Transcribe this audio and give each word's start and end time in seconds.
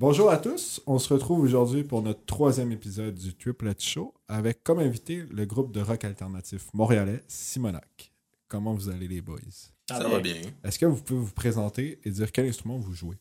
Bonjour 0.00 0.30
à 0.30 0.36
tous, 0.36 0.80
on 0.86 1.00
se 1.00 1.12
retrouve 1.12 1.40
aujourd'hui 1.40 1.82
pour 1.82 2.02
notre 2.02 2.24
troisième 2.24 2.70
épisode 2.70 3.16
du 3.16 3.34
Triplet 3.34 3.74
Show 3.80 4.14
avec 4.28 4.62
comme 4.62 4.78
invité 4.78 5.24
le 5.28 5.44
groupe 5.44 5.72
de 5.72 5.80
rock 5.80 6.04
alternatif 6.04 6.66
montréalais 6.72 7.20
Simonac. 7.26 8.12
Comment 8.46 8.74
vous 8.74 8.90
allez 8.90 9.08
les 9.08 9.20
boys? 9.20 9.40
Ça 9.88 10.08
va 10.08 10.20
bien. 10.20 10.40
Est-ce 10.62 10.78
que 10.78 10.86
vous 10.86 11.02
pouvez 11.02 11.18
vous 11.18 11.32
présenter 11.32 11.98
et 12.04 12.10
dire 12.10 12.30
quel 12.30 12.46
instrument 12.46 12.78
vous 12.78 12.94
jouez? 12.94 13.16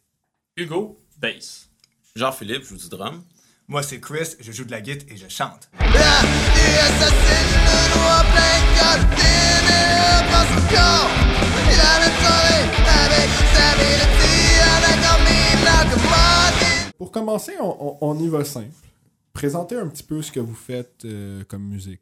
Hugo, 0.56 1.00
bass. 1.18 1.68
Jean-Philippe 2.16 2.66
joue 2.66 2.78
du 2.78 2.90
drum. 2.90 3.24
Moi, 3.68 3.82
c'est 3.82 4.00
Chris, 4.00 4.36
je 4.40 4.52
joue 4.52 4.64
de 4.64 4.72
la 4.72 4.82
guitare 4.82 5.12
et 5.12 5.18
je 5.18 5.28
chante. 5.30 5.72
Pour 16.98 17.12
commencer, 17.12 17.54
on, 17.60 18.18
y 18.20 18.28
va 18.28 18.44
simple. 18.44 18.72
Présentez 19.34 19.76
un 19.78 19.88
petit 19.88 20.04
peu 20.04 20.22
ce 20.22 20.32
que 20.32 20.40
vous 20.40 20.56
faites 20.56 21.06
euh, 21.06 21.44
comme 21.48 21.64
musique. 21.64 22.02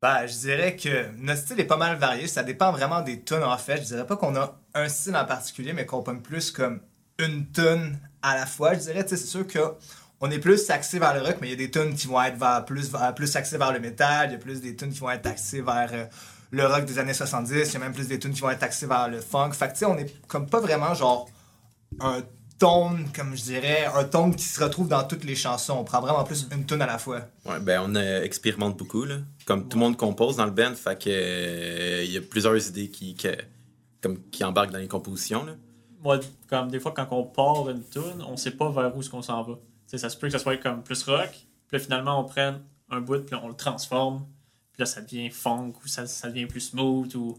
Ben, 0.00 0.26
je 0.26 0.34
dirais 0.34 0.76
que 0.76 1.10
notre 1.18 1.40
style 1.42 1.60
est 1.60 1.64
pas 1.64 1.76
mal 1.76 1.98
varié. 1.98 2.26
Ça 2.26 2.42
dépend 2.42 2.70
vraiment 2.72 3.02
des 3.02 3.22
tunes, 3.22 3.42
en 3.42 3.58
fait. 3.58 3.78
Je 3.78 3.86
dirais 3.86 4.06
pas 4.06 4.16
qu'on 4.16 4.34
a 4.36 4.58
un 4.74 4.88
style 4.88 5.16
en 5.16 5.24
particulier, 5.24 5.72
mais 5.72 5.84
qu'on 5.84 6.02
pogne 6.02 6.20
plus 6.20 6.50
comme 6.50 6.80
une 7.18 7.50
tune 7.50 7.98
à 8.22 8.36
la 8.36 8.46
fois. 8.46 8.74
Je 8.74 8.80
dirais, 8.80 9.04
c'est 9.06 9.16
sûr 9.16 9.46
que 9.46 9.58
on 10.20 10.30
est 10.30 10.38
plus 10.38 10.70
axé 10.70 10.98
vers 10.98 11.14
le 11.14 11.22
rock, 11.22 11.36
mais 11.40 11.48
il 11.48 11.50
y 11.50 11.54
a 11.54 11.56
des 11.56 11.70
tunes 11.70 11.94
qui 11.94 12.06
vont 12.06 12.22
être 12.22 12.36
vers- 12.38 12.64
plus, 12.64 13.36
axées 13.36 13.58
vers 13.58 13.72
le 13.72 13.80
métal. 13.80 14.30
Il 14.30 14.32
y 14.32 14.36
a 14.36 14.38
plus 14.38 14.60
des 14.60 14.76
tunes 14.76 14.90
qui 14.92 15.00
vont 15.00 15.10
être 15.10 15.26
axées 15.26 15.60
vers 15.62 15.90
euh, 15.92 16.04
le 16.50 16.66
rock 16.66 16.84
des 16.84 16.98
années 16.98 17.14
70. 17.14 17.52
Il 17.52 17.72
y 17.72 17.76
a 17.76 17.78
même 17.80 17.92
plus 17.92 18.06
des 18.08 18.18
tunes 18.18 18.32
qui 18.32 18.40
vont 18.40 18.50
être 18.50 18.62
axées 18.62 18.86
vers 18.86 19.08
le 19.08 19.20
funk. 19.20 19.52
Fait 19.52 19.66
que, 19.68 19.72
tu 19.72 19.78
sais, 19.80 19.84
on 19.86 19.98
est 19.98 20.14
comme 20.28 20.46
pas 20.48 20.60
vraiment 20.60 20.94
genre 20.94 21.28
un 22.00 22.22
tone, 22.60 23.08
comme 23.16 23.34
je 23.36 23.42
dirais, 23.42 23.86
un 23.92 24.04
tone 24.04 24.36
qui 24.36 24.44
se 24.44 24.62
retrouve 24.62 24.86
dans 24.86 25.02
toutes 25.02 25.24
les 25.24 25.34
chansons. 25.34 25.78
On 25.78 25.84
prend 25.84 26.00
vraiment 26.00 26.22
plus 26.22 26.46
une 26.52 26.64
tune 26.66 26.82
à 26.82 26.86
la 26.86 26.98
fois. 26.98 27.22
Ouais, 27.44 27.58
ben 27.58 27.82
on 27.84 27.94
euh, 27.96 28.22
expérimente 28.22 28.76
beaucoup 28.76 29.04
là. 29.04 29.16
Comme 29.46 29.68
tout 29.68 29.78
le 29.78 29.84
monde 29.84 29.96
compose 29.96 30.36
dans 30.36 30.44
le 30.44 30.50
band, 30.52 30.74
fait 30.74 30.96
que 31.02 31.10
euh, 31.10 32.04
il 32.04 32.12
y 32.12 32.18
a 32.18 32.20
plusieurs 32.20 32.68
idées 32.68 32.88
qui, 32.88 33.16
que- 33.16 33.36
comme, 34.00 34.20
qui 34.30 34.44
embarquent 34.44 34.72
dans 34.72 34.78
les 34.78 34.86
compositions 34.86 35.44
là. 35.44 35.52
Moi, 36.02 36.20
comme 36.48 36.70
des 36.70 36.80
fois, 36.80 36.92
quand 36.92 37.08
on 37.10 37.24
part 37.24 37.68
une 37.68 37.82
tune, 37.82 38.22
on 38.26 38.36
sait 38.36 38.52
pas 38.52 38.70
vers 38.70 38.94
où 38.96 39.00
est-ce 39.00 39.10
qu'on 39.10 39.22
s'en 39.22 39.42
va. 39.42 39.58
Ça 39.86 40.08
se 40.08 40.16
peut 40.16 40.28
que 40.28 40.32
ça 40.32 40.38
soit 40.38 40.56
comme 40.58 40.82
plus 40.82 41.02
rock, 41.02 41.30
puis 41.30 41.76
là, 41.76 41.78
finalement, 41.78 42.20
on 42.20 42.24
prenne 42.24 42.60
un 42.90 43.00
bout, 43.00 43.24
puis 43.24 43.34
on 43.42 43.48
le 43.48 43.54
transforme, 43.54 44.24
puis 44.72 44.80
là, 44.80 44.86
ça 44.86 45.00
devient 45.00 45.30
funk, 45.30 45.72
ou 45.84 45.88
ça, 45.88 46.06
ça 46.06 46.28
devient 46.28 46.46
plus 46.46 46.60
smooth, 46.60 47.14
ou... 47.16 47.38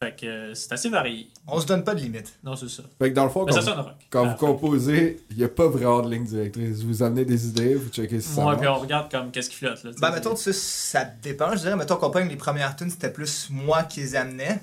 Fait 0.00 0.14
que 0.14 0.26
euh, 0.26 0.54
c'est 0.54 0.70
assez 0.72 0.88
varié. 0.90 1.28
On 1.48 1.58
se 1.60 1.66
donne 1.66 1.82
pas 1.82 1.92
de 1.92 2.00
limite. 2.00 2.32
Non, 2.44 2.54
c'est 2.54 2.68
ça. 2.68 2.84
Fait 3.00 3.10
que 3.10 3.14
dans 3.16 3.24
le 3.24 3.30
fond, 3.30 3.44
Mais 3.44 3.50
quand, 3.52 3.58
ça 3.60 3.62
sonne 3.64 3.80
rock. 3.80 3.94
quand 4.10 4.26
vous 4.28 4.36
composez, 4.36 5.20
il 5.30 5.38
n'y 5.38 5.42
a 5.42 5.48
pas 5.48 5.66
vraiment 5.66 6.02
de 6.02 6.10
ligne 6.10 6.24
directrice. 6.24 6.82
Vous 6.84 7.02
amenez 7.02 7.24
des 7.24 7.48
idées, 7.48 7.74
vous 7.74 7.88
checkez 7.88 8.20
si 8.20 8.28
ça 8.28 8.44
Ouais, 8.46 8.56
puis 8.56 8.68
on 8.68 8.78
regarde 8.78 9.10
comme 9.10 9.32
qu'est-ce 9.32 9.50
qui 9.50 9.56
flotte, 9.56 9.82
là. 9.82 9.90
Ben, 10.00 10.12
mettons, 10.12 10.34
tu 10.36 10.42
sais, 10.44 10.52
ça 10.52 11.04
dépend. 11.04 11.50
Je 11.50 11.56
dirais, 11.62 11.74
mettons 11.74 11.96
qu'on 11.96 12.10
pogne 12.10 12.28
les 12.28 12.36
premières 12.36 12.76
tunes, 12.76 12.90
c'était 12.90 13.10
plus 13.10 13.48
moi 13.50 13.82
qui 13.82 13.98
les 13.98 14.14
amenais. 14.14 14.60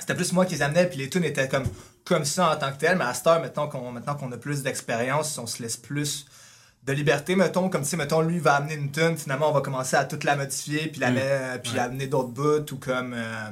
C'était 0.00 0.16
plus 0.16 0.32
moi 0.32 0.44
qui 0.44 0.54
les 0.56 0.62
amenais, 0.62 0.86
puis 0.88 0.98
les 0.98 1.08
tunes 1.08 1.22
étaient 1.24 1.46
comme, 1.48 1.66
comme 2.04 2.24
ça 2.24 2.52
en 2.52 2.56
tant 2.56 2.72
que 2.72 2.78
tel. 2.78 2.98
Mais 2.98 3.04
à 3.04 3.14
cette 3.14 3.28
heure, 3.28 3.40
maintenant 3.40 3.68
qu'on 3.68 3.92
maintenant 3.92 4.16
qu'on 4.16 4.32
a 4.32 4.36
plus 4.38 4.64
d'expérience, 4.64 5.38
on 5.38 5.46
se 5.46 5.62
laisse 5.62 5.76
plus 5.76 6.26
de 6.82 6.92
liberté, 6.92 7.36
mettons, 7.36 7.68
comme 7.68 7.84
si, 7.84 7.96
mettons, 7.96 8.22
lui 8.22 8.40
va 8.40 8.54
amener 8.56 8.74
une 8.74 8.90
tune, 8.90 9.16
finalement, 9.16 9.50
on 9.50 9.52
va 9.52 9.60
commencer 9.60 9.94
à 9.94 10.04
toute 10.04 10.24
la 10.24 10.34
modifier, 10.34 10.88
puis, 10.88 11.00
la 11.00 11.12
Mm. 11.12 11.14
mettre- 11.14 11.62
puis 11.62 11.78
amener 11.78 12.08
d'autres 12.08 12.30
bouts, 12.30 12.72
ou 12.72 12.76
comme... 12.76 13.14
euh, 13.14 13.50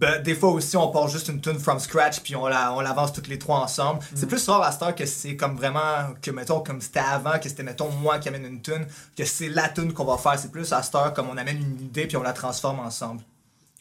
ben, 0.00 0.22
des 0.22 0.34
fois 0.34 0.50
aussi, 0.50 0.76
on 0.76 0.90
part 0.90 1.08
juste 1.08 1.28
une 1.28 1.40
tune 1.40 1.58
from 1.58 1.78
scratch, 1.78 2.20
puis 2.20 2.34
on 2.34 2.46
la- 2.46 2.72
on 2.74 2.80
l'avance 2.80 3.12
toutes 3.12 3.28
les 3.28 3.38
trois 3.38 3.58
ensemble. 3.60 4.00
C'est 4.14 4.26
plus 4.26 4.44
rare 4.48 4.62
à 4.62 4.72
cette 4.72 4.82
heure 4.82 4.94
que 4.94 5.04
c'est 5.06 5.36
comme 5.36 5.56
vraiment, 5.56 6.14
que 6.22 6.30
mettons, 6.30 6.60
comme 6.60 6.80
c'était 6.80 7.00
avant, 7.00 7.38
que 7.38 7.48
c'était, 7.48 7.62
mettons, 7.62 7.90
moi 7.90 8.18
qui 8.18 8.28
amène 8.28 8.46
une 8.46 8.62
tune, 8.62 8.86
que 9.16 9.24
c'est 9.24 9.48
la 9.50 9.68
tune 9.68 9.92
qu'on 9.92 10.04
va 10.06 10.16
faire. 10.16 10.38
C'est 10.38 10.50
plus 10.50 10.72
à 10.72 10.82
cette 10.82 10.94
heure 10.94 11.12
comme 11.12 11.28
on 11.28 11.36
amène 11.36 11.58
une 11.58 11.80
idée, 11.80 12.06
puis 12.06 12.16
on 12.16 12.22
la 12.22 12.32
transforme 12.32 12.80
ensemble. 12.80 13.22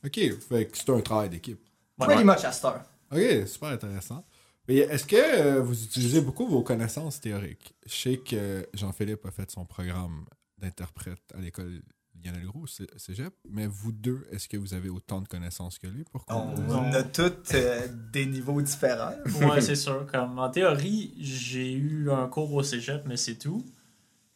Ok, 0.06 0.16
fait 0.50 0.66
que 0.68 0.78
c'est 0.78 0.90
un 0.90 1.02
travail 1.02 1.30
d'équipe. 1.30 1.60
Ouais. 2.00 2.06
Pretty 2.08 2.24
much 2.24 2.44
à 2.44 2.52
cette 2.52 2.66
heure. 2.66 2.82
Ok, 3.12 3.48
super 3.48 3.70
intéressant. 3.70 4.24
Mais 4.68 4.76
est-ce 4.78 5.06
que 5.06 5.16
euh, 5.16 5.62
vous 5.62 5.84
utilisez 5.84 6.22
beaucoup 6.22 6.48
vos 6.48 6.62
connaissances 6.62 7.20
théoriques? 7.20 7.74
Je 7.88 7.96
sais 7.96 8.18
que 8.18 8.68
Jean-Philippe 8.74 9.26
a 9.26 9.32
fait 9.32 9.50
son 9.50 9.66
programme 9.66 10.26
d'interprète 10.60 11.24
à 11.36 11.40
l'école 11.42 11.82
Lionel 12.24 12.46
Gros, 12.46 12.68
cé- 12.68 12.88
cégep, 12.98 13.34
mais 13.50 13.68
vous 13.68 13.92
deux, 13.92 14.28
est-ce 14.32 14.48
que 14.48 14.58
vous 14.58 14.74
avez 14.74 14.90
autant 14.90 15.22
de 15.22 15.28
connaissances 15.28 15.78
que 15.80 15.88
lui? 15.88 16.04
Pour 16.04 16.26
On, 16.30 16.92
a 16.94 17.04
tous 17.04 17.32
euh, 17.54 17.88
des 18.12 18.26
niveaux 18.26 18.62
différents. 18.62 19.14
Ouais, 19.42 19.62
c'est 19.62 19.76
sûr. 19.76 20.06
Comme, 20.12 20.38
en 20.40 20.50
théorie, 20.50 21.14
j'ai 21.20 21.72
eu 21.74 22.12
un 22.12 22.28
cours 22.28 22.54
au 22.54 22.64
cégep, 22.64 23.04
mais 23.06 23.18
c'est 23.18 23.36
tout. 23.36 23.66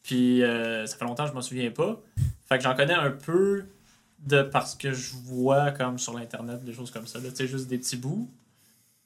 Puis 0.02 0.42
euh, 0.42 0.86
ça 0.86 0.96
fait 0.96 1.04
longtemps 1.04 1.24
que 1.24 1.30
je 1.30 1.34
m'en 1.34 1.42
souviens 1.42 1.70
pas. 1.70 2.00
Fait 2.46 2.58
que 2.58 2.64
j'en 2.64 2.74
connais 2.74 2.94
un 2.94 3.10
peu 3.10 3.64
de 4.20 4.42
parce 4.42 4.74
que 4.74 4.92
je 4.92 5.14
vois 5.16 5.70
comme 5.72 5.98
sur 5.98 6.16
l'internet 6.18 6.62
des 6.64 6.72
choses 6.72 6.90
comme 6.90 7.06
ça. 7.06 7.18
là. 7.20 7.30
Tu 7.30 7.36
sais, 7.36 7.46
juste 7.46 7.68
des 7.68 7.78
petits 7.78 7.96
bouts. 7.96 8.28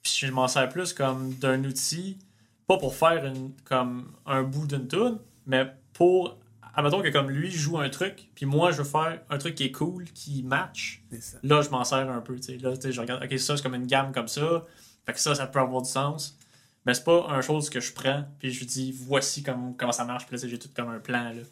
Puis 0.02 0.12
je 0.26 0.32
m'en 0.32 0.48
sers 0.48 0.68
plus 0.68 0.92
comme 0.92 1.34
d'un 1.34 1.62
outil, 1.64 2.18
pas 2.66 2.78
pour 2.78 2.94
faire 2.94 3.24
une, 3.26 3.52
comme 3.64 4.12
un 4.26 4.42
bout 4.42 4.66
d'une 4.66 4.86
tune, 4.88 5.18
mais 5.46 5.72
pour. 5.92 6.36
Admettons 6.78 7.02
que 7.02 7.08
comme 7.08 7.28
lui 7.28 7.50
joue 7.50 7.76
un 7.78 7.88
truc, 7.90 8.28
puis 8.36 8.46
moi 8.46 8.70
je 8.70 8.78
veux 8.78 8.84
faire 8.88 9.20
un 9.30 9.38
truc 9.38 9.56
qui 9.56 9.64
est 9.64 9.72
cool, 9.72 10.04
qui 10.14 10.44
match. 10.44 11.02
Là, 11.42 11.60
je 11.60 11.70
m'en 11.70 11.82
sers 11.82 12.08
un 12.08 12.20
peu. 12.20 12.36
tu 12.36 12.42
sais. 12.42 12.56
Là, 12.58 12.76
tu 12.76 12.82
sais, 12.82 12.92
je 12.92 13.00
regarde, 13.00 13.22
ok, 13.24 13.36
ça 13.38 13.56
c'est 13.56 13.62
comme 13.64 13.74
une 13.74 13.86
gamme 13.88 14.12
comme 14.12 14.28
ça. 14.28 14.64
Fait 15.04 15.12
que 15.12 15.18
ça, 15.18 15.34
ça 15.34 15.48
peut 15.48 15.58
avoir 15.58 15.82
du 15.82 15.90
sens. 15.90 16.38
Mais 16.86 16.94
c'est 16.94 17.02
pas 17.02 17.26
un 17.30 17.40
chose 17.42 17.68
que 17.68 17.80
je 17.80 17.92
prends, 17.92 18.24
puis 18.38 18.52
je 18.52 18.64
dis 18.64 18.92
voici 18.92 19.42
comme, 19.42 19.76
comment 19.76 19.90
ça 19.90 20.04
marche, 20.04 20.26
puis 20.26 20.36
là, 20.36 20.46
j'ai 20.48 20.58
tout 20.58 20.68
comme 20.74 20.88
un 20.90 21.00
plan. 21.00 21.24
Là. 21.24 21.42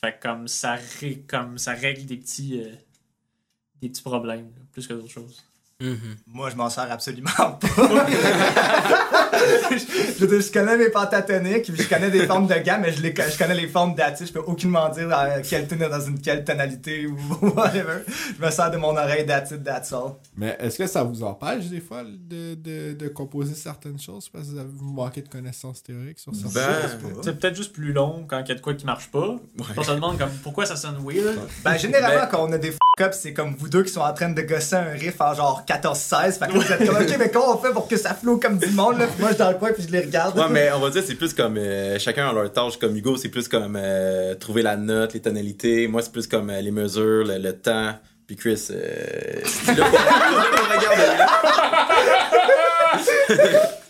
Fait 0.00 0.12
que 0.18 0.20
comme 0.28 0.48
ça, 0.48 0.76
ré- 1.00 1.22
comme 1.28 1.58
ça 1.58 1.72
règle 1.72 2.04
des 2.04 2.16
petits, 2.16 2.60
euh, 2.60 2.72
des 3.80 3.88
petits 3.88 4.02
problèmes, 4.02 4.46
là, 4.56 4.62
plus 4.72 4.86
que 4.88 4.94
d'autres 4.94 5.08
choses. 5.12 5.44
Moi, 6.26 6.50
je 6.50 6.56
m'en 6.56 6.68
sers 6.70 6.90
absolument 6.90 7.30
pas. 7.38 7.58
je, 10.18 10.52
connais 10.52 10.76
mes 10.76 10.90
pentatoniques, 10.90 11.72
puis 11.72 11.82
je 11.82 11.88
connais 11.88 12.10
des 12.10 12.26
formes 12.26 12.46
de 12.46 12.54
gamme, 12.54 12.82
mais 12.82 12.92
je, 12.92 13.02
les, 13.02 13.14
je 13.14 13.38
connais 13.38 13.54
les 13.54 13.68
formes 13.68 13.94
d'attitude. 13.94 14.28
Je 14.28 14.32
peux 14.32 14.46
aucunement 14.46 14.88
dire 14.88 15.08
euh, 15.12 15.40
quelle 15.48 15.66
tune 15.68 15.82
est 15.82 15.88
dans 15.88 16.00
une 16.00 16.20
quelle 16.20 16.44
tonalité 16.44 17.06
ou 17.06 17.16
whatever. 17.56 18.02
Je 18.38 18.44
me 18.44 18.50
sers 18.50 18.70
de 18.70 18.76
mon 18.76 18.96
oreille 18.96 19.24
d'attitude, 19.24 19.64
that's 19.64 19.92
all. 19.92 20.12
Mais 20.36 20.56
est-ce 20.60 20.78
que 20.78 20.86
ça 20.86 21.02
vous 21.02 21.22
empêche 21.22 21.66
des 21.66 21.80
fois 21.80 22.02
de, 22.04 22.54
de, 22.54 22.92
de 22.94 23.08
composer 23.08 23.54
certaines 23.54 24.00
choses? 24.00 24.28
Parce 24.28 24.48
que 24.48 24.54
vous, 24.54 24.92
manquez 24.92 25.22
de 25.22 25.28
connaissances 25.28 25.82
théoriques 25.82 26.18
sur 26.18 26.34
certaines 26.34 26.52
Ben, 26.52 27.00
choses? 27.00 27.20
C'est 27.22 27.38
peut-être 27.38 27.56
juste 27.56 27.72
plus 27.72 27.92
long 27.92 28.24
quand 28.26 28.40
il 28.40 28.48
y 28.48 28.52
a 28.52 28.54
de 28.54 28.60
quoi 28.60 28.74
qui 28.74 28.86
marche 28.86 29.10
pas. 29.10 29.36
On 29.76 29.82
se 29.82 29.90
demande 29.92 30.18
comme 30.18 30.30
pourquoi 30.42 30.66
ça 30.66 30.76
sonne 30.76 30.96
weird. 31.04 31.38
Ben, 31.64 31.76
généralement, 31.76 32.20
Ben- 32.20 32.28
quand 32.30 32.46
on 32.48 32.52
a 32.52 32.58
des 32.58 32.70
f***ups, 32.70 33.16
c'est 33.20 33.32
comme 33.32 33.54
vous 33.56 33.68
deux 33.68 33.82
qui 33.82 33.92
sont 33.92 34.00
en 34.00 34.12
train 34.12 34.30
de 34.30 34.42
gosser 34.42 34.76
un 34.76 34.90
riff 34.90 35.20
en 35.20 35.34
genre 35.34 35.64
14-16. 35.66 36.38
Fait 36.38 36.46
que 36.46 36.52
là, 36.52 36.58
vous 36.58 36.72
êtes 36.72 36.86
comme, 36.86 36.96
ok, 36.96 37.16
mais 37.18 37.30
comment 37.30 37.54
on 37.54 37.58
fait 37.58 37.72
pour 37.72 37.88
que 37.88 37.96
ça 37.96 38.14
flow 38.14 38.38
comme 38.38 38.58
du 38.58 38.70
monde, 38.70 38.98
là? 38.98 39.06
Puis 39.26 39.30
moi, 39.30 39.30
je 39.30 39.34
suis 39.34 39.38
dans 39.44 39.50
le 39.50 39.58
coin, 39.58 39.72
puis 39.72 39.82
je 39.82 39.92
les 39.92 40.00
regarde. 40.00 40.38
Ouais, 40.38 40.44
mais 40.50 40.70
on 40.72 40.78
va 40.78 40.90
dire 40.90 41.02
c'est 41.04 41.14
plus 41.14 41.34
comme 41.34 41.56
euh, 41.56 41.98
chacun 41.98 42.28
a 42.28 42.32
leur 42.32 42.52
tâche. 42.52 42.76
Comme 42.76 42.96
Hugo, 42.96 43.16
c'est 43.16 43.28
plus 43.28 43.48
comme 43.48 43.76
euh, 43.76 44.34
trouver 44.34 44.62
la 44.62 44.76
note, 44.76 45.14
les 45.14 45.20
tonalités. 45.20 45.88
Moi, 45.88 46.02
c'est 46.02 46.12
plus 46.12 46.26
comme 46.26 46.50
euh, 46.50 46.60
les 46.60 46.70
mesures, 46.70 47.24
le, 47.24 47.38
le 47.38 47.52
temps. 47.52 47.94
Puis 48.26 48.36
Chris, 48.36 48.68
euh, 48.70 49.40
là 49.76 49.86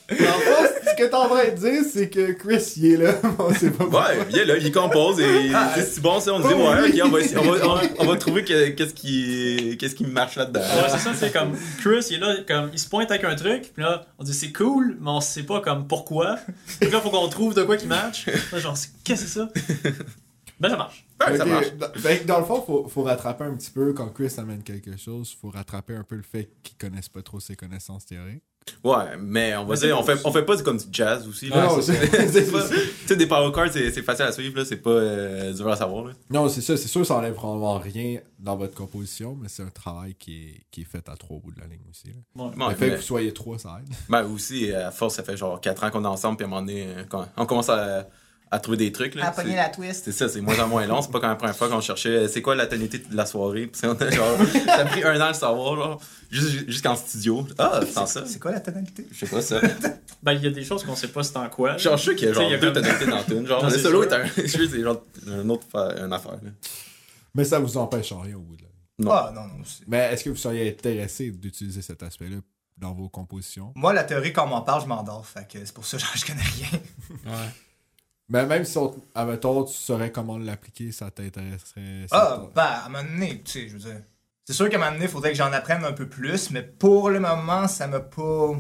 ce 0.97 1.03
que 1.05 1.09
t'es 1.09 1.15
en 1.15 1.29
train 1.29 1.45
de 1.51 1.57
dire, 1.57 1.83
c'est 1.93 2.09
que 2.11 2.33
Chris, 2.33 2.73
il 2.77 2.93
est 2.93 2.97
là. 2.97 3.15
On 3.39 3.53
sait 3.55 3.71
pas 3.71 3.84
pourquoi. 3.84 4.09
Ouais, 4.09 4.19
il 4.31 4.39
est 4.39 4.45
là, 4.45 4.57
il 4.57 4.73
compose 4.73 5.21
et 5.21 5.51
c'est 5.75 5.84
si 5.87 6.01
bon 6.01 6.19
ça. 6.21 6.33
On 6.34 6.41
dit 6.41 6.47
ouais, 6.47 6.55
ok, 6.55 7.01
on 7.05 7.09
va, 7.11 7.21
essayer- 7.21 7.39
on 7.39 7.43
va, 7.53 7.67
on 7.69 7.75
va- 7.77 7.83
on 7.99 8.05
va 8.07 8.17
trouver 8.17 8.45
que- 8.45 8.71
qu'est-ce 8.71 8.95
qui, 8.95 9.77
qu'est-ce 9.79 9.95
qui 9.95 10.05
marche 10.06 10.37
là-dedans. 10.37 10.61
Ouais, 10.61 10.89
c'est 10.91 10.99
ça, 10.99 11.12
c'est 11.15 11.33
comme 11.33 11.56
Chris, 11.81 12.06
il 12.11 12.17
est 12.17 12.19
là, 12.21 12.35
comme 12.47 12.71
il 12.73 12.79
se 12.79 12.89
pointe 12.89 13.11
avec 13.11 13.25
un 13.25 13.35
truc, 13.35 13.73
puis 13.75 13.83
là, 13.83 14.06
on 14.19 14.25
dit 14.25 14.35
c'est 14.35 14.53
cool, 14.53 14.97
mais 15.01 15.11
on 15.11 15.21
sait 15.21 15.43
pas 15.45 15.61
comme 15.61 15.87
pourquoi. 15.87 16.39
Donc 16.81 16.93
là, 16.93 17.01
faut 17.01 17.11
qu'on 17.11 17.29
trouve 17.29 17.55
de 17.55 17.62
quoi 17.62 17.77
qui 17.77 17.87
match. 17.87 18.27
Là, 18.53 18.59
genre, 18.59 18.77
c'est- 18.77 18.91
qu'est-ce 19.05 19.23
que 19.25 19.29
c'est 19.29 19.38
ça? 19.38 19.93
Ben, 20.59 20.70
ça 20.70 20.76
marche. 20.79 21.06
Ouais, 21.20 21.37
ça 21.37 21.44
marche. 21.44 21.67
dans- 22.26 22.38
le 22.38 22.44
fond, 22.47 22.62
faut, 22.62 22.88
faut 22.88 23.03
rattraper 23.03 23.44
un 23.44 23.55
petit 23.55 23.70
peu 23.70 23.93
quand 23.93 24.09
Chris 24.09 24.32
amène 24.38 24.62
quelque 24.62 24.97
chose, 24.97 25.37
faut 25.38 25.50
rattraper 25.50 25.94
un 25.94 26.03
peu 26.03 26.17
le 26.17 26.23
fait 26.23 26.49
qu'ils 26.62 26.79
connaissent 26.79 27.11
pas 27.11 27.20
trop 27.23 27.41
ses 27.41 27.56
connaissances 27.56 28.06
théoriques. 28.06 28.43
Ouais, 28.83 29.17
mais 29.21 29.57
on 29.57 29.65
va 29.65 29.75
Mais 29.75 29.81
dire, 29.81 29.99
on 29.99 30.03
fait, 30.03 30.19
on 30.25 30.33
fait 30.33 30.43
pas 30.45 30.57
du- 30.57 30.63
comme 30.63 30.77
du 30.77 30.85
jazz 30.91 31.27
aussi. 31.29 31.49
Ah 31.53 31.57
Là. 31.57 31.67
non, 31.67 31.81
C'est- 31.81 32.51
pas- 32.53 32.69
Tu 32.69 32.77
sais, 33.07 33.17
des 33.17 33.27
power 33.27 33.53
cards, 33.53 33.71
c'est 33.73 33.91
facile 34.03 34.25
à 34.25 34.33
suivre, 34.33 34.59
là. 34.59 34.65
C'est 34.65 34.77
pas 34.77 34.91
euh, 34.91 35.53
dur 35.53 35.69
à 35.69 35.77
savoir, 35.77 36.05
là. 36.07 36.13
Non, 36.31 36.49
c'est 36.49 36.61
ça, 36.61 36.77
c'est 36.77 36.89
sûr, 36.89 37.07
ça 37.07 37.15
enlève 37.17 37.35
probablement 37.35 37.79
rien 37.79 38.21
dans 38.39 38.57
votre 38.57 38.75
composition, 38.75 39.37
mais 39.41 39.49
c'est 39.49 39.63
un 39.63 39.71
travail 39.71 40.15
qui 40.15 40.37
est, 40.49 40.61
qui 40.71 40.81
est 40.83 40.85
fait 40.85 41.09
à 41.09 41.17
trois 41.17 41.39
bouts 41.39 41.53
de 41.53 41.61
la 41.61 41.67
ligne 41.67 41.83
aussi. 41.91 42.09
Là. 42.09 42.15
Ouais. 42.45 42.51
Ouais, 42.51 42.71
le 42.71 42.75
fait 42.77 42.87
mais- 42.87 42.91
que 42.93 42.97
vous 42.97 43.03
soyez 43.03 43.33
trois, 43.33 43.59
ça 43.59 43.79
aide. 43.81 43.95
Ben 44.09 44.25
aussi, 44.25 44.73
à 44.73 44.91
force, 44.91 45.15
ça 45.15 45.23
fait 45.23 45.37
genre 45.37 45.61
4 45.61 45.85
ans 45.85 45.91
qu'on 45.91 46.05
est 46.05 46.09
ensemble, 46.09 46.37
puis 46.37 46.45
à 46.45 46.47
un 46.47 46.51
moment 46.51 46.63
donné, 46.63 46.87
euh, 46.89 47.05
quand 47.09 47.27
on 47.37 47.47
commence 47.47 47.69
à, 47.69 48.09
à 48.50 48.60
trouver 48.60 48.76
des 48.76 48.93
trucs. 48.93 49.14
Là. 49.16 49.26
À 49.26 49.31
pogner 49.32 49.50
C'est- 49.50 49.56
la 49.56 49.69
twist. 49.69 50.04
C'est 50.04 50.12
ça, 50.12 50.28
c'est 50.28 50.40
moins 50.40 50.58
en 50.60 50.69
moins 50.69 50.87
long. 50.87 51.02
C'est 51.02 51.10
pas 51.10 51.19
comme 51.20 51.31
la 51.31 51.34
première 51.37 51.56
fois 51.56 51.69
qu'on 51.69 51.81
cherchait 51.81 52.10
euh, 52.10 52.28
c'est 52.28 52.43
quoi 52.43 52.54
la 52.54 52.66
tonalité 52.66 52.98
de 52.98 53.16
la 53.16 53.26
soirée? 53.26 53.66
Puis 53.66 53.81
on 53.84 53.93
a 53.94 54.10
genre, 54.10 54.37
ça 54.66 54.75
a 54.78 54.84
pris 54.84 55.02
un 55.02 55.20
an 55.20 55.25
à 55.25 55.28
le 55.28 55.34
savoir, 55.34 55.75
genre, 55.76 56.00
juste- 56.31 56.69
jusqu'en 56.69 56.94
studio. 56.94 57.46
Ah, 57.58 57.81
c'est 57.84 58.06
ça. 58.06 58.25
C'est 58.26 58.38
quoi 58.38 58.52
la 58.52 58.60
tonalité? 58.60 59.06
Je 59.10 59.19
sais 59.19 59.26
pas 59.26 59.43
ça. 59.43 59.60
Ben, 60.22 60.32
il 60.32 60.43
y 60.43 60.46
a 60.46 60.50
des 60.50 60.64
choses 60.64 60.82
qu'on 60.82 60.96
sait 60.96 61.08
pas 61.08 61.22
c'est 61.22 61.37
en 61.37 61.48
quoi. 61.48 61.72
là. 61.72 61.78
Genre, 61.78 61.96
je 61.96 62.04
sais 62.10 62.16
qu'il 62.16 62.26
y 62.26 62.31
a 62.31 62.32
genre 62.32 62.43
il 62.44 62.50
y 62.50 62.54
a 62.54 62.58
deux 62.58 62.72
comme- 62.72 62.82
tonalités 62.82 63.06
dans 63.06 63.16
la 63.16 63.22
tune. 63.25 63.46
Genre, 63.46 63.62
Non, 63.62 63.69
le 63.69 63.75
c'est 63.75 63.82
solo 63.82 64.02
sûr. 64.02 64.12
est 64.12 64.16
un. 64.16 64.26
C'est 64.46 64.81
genre 64.82 65.02
un 65.28 65.48
autre 65.50 65.66
fa- 65.70 65.94
une 66.04 66.12
affaire. 66.12 66.32
Là. 66.32 66.50
Mais 67.34 67.44
ça 67.44 67.58
vous 67.60 67.76
empêche 67.76 68.10
en 68.12 68.20
rien 68.20 68.34
au 68.37 68.40
bout 68.40 68.56
de 68.56 68.62
ligne. 68.62 68.70
Non. 68.98 69.10
Ah, 69.12 69.31
non, 69.34 69.43
non. 69.43 69.62
c'est- 69.64 69.84
Mais 69.87 69.98
est-ce 70.12 70.25
que 70.25 70.31
vous 70.31 70.37
seriez 70.37 70.69
intéressé 70.69 71.31
d'utiliser 71.31 71.82
cet 71.82 72.02
aspect-là 72.02 72.38
dans 72.78 72.93
vos 72.94 73.08
compositions? 73.08 73.72
Moi, 73.76 73.93
la 73.93 74.02
théorie, 74.04 74.32
quand 74.32 74.44
on 74.46 74.48
m'en 74.48 74.62
parle, 74.62 74.82
je 74.82 74.87
m'endors. 74.87 75.25
Fait 75.26 75.46
que 75.46 75.58
c'est 75.64 75.72
pour 75.75 75.84
ça, 75.87 75.98
genre, 75.98 76.10
je 76.16 76.25
connais 76.25 76.43
rien. 76.43 76.69
Ouais. 77.26 77.50
Mais 78.28 78.44
même 78.46 78.64
si, 78.64 78.76
on, 78.78 78.94
admettons, 79.14 79.64
tu 79.64 79.75
saurais 79.75 80.11
comment 80.11 80.37
l'appliquer, 80.38 80.90
ça 80.93 81.11
t'intéresserait. 81.11 82.06
Ah, 82.11 82.43
ben, 82.55 82.62
à 82.62 82.87
un 82.87 82.88
moment 82.88 83.05
donné, 83.05 83.40
tu 83.44 83.50
sais, 83.52 83.69
je 83.69 83.73
veux 83.75 83.78
dire. 83.78 84.00
C'est 84.44 84.52
sûr 84.52 84.69
qu'à 84.69 84.76
un 84.76 84.78
moment 84.78 84.93
donné, 84.93 85.05
il 85.06 85.11
faudrait 85.11 85.31
que 85.32 85.37
j'en 85.38 85.52
apprenne 85.52 85.84
un 85.84 85.93
peu 85.93 86.06
plus, 86.06 86.50
mais 86.52 86.62
pour 86.62 87.11
le 87.11 87.19
moment, 87.19 87.67
ça 87.67 87.88
m'a 87.88 87.99
pas 87.99 88.52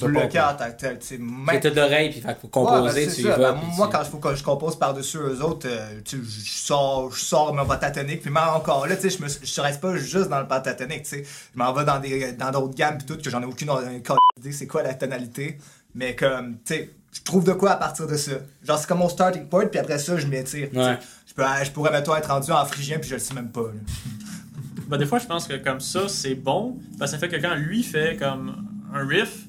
bloqué 0.00 0.38
pas- 0.38 0.54
en 0.54 0.56
tant 0.56 0.70
que 0.70 0.76
tel. 0.76 0.98
Tu 0.98 1.18
même- 1.18 1.60
t'as 1.60 1.68
de 1.70 1.76
l'oreille, 1.76 2.10
puis 2.10 2.20
fait 2.22 2.34
que 2.34 2.46
pour 2.46 2.62
Ouais, 2.62 2.70
composer, 2.78 3.06
ben, 3.06 3.14
tu 3.14 3.20
y 3.20 3.24
vas. 3.24 3.52
Ben, 3.52 3.60
moi, 3.76 3.86
tu- 3.88 3.92
quand 3.92 4.02
il 4.04 4.10
faut 4.10 4.18
que 4.18 4.34
je 4.34 4.42
compose 4.42 4.78
par-dessus 4.78 5.18
eux 5.18 5.42
autres, 5.42 5.68
euh, 5.70 6.00
tu 6.02 6.16
sais, 6.16 6.22
je 6.24 6.44
je 6.46 6.50
sors, 6.52 7.14
je 7.14 7.20
sors 7.20 7.52
ma 7.52 7.66
pentatonique, 7.66 8.22
puis 8.22 8.30
même 8.30 8.48
encore 8.54 8.86
là, 8.86 8.96
tu 8.96 9.02
sais, 9.10 9.10
je 9.18 9.22
me 9.22 9.28
je 9.28 9.36
je 9.44 9.60
reste 9.60 9.82
pas 9.82 9.94
juste 9.96 10.28
dans 10.30 10.40
le 10.40 10.48
pentatonique, 10.48 11.02
tu 11.02 11.10
sais. 11.10 11.24
Je 11.24 11.58
m'en 11.58 11.74
vais 11.74 11.84
dans 11.84 11.98
des 11.98 12.32
dans 12.32 12.50
d'autres 12.50 12.74
gammes, 12.74 12.96
puis 12.96 13.06
tout, 13.06 13.18
que 13.22 13.28
j'en 13.28 13.42
ai 13.42 13.46
aucune 13.46 13.68
euh, 13.68 13.98
idée 14.38 14.52
c'est 14.52 14.66
quoi 14.66 14.82
la 14.82 14.94
tonalité. 14.94 15.58
Mais 15.94 16.16
comme, 16.16 16.56
tu 16.64 16.74
sais, 16.74 16.90
je 17.14 17.22
trouve 17.22 17.44
de 17.44 17.52
quoi 17.52 17.70
à 17.70 17.76
partir 17.76 18.06
de 18.06 18.16
ça. 18.16 18.32
Genre, 18.62 18.78
c'est 18.78 18.86
comme 18.86 18.98
mon 18.98 19.08
starting 19.08 19.46
point, 19.48 19.66
puis 19.66 19.78
après 19.80 19.98
ça, 19.98 20.16
je 20.18 20.26
m'étire. 20.26 20.68
Ouais. 20.74 20.98
Je, 21.26 21.32
peux, 21.34 21.42
je 21.64 21.70
pourrais, 21.70 21.90
mettons, 21.92 22.14
être 22.16 22.28
rendu 22.28 22.50
en 22.52 22.64
phrygien, 22.66 22.98
puis 22.98 23.08
je 23.08 23.14
le 23.14 23.20
sais 23.20 23.34
même 23.34 23.50
pas. 23.50 23.62
là. 23.62 23.80
Ben, 24.88 24.98
des 24.98 25.06
fois, 25.06 25.18
je 25.18 25.24
pense 25.26 25.46
que 25.48 25.54
comme 25.54 25.80
ça, 25.80 26.08
c'est 26.08 26.34
bon. 26.34 26.76
Parce 26.98 27.10
que 27.12 27.16
ça 27.16 27.18
fait 27.26 27.34
que 27.34 27.40
quand 27.40 27.54
lui 27.54 27.82
fait 27.82 28.18
comme 28.18 28.54
un 28.92 29.06
riff, 29.06 29.44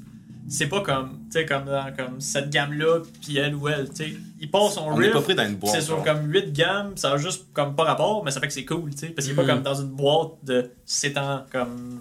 c'est 0.47 0.67
pas 0.67 0.79
comme, 0.79 1.19
tu 1.29 1.39
sais, 1.39 1.45
comme 1.45 1.65
dans 1.65 1.93
comme 1.93 2.21
cette 2.21 2.49
gamme-là, 2.51 3.01
puis 3.21 3.35
elle 3.37 3.53
ou 3.55 3.67
elle, 3.67 3.89
tu 3.89 3.95
sais. 3.95 4.13
Il 4.39 4.49
passe 4.49 4.75
son 4.75 4.87
On 4.87 4.95
riff. 4.95 5.11
pas 5.11 5.21
pris 5.21 5.35
dans 5.35 5.45
une 5.45 5.55
boîte. 5.55 5.73
C'est 5.75 5.81
sur 5.81 6.01
comme 6.03 6.31
8 6.31 6.53
gammes, 6.53 6.93
ça 6.95 7.11
a 7.11 7.17
juste 7.17 7.47
comme 7.53 7.75
pas 7.75 7.83
rapport, 7.83 8.23
mais 8.23 8.31
ça 8.31 8.39
fait 8.39 8.47
que 8.47 8.53
c'est 8.53 8.63
cool, 8.63 8.91
tu 8.91 8.99
sais. 8.99 9.07
Parce 9.07 9.27
qu'il 9.27 9.37
est 9.37 9.41
Mhm. 9.41 9.47
pas 9.47 9.53
comme 9.55 9.63
dans 9.63 9.75
une 9.75 9.89
boîte 9.89 10.31
de 10.43 10.71
c'est 10.85 11.17
en 11.17 11.43
comme 11.51 11.99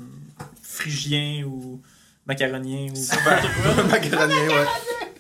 phrygien 0.63 1.45
ou 1.45 1.81
macaronien 2.27 2.87
ou. 2.95 2.95
Macaronien, 3.91 4.47
ouais. 4.49 4.67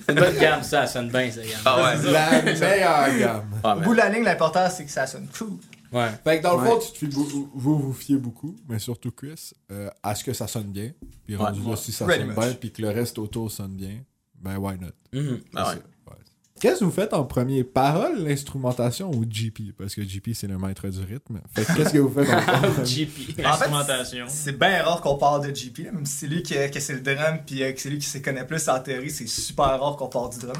C'est 0.06 0.12
une 0.12 0.20
bonne 0.20 0.38
gamme, 0.38 0.62
ça, 0.62 0.86
ça 0.86 0.92
sonne 0.94 1.08
bien, 1.10 1.30
ça, 1.30 1.40
gamme. 1.42 1.60
Ah 1.64 1.76
ouais. 1.96 2.10
La 2.12 2.42
meilleure 2.42 3.18
gamme. 3.18 3.50
Ah, 3.62 3.76
Au 3.76 3.80
bout 3.80 3.92
de 3.92 3.98
la 3.98 4.08
ligne, 4.10 4.24
l'important, 4.24 4.68
c'est 4.70 4.84
que 4.84 4.90
ça 4.90 5.06
sonne 5.06 5.28
cool. 5.38 5.52
Ouais. 5.92 6.10
Fait 6.24 6.38
que 6.38 6.42
dans 6.42 6.56
le 6.56 6.62
Ouais. 6.62 6.68
fond, 6.70 6.78
tu 6.80 6.92
te 6.92 6.98
fies 6.98 7.06
beaucoup- 7.06 7.50
vous 7.54 7.78
vous 7.78 7.92
fiez 7.92 8.16
beaucoup, 8.16 8.56
mais 8.68 8.78
surtout 8.80 9.12
Chris, 9.12 9.52
euh, 9.70 9.88
à 10.02 10.14
ce 10.14 10.24
que 10.24 10.32
ça 10.32 10.46
sonne 10.48 10.72
bien. 10.72 10.90
Puis 11.26 11.36
rendu 11.36 11.60
Ouais. 11.60 11.70
là, 11.70 11.76
si 11.76 11.92
ça 11.92 12.04
Pretty 12.04 12.20
sonne 12.22 12.30
much. 12.30 12.38
bien, 12.38 12.54
puis 12.54 12.72
que 12.72 12.82
le 12.82 12.88
reste 12.90 13.18
autour 13.18 13.50
sonne 13.50 13.74
bien, 13.76 14.00
ben 14.40 14.56
why 14.58 14.74
not? 14.78 14.88
Mhm. 15.12 15.40
Ah 15.54 15.70
ouais. 15.70 15.76
Ouais. 16.56 16.60
Qu'est-ce 16.60 16.80
que 16.80 16.84
vous 16.84 16.90
faites 16.90 17.12
en 17.12 17.24
premier? 17.24 17.64
Parole, 17.64 18.18
l'instrumentation 18.24 19.10
ou 19.10 19.24
GP? 19.26 19.72
Parce 19.76 19.94
que 19.94 20.02
GP, 20.02 20.30
c'est 20.34 20.46
le 20.46 20.56
maître 20.56 20.88
du 20.88 21.00
rythme. 21.00 21.40
Fait 21.54 21.64
que 21.64 21.74
qu'est-ce 21.76 21.92
que 21.92 21.98
vous 21.98 22.10
faites 22.12 22.32
en 22.32 22.40
premier? 22.40 22.84
GP. 22.84 23.30
En 23.30 23.34
fait, 23.34 23.44
Instrumentation. 23.46 24.26
C'est 24.28 24.58
bien 24.58 24.82
rare 24.84 25.00
qu'on 25.00 25.16
parle 25.16 25.46
de 25.46 25.50
GP, 25.52 25.78
là, 25.86 25.92
même 25.92 26.06
si 26.06 26.12
c'est 26.18 26.26
lui 26.28 26.42
qui, 26.42 26.54
que 26.70 26.80
c'est 26.80 26.94
le 26.94 27.00
drum, 27.00 27.38
puis 27.44 27.62
euh, 27.62 27.72
que 27.72 27.80
c'est 27.80 27.90
lui 27.90 27.98
qui 27.98 28.06
se 28.06 28.18
connaît 28.18 28.46
plus 28.46 28.68
en 28.68 28.78
théorie, 28.80 29.10
c'est 29.10 29.26
super 29.26 29.80
rare 29.80 29.96
qu'on 29.96 30.08
parle 30.08 30.30
du 30.30 30.38
drum. 30.38 30.54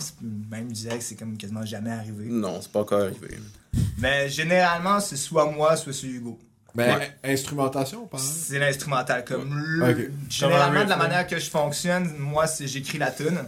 Même 0.50 0.68
je 0.70 0.74
dirais 0.74 0.98
que 0.98 1.04
c'est 1.04 1.14
comme 1.16 1.36
quasiment 1.36 1.64
jamais 1.64 1.90
arrivé. 1.92 2.24
Non, 2.26 2.58
c'est 2.60 2.72
pas 2.72 2.80
encore 2.80 3.02
arrivé. 3.02 3.38
Mais 3.98 4.28
généralement, 4.28 4.98
c'est 5.00 5.16
soit 5.16 5.50
moi, 5.50 5.76
soit 5.76 5.92
c'est 5.92 6.06
Hugo. 6.08 6.38
Mais 6.76 6.92
Ouais. 6.92 7.16
instrumentation, 7.32 8.06
parole? 8.08 8.26
C'est 8.26 8.58
l'instrumental. 8.58 9.24
Comme 9.24 9.56
le- 9.56 9.90
Ok. 9.92 10.10
Généralement, 10.28 10.82
de 10.84 10.88
la 10.90 10.96
manière 10.96 11.24
que 11.26 11.38
je 11.38 11.48
fonctionne, 11.48 12.12
moi, 12.18 12.48
c'est 12.48 12.66
j'écris 12.66 12.98
la 12.98 13.12
tune. 13.12 13.38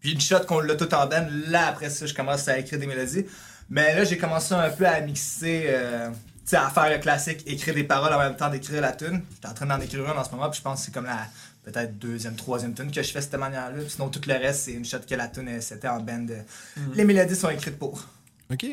Puis 0.00 0.12
une 0.12 0.20
shot 0.20 0.40
qu'on 0.46 0.60
l'a 0.60 0.74
tout 0.76 0.92
en 0.94 1.06
band, 1.06 1.26
là, 1.48 1.66
après 1.68 1.90
ça, 1.90 2.06
je 2.06 2.14
commence 2.14 2.46
à 2.48 2.58
écrire 2.58 2.78
des 2.78 2.86
mélodies. 2.86 3.26
Mais 3.70 3.94
là, 3.94 4.04
j'ai 4.04 4.16
commencé 4.16 4.54
un 4.54 4.70
peu 4.70 4.86
à 4.86 5.00
mixer, 5.00 5.64
euh, 5.68 6.08
tu 6.10 6.16
sais, 6.46 6.56
à 6.56 6.70
faire 6.70 6.90
le 6.90 6.98
classique, 6.98 7.42
écrire 7.46 7.74
des 7.74 7.84
paroles 7.84 8.12
en 8.14 8.18
même 8.18 8.36
temps 8.36 8.48
d'écrire 8.48 8.80
la 8.80 8.92
tune. 8.92 9.22
J'étais 9.34 9.48
en 9.48 9.54
train 9.54 9.66
d'en 9.66 9.80
écrire 9.80 10.04
une 10.04 10.18
en 10.18 10.24
ce 10.24 10.30
moment, 10.30 10.48
puis 10.48 10.58
je 10.58 10.62
pense 10.62 10.80
que 10.80 10.86
c'est 10.86 10.94
comme 10.94 11.04
la 11.06 11.26
peut-être 11.64 11.98
deuxième, 11.98 12.34
troisième 12.36 12.72
tune 12.74 12.90
que 12.90 13.02
je 13.02 13.10
fais 13.10 13.18
de 13.18 13.24
cette 13.24 13.34
manière-là. 13.34 13.76
Sinon, 13.88 14.08
tout 14.08 14.20
le 14.26 14.32
reste, 14.34 14.60
c'est 14.64 14.72
une 14.72 14.84
shot 14.86 15.00
que 15.06 15.14
la 15.14 15.28
tune, 15.28 15.48
euh, 15.48 15.60
c'était 15.60 15.88
en 15.88 16.00
band. 16.00 16.26
euh, 16.30 16.40
Mhm. 16.76 16.92
Les 16.94 17.04
mélodies 17.04 17.36
sont 17.36 17.50
écrites 17.50 17.78
pour. 17.78 18.02
Ok. 18.50 18.64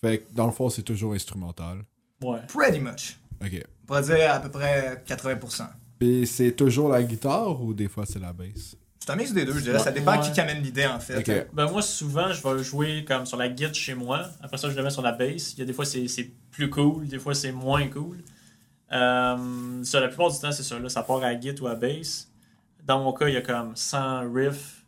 Fait 0.00 0.18
que 0.18 0.24
dans 0.34 0.46
le 0.46 0.52
fond, 0.52 0.70
c'est 0.70 0.82
toujours 0.82 1.12
instrumental. 1.12 1.78
Ouais. 2.22 2.38
Pretty 2.48 2.80
much. 2.80 3.18
Ok. 3.44 3.60
On 3.82 3.86
pourrait 3.86 4.02
dire 4.02 4.32
à 4.32 4.40
peu 4.40 4.48
près 4.48 5.02
80%. 5.06 5.64
Puis 5.98 6.26
c'est 6.26 6.52
toujours 6.52 6.88
la 6.88 7.02
guitare 7.02 7.60
ou 7.62 7.74
des 7.74 7.88
fois 7.88 8.06
c'est 8.06 8.18
la 8.20 8.32
bass? 8.32 8.76
C'est 9.04 9.10
un 9.10 9.16
mix 9.16 9.32
des 9.32 9.44
deux, 9.44 9.54
je 9.54 9.62
dirais. 9.64 9.80
Ça 9.80 9.90
dépend 9.90 10.12
Ouais. 10.12 10.20
qui 10.20 10.30
qui 10.30 10.40
amène 10.40 10.62
l'idée, 10.62 10.86
en 10.86 11.00
fait. 11.00 11.48
Ben 11.52 11.68
moi, 11.68 11.82
souvent, 11.82 12.32
je 12.32 12.40
vais 12.40 12.62
jouer 12.62 13.04
comme 13.04 13.26
sur 13.26 13.36
la 13.36 13.48
guitare 13.48 13.74
chez 13.74 13.94
moi. 13.94 14.28
Après 14.40 14.56
ça, 14.58 14.70
je 14.70 14.76
le 14.76 14.82
mets 14.84 14.90
sur 14.90 15.02
la 15.02 15.10
bass. 15.10 15.54
Il 15.54 15.58
y 15.58 15.62
a 15.62 15.64
des 15.64 15.72
fois, 15.72 15.84
c'est 15.84 16.06
c'est 16.06 16.30
plus 16.52 16.70
cool. 16.70 17.08
Des 17.08 17.18
fois, 17.18 17.34
c'est 17.34 17.50
moins 17.50 17.88
cool. 17.88 18.18
Euh, 18.92 19.82
ça, 19.82 19.98
la 20.00 20.06
plupart 20.06 20.30
du 20.30 20.38
temps, 20.38 20.52
c'est 20.52 20.62
ça. 20.62 20.78
Là, 20.78 20.88
ça 20.88 21.02
part 21.02 21.16
à 21.16 21.22
la 21.22 21.34
guitare 21.34 21.64
ou 21.64 21.66
à 21.66 21.74
bass. 21.74 22.30
Dans 22.86 23.02
mon 23.02 23.12
cas, 23.12 23.26
il 23.26 23.34
y 23.34 23.36
a 23.36 23.40
comme 23.40 23.74
100 23.74 24.32
riffs 24.32 24.81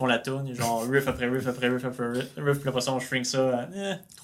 font 0.00 0.06
la 0.06 0.14
a 0.16 0.54
genre 0.54 0.84
riff 0.90 1.06
après 1.06 1.28
riff 1.28 1.46
après 1.46 1.68
riff 1.68 1.84
après 1.84 2.08
riff. 2.08 2.26
riff 2.36 2.58
puis 2.60 2.68
après 2.70 2.80
ça, 2.80 2.92
on 2.92 2.98
shrink 3.00 3.26
ça 3.26 3.58
à 3.60 3.68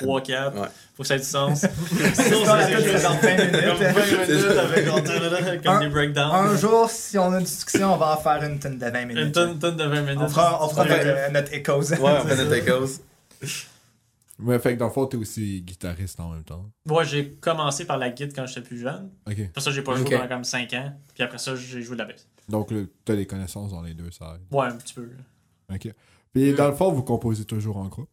eh, 0.00 0.05
3-4. 0.05 0.55
Ouais. 0.55 0.69
Faut 0.94 1.02
que 1.02 1.06
ça 1.06 1.17
ait 1.17 1.19
du 1.19 1.25
sens. 1.25 1.61
C'est 1.61 2.14
Sinon, 2.14 2.44
ça, 2.46 2.56
la 2.56 2.67
c'est 2.67 2.73
tune, 2.76 2.82
c'est 2.84 2.93
juste 2.93 3.02
genre 3.02 3.17
20 3.20 3.37
comme 3.37 3.46
minutes. 3.46 3.82
20 3.82 4.26
minutes 4.26 4.58
avec 4.58 4.87
genre, 4.87 5.02
comme 5.62 5.75
Un- 5.75 5.81
des 5.81 5.88
breakdowns. 5.90 6.34
Un 6.34 6.56
jour, 6.56 6.88
si 6.90 7.19
on 7.19 7.31
a 7.32 7.38
une 7.38 7.44
discussion, 7.44 7.93
on 7.93 7.96
va 7.99 8.14
en 8.14 8.17
faire 8.17 8.43
une 8.43 8.58
tonne 8.58 8.78
de 8.78 8.87
20 8.87 9.05
minutes. 9.05 9.26
Une 9.26 9.32
tonne, 9.32 9.58
tonne 9.58 9.76
de 9.76 9.84
20 9.84 10.00
minutes. 10.00 10.19
On 10.23 10.28
fera, 10.28 10.64
on 10.64 10.69
fera 10.70 10.82
Ouais. 10.84 10.88
notre, 11.05 11.06
euh, 11.06 11.28
notre 11.31 11.52
echoes. 11.52 11.93
Ouais, 12.02 12.12
on 12.25 12.26
fait 12.26 12.37
notre 12.37 12.55
écose. 12.55 13.00
Ouais, 14.38 14.58
fait 14.58 14.75
que 14.75 14.78
dans 14.78 14.87
le 14.87 14.93
fond, 14.93 15.06
t'es 15.06 15.17
aussi 15.17 15.62
guitariste 15.62 16.20
en 16.20 16.31
même 16.31 16.44
temps. 16.44 16.67
Moi, 16.84 17.05
j'ai 17.05 17.31
commencé 17.32 17.84
par 17.87 17.96
la 17.99 18.11
guitare 18.11 18.32
quand 18.34 18.46
j'étais 18.46 18.61
plus 18.62 18.78
jeune. 18.78 19.11
Ok. 19.26 19.38
Après 19.49 19.61
ça, 19.61 19.70
j'ai 19.70 19.82
pas 19.82 19.94
joué 19.94 20.05
Ok. 20.06 20.11
pendant 20.12 20.28
comme 20.28 20.44
5 20.44 20.73
ans. 20.75 20.93
Puis 21.14 21.23
après 21.23 21.38
ça, 21.38 21.55
j'ai 21.56 21.82
joué 21.82 21.96
de 21.96 22.00
la 22.00 22.06
baisse. 22.06 22.26
Donc 22.49 22.70
là, 22.70 22.81
t'as 23.05 23.17
des 23.17 23.26
connaissances 23.26 23.73
dans 23.73 23.82
les 23.82 23.94
deux 23.94 24.11
sides. 24.11 24.40
Ouais, 24.50 24.67
un 24.67 24.76
petit 24.76 24.94
peu. 24.94 25.08
Ok. 25.73 25.93
Puis 26.33 26.53
dans 26.53 26.69
le 26.69 26.75
fond, 26.75 26.93
vous 26.93 27.03
composez 27.03 27.45
toujours 27.45 27.79
en 27.79 27.87
groupe? 27.87 28.11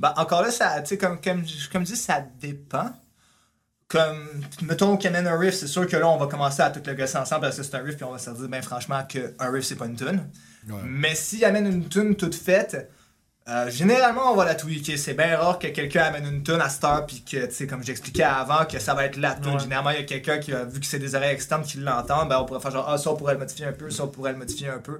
Ben, 0.00 0.12
encore 0.16 0.42
là, 0.42 0.50
ça, 0.50 0.80
tu 0.82 0.88
sais, 0.88 0.98
comme, 0.98 1.20
comme, 1.20 1.44
comme 1.72 1.86
je 1.86 1.92
dis, 1.92 1.96
ça 1.96 2.24
dépend. 2.40 2.90
Comme, 3.86 4.28
mettons 4.62 4.96
qu'il 4.96 5.08
amène 5.08 5.26
un 5.26 5.38
riff, 5.38 5.54
c'est 5.54 5.66
sûr 5.66 5.86
que 5.86 5.96
là, 5.96 6.08
on 6.08 6.16
va 6.16 6.26
commencer 6.26 6.62
à 6.62 6.70
tout 6.70 6.80
le 6.84 6.94
gosser 6.94 7.18
ensemble 7.18 7.42
parce 7.42 7.56
que 7.56 7.62
c'est 7.62 7.74
un 7.76 7.82
riff, 7.82 7.96
puis 7.96 8.04
on 8.04 8.10
va 8.10 8.18
se 8.18 8.30
dire, 8.30 8.48
ben 8.48 8.62
franchement, 8.62 9.02
qu'un 9.04 9.50
riff, 9.50 9.64
c'est 9.64 9.76
pas 9.76 9.86
une 9.86 9.96
tune. 9.96 10.28
Ouais. 10.68 10.80
Mais 10.84 11.14
s'il 11.14 11.44
amène 11.44 11.66
une 11.66 11.88
tune 11.88 12.16
toute 12.16 12.34
faite, 12.34 12.90
euh, 13.46 13.68
généralement, 13.70 14.32
on 14.32 14.36
va 14.36 14.46
la 14.46 14.54
tweaker. 14.54 14.96
C'est 14.96 15.12
bien 15.12 15.36
rare 15.36 15.58
que 15.58 15.66
quelqu'un 15.66 16.04
amène 16.04 16.26
une 16.26 16.42
tune 16.42 16.60
à 16.62 16.70
Star, 16.70 17.04
puis 17.04 17.22
que, 17.22 17.44
tu 17.46 17.54
sais, 17.54 17.66
comme 17.66 17.84
j'expliquais 17.84 18.22
avant, 18.22 18.64
que 18.64 18.78
ça 18.78 18.94
va 18.94 19.04
être 19.04 19.16
la 19.16 19.34
tune. 19.34 19.52
Ouais. 19.52 19.58
Généralement, 19.58 19.90
il 19.90 19.96
y 19.98 20.00
a 20.00 20.04
quelqu'un 20.04 20.38
qui, 20.38 20.52
a 20.52 20.64
vu 20.64 20.80
que 20.80 20.86
c'est 20.86 20.98
des 20.98 21.14
oreilles 21.14 21.34
externes 21.34 21.62
qui 21.62 21.78
l'entendent, 21.78 22.30
ben 22.30 22.38
on 22.38 22.46
pourrait 22.46 22.60
faire 22.60 22.70
genre, 22.70 22.88
ah, 22.88 22.96
ça, 22.96 23.10
on 23.10 23.16
pourrait 23.16 23.34
le 23.34 23.40
modifier 23.40 23.66
un 23.66 23.72
peu, 23.72 23.90
ça, 23.90 24.04
on 24.04 24.08
pourrait 24.08 24.32
le 24.32 24.38
modifier 24.38 24.68
un 24.68 24.78
peu. 24.78 24.98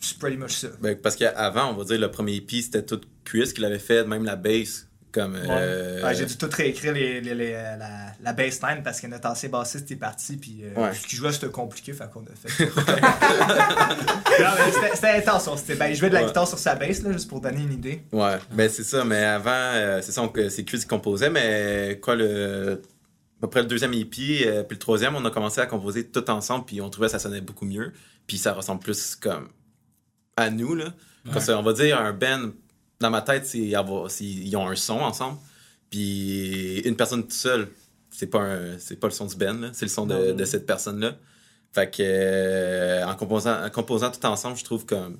C'est 0.00 0.18
pretty 0.18 0.36
much 0.36 0.52
ça. 0.52 0.68
Ben, 0.80 0.96
parce 1.00 1.16
qu'avant, 1.16 1.70
on 1.72 1.76
va 1.76 1.84
dire, 1.84 1.98
le 1.98 2.10
premier 2.10 2.36
EP, 2.36 2.62
c'était 2.62 2.84
tout 2.84 3.00
Chris 3.24 3.52
qui 3.54 3.60
l'avait 3.60 3.78
fait, 3.78 4.04
même 4.04 4.24
la 4.24 4.36
bass. 4.36 4.86
Comme. 5.12 5.34
euh, 5.34 6.02
Ouais, 6.04 6.14
j'ai 6.14 6.26
dû 6.26 6.36
tout 6.36 6.48
réécrire 6.52 6.92
les, 6.92 7.22
les- 7.22 7.34
les- 7.34 7.52
euh, 7.54 7.76
la, 7.78 8.12
la 8.22 8.32
baseline 8.34 8.82
parce 8.84 9.00
que 9.00 9.06
notre 9.06 9.26
ancien 9.30 9.48
bassiste 9.48 9.90
est 9.90 9.96
parti 9.96 10.36
puis 10.36 10.60
euh, 10.62 10.74
Ouais. 10.78 10.92
ce 10.92 11.06
qu'il 11.06 11.16
jouait 11.16 11.32
c'était 11.32 11.48
compliqué 11.48 11.94
fait 11.94 12.10
qu'on 12.10 12.20
a 12.24 12.34
fait 12.34 12.66
c'était- 14.94 15.08
intense 15.16 15.48
on- 15.48 15.56
c'était 15.56 15.76
ben, 15.76 15.86
il 15.86 15.96
jouait 15.96 16.08
de 16.10 16.14
la 16.14 16.24
guitare 16.24 16.46
sur 16.46 16.58
sa 16.58 16.74
bass 16.74 17.02
là 17.02 17.12
juste 17.12 17.28
pour 17.28 17.40
donner 17.40 17.62
une 17.62 17.72
idée 17.72 18.02
Ouais, 18.12 18.36
ben 18.52 18.68
c'est 18.68 18.84
ça, 18.84 19.04
mais 19.04 19.22
avant, 19.24 19.50
euh, 19.52 20.00
c'est 20.02 20.12
ça, 20.12 20.22
c'est 20.50 20.64
Chris 20.64 20.80
qui 20.80 20.86
composait, 20.86 21.30
mais 21.30 21.98
quoi, 22.02 22.14
le. 22.16 22.82
À 23.38 23.42
peu 23.42 23.48
près 23.48 23.60
le 23.60 23.66
deuxième 23.68 23.92
EP, 23.92 24.46
euh, 24.46 24.62
puis 24.62 24.76
le 24.76 24.78
troisième, 24.78 25.14
on 25.14 25.22
a 25.24 25.30
commencé 25.30 25.60
à 25.60 25.66
composer 25.66 26.06
tout 26.06 26.28
ensemble, 26.30 26.64
puis 26.64 26.80
on 26.80 26.88
trouvait 26.88 27.08
que 27.08 27.12
ça 27.12 27.18
sonnait 27.18 27.42
beaucoup 27.42 27.66
mieux, 27.66 27.92
puis 28.26 28.38
ça 28.38 28.54
ressemble 28.54 28.80
plus 28.80 29.14
comme 29.14 29.48
à 30.36 30.50
nous, 30.50 30.74
là. 30.74 30.92
Parce 31.32 31.46
qu'on 31.46 31.62
va 31.62 31.72
dire, 31.72 32.00
un 32.00 32.12
band, 32.12 32.50
dans 33.00 33.10
ma 33.10 33.20
tête, 33.22 33.46
c'est 33.46 33.74
avoir, 33.74 34.10
c'est- 34.10 34.24
ils 34.24 34.56
ont 34.56 34.68
un 34.68 34.76
son 34.76 35.00
ensemble, 35.00 35.38
puis 35.90 36.78
une 36.80 36.94
personne 36.96 37.22
toute 37.22 37.32
seule, 37.32 37.68
c'est 38.10 38.28
pas, 38.28 38.40
un- 38.40 38.78
c'est 38.78 38.96
pas 39.00 39.08
le 39.08 39.12
son 39.12 39.26
du 39.26 39.34
band, 39.36 39.54
là, 39.54 39.70
c'est 39.72 39.84
le 39.86 39.90
son 39.90 40.06
de, 40.06 40.44
cette 40.44 40.66
personne-là. 40.66 41.16
Fait 41.72 41.90
que, 41.90 41.96
euh, 42.00 43.04
en, 43.06 43.14
composant, 43.16 43.64
en 43.64 43.70
composant 43.70 44.10
tout 44.10 44.24
ensemble, 44.24 44.56
je 44.56 44.64
trouve 44.64 44.86
comme 44.86 45.18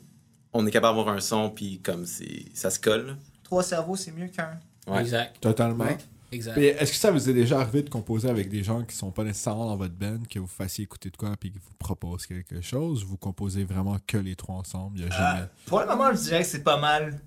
on 0.53 0.67
est 0.67 0.71
capable 0.71 0.97
d'avoir 0.97 1.15
un 1.15 1.21
son, 1.21 1.51
puis 1.51 1.81
comme 1.83 2.07
c'est, 2.07 2.47
ça 2.55 2.71
se 2.71 2.79
colle. 2.79 3.07
là. 3.09 3.13
trois 3.43 3.63
cerveaux 3.63 3.95
c'est 3.97 4.11
mieux 4.13 4.29
qu'un 4.29 4.59
Ouais. 4.89 5.01
Exact. 5.01 5.41
Totalement. 5.41 5.85
Ouais. 5.85 5.99
Exact. 6.33 6.59
Est-ce 6.59 6.91
que 6.93 6.99
ça 6.99 7.11
vous 7.11 7.31
est 7.31 7.33
déjà 7.33 7.61
arrivé 7.61 7.83
de 7.83 7.91
composer 7.91 8.29
avec 8.29 8.49
des 8.49 8.65
gens 8.65 8.83
qui 8.85 8.97
sont 8.97 9.11
pas 9.11 9.25
nécessairement 9.25 9.67
dans 9.67 9.77
votre 9.77 9.95
band, 9.95 10.19
que 10.29 10.39
vous 10.39 10.47
fassiez 10.47 10.85
écouter 10.85 11.11
de 11.11 11.17
quoi 11.17 11.37
puis 11.39 11.51
qu'ils 11.53 11.61
vous 11.61 11.75
proposent 11.79 12.27
quelque 12.27 12.61
chose? 12.61 13.05
Vous 13.05 13.17
composez 13.17 13.65
vraiment 13.65 13.97
que 14.07 14.17
les 14.19 14.35
trois 14.37 14.57
ensemble? 14.57 14.99
Il 14.99 15.05
y 15.05 15.09
a 15.09 15.11
jamais... 15.11 15.47
pour 15.67 15.81
le 15.81 15.87
moment 15.87 16.11
je 16.13 16.21
dirais 16.21 16.41
que 16.43 16.49
c'est 16.49 16.63
pas 16.65 16.79
mal 16.79 17.21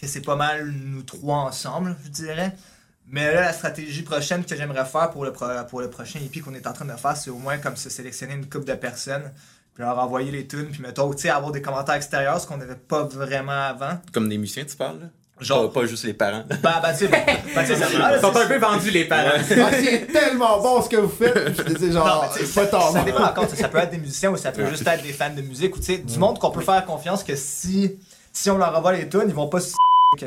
que 0.00 0.06
c'est 0.06 0.22
pas 0.22 0.36
mal 0.36 0.68
nous 0.70 1.02
trois 1.02 1.38
ensemble, 1.38 1.96
je 2.04 2.08
dirais. 2.08 2.52
Mais 3.08 3.32
là, 3.32 3.42
la 3.42 3.52
stratégie 3.52 4.02
prochaine 4.02 4.44
que 4.44 4.56
j'aimerais 4.56 4.84
faire 4.84 5.10
pour 5.10 5.24
le, 5.24 5.32
pro- 5.32 5.46
pour 5.70 5.80
le 5.80 5.88
prochain 5.88 6.18
EP 6.18 6.40
qu'on 6.40 6.54
est 6.54 6.66
en 6.66 6.72
train 6.72 6.86
de 6.86 6.92
faire, 6.92 7.16
c'est 7.16 7.30
au 7.30 7.38
moins 7.38 7.58
comme 7.58 7.76
se 7.76 7.88
sélectionner 7.88 8.34
une 8.34 8.48
couple 8.48 8.64
de 8.64 8.74
personnes, 8.74 9.30
puis 9.74 9.84
leur 9.84 9.96
envoyer 9.98 10.32
les 10.32 10.48
tunes, 10.48 10.70
puis 10.72 10.82
mettons, 10.82 11.12
tu 11.14 11.22
sais, 11.22 11.28
avoir 11.30 11.52
des 11.52 11.62
commentaires 11.62 11.94
extérieurs, 11.94 12.40
ce 12.40 12.48
qu'on 12.48 12.56
n'avait 12.56 12.74
pas 12.74 13.04
vraiment 13.04 13.52
avant. 13.52 14.00
Comme 14.12 14.28
des 14.28 14.38
musiciens, 14.38 14.64
tu 14.64 14.74
parles, 14.76 14.98
là? 15.02 15.06
Genre- 15.40 15.70
Pas, 15.72 15.80
pas 15.82 15.86
juste 15.86 16.04
les 16.04 16.14
parents. 16.14 16.44
Bah, 16.62 16.80
bah, 16.82 16.92
tu 16.92 17.00
sais, 17.06 17.08
bah, 17.08 17.18
là, 17.56 17.62
Ils 18.16 18.20
sont 18.20 18.36
un 18.36 18.46
peu 18.46 18.58
vendus, 18.58 18.90
les 18.90 19.04
parents. 19.04 19.30
Ah, 19.36 19.70
c'est 19.72 20.06
tellement 20.12 20.60
bon 20.62 20.80
ce 20.82 20.88
que 20.88 20.96
vous 20.96 21.08
faites. 21.08 21.54
C'est 21.78 21.86
Non, 21.88 22.04
genre, 22.04 22.32
sais, 22.32 22.60
pas 22.60 22.66
tant 22.66 22.92
ça 22.92 23.02
dépend 23.02 23.24
encore, 23.24 23.44
ça 23.48 23.68
peut 23.68 23.78
être 23.78 23.90
des 23.90 23.98
musiciens 23.98 24.30
ou 24.30 24.36
ça 24.36 24.50
peut 24.52 24.66
juste 24.66 24.86
être 24.86 25.02
des 25.02 25.12
fans 25.12 25.34
de 25.34 25.42
musique 25.42 25.76
ou 25.76 25.78
tu 25.78 25.84
sais, 25.86 25.98
du 25.98 26.18
monde 26.18 26.38
qu'on 26.38 26.50
peut 26.50 26.62
faire 26.62 26.84
confiance 26.86 27.22
que 27.22 27.36
si, 27.36 27.96
si 28.32 28.48
on 28.50 28.56
leur 28.58 28.76
envoie 28.76 28.92
les 28.92 29.08
tunes, 29.08 29.24
ils 29.28 29.34
vont 29.34 29.48
pas 29.48 29.60
se 29.60 29.72
Ok. 30.12 30.24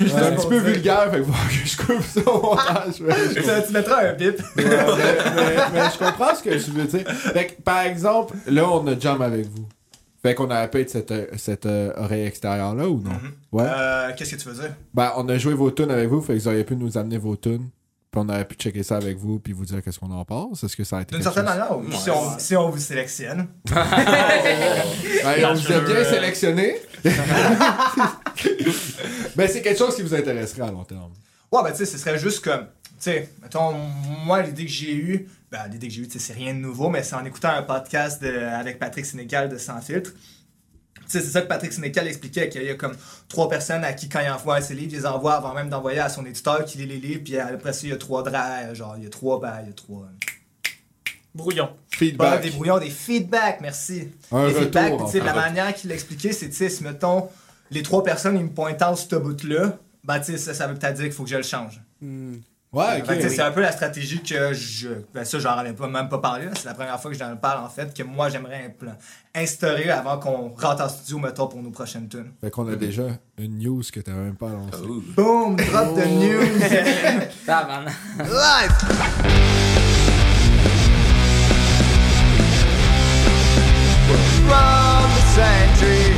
C'est 0.00 0.12
un 0.14 0.32
petit 0.32 0.46
peu 0.48 0.56
vulgaire, 0.58 1.10
fait 1.12 1.20
que 1.20 1.26
je 1.64 1.76
coupe 1.76 2.02
ça 2.02 2.30
au 2.30 2.40
montage. 2.42 2.94
je 2.98 3.34
Tu, 3.34 3.66
tu 3.66 3.72
mettras 3.72 4.06
un 4.08 4.12
bip. 4.14 4.38
Ouais, 4.56 4.64
mais, 4.64 4.64
mais- 5.36 5.56
mais 5.74 5.80
je 5.92 5.98
comprends 6.04 6.34
ce 6.34 6.42
que 6.42 6.50
tu 6.50 6.70
veux 6.70 6.84
dire. 6.84 7.06
Fait 7.08 7.46
que, 7.48 7.62
par 7.62 7.80
exemple, 7.82 8.34
là, 8.46 8.68
on 8.68 8.86
a 8.86 8.98
jam 8.98 9.20
avec 9.22 9.46
vous. 9.46 9.64
Fait 10.22 10.34
qu'on 10.36 10.50
a 10.50 10.68
peut-être 10.68 10.90
cette, 10.90 11.10
euh, 11.10 11.26
cette 11.36 11.66
euh, 11.66 11.92
oreille 11.96 12.26
extérieure-là 12.26 12.88
ou 12.88 13.00
non? 13.00 13.10
Ouais. 13.50 13.64
Euh, 13.66 14.12
Qu'est-ce 14.16 14.36
que 14.36 14.40
tu 14.40 14.48
veux 14.48 14.54
dire? 14.54 14.72
Ben, 14.94 15.12
on 15.16 15.28
a 15.28 15.36
joué 15.36 15.52
vos 15.54 15.70
tunes 15.72 15.90
avec 15.90 16.08
vous, 16.08 16.20
fait 16.20 16.34
que 16.34 16.38
vous 16.38 16.46
auriez 16.48 16.62
pu 16.64 16.76
nous 16.76 16.96
amener 16.96 17.18
vos 17.18 17.34
tunes. 17.36 17.68
Puis 18.12 18.20
on 18.20 18.28
aurait 18.28 18.44
pu 18.46 18.54
checker 18.56 18.82
ça 18.82 18.96
avec 18.98 19.16
vous, 19.16 19.40
puis 19.40 19.52
vous 19.54 19.64
dire 19.64 19.82
qu'est-ce 19.82 19.98
qu'on 19.98 20.10
en 20.12 20.24
pense. 20.24 20.62
Est-ce 20.62 20.76
que 20.76 20.84
ça 20.84 20.98
a 20.98 21.02
été 21.02 21.14
D'une 21.14 21.24
certaine 21.24 21.46
chose? 21.46 21.56
manière, 21.56 21.98
si, 21.98 22.10
on, 22.10 22.38
si 22.38 22.54
on 22.56 22.68
vous 22.70 22.78
sélectionne. 22.78 23.48
Ouais, 25.24 25.44
on 25.44 25.54
vous 25.54 25.72
a 25.72 25.80
bien 25.80 26.04
sélectionné. 26.04 26.76
ben, 29.36 29.48
c'est 29.48 29.62
quelque 29.62 29.78
chose 29.78 29.94
qui 29.96 30.02
vous 30.02 30.14
intéresserait 30.14 30.62
à 30.62 30.70
long 30.70 30.84
terme. 30.84 31.12
Ouais, 31.50 31.62
ben 31.62 31.70
tu 31.70 31.78
sais, 31.78 31.86
ce 31.86 31.98
serait 31.98 32.18
juste 32.18 32.44
comme. 32.44 32.66
Tu 32.82 33.10
sais, 33.10 33.30
mettons, 33.42 33.72
moi, 34.24 34.42
l'idée 34.42 34.64
que 34.66 34.70
j'ai 34.70 34.94
eue, 34.94 35.28
ben 35.52 35.68
l'idée 35.70 35.88
que 35.88 35.92
j'ai 35.94 36.00
eue, 36.00 36.08
tu 36.08 36.14
sais, 36.18 36.18
c'est 36.18 36.32
rien 36.32 36.54
de 36.54 36.58
nouveau, 36.58 36.88
mais 36.88 37.02
c'est 37.02 37.14
en 37.14 37.24
écoutant 37.26 37.50
un 37.50 37.62
podcast 37.62 38.22
de- 38.22 38.28
avec 38.38 38.78
Patrick 38.78 39.04
Sénécal 39.06 39.48
de 39.50 39.58
Sans 39.58 39.80
Filtre. 39.82 40.12
C'est 41.06 41.20
ça 41.20 41.42
que 41.42 41.46
Patrick 41.46 41.72
Sénécal 41.74 42.06
expliquait, 42.08 42.48
qu'il 42.48 42.62
y 42.62 42.70
a 42.70 42.74
comme 42.74 42.96
trois 43.28 43.48
personnes 43.50 43.84
à 43.84 43.92
qui, 43.92 44.08
quand 44.08 44.20
il 44.20 44.30
envoie 44.30 44.62
ses 44.62 44.74
livres, 44.74 44.92
il 44.94 44.96
les 45.00 45.06
envoie 45.06 45.34
avant 45.34 45.52
même 45.52 45.68
d'envoyer 45.68 45.98
à 46.00 46.08
son 46.08 46.24
éditeur 46.24 46.64
qui 46.64 46.78
lit 46.78 46.86
les 46.86 46.96
livres, 46.96 47.20
puis 47.22 47.38
après 47.38 47.74
ça, 47.74 47.80
il 47.82 47.90
y 47.90 47.92
a 47.92 47.98
trois 47.98 48.22
draps, 48.22 48.72
genre, 48.74 48.94
il 48.96 49.04
y 49.04 49.06
a 49.06 49.10
trois, 49.10 49.38
ben, 49.38 49.58
il 49.62 49.66
y 49.68 49.70
a 49.70 49.74
trois. 49.74 50.08
Brouillon. 51.34 51.66
Pas 51.66 51.96
Feedback. 51.98 52.42
des 52.42 52.50
brouillons, 52.50 52.78
des 52.78 52.90
feedbacks, 52.90 53.60
merci. 53.60 54.08
Un 54.30 54.48
des 54.48 54.54
retour, 54.54 54.62
feedbacks, 54.64 55.04
tu 55.04 55.10
sais, 55.12 55.20
la 55.20 55.34
manière 55.34 55.74
qu'il 55.74 55.90
l'expliquait, 55.90 56.32
c'est, 56.32 56.48
tu 56.48 56.54
sais, 56.56 56.70
si 56.70 56.82
mettons, 56.82 57.28
les 57.70 57.82
trois 57.82 58.02
personnes, 58.02 58.38
ils 58.38 58.44
me 58.44 58.50
pointent 58.50 58.80
en 58.82 58.96
ce 58.96 59.14
bout-là, 59.16 59.78
ben, 60.04 60.18
tu 60.20 60.32
sais, 60.32 60.38
ça, 60.38 60.54
ça 60.54 60.66
veut 60.66 60.74
peut-être 60.74 60.94
dire 60.94 61.04
qu'il 61.04 61.12
faut 61.14 61.24
que 61.24 61.30
je 61.30 61.36
le 61.36 61.42
change. 61.42 61.80
Ouais, 62.72 63.00
ok. 63.00 63.06
Fait 63.06 63.16
que, 63.18 63.22
tu 63.22 63.28
sais, 63.28 63.36
C'est 63.36 63.42
un 63.42 63.50
peu 63.50 63.60
la 63.60 63.70
stratégie 63.72 64.22
que 64.22 64.54
je. 64.54 64.88
Ben 65.12 65.24
ça, 65.26 65.38
j'en 65.38 65.62
ai 65.62 65.74
pas, 65.74 65.88
même 65.88 66.08
pas 66.08 66.18
parlé. 66.18 66.46
là. 66.46 66.52
C'est 66.54 66.64
la 66.64 66.72
première 66.74 66.98
fois 66.98 67.10
que 67.10 67.16
j'en 67.18 67.36
parle, 67.36 67.62
en 67.64 67.68
fait, 67.68 67.92
que 67.94 68.02
moi, 68.02 68.30
j'aimerais 68.30 68.74
instaurer 69.34 69.90
avant 69.90 70.18
qu'on 70.18 70.54
rentre 70.54 70.82
en 70.82 70.88
studio, 70.88 71.18
mettons, 71.18 71.48
pour 71.48 71.62
nos 71.62 71.70
prochaines 71.70 72.08
tunes. 72.08 72.32
Fait 72.40 72.50
qu'on 72.50 72.66
a 72.72 72.76
déjà 72.76 73.02
une 73.36 73.58
news 73.58 73.82
que 73.92 74.00
t'avais 74.00 74.16
même 74.22 74.36
pas 74.36 74.48
annoncée. 74.48 74.78
Oh. 74.88 75.02
Boom! 75.16 75.56
Drop 75.56 75.94
the 75.96 76.06
news! 76.06 76.48
Live! 78.18 78.72
From 84.46 85.08
the 85.16 85.22
sanctuary, 85.34 86.12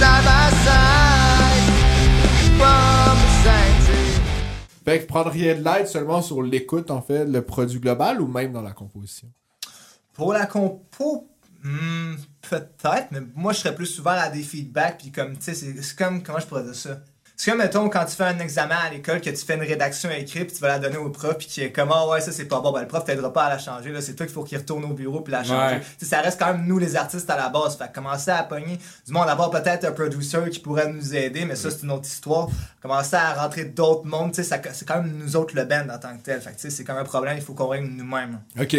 side 0.00 0.24
by 0.24 0.50
side, 0.64 1.64
from 2.58 3.16
the 3.22 3.30
sanctuary. 3.44 3.79
Fait 4.84 5.00
que 5.00 5.06
prendriez 5.06 5.54
de 5.54 5.64
l'aide 5.64 5.86
seulement 5.86 6.22
sur 6.22 6.42
l'écoute, 6.42 6.90
en 6.90 7.02
fait, 7.02 7.24
le 7.24 7.42
produit 7.42 7.80
global 7.80 8.20
ou 8.20 8.26
même 8.26 8.52
dans 8.52 8.62
la 8.62 8.72
composition? 8.72 9.28
Pour 10.14 10.32
la 10.32 10.46
compo, 10.46 11.28
hmm, 11.62 12.14
peut-être, 12.48 13.08
mais 13.10 13.20
moi 13.34 13.52
je 13.52 13.58
serais 13.58 13.74
plus 13.74 13.98
ouvert 13.98 14.14
à 14.14 14.28
des 14.28 14.42
feedbacks, 14.42 14.98
puis 14.98 15.12
comme, 15.12 15.36
tu 15.36 15.44
sais, 15.44 15.54
c'est 15.54 15.82
c'est 15.82 15.96
comme, 15.96 16.22
comment 16.22 16.38
je 16.38 16.46
pourrais 16.46 16.64
dire 16.64 16.74
ça? 16.74 17.00
C'est 17.42 17.50
comme, 17.52 17.60
mettons, 17.60 17.88
quand 17.88 18.04
tu 18.04 18.14
fais 18.16 18.24
un 18.24 18.38
examen 18.38 18.76
à 18.76 18.90
l'école, 18.90 19.18
que 19.22 19.30
tu 19.30 19.36
fais 19.46 19.54
une 19.54 19.62
rédaction 19.62 20.10
écrite, 20.10 20.48
puis 20.48 20.56
tu 20.56 20.60
vas 20.60 20.68
la 20.68 20.78
donner 20.78 20.98
au 20.98 21.08
prof, 21.08 21.38
puis 21.38 21.46
qui 21.46 21.62
est 21.62 21.72
comme, 21.72 21.90
ah 21.90 22.06
ouais, 22.06 22.20
ça 22.20 22.32
c'est 22.32 22.44
pas 22.44 22.60
bon, 22.60 22.70
ben 22.70 22.82
le 22.82 22.86
prof 22.86 23.02
t'aidera 23.02 23.32
pas 23.32 23.44
à 23.44 23.48
la 23.48 23.58
changer, 23.58 23.90
là, 23.92 24.02
c'est 24.02 24.12
toi 24.14 24.26
qu'il 24.26 24.34
faut 24.34 24.44
qu'il 24.44 24.58
retourne 24.58 24.84
au 24.84 24.92
bureau, 24.92 25.22
puis 25.22 25.32
la 25.32 25.42
changer. 25.42 25.76
Ouais. 25.76 25.80
Tu 25.98 26.04
sais, 26.04 26.04
ça 26.04 26.20
reste 26.20 26.38
quand 26.38 26.52
même 26.52 26.66
nous 26.66 26.76
les 26.76 26.96
artistes 26.96 27.30
à 27.30 27.38
la 27.38 27.48
base, 27.48 27.78
fait 27.78 27.88
que 27.88 27.94
commencer 27.94 28.30
à 28.30 28.42
pogner 28.42 28.78
du 29.06 29.12
monde, 29.14 29.26
avoir 29.26 29.48
peut-être 29.50 29.86
un 29.86 29.92
producer 29.92 30.36
qui 30.50 30.58
pourrait 30.60 30.92
nous 30.92 31.16
aider, 31.16 31.46
mais 31.46 31.56
ça 31.56 31.70
c'est 31.70 31.82
une 31.82 31.92
autre 31.92 32.04
histoire. 32.04 32.46
Commencer 32.82 33.16
à 33.16 33.32
rentrer 33.32 33.64
d'autres 33.64 34.04
mondes, 34.04 34.32
tu 34.32 34.42
sais, 34.42 34.48
ça- 34.50 34.60
c'est 34.74 34.86
quand 34.86 35.02
même 35.02 35.16
nous 35.16 35.34
autres 35.34 35.56
le 35.56 35.64
band 35.64 35.88
en 35.88 35.98
tant 35.98 36.14
que 36.18 36.22
tel, 36.22 36.42
fait 36.42 36.50
que 36.50 36.56
tu 36.56 36.60
sais, 36.60 36.68
c'est 36.70 36.84
quand 36.84 36.92
même 36.92 37.04
un 37.04 37.06
problème, 37.06 37.36
il 37.38 37.42
faut 37.42 37.54
qu'on 37.54 37.68
règle 37.68 37.86
nous-mêmes. 37.86 38.38
Ok. 38.60 38.76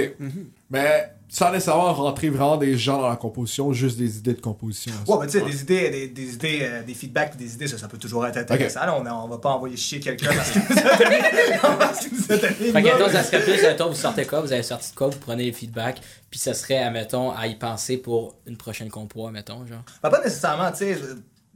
Mais 0.70 1.12
sans 1.34 1.50
nécessairement 1.50 1.94
rentrer 1.94 2.30
vraiment 2.30 2.58
des 2.58 2.78
gens 2.78 3.00
dans 3.02 3.08
la 3.08 3.16
composition, 3.16 3.72
juste 3.72 3.98
des 3.98 4.18
idées 4.18 4.34
de 4.34 4.42
composition. 4.42 4.92
Ouais, 5.08 5.18
ben 5.20 5.28
tu 5.28 5.40
sais, 5.40 5.46
des 5.46 5.62
idées, 5.62 5.90
des, 5.90 6.08
des 6.10 6.34
idées, 6.34 6.60
euh, 6.62 6.84
des 6.84 6.94
feedbacks, 6.94 7.38
des 7.38 7.54
idées, 7.54 7.68
ça, 7.70 7.78
ça 7.78 7.88
peut 7.88 7.98
toujours 7.98 8.28
être 8.28 8.36
intéressant. 8.36 8.82
Là, 8.82 8.98
on, 9.00 9.06
a- 9.06 9.14
on 9.14 9.30
va 9.30 9.38
pas 9.38 9.52
envoyer 9.52 9.78
chier 9.78 10.02
quelqu'un 10.02 10.30
parce 10.36 10.52
qu'il 10.52 10.62
nous 10.70 10.78
a 10.78 10.98
donné. 10.98 11.20
parce 11.80 12.00
qu'il 12.00 12.12
nous 12.18 12.24
a 12.34 12.36
donné 12.38 12.48
une 12.68 12.74
Fait 12.74 12.84
que, 12.84 13.12
ça 13.14 13.24
serait 13.24 13.42
plus, 13.44 13.62
mettons, 13.62 13.88
vous 13.88 13.96
sortez 13.96 14.26
quoi, 14.26 14.42
vous 14.42 14.52
avez 14.52 14.62
sorti 14.62 14.92
de 14.92 14.96
quoi, 14.98 15.08
vous 15.08 15.20
prenez 15.20 15.46
les 15.46 15.54
feedbacks, 15.54 16.02
puis 16.30 16.38
ça 16.38 16.54
serait, 16.54 16.80
admettons, 16.80 17.32
à 17.32 17.48
y 17.48 17.56
penser 17.58 17.96
pour 17.96 18.36
une 18.46 18.58
prochaine 18.58 18.90
compo, 18.90 19.30
mettons, 19.30 19.66
genre. 19.66 19.84
Ben, 20.04 20.10
pas 20.10 20.22
nécessairement, 20.22 20.70
tu 20.72 20.80
sais. 20.80 20.98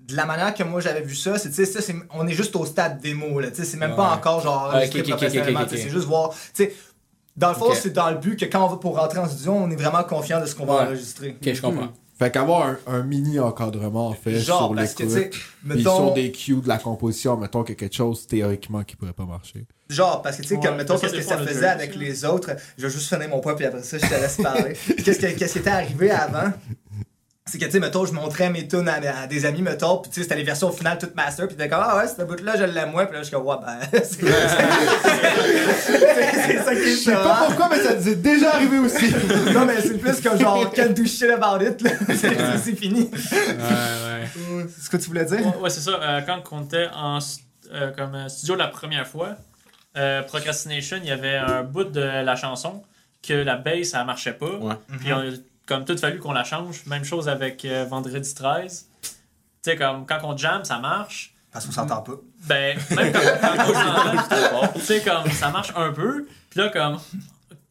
De 0.08 0.16
la 0.16 0.26
manière 0.28 0.54
que 0.54 0.62
moi 0.64 0.80
j'avais 0.82 1.02
vu 1.02 1.16
ça, 1.16 1.38
c'est, 1.40 1.50
tu 1.50 1.56
sais, 1.56 1.66
ça, 1.66 1.82
c'est, 1.82 1.96
on 2.14 2.26
est 2.28 2.34
juste 2.34 2.56
au 2.56 2.64
stade 2.66 3.02
démo, 3.02 3.40
là, 3.42 3.50
tu 3.50 3.58
sais, 3.58 3.66
c'est 3.66 3.76
même 3.78 3.96
pas 3.96 4.14
encore 4.14 4.40
genre 4.40 4.68
Ok, 4.70 4.76
enregistré 4.76 5.00
ok, 5.02 5.06
ok, 5.08 5.12
ok, 5.14 5.18
professionnellement, 5.18 5.60
ok, 5.62 5.68
tu 5.70 5.76
sais, 5.76 5.82
ok. 5.82 5.88
c'est 5.88 5.94
juste 5.96 6.08
voir, 6.08 6.30
tu 6.30 6.38
sais, 6.54 6.76
dans 7.38 7.50
le 7.50 7.56
fond, 7.56 7.72
c'est 7.74 7.92
dans 7.94 8.10
le 8.12 8.18
but 8.18 8.40
que 8.40 8.46
quand 8.46 8.66
on 8.66 8.70
va 8.70 8.78
pour 8.78 8.98
rentrer 8.98 9.20
en 9.20 9.28
studio, 9.28 9.52
on 9.54 9.70
est 9.70 9.76
vraiment 9.76 10.04
confiant 10.04 10.40
de 10.42 10.46
ce 10.46 10.56
qu'on 10.56 10.66
va 10.66 10.76
Ouais. 10.76 10.82
enregistrer. 10.88 11.38
Ok, 11.42 11.54
je 11.54 11.62
comprends. 11.62 11.90
Fait 12.18 12.32
qu'avoir 12.32 12.66
un, 12.68 12.78
un 12.88 13.04
mini 13.04 13.42
encadrement, 13.42 14.08
en 14.08 14.14
fait, 14.14 14.40
Genre, 14.40 14.68
sur 14.68 14.76
parce 14.76 14.94
que, 14.94 15.04
mettons, 15.66 15.96
sur 15.98 16.14
des 16.14 16.32
cues 16.32 16.56
de 16.62 16.68
la 16.70 16.78
composition, 16.78 17.36
mettons 17.36 17.64
qu'il 17.64 17.74
y 17.76 17.78
a 17.78 17.80
quelque 17.80 17.96
chose 17.96 18.26
théoriquement 18.26 18.84
qui 18.86 18.96
pourrait 18.96 19.12
pas 19.12 19.26
marcher. 19.26 19.66
Genre, 19.90 20.22
parce 20.22 20.38
que 20.38 20.44
tu 20.44 20.48
sais, 20.48 20.56
Ouais, 20.56 20.66
comme 20.66 20.78
mettons, 20.78 20.98
qu'est-ce 20.98 21.14
que 21.14 21.22
ça 21.22 21.38
faisait 21.38 21.66
avec 21.68 21.94
les 21.96 22.24
autres? 22.24 22.52
Je 22.78 22.88
vais 22.88 22.90
juste 22.94 23.10
finir 23.14 23.28
mon 23.28 23.42
point, 23.42 23.54
puis 23.56 23.66
après 23.66 23.84
ça, 23.84 23.98
je 23.98 24.06
te 24.08 24.14
laisse 24.14 24.38
parler. 24.38 24.74
qu'est-ce, 25.04 25.20
que- 25.20 25.38
qu'est-ce 25.38 25.54
qui 25.54 25.60
était 25.60 25.70
arrivé 25.70 26.10
avant? 26.10 26.54
C'est 27.48 27.60
que, 27.60 27.66
tu 27.66 27.72
sais, 27.74 27.80
mettons, 27.80 28.08
je 28.08 28.12
montrais 28.12 28.50
mes 28.50 28.68
tunes 28.68 28.90
à, 28.90 28.96
à 29.22 29.28
des 29.28 29.46
amis, 29.46 29.62
mettons, 29.62 29.98
puis 30.00 30.10
tu 30.10 30.16
sais, 30.16 30.24
c'était 30.24 30.36
les 30.36 30.44
versions 30.44 30.72
finales 30.72 30.98
toutes 30.98 31.14
master, 31.14 31.46
puis 31.48 31.56
t'es 31.56 31.70
comme, 31.70 31.78
ah 31.84 31.98
ouais, 31.98 32.08
cette 32.08 32.26
bout-là, 32.28 32.58
je 32.58 32.64
l'aime 32.64 32.90
moins, 32.90 33.06
puis 33.06 33.14
là, 33.14 33.20
je 33.22 33.28
suis 33.28 33.36
comme, 33.36 33.46
ouais, 33.46 33.58
ben, 33.62 33.78
c'est 34.02 34.26
ça 36.58 36.74
qui 36.74 36.82
est 36.82 36.90
Je 36.90 36.96
sais 37.04 37.14
pas 37.14 37.44
pourquoi, 37.46 37.70
mais 37.70 37.78
ça 37.84 37.94
nous 37.94 38.10
est 38.10 38.16
déjà 38.16 38.56
arrivé 38.56 38.80
aussi. 38.80 39.14
Non, 39.54 39.64
mais 39.68 39.80
c'est 39.80 40.00
plus 40.00 40.20
comme 40.22 40.40
genre, 40.40 40.72
can't 40.74 40.94
do 40.96 41.06
shit 41.06 41.30
about 41.30 41.64
it, 41.64 41.80
là. 41.84 41.92
C'est 42.64 42.76
fini. 42.76 43.12
Ouais, 43.12 43.12
ouais. 43.12 44.66
C'est 44.76 44.86
ce 44.86 44.90
que 44.90 44.98
tu 44.98 45.06
voulais 45.10 45.26
dire? 45.26 45.46
Ouais, 45.46 45.56
ouais, 45.62 45.70
c'est 45.70 45.82
ça. 45.82 46.00
Euh, 46.02 46.22
quand 46.22 46.42
on 46.52 46.64
était 46.64 46.88
en 46.96 47.20
st- 47.20 47.42
euh, 47.72 47.92
comme 47.92 48.16
euh, 48.16 48.28
studio 48.28 48.56
la 48.56 48.70
première 48.70 49.06
fois, 49.08 49.36
euh, 49.98 50.24
Procrastination, 50.24 50.98
il 51.04 51.10
y 51.10 51.12
avait 51.12 51.36
un 51.38 51.62
bout 51.62 51.84
de 51.84 52.02
la 52.02 52.36
chanson 52.36 52.82
que 53.22 53.34
la 53.34 53.56
bass, 53.56 53.90
ça 53.90 54.04
marchait 54.04 54.34
pas. 54.34 54.50
Ouais. 54.60 54.74
Puis 55.00 55.14
on 55.14 55.20
a 55.20 55.26
comme 55.66 55.86
tout 55.86 55.98
fallu 55.98 56.20
qu'on 56.20 56.32
la 56.32 56.44
change. 56.44 56.86
Même 56.86 57.04
chose 57.04 57.28
avec 57.30 57.66
euh, 57.66 57.86
Vendredi 57.86 58.34
13. 58.34 58.88
Tu 59.02 59.10
sais, 59.62 59.76
comme 59.76 60.06
quand 60.06 60.20
on 60.24 60.38
jam, 60.38 60.64
ça 60.64 60.80
marche. 60.80 61.34
Parce 61.52 61.66
qu'on 61.66 61.72
s'entend 61.72 62.02
pas. 62.02 62.14
Ben, 62.48 62.78
même 62.92 63.12
quand, 63.14 63.20
quand 63.42 63.64
on 63.70 63.74
s'entend, 63.74 64.74
tu 64.74 64.82
sais, 64.82 65.02
comme 65.02 65.32
ça 65.32 65.50
marche 65.50 65.72
un 65.76 65.92
peu. 65.92 66.28
Puis 66.50 66.60
là, 66.60 66.70
comme, 66.70 67.00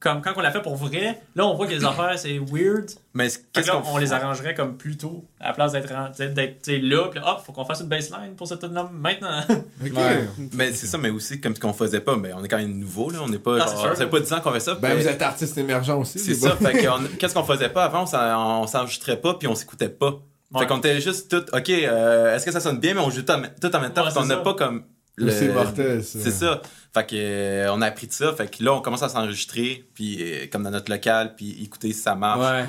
comme 0.04 0.20
quand 0.22 0.32
on 0.36 0.40
l'a 0.40 0.52
fait 0.52 0.62
pour 0.62 0.76
vrai, 0.76 1.20
là, 1.34 1.46
on 1.46 1.54
voit 1.54 1.66
que 1.66 1.72
les 1.72 1.84
affaires, 1.84 2.16
c'est 2.16 2.38
weird. 2.38 2.90
Mais 3.14 3.28
qu'est-ce 3.28 3.66
que 3.66 3.72
là, 3.72 3.80
qu'on 3.82 3.94
on 3.94 3.96
les 3.98 4.12
arrangerait 4.12 4.54
comme 4.54 4.76
plus 4.76 4.96
tôt, 4.96 5.24
à 5.40 5.48
la 5.48 5.52
place 5.54 5.72
d'être 5.72 5.90
là, 5.90 7.08
puis 7.10 7.20
là, 7.20 7.32
hop, 7.32 7.42
faut 7.44 7.52
qu'on 7.52 7.64
fasse 7.64 7.80
une 7.80 7.88
baseline 7.88 8.34
pour 8.36 8.46
cette 8.46 8.60
tune-là 8.60 8.88
maintenant. 8.92 9.40
Ok. 9.84 9.92
Ouais. 9.96 10.28
Mais 10.52 10.72
c'est 10.72 10.86
ça, 10.86 10.98
mais 10.98 11.10
aussi, 11.10 11.40
comme 11.40 11.54
ce 11.54 11.60
qu'on 11.60 11.72
faisait 11.72 12.00
pas, 12.00 12.16
mais 12.16 12.32
on 12.32 12.42
est 12.44 12.48
quand 12.48 12.56
même 12.58 12.76
nouveau, 12.78 13.10
là. 13.10 13.18
On 13.22 13.28
n'est 13.28 13.38
pas. 13.38 13.58
Ah, 13.60 13.66
ça 13.66 13.94
fait 13.96 14.06
pas 14.06 14.20
10 14.20 14.32
ans 14.32 14.40
qu'on 14.40 14.52
fait 14.52 14.60
ça. 14.60 14.74
Ben, 14.76 14.90
mais 14.94 15.02
vous 15.02 15.08
êtes 15.08 15.20
artiste 15.22 15.58
émergent 15.58 15.98
aussi. 15.98 16.18
C'est 16.18 16.34
ça. 16.34 16.56
Fait 16.56 16.86
qu'est-ce 17.18 17.34
qu'on 17.34 17.44
faisait 17.44 17.68
pas 17.68 17.84
avant? 17.84 18.02
On 18.02 18.06
s'en- 18.06 18.62
on 18.62 18.66
s'enregistrait 18.66 19.20
pas, 19.20 19.34
puis 19.34 19.48
on 19.48 19.54
s'écoutait 19.54 19.88
pas. 19.88 20.20
Ouais. 20.52 20.60
Fait 20.60 20.66
qu'on 20.66 20.78
était 20.78 21.00
juste 21.00 21.30
tout, 21.30 21.44
ok, 21.56 21.68
euh, 21.70 22.34
est-ce 22.36 22.44
que 22.44 22.52
ça 22.52 22.60
sonne 22.60 22.78
bien, 22.78 22.94
mais 22.94 23.00
on 23.00 23.10
joue 23.10 23.22
tout 23.22 23.32
en, 23.32 23.42
tout 23.60 23.74
en 23.74 23.80
même 23.80 23.92
temps, 23.92 24.02
Ouais, 24.02 24.10
parce 24.12 24.14
qu'on 24.14 24.26
n'a 24.26 24.36
pas 24.36 24.54
comme. 24.54 24.84
C'est 25.18 25.52
mortel, 25.52 26.02
ça. 26.04 26.18
C'est 26.20 26.30
ça. 26.30 26.62
Fait 26.92 27.06
que 27.06 27.14
euh, 27.16 27.72
on 27.72 27.80
a 27.82 27.86
appris 27.86 28.06
de 28.08 28.12
ça. 28.12 28.32
Fait 28.34 28.48
que 28.50 28.62
là, 28.64 28.72
on 28.74 28.80
commence 28.80 29.02
à 29.02 29.08
s'enregistrer, 29.08 29.84
puis 29.94 30.18
euh, 30.20 30.46
comme 30.50 30.62
dans 30.64 30.70
notre 30.70 30.90
local, 30.90 31.34
puis 31.36 31.62
écouter 31.62 31.92
si 31.92 32.00
ça 32.00 32.14
marche. 32.14 32.40
Ouais. 32.40 32.66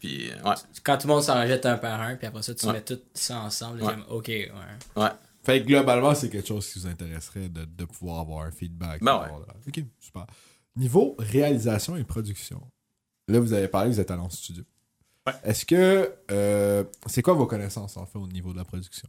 Puis 0.00 0.30
euh, 0.30 0.34
ouais. 0.48 0.54
Quand 0.82 0.98
tout 0.98 1.06
le 1.08 1.14
monde 1.14 1.22
s'en 1.22 1.40
rejette 1.40 1.64
un 1.66 1.76
par 1.78 2.00
un, 2.00 2.16
puis 2.16 2.26
après 2.26 2.42
ça, 2.42 2.54
tu 2.54 2.66
Ouais. 2.66 2.72
mets 2.74 2.82
tout 2.82 2.98
ça 3.14 3.38
ensemble, 3.40 3.80
Ouais. 3.82 3.92
comme, 3.94 4.04
ok, 4.10 4.26
ouais. 4.28 4.50
Ouais. 4.96 5.08
Fait 5.44 5.60
que 5.62 5.66
globalement, 5.66 6.14
c'est 6.14 6.30
quelque 6.30 6.48
chose 6.48 6.66
qui 6.66 6.78
vous 6.80 6.86
intéresserait 6.86 7.48
de, 7.48 7.64
de 7.64 7.84
pouvoir 7.84 8.20
avoir 8.20 8.44
un 8.46 8.50
feedback. 8.50 9.02
Ben 9.02 9.18
ouais. 9.18 9.24
Avoir 9.26 9.40
Ok, 9.68 9.84
super. 10.00 10.26
Niveau 10.76 11.14
réalisation 11.18 11.96
et 11.96 12.02
production. 12.04 12.60
Là, 13.28 13.38
vous 13.40 13.52
avez 13.52 13.68
parlé, 13.68 13.90
vous 13.90 14.00
êtes 14.00 14.10
allé 14.10 14.20
en 14.22 14.30
studio. 14.30 14.64
Est-ce 15.44 15.64
que. 15.64 16.12
euh, 16.30 16.84
c'est 17.06 17.22
quoi 17.22 17.34
vos 17.34 17.46
connaissances, 17.46 17.96
en 17.96 18.04
fait, 18.04 18.18
au 18.18 18.26
niveau 18.26 18.52
de 18.52 18.58
la 18.58 18.64
production? 18.64 19.08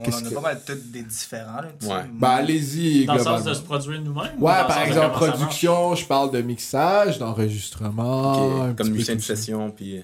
On 0.00 0.06
en 0.06 0.08
a 0.18 0.22
que- 0.22 0.34
pas 0.34 0.40
mal 0.40 0.60
toutes 0.66 0.90
des 0.90 1.02
différents. 1.02 1.60
Là. 1.62 1.68
Ouais. 1.82 2.02
Ben, 2.12 2.28
allez-y, 2.30 3.04
Dans 3.06 3.14
le 3.14 3.20
sens 3.20 3.44
de 3.44 3.54
se 3.54 3.60
produire 3.62 4.00
nous-mêmes 4.02 4.32
ou 4.40 4.44
Ouais, 4.46 4.52
par 4.66 4.82
exemple, 4.82 5.12
production, 5.14 5.94
je 5.94 6.04
parle 6.04 6.32
de 6.32 6.42
mixage, 6.42 7.18
d'enregistrement. 7.20 8.72
Comme 8.76 8.90
musicien 8.90 9.14
de 9.16 9.20
session, 9.20 9.70
puis 9.70 9.98
euh, 9.98 10.02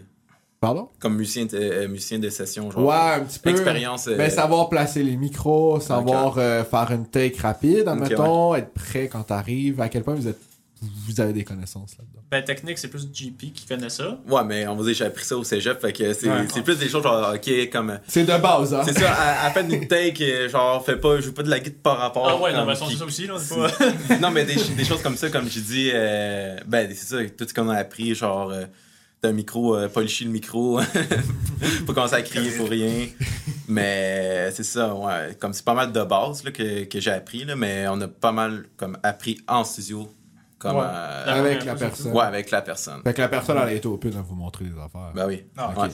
Pardon? 0.61 0.89
comme 1.01 1.17
musicien 1.17 1.47
de, 1.47 1.57
euh, 1.57 1.89
musicien 1.89 2.19
de 2.19 2.29
session, 2.31 2.71
genre. 2.71 2.85
Ouais, 2.85 3.15
un 3.21 3.25
petit 3.25 3.39
peu. 3.41 3.51
Expérience. 3.51 4.07
euh, 4.09 4.17
Ben, 4.17 4.31
savoir 4.31 4.69
placer 4.69 5.03
les 5.03 5.17
micros, 5.17 5.81
savoir 5.81 6.35
euh, 6.39 6.63
faire 6.65 6.91
une 6.93 7.07
take 7.07 7.41
rapide, 7.41 7.89
admettons, 7.89 8.55
être 8.55 8.73
prêt 8.73 9.09
quand 9.09 9.23
t'arrives. 9.25 9.81
À 9.81 9.89
quel 9.89 10.05
point 10.05 10.15
vous 10.15 10.29
êtes 10.29 10.39
vous 10.81 11.21
avez 11.21 11.33
des 11.35 11.45
connaissances 11.45 11.97
là-dedans. 11.99 12.23
Ben, 12.31 12.43
technique, 12.43 12.79
c'est 12.79 12.89
plus 12.89 13.07
JP 13.13 13.53
qui 13.53 13.67
connaît 13.69 13.91
ça. 13.91 14.19
Ouais, 14.29 14.43
mais 14.45 14.67
on 14.67 14.77
va 14.77 14.85
dire, 14.85 14.95
j'ai 14.95 15.05
appris 15.05 15.25
ça 15.25 15.37
au 15.37 15.45
cégep, 15.45 15.81
fait 15.81 15.93
que 15.93 16.13
c'est 16.15 16.29
Ouais. 16.31 16.47
plus 16.63 16.79
des 16.79 16.89
choses 16.89 17.03
genre, 17.03 17.35
ok, 17.35 17.71
comme. 17.71 17.99
C'est 18.09 18.25
de 18.25 18.39
base, 18.41 18.73
hein? 18.73 18.83
C'est 18.87 18.99
ça, 18.99 19.13
à, 19.13 19.47
à 19.47 19.51
faire 19.51 19.65
une 19.69 19.87
take, 19.87 20.49
genre, 20.49 20.85
fais 20.85 20.97
pas, 20.97 21.21
joue 21.21 21.33
pas 21.33 21.43
de 21.43 21.51
la 21.51 21.61
guitare 21.61 21.83
par 21.83 21.99
rapport. 21.99 22.29
Ah 22.29 22.37
ouais, 22.41 22.53
non, 22.53 22.61
comme, 22.61 22.69
ben, 22.69 22.75
c'est 22.75 22.97
ça 22.97 23.05
aussi, 23.05 23.27
là, 23.27 23.35
pas... 24.09 24.17
non, 24.21 24.31
mais 24.31 24.45
des, 24.45 24.55
des 24.57 24.85
choses 24.85 25.03
comme 25.03 25.17
ça, 25.17 25.29
comme 25.29 25.49
j'ai 25.51 25.61
dit, 25.61 25.91
euh, 25.93 26.57
ben, 26.67 26.89
c'est 26.95 27.07
ça, 27.07 27.19
tout 27.37 27.47
ce 27.47 27.53
qu'on 27.53 27.69
a 27.69 27.77
appris, 27.77 28.15
genre, 28.15 28.51
euh, 28.51 28.65
d'un 29.23 29.33
micro, 29.33 29.77
euh, 29.77 29.89
policher 29.89 30.25
le 30.25 30.31
micro, 30.31 30.81
pas 31.87 31.93
commencer 31.93 32.15
à 32.15 32.23
crier 32.23 32.51
pour 32.53 32.69
rien. 32.71 33.07
Mais 33.69 34.51
c'est 34.53 34.65
ça, 34.65 34.95
ouais, 34.95 35.37
comme 35.39 35.53
c'est 35.53 35.65
pas 35.65 35.75
mal 35.75 35.93
de 35.93 36.03
base 36.03 36.43
là, 36.45 36.51
que, 36.51 36.85
que 36.85 37.01
j'ai 37.01 37.11
appris, 37.11 37.45
là, 37.45 37.55
mais 37.55 37.87
on 37.89 38.01
a 38.01 38.09
pas 38.09 38.33
mal 38.33 38.65
comme 38.77 38.97
appris 39.03 39.39
en 39.47 39.63
studio, 39.65 40.09
comme 40.61 40.77
Ouais. 40.77 40.85
euh, 40.87 41.27
La 41.27 41.33
Avec 41.35 41.65
la 41.65 41.75
personne. 41.75 42.13
ouais, 42.13 42.23
avec 42.25 42.51
la 42.53 42.63
personne. 42.63 43.03
Fait 43.03 43.15
que 43.15 43.21
la 43.23 43.29
personne, 43.29 43.57
elle 43.61 43.69
a 43.69 43.73
été 43.73 43.89
open 43.89 44.17
à 44.17 44.21
vous 44.23 44.35
montrer 44.37 44.67
des 44.67 44.79
affaires. 44.79 45.11
Ben 45.15 45.27
oui. 45.27 45.45
Ah, 45.57 45.73
Ouais. 45.77 45.89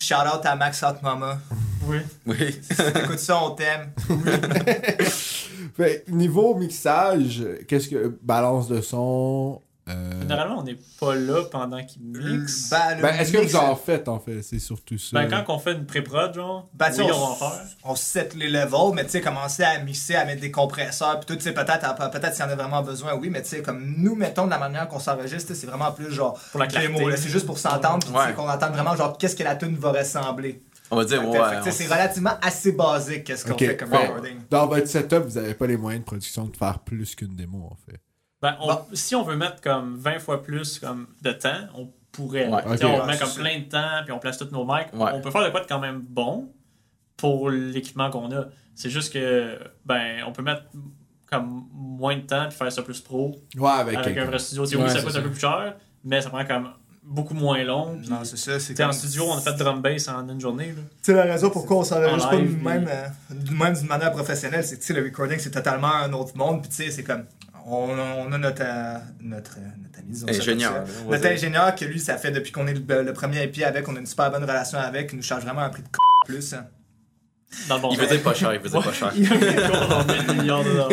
Shout 0.00 0.14
out 0.14 0.44
à 0.46 0.54
Max 0.54 0.80
Hot 0.84 1.02
Mama. 1.02 1.38
Oui. 1.86 1.96
Oui. 2.24 2.60
Écoute 3.02 3.18
ça, 3.18 3.42
on 3.42 3.50
t'aime. 3.56 3.90
Fait, 5.76 6.04
niveau 6.08 6.54
mixage, 6.54 7.42
qu'est-ce 7.66 7.88
que. 7.88 8.16
Balance 8.22 8.68
de 8.68 8.80
son. 8.80 9.60
Euh, 9.88 10.20
Généralement, 10.22 10.58
on 10.58 10.62
n'est 10.62 10.78
pas 11.00 11.14
là 11.14 11.42
pendant 11.50 11.84
qu'ils 11.84 12.02
mixent. 12.02 12.70
Ben, 12.70 12.96
le 12.96 13.02
Ben, 13.02 13.14
est-ce 13.16 13.32
que 13.32 13.38
vous 13.38 13.56
en 13.56 13.74
faites, 13.76 14.08
en 14.08 14.18
fait? 14.18 14.42
C'est 14.42 14.58
surtout 14.58 14.98
ça. 14.98 15.10
Ben, 15.12 15.28
quand 15.44 15.54
on 15.54 15.58
fait 15.58 15.72
une 15.72 15.86
pré-prod, 15.86 16.34
genre, 16.34 16.68
Ben, 16.74 16.88
oui, 16.98 17.04
on, 17.04 17.06
on 17.06 17.10
va 17.10 17.24
en 17.26 17.34
faire. 17.34 17.60
on 17.84 17.94
set 17.96 18.34
les 18.34 18.48
levels, 18.48 18.92
mais 18.94 19.04
tu 19.04 19.10
sais, 19.10 19.20
commencer 19.20 19.62
à 19.62 19.78
mixer, 19.80 20.14
à 20.16 20.24
mettre 20.24 20.40
des 20.40 20.50
compresseurs, 20.50 21.18
puis 21.20 21.26
tout, 21.26 21.36
tu 21.36 21.42
sais, 21.42 21.52
peut-être, 21.52 21.94
peut-être 22.10 22.34
s'il 22.34 22.44
y 22.44 22.48
en 22.48 22.50
a 22.50 22.54
vraiment 22.56 22.82
besoin, 22.82 23.14
oui, 23.14 23.30
mais 23.30 23.42
tu 23.42 23.48
sais, 23.48 23.62
comme 23.62 23.94
nous, 23.98 24.14
mettons, 24.14 24.44
de 24.46 24.50
la 24.50 24.58
manière 24.58 24.88
qu'on 24.88 24.98
s'enregistre, 25.00 25.54
c'est 25.54 25.66
vraiment 25.66 25.92
plus 25.92 26.12
genre, 26.12 26.38
Pour 26.50 26.60
la 26.60 26.66
clarté. 26.66 27.16
c'est 27.16 27.28
juste 27.30 27.46
pour 27.46 27.58
s'entendre, 27.58 28.06
Ouais. 28.12 28.32
qu'on 28.34 28.48
entende 28.48 28.72
vraiment, 28.72 28.94
genre, 28.96 29.16
qu'est-ce 29.18 29.36
que 29.36 29.42
la 29.44 29.56
tune 29.56 29.76
va 29.76 29.92
ressembler. 29.92 30.62
On 30.90 30.96
va 30.96 31.04
dire, 31.04 31.22
ouais. 31.28 31.38
c'est 31.70 31.84
relativement 31.84 32.38
assez 32.40 32.72
basique, 32.72 33.24
qu'est-ce 33.24 33.44
qu'on 33.44 33.58
fait 33.58 33.76
comme 33.76 33.90
Fait- 33.90 34.06
recording. 34.06 34.36
Dans 34.50 34.66
votre 34.66 34.86
setup, 34.88 35.18
vous 35.26 35.36
avez 35.36 35.52
pas 35.52 35.66
les 35.66 35.76
moyens 35.76 36.02
de 36.02 36.06
production 36.06 36.46
de 36.46 36.56
faire 36.56 36.78
plus 36.78 37.14
qu'une 37.14 37.36
démo, 37.36 37.58
en 37.70 37.76
fait. 37.90 38.00
Ben, 38.40 38.56
on- 38.60 38.66
Bon. 38.68 38.80
Si 38.92 39.14
on 39.16 39.22
veut 39.24 39.36
mettre 39.36 39.60
comme 39.60 39.96
20 39.96 40.18
fois 40.20 40.42
plus 40.42 40.78
comme 40.78 41.08
de 41.22 41.32
temps, 41.32 41.66
on 41.74 41.88
pourrait. 42.12 42.46
Ouais. 42.48 42.62
On 42.64 42.70
Ouais, 42.70 43.06
met 43.06 43.12
c'est 43.14 43.18
comme 43.18 43.28
ça. 43.28 43.40
plein 43.40 43.58
de 43.58 43.64
temps, 43.64 44.02
puis 44.04 44.12
on 44.12 44.18
place 44.18 44.38
tous 44.38 44.50
nos 44.52 44.64
mics. 44.64 44.92
Ouais. 44.92 45.10
On 45.14 45.20
peut 45.20 45.30
faire 45.30 45.44
de 45.44 45.50
quoi 45.50 45.60
de 45.60 45.66
quand 45.66 45.80
même 45.80 46.00
bon 46.08 46.52
pour 47.16 47.50
l'équipement 47.50 48.10
qu'on 48.10 48.30
a. 48.32 48.44
C'est 48.74 48.90
juste 48.90 49.12
que, 49.12 49.58
ben, 49.84 50.22
on 50.26 50.32
peut 50.32 50.42
mettre 50.42 50.62
comme 51.30 51.64
moins 51.72 52.16
de 52.16 52.22
temps, 52.22 52.46
puis 52.48 52.56
faire 52.56 52.72
ça 52.72 52.82
plus 52.82 53.00
pro 53.00 53.34
Ouais, 53.56 53.70
avec, 53.70 53.96
avec 53.98 54.16
un 54.16 54.24
vrai 54.24 54.38
studio. 54.38 54.62
Oui, 54.64 54.88
ça 54.88 54.96
c'est 54.98 55.02
coûte 55.02 55.12
ça. 55.12 55.18
un 55.18 55.22
peu 55.22 55.30
plus 55.30 55.40
cher, 55.40 55.74
mais 56.04 56.20
ça 56.22 56.30
prend 56.30 56.44
comme 56.44 56.70
beaucoup 57.02 57.34
moins 57.34 57.62
long. 57.64 57.98
puis- 58.00 58.08
Non, 58.08 58.20
c'est 58.24 58.36
ça, 58.38 58.58
c'est 58.60 58.82
en 58.84 58.92
studio, 58.92 59.24
on 59.28 59.36
a 59.36 59.40
fait 59.40 59.52
drum 59.54 59.82
bass 59.82 60.08
en 60.08 60.28
une 60.28 60.40
journée. 60.40 60.68
Là. 60.68 60.82
Tu 61.02 61.12
sais, 61.12 61.14
la 61.14 61.24
raison 61.24 61.50
pourquoi 61.50 61.78
on 61.78 61.84
s'enregistre 61.84 62.28
En 62.28 62.30
pas 62.30 62.36
puis- 62.36 62.56
euh, 62.64 63.08
nous-mêmes 63.50 63.74
d'une 63.74 63.86
manière 63.88 64.12
professionnelle, 64.12 64.64
c'est 64.64 64.76
que 64.76 64.80
tu 64.80 64.86
sais, 64.86 64.94
le 64.94 65.02
recording, 65.04 65.38
c'est 65.38 65.50
totalement 65.50 65.92
un 65.92 66.12
autre 66.12 66.36
monde. 66.36 66.60
Puis 66.62 66.70
tu 66.70 66.76
sais, 66.76 66.90
c'est 66.90 67.02
comme. 67.04 67.24
On 67.70 67.98
a, 67.98 68.02
on 68.26 68.32
a 68.32 68.38
notre, 68.38 68.62
euh, 68.64 68.94
notre, 69.20 69.56
euh, 69.58 69.62
notre 69.82 69.98
ami, 70.00 70.38
Ingénieur. 70.38 70.84
Notre 71.08 71.22
dire. 71.22 71.30
ingénieur, 71.32 71.74
que 71.74 71.84
lui, 71.84 72.00
ça 72.00 72.16
fait 72.16 72.30
depuis 72.30 72.50
qu'on 72.52 72.66
est 72.66 72.74
le, 72.74 73.02
le 73.02 73.12
premier 73.12 73.44
IP 73.44 73.62
avec, 73.62 73.86
on 73.88 73.96
a 73.96 73.98
une 73.98 74.06
super 74.06 74.30
bonne 74.30 74.42
relation 74.44 74.78
avec, 74.78 75.12
il 75.12 75.16
nous 75.16 75.22
charge 75.22 75.44
vraiment 75.44 75.60
un 75.62 75.68
prix 75.68 75.82
de 75.82 75.88
c 75.88 75.98
plus. 76.26 76.54
hein. 76.54 76.66
Dans 77.68 77.76
le 77.76 77.82
bon 77.82 77.88
Il 77.92 77.96
sens. 77.98 78.06
faisait 78.06 78.18
pas 78.20 78.34
cher, 78.34 78.54
il 78.54 78.60
faisait 78.60 78.78
pas 78.80 78.92
cher. 78.92 79.10
Il 79.16 79.24
y 79.24 79.26
a 79.26 79.32
un 79.32 79.70
cours 79.70 79.88
dans 79.88 80.04
1000 80.34 80.36
milliards 80.40 80.64
de 80.64 80.68
dollars. 80.70 80.88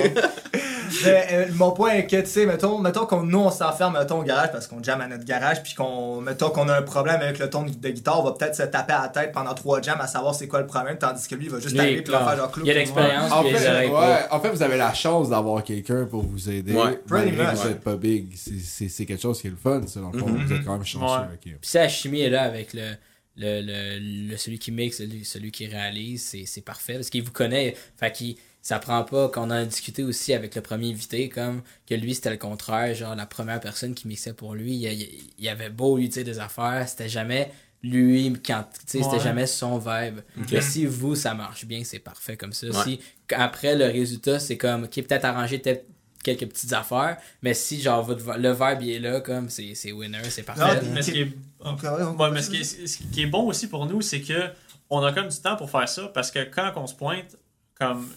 Mais, 1.04 1.28
euh, 1.32 1.46
mon 1.56 1.72
point 1.72 1.94
est 1.96 2.08
que, 2.08 2.22
tu 2.22 2.28
sais, 2.28 2.46
mettons, 2.46 2.80
mettons 2.80 3.06
qu'on 3.06 3.24
nous, 3.24 3.40
on 3.40 3.52
s'enferme, 3.52 3.98
mettons, 3.98 4.20
au 4.20 4.24
garage 4.24 4.52
parce 4.52 4.68
qu'on 4.68 4.82
jamme 4.82 5.02
à 5.02 5.08
notre 5.08 5.26
garage, 5.26 5.62
puis 5.64 5.74
qu'on, 5.74 6.22
mettons 6.22 6.50
qu'on 6.50 6.70
a 6.70 6.78
un 6.78 6.82
problème 6.82 7.22
avec 7.22 7.40
le 7.40 7.50
ton 7.50 7.64
de 7.64 7.72
de 7.72 7.90
guitare, 7.90 8.20
on 8.20 8.24
va 8.24 8.32
peut-être 8.34 8.56
se 8.56 8.64
taper 8.64 8.94
à 8.94 9.02
la 9.04 9.08
tête 9.10 9.32
pendant 9.32 9.54
trois 9.54 9.82
jams 9.82 10.00
à 10.00 10.08
savoir 10.08 10.34
c'est 10.36 10.48
quoi 10.48 10.62
le 10.62 10.68
problème, 10.68 10.98
tandis 10.98 11.28
que 11.28 11.36
lui, 11.36 11.46
il 11.46 11.52
va 11.52 11.60
juste 11.60 11.78
arriver 11.78 12.04
clair. 12.04 12.26
faire 12.28 12.38
genre 12.38 12.52
clou. 12.52 12.64
Il 12.64 12.68
y 12.68 12.72
a 12.72 12.74
l'expérience, 12.76 13.32
En 13.32 13.44
fait, 13.44 13.90
ouais, 13.90 14.18
en 14.32 14.40
fait, 14.40 14.50
vous 14.50 14.64
avez 14.64 14.78
la 14.78 14.94
chance 14.94 15.30
d'avoir 15.30 15.64
quelqu'un 15.64 16.06
pour 16.06 16.24
vous 16.24 16.50
aider. 16.50 16.74
Ouais, 16.74 16.98
pretty 17.08 17.32
much. 17.32 17.56
vous 17.56 17.68
êtes 17.68 17.82
pas 17.82 17.96
big. 17.96 18.34
C'est- 18.36 19.06
quelque 19.06 19.22
chose 19.22 19.42
qui 19.42 19.48
est 19.48 19.52
le 19.52 19.56
fun, 19.58 19.82
ça, 19.88 20.00
dans 20.00 20.12
le 20.12 20.20
fond. 20.20 20.28
Mhm. 20.30 20.46
Vous 20.46 20.54
êtes 20.54 20.64
quand 20.66 20.74
même 20.74 20.86
chanceux. 20.86 21.06
Ouais. 21.22 21.28
ok. 21.34 21.42
Puis 21.42 21.58
si 21.62 21.78
la 21.78 21.88
chimie 21.90 22.22
est 22.22 22.30
là 22.30 22.44
avec 22.44 22.74
le, 22.74 22.92
le, 23.38 23.62
le, 23.62 24.30
le- 24.30 24.38
celui 24.38 24.58
qui 24.60 24.72
mixe, 24.72 24.98
celui, 24.98 25.26
celui 25.26 25.52
qui 25.52 25.68
réalise, 25.68 26.24
c'est, 26.26 26.46
c'est 26.46 26.62
parfait 26.62 26.94
parce 26.96 27.10
qu'il 27.10 27.24
vous 27.24 27.32
connaît. 27.32 27.76
Fait 27.98 28.12
qu'il 28.12 28.36
ça 28.66 28.80
prend 28.80 29.04
pas 29.04 29.30
qu'on 29.30 29.44
en 29.44 29.52
a 29.52 29.64
discuté 29.64 30.04
aussi 30.04 30.34
avec 30.34 30.56
le 30.56 30.62
premier 30.62 30.90
invité, 30.90 31.30
comme 31.30 31.62
que 31.88 31.94
lui 31.94 32.16
c'était 32.16 32.32
le 32.32 32.38
contraire, 32.38 32.96
genre 32.96 33.14
la 33.14 33.28
première 33.28 33.60
personne 33.60 33.94
qui 33.94 34.08
mixait 34.08 34.34
pour 34.34 34.56
lui, 34.56 34.74
il, 34.74 34.92
il, 34.92 35.08
il 35.38 35.50
avait 35.50 35.70
beau 35.70 35.98
lui 35.98 36.10
dire 36.10 36.24
des 36.24 36.40
affaires, 36.40 36.90
c'était 36.90 37.08
jamais 37.08 37.52
lui 37.84 38.34
quand 38.44 38.64
tu 38.74 38.98
sais 38.98 39.04
c'était 39.04 39.20
jamais 39.20 39.46
son 39.46 39.78
vibe. 39.78 40.22
Ok. 40.42 40.48
Que 40.48 40.62
si 40.62 40.88
vous 40.88 41.14
ça 41.14 41.36
marche 41.36 41.66
bien, 41.66 41.84
c'est 41.84 42.00
parfait 42.00 42.38
comme 42.38 42.54
ça. 42.54 42.66
Ouais. 42.66 42.84
Si 42.84 43.00
après 43.36 43.76
le 43.76 43.86
résultat 43.86 44.40
c'est 44.40 44.58
comme 44.58 44.86
OK, 44.86 44.96
peut-être 44.96 45.26
arranger 45.26 45.60
peut-être 45.60 45.86
quelques 46.24 46.48
petites 46.48 46.74
affaires, 46.74 47.18
mais 47.44 47.54
si 47.54 47.80
genre 47.80 48.02
votre, 48.02 48.36
le 48.36 48.52
vibe 48.52 48.82
il 48.82 48.90
est 48.94 49.00
là 49.00 49.22
comme 49.22 49.48
c'est, 49.48 49.76
c'est 49.76 49.92
winner, 49.92 50.24
c'est 50.32 50.42
parfait. 50.42 50.82
Non. 50.82 50.90
Mais 50.92 51.04
ce 51.04 51.12
qui 51.12 51.22
est, 51.22 51.26
ouais, 51.64 52.04
Ouais, 52.18 52.32
mais 52.32 52.42
ce 52.42 52.50
qui, 52.50 52.58
est, 52.58 52.88
ce 52.88 52.98
qui 52.98 53.22
est 53.22 53.28
bon 53.28 53.44
aussi 53.44 53.68
pour 53.68 53.86
nous, 53.86 54.02
c'est 54.02 54.22
que 54.22 54.50
on 54.90 55.04
a 55.04 55.14
comme 55.14 55.28
du 55.28 55.38
temps 55.38 55.56
pour 55.56 55.70
faire 55.70 55.88
ça 55.88 56.08
parce 56.08 56.32
que 56.32 56.44
quand 56.46 56.72
on 56.78 56.88
se 56.88 56.96
pointe, 56.96 57.38
comme, 57.76 58.08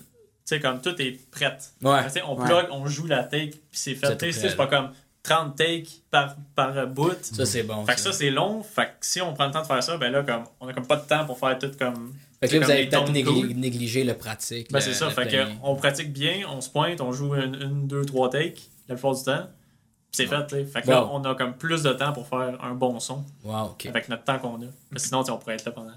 sais, 0.48 0.60
comme 0.60 0.80
tout 0.80 1.00
est 1.00 1.30
prêt. 1.30 1.56
Ouais. 1.82 2.04
Tu 2.04 2.10
sais, 2.10 2.22
on 2.22 2.36
Ouais. 2.38 2.46
plug, 2.46 2.66
on 2.70 2.86
joue 2.86 3.06
la 3.06 3.24
take, 3.24 3.50
puis 3.50 3.60
c'est 3.72 3.94
fait. 3.94 4.06
C'est 4.06 4.16
Tu 4.18 4.32
sais, 4.32 4.40
tout 4.40 4.48
C'est 4.48 4.56
prêt, 4.56 4.66
pas 4.68 4.76
comme 4.76 4.90
30 5.22 5.56
takes 5.56 5.88
par, 6.10 6.36
par 6.54 6.76
euh, 6.78 6.86
bout. 6.86 7.16
Ça, 7.22 7.44
c'est 7.44 7.62
bon. 7.64 7.84
Fait 7.84 7.94
que 7.94 8.00
ça, 8.00 8.12
c'est 8.12 8.30
long. 8.30 8.62
Fait 8.62 8.86
que 8.86 8.90
si 9.00 9.20
on 9.20 9.34
prend 9.34 9.46
le 9.46 9.52
temps 9.52 9.62
de 9.62 9.66
faire 9.66 9.82
ça, 9.82 9.96
ben 9.98 10.10
là, 10.10 10.22
comme, 10.22 10.44
on 10.60 10.68
a 10.68 10.72
comme 10.72 10.86
pas 10.86 10.96
de 10.96 11.06
temps 11.06 11.24
pour 11.26 11.38
faire 11.38 11.58
tout 11.58 11.70
comme. 11.78 12.14
Fait 12.40 12.48
que 12.48 12.56
là, 12.56 12.64
vous 12.66 12.70
avez 12.70 12.86
peut-être 12.86 13.04
tones 13.04 13.14
négli- 13.14 13.24
cool. 13.48 13.48
négligé 13.54 14.04
le 14.04 14.14
pratique. 14.14 14.70
Ben, 14.72 14.80
c'est 14.80 14.94
ça. 14.94 15.06
le 15.06 15.10
Fait 15.10 15.26
que 15.28 15.44
on 15.62 15.74
pratique 15.74 16.12
bien, 16.12 16.42
on 16.48 16.60
se 16.60 16.70
pointe, 16.70 17.00
on 17.00 17.12
joue 17.12 17.34
une, 17.34 17.54
une 17.60 17.86
deux, 17.88 18.04
trois 18.04 18.30
takes 18.30 18.60
la 18.88 18.94
plupart 18.94 19.14
du 19.16 19.24
temps. 19.24 19.48
C'est 20.10 20.26
fait, 20.26 20.46
tu 20.46 20.56
sais. 20.56 20.64
Fait 20.64 20.82
que 20.82 20.88
là, 20.90 21.06
on 21.12 21.22
a 21.24 21.34
comme 21.34 21.54
plus 21.54 21.82
de 21.82 21.92
temps 21.92 22.12
pour 22.12 22.26
faire 22.26 22.58
un 22.62 22.74
bon 22.74 22.98
son. 22.98 23.24
Wow, 23.44 23.66
ok. 23.72 23.86
avec 23.86 24.08
notre 24.08 24.24
temps 24.24 24.38
qu'on 24.38 24.56
a. 24.56 24.66
Mais 24.90 24.98
sinon, 24.98 25.22
on 25.28 25.36
pourrait 25.36 25.54
être 25.54 25.64
là 25.66 25.72
pendant 25.72 25.90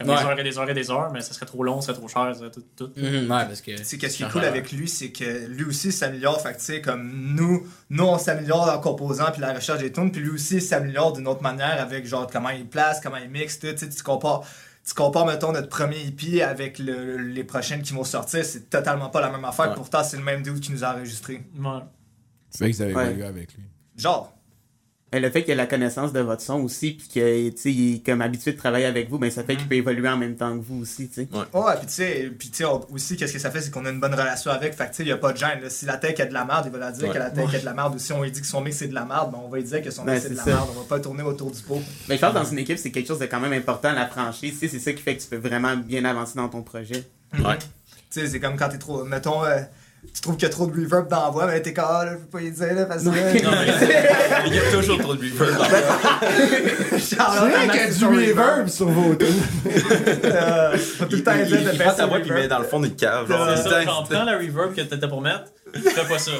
comme 0.00 0.10
Ouais. 0.10 0.16
des 0.16 0.24
heures 0.24 0.38
et 0.38 0.42
des 0.42 0.58
heures 0.58 0.70
et 0.70 0.74
des 0.74 0.90
heures, 0.90 1.10
mais 1.12 1.20
ça 1.20 1.32
serait 1.32 1.46
trop 1.46 1.62
long, 1.62 1.80
ça 1.80 1.88
serait 1.88 1.98
trop 1.98 2.08
cher, 2.08 2.34
ça 2.34 2.40
serait 2.40 2.50
tout. 2.50 2.64
tout. 2.76 2.90
Mhm, 2.96 3.04
ouais, 3.22 3.26
parce 3.28 3.60
que. 3.60 3.70
Tu 3.76 3.84
sais, 3.84 3.98
qu'est-ce 3.98 4.16
qui 4.16 4.24
est 4.24 4.30
cool 4.32 4.42
avec 4.44 4.72
lui, 4.72 4.88
c'est 4.88 5.12
que 5.12 5.46
lui 5.46 5.62
aussi 5.64 5.88
il 5.88 5.92
s'améliore. 5.92 6.40
Fait 6.40 6.54
que, 6.54 6.58
tu 6.58 6.64
sais, 6.64 6.80
comme 6.80 7.08
nous, 7.36 7.68
nous, 7.88 8.04
on 8.04 8.18
s'améliore 8.18 8.68
en 8.68 8.80
composant 8.80 9.30
puis 9.30 9.40
la 9.40 9.52
recherche 9.52 9.78
des 9.78 9.92
tunes, 9.92 10.10
puis 10.10 10.20
lui 10.22 10.30
aussi 10.30 10.56
il 10.56 10.62
s'améliore 10.62 11.12
d'une 11.12 11.28
autre 11.28 11.42
manière 11.42 11.80
avec, 11.80 12.04
genre, 12.04 12.26
comment 12.26 12.50
il 12.50 12.66
place, 12.66 13.00
comment 13.00 13.18
il 13.18 13.28
mixe, 13.30 13.60
tout. 13.60 13.68
Tu 13.70 13.78
sais, 13.78 13.88
tu 13.88 14.02
compares, 14.02 14.42
tu 14.84 14.92
compares, 14.94 15.26
mettons, 15.26 15.52
notre 15.52 15.68
premier 15.68 16.04
EP 16.04 16.42
avec 16.42 16.80
le- 16.80 17.18
les 17.18 17.44
prochaines 17.44 17.82
qui 17.82 17.92
vont 17.92 18.02
sortir, 18.02 18.44
c'est 18.44 18.68
totalement 18.70 19.08
pas 19.08 19.20
la 19.20 19.30
même 19.30 19.44
affaire. 19.44 19.68
Ouais. 19.68 19.74
Pourtant, 19.76 20.02
c'est 20.02 20.16
le 20.16 20.24
même 20.24 20.42
dude 20.42 20.58
qui 20.58 20.72
nous 20.72 20.82
a 20.82 20.94
enregistré. 20.96 21.44
Ouais. 21.56 21.78
Fait 22.56 22.70
que 22.70 22.76
vous 22.76 22.82
avez 22.82 22.94
Ouais. 22.94 23.06
évolué 23.06 23.24
avec 23.24 23.54
lui. 23.54 23.62
Genre. 23.96 24.32
Et 25.14 25.20
le 25.20 25.28
fait 25.28 25.42
qu'il 25.42 25.52
ait 25.52 25.56
la 25.56 25.66
connaissance 25.66 26.14
de 26.14 26.20
votre 26.20 26.40
son 26.40 26.60
aussi, 26.62 26.92
puis 26.92 27.06
qu'il 27.06 27.54
tu 27.54 27.60
sais, 27.60 27.70
il 27.70 27.96
est 27.96 27.98
comme 28.06 28.22
habitué 28.22 28.52
de 28.52 28.56
travailler 28.56 28.86
avec 28.86 29.10
vous, 29.10 29.18
ben 29.18 29.30
ça 29.30 29.44
fait 29.44 29.56
qu'il 29.56 29.68
peut 29.68 29.74
évoluer 29.74 30.08
en 30.08 30.16
même 30.16 30.36
temps 30.36 30.56
que 30.56 30.62
vous 30.64 30.80
aussi, 30.80 31.06
tu 31.08 31.14
sais. 31.16 31.28
Ouais, 31.52 31.74
puis 31.76 31.86
tu 31.86 31.92
sais, 31.92 32.32
puis 32.38 32.48
tu 32.48 32.56
sais, 32.56 32.64
aussi, 32.90 33.18
qu'est-ce 33.18 33.34
que 33.34 33.38
ça 33.38 33.50
fait, 33.50 33.60
c'est 33.60 33.70
qu'on 33.70 33.84
a 33.84 33.90
une 33.90 34.00
bonne 34.00 34.14
relation 34.14 34.50
avec. 34.50 34.72
Fait 34.72 34.84
que 34.84 34.90
tu 34.92 34.96
sais, 34.96 35.02
il 35.02 35.10
y 35.10 35.12
a 35.12 35.18
pas 35.18 35.34
de 35.34 35.36
gêne. 35.36 35.60
là. 35.62 35.68
Si 35.68 35.84
la 35.84 35.98
tech 35.98 36.18
est 36.18 36.26
de 36.28 36.32
la 36.32 36.46
merde, 36.46 36.62
il 36.64 36.72
va 36.72 36.78
la 36.78 36.92
dire 36.92 37.08
Ouais. 37.08 37.12
que 37.14 37.18
la 37.18 37.28
tech 37.30 37.52
est 37.52 37.60
de 37.60 37.64
la 37.66 37.74
merde. 37.74 37.94
Ou 37.94 37.98
si 37.98 38.10
on 38.14 38.22
lui 38.22 38.30
dit 38.30 38.40
que 38.40 38.46
son 38.46 38.62
mix 38.62 38.78
c'est 38.78 38.88
de 38.88 38.94
la 38.94 39.04
merde, 39.04 39.32
ben 39.32 39.38
on 39.44 39.50
va 39.50 39.58
lui 39.58 39.64
dire 39.64 39.82
que 39.82 39.90
son 39.90 40.04
Ben, 40.04 40.12
mix 40.14 40.22
c'est 40.22 40.30
de 40.30 40.34
c'est 40.36 40.46
la 40.48 40.56
merde. 40.56 40.68
On 40.74 40.80
va 40.80 40.86
pas 40.88 40.98
tourner 40.98 41.22
autour 41.24 41.50
du 41.50 41.60
pot. 41.60 41.82
Mais 42.08 42.16
je 42.16 42.20
pense 42.22 42.30
que 42.32 42.38
dans 42.38 42.44
une 42.46 42.58
équipe, 42.60 42.78
c'est 42.78 42.90
quelque 42.90 43.08
chose 43.08 43.18
de 43.18 43.26
quand 43.26 43.40
même 43.40 43.52
important, 43.52 43.92
la 43.92 44.06
franchise, 44.06 44.52
tu 44.52 44.60
sais, 44.60 44.68
c'est 44.68 44.78
ça 44.78 44.94
qui 44.94 45.02
fait 45.02 45.14
que 45.18 45.22
tu 45.22 45.28
peux 45.28 45.36
vraiment 45.36 45.76
bien 45.76 46.06
avancer 46.06 46.36
dans 46.36 46.48
ton 46.48 46.62
projet. 46.62 47.04
Ouais. 47.34 47.58
Tu 47.58 47.66
sais, 48.20 48.26
c'est 48.28 48.40
comme 48.40 48.56
quand 48.56 48.70
t'es 48.70 48.78
trop. 48.78 49.04
Mettons, 49.04 49.44
euh, 49.44 49.60
tu 50.14 50.20
trouves 50.20 50.34
qu'il 50.36 50.42
y 50.42 50.46
a 50.46 50.50
trop 50.50 50.66
de 50.66 50.72
reverb 50.72 51.08
dans 51.08 51.24
la 51.24 51.30
voix, 51.30 51.46
mais 51.46 51.62
t'es 51.62 51.72
comme, 51.72 51.84
ah, 51.88 52.04
là, 52.04 52.12
je 52.12 52.18
peux 52.18 52.38
pas 52.38 52.42
y 52.42 52.50
dire, 52.50 52.74
là, 52.74 52.86
parce 52.86 53.02
que. 53.04 53.08
Non, 53.08 53.12
mais 53.12 53.32
il 54.46 54.54
y 54.54 54.58
a 54.58 54.70
toujours 54.72 54.98
trop 54.98 55.14
de 55.14 55.22
reverb. 55.22 55.56
C'est 56.98 57.16
vrai 57.16 57.68
qu'il 57.68 57.76
y 57.76 57.84
a 57.84 57.90
du 57.90 58.04
reverb 58.04 58.68
sur 58.68 58.88
vos 58.88 59.14
tunes. 59.16 59.28
Euh, 60.24 60.76
faut 60.76 61.04
tout 61.04 61.16
le 61.16 61.22
temps 61.22 61.32
il, 61.34 61.48
il, 61.48 61.64
de 61.64 61.72
il 61.72 61.78
prend 61.78 61.92
ta 61.92 62.02
le 62.02 62.08
voix 62.08 62.18
puis 62.18 62.28
il 62.30 62.34
met 62.34 62.48
dans 62.48 62.58
le 62.58 62.64
fond 62.64 62.80
d'une 62.80 62.96
cave. 62.96 63.28
Genre, 63.28 63.56
C'est 63.56 63.62
ça, 63.68 64.24
la 64.24 64.38
reverb 64.38 64.74
que 64.74 64.80
t'étais 64.80 65.08
pour 65.08 65.20
mettre, 65.20 65.44
fais 65.72 66.08
pas 66.08 66.18
ça. 66.18 66.32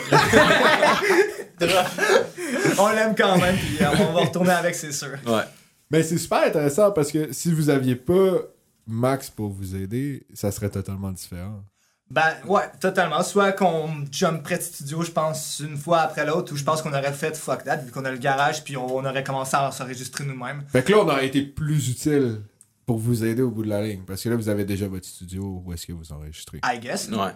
On 2.79 2.88
l'aime 2.88 3.14
quand 3.16 3.38
même, 3.38 3.57
puis 3.57 3.79
euh, 3.81 3.88
on 4.09 4.12
va 4.12 4.20
retourner 4.20 4.51
avec, 4.51 4.75
c'est 4.75 4.92
sûr. 4.92 5.12
Ouais. 5.27 5.42
Mais 5.90 6.03
c'est 6.03 6.18
super 6.18 6.42
intéressant 6.44 6.90
parce 6.90 7.12
que 7.12 7.33
si 7.33 7.53
vous 7.53 7.70
aviez 7.70 7.96
pas 7.96 8.38
Max 8.87 9.31
pour 9.31 9.51
vous 9.51 9.77
aider, 9.77 10.27
ça 10.35 10.51
serait 10.51 10.70
totalement 10.70 11.11
différent. 11.12 11.62
Ben 12.14 12.35
ouais, 12.46 12.70
totalement. 12.79 13.22
Soit 13.22 13.53
qu'on 13.53 13.88
jump 14.11 14.42
près 14.42 14.59
de 14.59 14.62
studio, 14.62 15.03
je 15.03 15.11
pense, 15.11 15.61
une 15.66 15.79
fois 15.79 16.01
après 16.01 16.27
l'autre, 16.27 16.53
ou 16.53 16.57
je 16.57 16.62
pense 16.62 16.83
qu'on 16.83 16.90
aurait 16.92 17.12
fait 17.14 17.35
fuck 17.35 17.64
that, 17.64 17.77
vu 17.79 17.90
qu'on 17.90 18.05
a 18.05 18.11
le 18.11 18.18
garage, 18.18 18.62
puis 18.64 18.77
on, 18.77 18.85
on 18.96 19.05
aurait 19.07 19.25
commencé 19.25 19.57
à 19.57 19.70
s'enregistrer 19.72 20.25
nous-mêmes. 20.25 20.62
Fait 20.68 20.83
que 20.85 20.92
là, 20.92 20.98
on 20.98 21.09
aurait 21.09 21.27
été 21.27 21.40
plus 21.42 21.88
utile 21.88 22.42
pour 22.85 22.98
vous 22.98 23.25
aider 23.25 23.40
au 23.40 23.51
bout 23.51 23.62
de 23.64 23.70
la 23.70 23.83
ligne. 23.83 24.03
Parce 24.07 24.22
que 24.22 24.29
là, 24.29 24.37
vous 24.37 24.51
avez 24.51 24.66
déjà 24.66 24.88
votre 24.88 25.07
studio 25.07 25.62
où 25.64 25.72
est-ce 25.72 25.87
que 25.87 25.92
vous 25.94 26.12
enregistrez. 26.12 26.61
I 26.62 26.79
guess. 26.79 27.09
Ouais. 27.09 27.33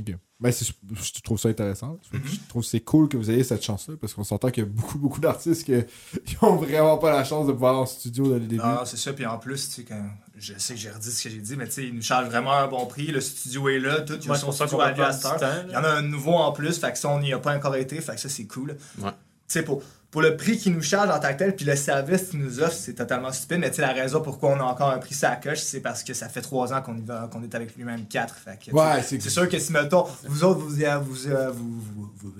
Ok. 0.00 0.14
Ben, 0.40 0.52
je 0.52 1.20
trouve 1.22 1.40
ça 1.40 1.48
intéressant. 1.48 1.98
Je 2.12 2.18
Mhm. 2.18 2.24
trouve 2.48 2.62
que 2.62 2.68
c'est 2.68 2.80
cool 2.80 3.08
que 3.08 3.16
vous 3.16 3.30
ayez 3.30 3.42
cette 3.44 3.64
chance-là 3.64 3.94
parce 4.00 4.12
qu'on 4.14 4.22
s'entend 4.24 4.50
qu'il 4.50 4.62
y 4.62 4.66
a 4.66 4.70
beaucoup, 4.70 4.98
beaucoup 4.98 5.20
d'artistes 5.20 5.66
que- 5.66 5.86
qui 6.26 6.36
ont 6.42 6.54
vraiment 6.56 6.98
pas 6.98 7.10
la 7.10 7.24
chance 7.24 7.46
de 7.46 7.52
pouvoir 7.52 7.78
en 7.78 7.86
studio 7.86 8.24
dès 8.34 8.38
le 8.40 8.46
début. 8.46 8.62
Non, 8.62 8.84
c'est 8.84 8.98
ça. 8.98 9.12
Puis 9.14 9.24
en 9.26 9.38
plus, 9.38 9.68
tu 9.68 9.74
sais, 9.76 9.84
quand 9.84 10.04
je 10.40 10.54
sais 10.58 10.74
que 10.74 10.80
j'ai 10.80 10.90
redit 10.90 11.10
ce 11.10 11.24
que 11.24 11.30
j'ai 11.30 11.38
dit, 11.38 11.56
mais 11.56 11.66
tu 11.66 11.72
sais, 11.72 11.84
ils 11.84 11.94
nous 11.94 12.02
chargent 12.02 12.28
vraiment 12.28 12.52
un 12.52 12.66
bon 12.66 12.86
prix. 12.86 13.06
Le 13.08 13.20
studio 13.20 13.68
est 13.68 13.78
là, 13.78 14.00
tout. 14.00 14.14
Il 14.14 14.24
y 14.24 14.28
a 14.28 14.32
Ouais, 14.32 14.38
son 14.38 14.52
studio 14.52 14.80
à. 14.80 14.90
Il 14.92 15.72
y 15.72 15.76
en 15.76 15.84
a 15.84 15.88
un 15.88 16.02
nouveau 16.02 16.34
en 16.34 16.52
plus, 16.52 16.78
fait 16.78 16.92
que 16.92 16.98
ça, 16.98 17.08
on 17.08 17.20
n'y 17.20 17.32
a 17.32 17.38
pas 17.38 17.56
encore 17.56 17.76
été, 17.76 18.00
fait 18.00 18.14
que 18.14 18.20
ça, 18.20 18.28
c'est 18.28 18.46
cool. 18.46 18.76
Ouais. 18.98 19.10
Tu 19.10 19.14
sais, 19.48 19.62
pour, 19.62 19.82
pour 20.10 20.22
le 20.22 20.36
prix 20.36 20.56
qu'ils 20.56 20.72
nous 20.72 20.82
chargent 20.82 21.10
en 21.10 21.20
tant 21.20 21.32
que 21.34 21.38
tel, 21.38 21.54
puis 21.54 21.66
le 21.66 21.76
service 21.76 22.28
qu'ils 22.30 22.40
nous 22.40 22.60
offrent, 22.60 22.72
c'est 22.72 22.94
totalement 22.94 23.30
stupide. 23.30 23.58
Mais 23.58 23.68
tu 23.70 23.76
sais, 23.76 23.82
la 23.82 23.92
raison 23.92 24.22
pourquoi 24.22 24.50
on 24.52 24.60
a 24.60 24.62
encore 24.64 24.90
un 24.90 24.98
prix 24.98 25.14
ça 25.14 25.36
coche, 25.36 25.58
c'est 25.60 25.80
parce 25.80 26.02
que 26.02 26.14
ça 26.14 26.28
fait 26.30 26.40
trois 26.40 26.72
ans 26.72 26.80
qu'on 26.80 26.96
y 26.96 27.02
va, 27.02 27.28
qu'on 27.30 27.42
est 27.42 27.54
avec 27.54 27.76
lui-même 27.76 28.06
quatre. 28.06 28.34
Fait 28.36 28.56
que, 28.58 28.64
tu 28.64 28.70
sais, 28.70 28.76
Ouais, 28.76 29.02
c'est 29.02 29.20
c'est 29.20 29.28
sûr 29.30 29.48
que 29.48 29.58
si, 29.58 29.70
mettons, 29.72 30.06
vous 30.24 30.44
autres, 30.44 30.60
vous, 30.60 30.80
euh, 30.82 30.98
vous, 30.98 31.26
euh, 31.28 31.50
vous, 31.50 31.80
vous, 31.80 32.10
vous- 32.22 32.32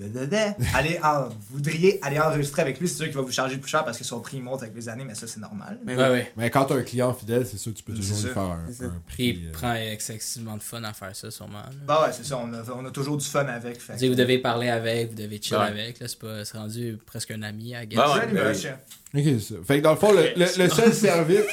allez 0.73 0.99
en- 1.03 1.29
voudriez 1.51 1.99
aller 2.01 2.19
enregistrer 2.19 2.61
avec 2.63 2.79
lui, 2.79 2.87
c'est 2.87 2.95
sûr 2.95 3.05
qu'il 3.05 3.15
va 3.15 3.21
vous 3.21 3.31
charger 3.31 3.57
plus 3.57 3.69
cher 3.69 3.85
parce 3.85 3.97
que 3.97 4.03
son 4.03 4.19
prix 4.19 4.41
monte 4.41 4.63
avec 4.63 4.73
les 4.75 4.89
années, 4.89 5.05
mais 5.05 5.13
ça, 5.15 5.27
c'est 5.27 5.39
normal. 5.39 5.77
Mais 5.85 5.95
Ouais, 5.95 6.03
oui. 6.05 6.09
ouais. 6.09 6.31
Mais 6.37 6.49
quand 6.49 6.65
t'as 6.65 6.75
un 6.75 6.81
client 6.83 7.13
fidèle, 7.13 7.45
c'est 7.45 7.57
sûr 7.57 7.71
que 7.71 7.77
tu 7.77 7.83
peux 7.83 7.93
toujours 7.93 8.17
lui 8.17 8.29
faire 8.33 8.41
un, 8.41 8.65
prix. 9.07 9.27
il 9.41 9.47
euh, 9.47 9.51
prend 9.51 9.73
excessivement 9.75 10.57
de 10.57 10.63
fun 10.63 10.83
à 10.83 10.93
faire 10.93 11.15
ça, 11.15 11.29
sûrement. 11.29 11.59
là. 11.59 11.69
Bah 11.85 12.01
ouais, 12.05 12.13
c'est 12.13 12.25
ça, 12.25 12.37
on 12.37 12.51
a, 12.53 12.63
on 12.75 12.85
a 12.85 12.91
toujours 12.91 13.17
du 13.17 13.25
fun 13.25 13.45
avec. 13.45 13.79
Tu 13.99 14.07
vous 14.09 14.15
devez 14.15 14.39
parler 14.39 14.69
avec, 14.69 15.09
vous 15.09 15.15
devez 15.15 15.39
chill 15.41 15.55
Ouais. 15.57 15.63
avec. 15.65 15.99
là, 15.99 16.07
C'est 16.07 16.17
pas- 16.19 16.43
c'est 16.45 16.57
rendu 16.57 16.97
presque 17.05 17.29
un 17.31 17.43
ami 17.43 17.58
guess. 17.59 17.99
Ouais. 17.99 18.27
Ben 18.33 18.47
Moche. 18.47 18.65
Ok, 19.15 19.41
ça. 19.41 19.55
Fait 19.65 19.77
que 19.79 19.83
dans 19.83 19.91
le 19.91 19.97
fond, 19.97 20.11
le, 20.11 20.21
le- 20.35 20.63
le 20.63 20.69
seul 20.69 20.93
service. 20.93 21.45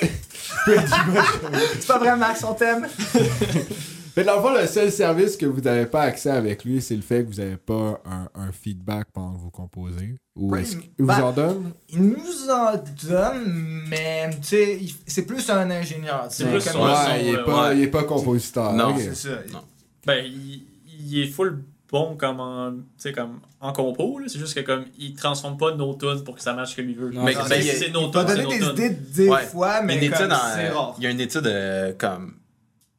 C'est 0.66 1.86
pas 1.86 1.98
vrai, 1.98 2.16
Max, 2.16 2.44
on 2.44 2.54
t'aime. 2.54 2.86
Fait 2.88 4.22
que 4.22 4.26
dans 4.26 4.36
le 4.36 4.42
fond, 4.42 4.54
le 4.54 4.66
seul 4.66 4.90
service 4.90 5.36
que 5.36 5.46
vous 5.46 5.60
n'avez 5.60 5.86
pas 5.86 6.02
accès 6.02 6.30
avec 6.30 6.64
lui, 6.64 6.80
c'est 6.80 6.96
le 6.96 7.02
fait 7.02 7.22
que 7.24 7.28
vous 7.28 7.40
n'avez 7.40 7.56
pas 7.58 8.00
un, 8.06 8.28
un 8.34 8.50
feedback 8.52 9.08
pendant 9.12 9.34
que 9.34 9.40
vous 9.40 9.50
composez. 9.50 10.16
Ou 10.36 10.50
Ouais, 10.52 10.62
est-ce 10.62 10.76
qu'il 10.76 10.90
vous 10.98 11.06
bah- 11.06 11.24
en 11.24 11.32
donne? 11.32 11.72
Il 11.90 12.02
nous 12.02 12.50
en 12.50 12.72
donne, 13.08 13.84
mais 13.88 14.30
tu 14.40 14.46
sais, 14.48 14.78
il- 14.80 14.94
c'est 15.06 15.26
plus 15.26 15.48
un 15.50 15.70
ingénieur. 15.70 16.26
C'est 16.30 16.44
plus 16.44 16.64
comme- 16.64 16.72
son- 16.74 16.78
Ouais, 16.84 16.92
Ouais, 16.92 17.20
il 17.22 17.28
est 17.28 17.36
ouais, 17.38 17.88
pas, 17.90 18.00
ouais. 18.00 18.06
compositeur. 18.06 18.72
Non. 18.72 18.94
C'est 18.98 19.14
ça. 19.14 19.28
Non. 19.52 19.60
Ben, 20.06 20.24
il, 20.24 20.62
il 20.98 21.22
est 21.22 21.26
full 21.28 21.62
bon 21.90 22.16
comme 22.16 22.40
en, 22.40 22.72
tu 22.72 22.79
sais, 22.99 23.12
comme 23.12 23.40
en 23.61 23.72
compo. 23.72 24.18
là. 24.18 24.27
C'est 24.29 24.38
juste 24.38 24.55
que 24.55 24.61
comme 24.61 24.85
il 24.99 25.14
transforme 25.14 25.57
pas 25.57 25.75
nos 25.75 25.94
tunes 25.94 26.22
pour 26.25 26.35
que 26.35 26.42
ça 26.42 26.53
marche 26.53 26.75
comme 26.77 26.88
il 26.88 26.96
veut. 26.96 27.11
Non, 27.11 27.22
Mais- 27.25 27.35
c'est- 27.35 27.87
il 27.87 27.92
nos 27.92 28.07
Il 28.09 28.11
tunes, 28.11 28.25
donner 28.25 28.42
nos 28.42 28.51
des 28.51 28.59
tunes. 28.59 28.70
idées 28.72 28.90
des 28.90 29.29
Ouais. 29.29 29.42
fois, 29.44 29.83
mais 29.83 29.96
Il 29.96 30.03
y 30.03 30.05
a 30.05 30.07
une 30.09 30.12
comme 30.12 30.22
étude, 30.22 30.33
en- 30.33 30.55
c'est 30.55 30.68
rare. 30.68 30.94
il 30.99 31.05
y 31.05 31.07
a 31.07 31.11
une 31.11 31.20
étude 31.20 31.46
euh, 31.46 31.92
comme. 31.96 32.35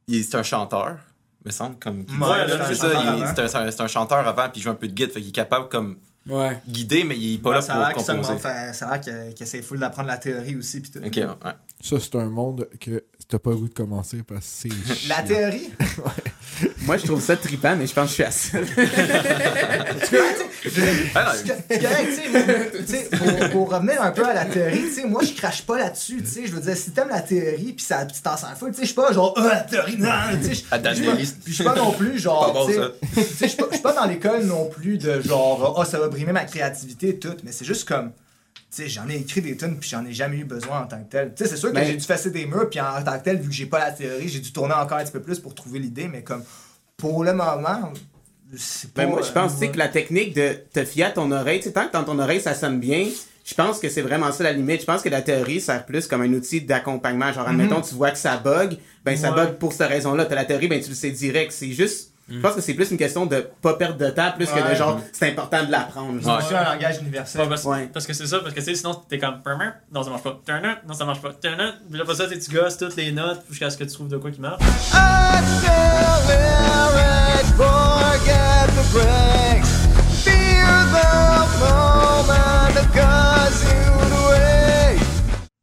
il- 0.07 0.23
C'est 0.23 0.37
un 0.37 0.43
chanteur, 0.43 0.97
me 1.45 1.51
semble. 1.51 1.75
Comme, 1.79 1.99
Ouais, 1.99 2.47
là, 2.47 2.67
c'est 2.67 2.75
ça, 2.75 2.87
un 2.87 2.91
chanteur 2.93 3.01
il- 3.03 3.07
avant. 3.23 3.33
c'est 3.35 3.55
un, 3.55 3.71
c'est 3.71 3.81
un- 3.81 3.87
chanteur 3.87 4.27
avant, 4.27 4.49
puis 4.49 4.61
il 4.61 4.63
joue 4.63 4.69
un 4.69 4.75
peu 4.75 4.87
de 4.87 4.93
guide, 4.93 5.11
fait 5.11 5.19
qu'il 5.19 5.29
est 5.29 5.33
capable 5.33 5.67
comme 5.69 5.97
Ouais. 6.27 6.57
guider, 6.67 7.03
mais 7.03 7.17
il 7.17 7.35
est 7.35 7.37
pas 7.37 7.49
Ouais, 7.49 7.55
là 7.55 7.61
ça 7.61 7.91
pour 7.93 8.05
composer. 8.05 8.37
fait- 8.37 8.73
ça 8.73 8.87
a 8.89 8.97
l'air 8.97 9.33
qu'il 9.35 9.43
essaie 9.43 9.61
full 9.61 9.79
d'apprendre 9.79 10.07
la 10.09 10.17
théorie 10.17 10.55
aussi. 10.55 10.81
Pis 10.81 10.91
tout. 10.91 10.99
Ok, 11.05 11.15
ouais. 11.15 11.51
Ça, 11.81 11.97
c'est 11.99 12.15
un 12.15 12.25
monde 12.29 12.67
que 12.79 13.03
t'as 13.27 13.39
pas 13.39 13.49
le 13.51 13.57
goût 13.57 13.67
de 13.69 13.73
commencer 13.73 14.23
parce 14.27 14.41
que 14.63 14.69
c'est. 14.69 15.07
La 15.09 15.21
théorie? 15.21 15.69
Moi, 16.85 16.97
je 16.97 17.05
trouve 17.05 17.21
ça 17.21 17.35
trippant, 17.35 17.75
mais 17.75 17.85
je 17.87 17.93
pense 17.93 18.05
que 18.05 18.09
je 18.09 18.13
suis 18.13 18.23
sais, 22.85 23.09
pour, 23.17 23.49
pour 23.51 23.71
revenir 23.73 24.01
un 24.01 24.11
peu 24.11 24.25
à 24.25 24.33
la 24.33 24.45
théorie, 24.45 24.81
tu 24.83 24.91
sais, 24.91 25.05
moi 25.05 25.21
je 25.23 25.33
crache 25.33 25.61
pas 25.63 25.77
là-dessus, 25.77 26.17
tu 26.23 26.27
sais, 26.29 26.47
je 26.47 26.53
veux 26.53 26.61
dire, 26.61 26.75
si 26.75 26.91
t'aimes 26.91 27.09
la 27.09 27.21
théorie 27.21 27.73
pis 27.73 27.83
ça 27.83 28.05
tu 28.05 28.19
t'en 28.21 28.37
sers 28.37 28.55
sais, 28.75 28.81
je 28.81 28.85
suis 28.87 28.95
pas 28.95 29.11
genre, 29.13 29.33
ah, 29.37 29.47
la 29.53 29.61
théorie, 29.61 29.97
non, 29.97 30.09
tu 30.41 30.47
sais, 30.47 30.49
je- 30.49 30.55
suis 30.55 30.63
pas- 31.05 31.15
puis 31.15 31.27
je 31.47 31.53
suis 31.53 31.63
pas 31.63 31.75
non 31.75 31.91
plus 31.91 32.19
genre, 32.19 32.65
tu 32.67 32.73
sais, 32.73 32.79
ça. 32.79 32.91
tu 33.13 33.21
sais, 33.21 33.35
je 33.41 33.47
suis 33.47 33.81
pas- 33.81 33.93
dans 33.93 34.05
l'école 34.05 34.43
non 34.45 34.65
plus 34.69 34.97
de 34.97 35.21
genre, 35.21 35.75
ah, 35.79 35.85
ça 35.85 35.99
va 35.99 36.07
brimer 36.07 36.31
ma 36.33 36.45
créativité 36.45 37.09
et 37.09 37.19
tout, 37.19 37.35
mais 37.43 37.51
c'est 37.51 37.65
juste 37.65 37.87
comme, 37.87 38.11
tu 38.11 38.17
sais, 38.69 38.87
j'en 38.87 39.07
ai 39.09 39.15
écrit 39.15 39.41
des 39.41 39.55
tonnes 39.57 39.77
puis 39.77 39.89
j'en 39.89 40.05
ai 40.05 40.13
jamais 40.13 40.37
eu 40.37 40.45
besoin 40.45 40.81
en 40.81 40.87
tant 40.87 41.01
que 41.03 41.09
tel. 41.09 41.33
Tu 41.35 41.43
sais, 41.43 41.49
c'est 41.49 41.57
sûr 41.57 41.71
que 41.71 41.83
j'ai 41.83 41.95
dû 41.95 42.03
fesser 42.05 42.31
des 42.31 42.45
murs 42.45 42.69
puis 42.69 42.79
en 42.79 43.01
tant 43.03 43.17
que 43.17 43.23
tel, 43.23 43.37
vu 43.39 43.49
que 43.49 43.55
j'ai 43.55 43.65
pas 43.65 43.79
la 43.79 43.91
théorie, 43.91 44.27
j'ai 44.27 44.39
dû 44.39 44.51
tourner 44.51 44.73
encore 44.73 44.97
un 44.97 45.03
petit 45.03 45.11
peu 45.11 45.21
plus 45.21 45.39
pour 45.39 45.55
trouver 45.55 45.79
l'idée, 45.79 46.07
mais 46.07 46.23
comme, 46.23 46.43
pour 46.97 47.23
le 47.23 47.33
moment, 47.33 47.93
c'est 48.55 48.91
pas... 48.93 49.03
Ben, 49.03 49.09
moi, 49.09 49.21
je 49.21 49.31
pense 49.31 49.61
euh, 49.61 49.67
que 49.67 49.77
la 49.77 49.87
technique 49.87 50.35
de 50.35 50.53
te 50.73 50.83
fier 50.85 51.05
à 51.05 51.11
ton 51.11 51.31
oreille, 51.31 51.59
tu 51.59 51.65
sais, 51.65 51.73
tant 51.73 51.87
que 51.87 51.93
dans 51.93 52.03
ton 52.03 52.19
oreille 52.19 52.41
ça 52.41 52.53
sonne 52.53 52.79
bien, 52.79 53.07
je 53.47 53.53
pense 53.53 53.79
que 53.79 53.87
c'est 53.87 54.01
vraiment 54.01 54.31
ça 54.33 54.43
la 54.43 54.51
limite. 54.51 54.81
Je 54.81 54.85
pense 54.85 55.01
que 55.01 55.07
la 55.07 55.21
théorie 55.21 55.61
sert 55.61 55.85
plus 55.85 56.05
comme 56.05 56.21
un 56.21 56.33
outil 56.33 56.59
d'accompagnement. 56.61 57.31
Genre, 57.31 57.47
admettons, 57.47 57.79
tu 57.79 57.95
vois 57.95 58.11
que 58.11 58.17
ça 58.17 58.35
bug, 58.37 58.77
ben 59.05 59.15
ça 59.15 59.29
Ouais. 59.29 59.37
bug 59.37 59.53
pour 59.57 59.71
cette 59.71 59.87
raison-là. 59.87 60.25
T'as 60.25 60.35
la 60.35 60.43
théorie, 60.43 60.67
ben 60.67 60.81
tu 60.81 60.89
le 60.89 60.95
sais 60.95 61.11
direct. 61.11 61.53
C'est 61.53 61.71
juste. 61.71 62.11
Je 62.29 62.39
pense 62.39 62.55
que 62.55 62.61
c'est 62.61 62.73
plus 62.73 62.91
une 62.91 62.97
question 62.97 63.25
de 63.25 63.47
pas 63.61 63.75
perdre 63.75 63.97
de 63.97 64.09
temps, 64.09 64.31
plus 64.35 64.47
que 64.47 64.69
de 64.69 64.75
genre, 64.75 64.99
c'est 65.13 65.29
important 65.31 65.63
de 65.63 65.71
l'apprendre. 65.71 66.19
C'est 66.21 66.29
aussi 66.45 66.53
un 66.55 66.63
langage 66.73 66.97
universel. 67.01 67.41
Ouais, 67.41 67.47
parce, 67.47 67.63
Ouais. 67.63 67.89
parce 67.93 68.05
que 68.05 68.13
c'est 68.13 68.27
ça, 68.27 68.39
parce 68.39 68.53
que 68.53 68.61
sinon 68.61 68.93
t'es 69.07 69.17
comme 69.17 69.41
non 69.93 70.03
ça 70.03 70.09
marche 70.09 70.23
pas, 70.23 70.39
Turn 70.45 70.65
up, 70.65 70.79
non 70.87 70.93
ça 70.93 71.05
marche 71.05 71.21
pas, 71.21 71.33
Turn 71.41 71.59
up. 71.59 71.75
puis 71.89 71.97
là 71.97 72.05
pour 72.05 72.15
ça 72.15 72.25
tu 72.27 72.51
gosses 72.51 72.77
toutes 72.77 72.95
les 72.97 73.11
notes 73.11 73.41
jusqu'à 73.49 73.69
ce 73.69 73.77
que 73.77 73.83
tu 73.85 73.93
trouves 73.93 74.09
de 74.09 74.17
quoi 74.17 74.31
qui 74.31 74.41
marche. 74.41 74.61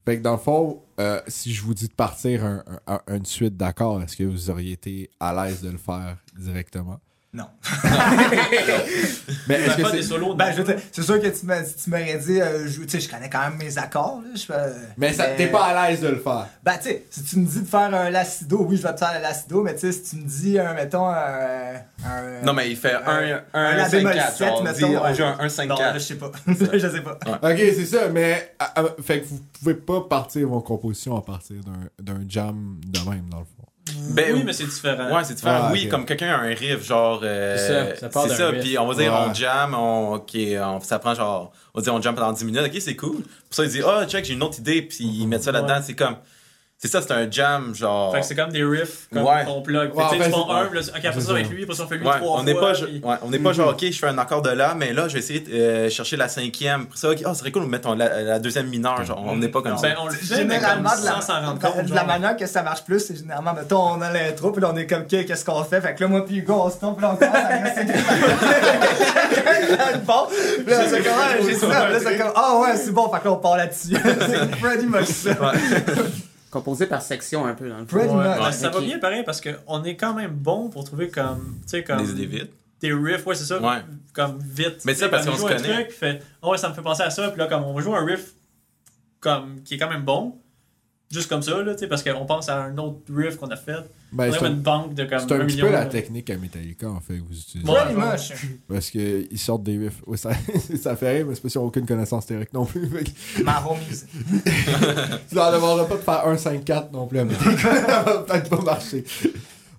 Fait 0.05 0.19
que 0.19 0.23
dans 0.23 0.33
le 0.33 0.39
fond, 0.39 0.83
euh, 1.01 1.21
si 1.29 1.53
je 1.55 1.63
vous 1.63 1.73
dis 1.75 1.89
de 1.89 1.95
partir 1.95 2.45
un- 2.45 2.63
un- 2.87 3.01
un- 3.07 3.17
une 3.17 3.25
suite 3.25 3.57
d'accords, 3.57 4.03
est-ce 4.03 4.17
que 4.17 4.25
vous 4.25 4.51
auriez 4.51 4.73
été 4.73 5.11
à 5.19 5.33
l'aise 5.47 5.63
de 5.63 5.71
le 5.71 5.79
faire 5.79 6.19
directement? 6.39 7.01
Non. 7.35 7.47
Mais 9.49 9.55
est-ce 9.57 9.71
Fais 9.71 9.77
que 9.77 9.83
pas 9.83 9.91
des 9.91 10.03
c'est. 10.03 10.09
solos. 10.09 10.35
Ben, 10.35 10.53
je 10.53 10.63
veux 10.63 10.65
dire, 10.73 10.77
c'est 10.93 11.03
sûr 11.03 11.21
que 11.21 11.27
tu 11.27 11.45
m'as- 11.47 11.65
si 11.65 11.75
tu 11.85 11.91
m'aurais 11.91 12.17
dit, 12.19 12.41
euh, 12.41 12.67
je, 12.69 12.81
tu 12.83 12.89
sais, 12.89 13.01
je 13.01 13.09
connais 13.11 13.29
quand 13.29 13.41
même 13.41 13.59
mes 13.59 13.77
accords. 13.77 14.21
Là, 14.23 14.31
je, 14.37 14.43
fais- 14.45 14.73
Mais 14.97 15.13
ça- 15.13 15.27
t'es 15.37 15.49
pas 15.49 15.65
à 15.67 15.91
l'aise 15.91 16.01
de 16.01 16.09
le 16.09 16.19
faire. 16.19 16.47
Ben, 16.63 16.75
tu 16.77 16.85
sais, 16.91 17.05
si 17.11 17.25
tu 17.25 17.39
me 17.41 17.47
dis 17.47 17.61
de 17.63 17.67
faire 17.67 17.93
un 17.95 18.09
lacido, 18.11 18.65
oui, 18.69 18.77
je 18.77 18.83
vais 18.83 18.93
te 18.95 18.99
faire 19.01 19.13
un 19.17 19.19
lacido, 19.19 19.63
mais 19.63 19.75
tu 19.75 19.81
sais, 19.81 19.93
si 19.93 20.03
tu 20.11 20.17
me 20.17 20.29
dis, 20.29 20.59
un, 20.61 20.75
mettons, 20.75 21.07
un. 21.09 21.75
un 22.07 22.43
Non, 22.45 22.53
mais 22.53 22.71
il 22.71 22.77
fait 22.77 22.95
un, 22.95 23.01
un 23.05 23.43
un, 23.53 23.77
La 23.77 23.89
bémol 23.89 24.13
5-4. 24.13 24.37
7, 24.37 24.39
genre, 24.49 24.61
on 24.61 24.63
mettons, 24.63 24.77
dit, 24.89 24.97
on 24.97 25.03
ouais. 25.03 25.15
joue 25.15 25.25
un 25.25 25.37
1, 25.41 25.43
Non, 25.43 25.49
5, 25.49 25.69
là, 25.71 25.75
4. 25.77 25.95
je 25.95 25.99
sais 25.99 26.15
pas. 26.15 26.31
je 26.47 26.89
sais 26.89 27.01
pas. 27.01 27.19
Ok, 27.43 27.57
c'est 27.59 27.87
ça, 27.87 28.09
mais. 28.11 28.55
ah, 28.61 28.73
ah, 28.77 28.83
fait 29.03 29.21
que 29.23 29.27
vous 29.27 29.41
pouvez 29.61 29.75
pas 29.75 30.01
partir 30.03 30.47
vos 30.49 30.61
compositions 30.61 31.17
à 31.17 31.23
partir 31.23 31.57
d'un- 31.65 32.13
d'un 32.15 32.21
jam 32.29 32.79
de 32.87 32.99
même, 33.11 33.29
dans 33.29 33.39
le 33.41 33.45
fond. 33.45 33.54
Ben, 34.11 34.35
oui, 34.35 34.43
mais 34.47 34.53
c'est 34.55 34.65
différent. 34.65 35.15
Ouais, 35.15 35.25
c'est 35.25 35.35
différent. 35.35 35.65
Ah, 35.65 35.71
oui, 35.73 35.89
comme 35.89 36.07
quelqu'un 36.07 36.29
a 36.35 36.39
un 36.39 36.55
riff, 36.55 36.83
genre. 36.87 37.21
euh, 37.23 37.57
C'est 37.59 37.91
ça, 37.95 37.97
ça 38.01 38.09
part 38.09 38.27
c'est 38.29 38.35
ça, 38.37 38.49
riff. 38.49 38.61
puis 38.63 38.79
on 38.79 38.87
va 38.87 38.95
dire, 38.95 39.13
Ouais. 39.13 39.19
on 39.29 39.35
jam, 39.35 39.75
on, 39.75 40.15
ok, 40.15 40.31
on- 40.63 40.81
ça 40.81 40.99
prend 40.99 41.15
genre. 41.15 41.53
On 41.75 41.81
va 41.81 41.85
dire, 41.85 41.95
on 41.95 42.01
jam 42.01 42.15
pendant 42.15 42.33
10 42.33 42.45
minutes, 42.47 42.63
ok, 42.65 42.81
c'est 42.81 42.97
cool. 42.97 43.17
Pour 43.23 43.25
ça, 43.51 43.65
il 43.65 43.71
dit, 43.71 43.83
oh, 43.85 44.05
check, 44.09 44.25
j'ai 44.25 44.33
une 44.35 44.43
autre 44.43 44.59
idée, 44.59 44.81
puis 44.83 45.05
ils 45.05 45.27
mettent 45.27 45.43
ça 45.45 45.53
là-dedans, 45.53 45.75
Ouais. 45.77 45.83
c'est 45.85 45.95
comme. 45.95 46.17
C'est 46.85 46.91
ça, 46.91 47.01
c'est 47.01 47.13
un 47.15 47.31
jam, 47.31 47.75
genre. 47.75 48.13
Fait 48.13 48.21
que 48.21 48.27
c'est 48.27 48.35
comme 48.35 48.51
des 48.53 48.63
riffs 48.63 49.09
comme 49.11 49.23
Ouais. 49.23 49.43
qu'on 49.47 49.63
plug. 49.63 49.89
Fait 49.89 49.91
que 49.91 49.97
Ouais, 49.97 50.05
tu 50.13 50.19
sais, 50.19 50.25
tu 50.25 50.31
prends 50.33 50.47
c'est- 50.49 50.53
un, 50.53 50.75
là, 50.75 50.81
ok, 50.99 51.05
après 51.07 51.21
ça 51.23 51.31
avec 51.33 51.49
lui, 51.49 51.63
après 51.63 51.75
ça 51.77 51.85
on 51.85 51.87
fait 51.87 51.97
lui 51.97 52.07
Ouais, 52.07 52.19
trois 52.19 52.41
on 52.41 52.43
n'est 52.43 52.53
fois. 52.53 52.73
pas, 52.73 52.79
puis- 52.79 53.01
ouais, 53.03 53.15
on 53.23 53.31
n'est 53.31 53.39
pas 53.39 53.53
genre, 53.55 53.71
ok, 53.71 53.85
je 53.91 53.99
fais 53.99 54.07
un 54.09 54.19
accord 54.19 54.43
de 54.43 54.51
là, 54.51 54.75
mais 54.77 54.93
là, 54.93 55.09
je 55.09 55.15
vais 55.15 55.21
essayer 55.21 55.41
de 55.41 55.51
euh, 55.51 55.89
chercher 55.89 56.19
la 56.19 56.29
cinquième. 56.29 56.83
Après 56.83 56.99
ça, 56.99 57.09
ok, 57.11 57.23
oh, 57.25 57.33
serait 57.33 57.53
cool, 57.53 57.65
mettons 57.69 57.95
la, 57.95 58.21
la 58.23 58.39
deuxième 58.39 58.67
mineure, 58.67 59.03
genre, 59.03 59.25
on 59.27 59.35
n'est 59.37 59.49
pas 59.49 59.63
comme 59.63 59.73
Non. 59.73 59.79
ça. 59.79 59.89
Ben, 59.89 59.95
on 59.99 60.09
le 60.09 60.13
fait, 60.13 60.37
Généralement, 60.37 60.91
de 61.01 61.05
la, 61.07 61.13
sans 61.13 61.21
s'en 61.23 61.41
rendre 61.41 61.59
de- 61.59 61.67
compte. 61.67 61.87
de 61.87 61.95
la 61.95 62.05
manière 62.05 62.37
que 62.37 62.45
ça 62.47 62.63
marche 62.63 62.85
plus, 62.85 63.01
c'est 63.01 63.17
généralement, 63.17 63.55
mettons, 63.55 63.81
on 63.95 64.03
a 64.03 64.13
l'intro, 64.13 64.53
puis 64.53 64.61
là, 64.61 64.71
on 64.71 64.77
est 64.77 64.87
comme, 64.87 65.05
OK, 65.05 65.09
qu'est-ce 65.09 65.45
qu'on 65.47 65.65
fait? 65.65 65.81
Fait 65.81 65.95
que 65.95 66.03
là, 66.03 66.09
moi, 66.09 66.27
puis 66.27 66.37
Hugo, 66.41 66.53
on 66.67 66.71
se 66.71 66.77
tombe, 66.77 66.97
puis 66.97 67.03
là, 67.07 67.13
on 67.13 67.17
commence. 67.17 67.35
Puis 70.65 70.71
là, 70.71 70.81
c'est 70.89 71.03
comme, 71.03 71.47
j'ai 71.49 71.55
ça. 71.55 71.67
Là, 71.69 71.99
c'est 71.99 72.19
comme, 72.19 72.33
ah 72.37 72.59
ouais, 72.61 72.77
c'est 72.77 72.93
bon, 72.93 73.09
fait 73.11 73.21
que 73.21 73.25
là, 73.25 73.33
on 73.33 73.37
part 73.37 73.57
là-dessus. 73.57 73.97
c'est 74.03 74.61
pretty 74.61 74.87
much 74.87 75.07
ça. 75.07 75.31
Composé 76.55 76.87
par 76.87 77.03
section 77.03 77.45
un 77.47 77.55
peu, 77.55 77.69
dans 77.69 77.81
le 77.81 77.87
fond. 77.87 78.17
Ouais, 78.17 78.53
ça 78.53 78.69
va 78.69 78.81
bien 78.81 79.01
pareil 79.01 79.25
parce 79.25 79.41
qu'on 79.41 79.83
est 79.83 79.97
quand 79.97 80.15
même 80.15 80.31
bon 80.31 80.69
pour 80.69 80.85
trouver 80.85 81.09
comme. 81.09 81.59
Tu 81.63 81.71
sais, 81.71 81.83
comme. 81.83 81.99
Des 81.99 82.13
idées 82.13 82.27
vite. 82.27 82.53
Des 82.81 82.93
riffs, 82.93 83.27
ouais, 83.27 83.35
c'est 83.35 83.45
ça. 83.45 83.61
Ouais. 83.61 83.83
Comme 84.13 84.39
vite. 84.39 84.85
Mais 84.85 84.95
sais, 84.95 85.09
parce 85.09 85.27
qu'on 85.27 85.33
se 85.33 85.41
joue 85.41 85.49
un 85.49 85.57
connaît. 85.57 85.85
truc, 85.87 85.91
fait, 85.91 86.23
oh 86.43 86.53
ouais, 86.53 86.59
ça 86.59 86.69
me 86.69 86.75
fait 86.75 86.83
penser 86.83 87.03
à 87.03 87.11
ça. 87.11 87.29
Puis 87.31 87.41
là, 87.41 87.49
comme 87.49 87.65
on 87.65 87.75
va 87.75 87.83
jouer 87.83 87.97
un 87.97 88.05
riff 88.05 88.35
comme, 89.19 89.63
qui 89.65 89.75
est 89.75 89.79
quand 89.79 89.91
même 89.91 90.05
bon. 90.05 90.39
juste 91.11 91.29
comme 91.29 91.43
ça, 91.43 91.61
là, 91.61 91.75
tu 91.75 91.81
sais, 91.81 91.89
parce 91.89 92.05
qu'on 92.05 92.25
pense 92.25 92.49
à 92.49 92.63
un 92.63 92.79
autre 92.79 93.01
riff 93.13 93.37
qu'on 93.37 93.49
a 93.49 93.57
fait. 93.57 93.81
Ben, 94.15 94.33
c'est 94.33 94.47
une 94.47 94.61
banque 94.61 94.95
de 94.95 95.05
comme 95.05 95.19
c'est 95.19 95.33
un 95.33 95.41
un 95.41 95.47
petit 95.47 95.61
peu 95.61 95.71
la 95.71 95.87
technique 95.87 96.31
à 96.31 96.37
Metallica, 96.37 96.89
en 96.89 97.01
fait, 97.01 97.15
que 97.15 97.23
vous 97.29 97.37
utilisez. 97.39 97.69
Ouais. 97.69 97.95
Much. 97.95 98.33
Parce 98.69 98.91
qu'ils 98.91 99.39
sortent 99.39 99.65
des 99.65 99.77
riffs. 99.77 100.03
Ouais, 100.07 100.17
ça, 100.17 100.31
ça 100.83 100.95
fait 100.97 101.17
rire, 101.17 101.27
mais 101.29 101.35
c'est 101.35 101.41
parce 101.41 101.53
qu'ils 101.53 101.61
n'ont 101.61 101.67
aucune 101.69 101.87
connaissance 101.87 102.27
théorique 102.27 102.53
non 102.53 102.65
plus. 102.65 102.89
My 103.39 103.53
homies. 103.69 104.05
Tu 105.29 105.35
leur 105.35 105.53
demanderas 105.53 105.87
pas 105.87 105.97
de 105.97 106.03
faire 106.03 106.27
1, 106.29 106.37
5, 106.37 106.65
4 106.65 106.93
non 106.93 107.07
plus 107.07 107.19
à 107.19 107.25
Metallica. 107.25 107.87
ça 107.87 108.03
va 108.03 108.19
peut-être 108.19 108.51
pas 108.51 108.63
marcher. 108.63 109.05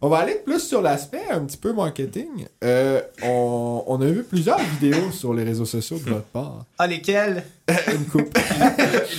On 0.01 0.09
va 0.09 0.17
aller 0.17 0.35
plus 0.45 0.59
sur 0.59 0.81
l'aspect 0.81 1.23
un 1.31 1.45
petit 1.45 1.57
peu 1.57 1.73
marketing. 1.73 2.45
Euh, 2.63 3.01
on, 3.23 3.83
on 3.87 4.01
a 4.01 4.05
vu 4.05 4.23
plusieurs 4.23 4.59
vidéos 4.59 5.11
sur 5.11 5.33
les 5.33 5.43
réseaux 5.43 5.65
sociaux 5.65 5.97
de 5.97 6.09
votre 6.09 6.25
part. 6.25 6.65
Ah, 6.77 6.85
lesquels 6.85 7.43
Une 7.91 8.05
coupe. 8.05 8.37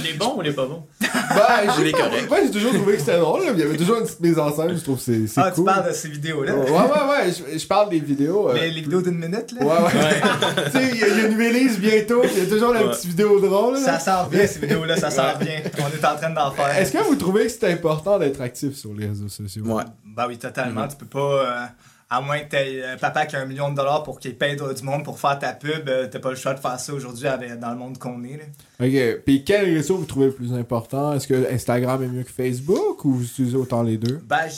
Les 0.04 0.12
bons 0.12 0.36
ou 0.36 0.42
les 0.42 0.52
pas 0.52 0.66
bons 0.66 0.84
Ben, 1.36 1.84
est 1.86 1.92
pas- 1.92 1.98
correct. 1.98 2.28
moi, 2.28 2.38
j'ai 2.44 2.50
toujours 2.50 2.72
trouvé 2.72 2.94
que 2.94 3.00
c'était 3.00 3.18
drôle. 3.18 3.44
là. 3.44 3.50
Il 3.52 3.58
y 3.58 3.62
avait 3.62 3.76
toujours 3.76 3.96
une 3.98 4.04
petite 4.04 4.20
mise 4.20 4.38
en 4.38 4.54
scène. 4.54 4.76
Je 4.76 4.82
trouve 4.82 4.96
que 4.96 5.02
c'est 5.02 5.26
c'est 5.26 5.40
Ah, 5.40 5.50
cool. 5.50 5.64
tu 5.64 5.70
parles 5.74 5.88
de 5.88 5.92
ces 5.94 6.08
vidéos-là? 6.08 6.54
Ouais, 6.54 6.70
ouais, 6.70 6.76
ouais. 6.78 7.32
Je, 7.52 7.58
je 7.58 7.66
parle 7.66 7.90
des 7.90 8.00
vidéos. 8.00 8.48
euh, 8.50 8.54
les, 8.54 8.70
les 8.70 8.80
vidéos 8.82 9.02
d'une 9.02 9.18
minute, 9.18 9.52
là? 9.58 9.66
Ouais, 9.66 9.82
ouais. 9.82 10.64
tu 10.66 10.70
sais, 10.72 10.90
il 10.92 10.96
y, 10.98 11.04
a- 11.04 11.08
il 11.08 11.18
y 11.18 11.20
a 11.20 11.26
une 11.28 11.36
release 11.36 11.78
bientôt. 11.78 12.22
Il 12.24 12.38
y 12.38 12.46
a 12.46 12.48
toujours 12.48 12.72
la 12.72 12.82
Ouais. 12.84 12.90
petite 12.90 13.06
vidéo 13.10 13.40
drôle. 13.40 13.74
là. 13.74 13.80
Ça 13.80 13.98
sort 14.00 14.28
bien, 14.28 14.46
ces 14.46 14.58
vidéos-là, 14.60 14.96
ça 14.96 15.10
sort 15.10 15.38
bien. 15.38 15.60
On 15.78 15.88
est 15.88 16.04
en 16.06 16.16
train 16.16 16.30
d'en 16.30 16.50
faire. 16.52 16.76
Est-ce 16.78 16.92
que 16.92 16.98
vous 16.98 17.16
trouvez 17.16 17.44
que 17.46 17.52
c'est 17.52 17.70
important 17.72 18.18
d'être 18.18 18.40
actif 18.40 18.74
sur 18.76 18.92
les 18.94 19.06
réseaux 19.08 19.28
sociaux? 19.28 19.64
Ouais. 19.64 19.84
Bah 20.04 20.26
oui, 20.28 20.38
totalement. 20.38 20.82
Mhm. 20.82 20.88
Tu 20.88 20.96
peux 20.96 21.06
pas. 21.06 21.18
euh, 21.20 21.64
à 22.08 22.20
moins 22.20 22.38
que 22.40 22.50
t'aies 22.50 22.84
un 22.84 22.96
papa 22.96 23.26
qui 23.26 23.34
a 23.36 23.40
un 23.40 23.46
million 23.46 23.70
de 23.70 23.76
dollars 23.76 24.02
pour 24.04 24.20
qu'il 24.20 24.36
paye 24.36 24.56
du 24.56 24.82
monde 24.82 25.04
pour 25.04 25.18
faire 25.18 25.38
ta 25.38 25.52
pub, 25.52 25.88
euh, 25.88 26.06
t'as 26.08 26.20
pas 26.20 26.30
le 26.30 26.36
choix 26.36 26.54
de 26.54 26.60
faire 26.60 26.78
ça 26.78 26.92
aujourd'hui 26.94 27.28
dans 27.60 27.70
le 27.70 27.76
monde 27.76 27.98
qu'on 27.98 28.22
est. 28.22 28.36
Là. 28.36 28.86
Ok. 28.86 29.22
Puis 29.24 29.44
quel 29.44 29.64
réseau 29.64 29.96
vous 29.96 30.04
trouvez 30.04 30.26
le 30.26 30.32
plus 30.32 30.52
important? 30.52 31.12
Est-ce 31.14 31.26
que 31.26 31.52
Instagram 31.52 32.02
est 32.04 32.08
mieux 32.08 32.22
que 32.22 32.30
Facebook 32.30 33.04
ou 33.04 33.14
vous 33.14 33.24
utilisez 33.24 33.56
autant 33.56 33.82
les 33.82 33.96
deux? 33.96 34.20
Ben, 34.24 34.48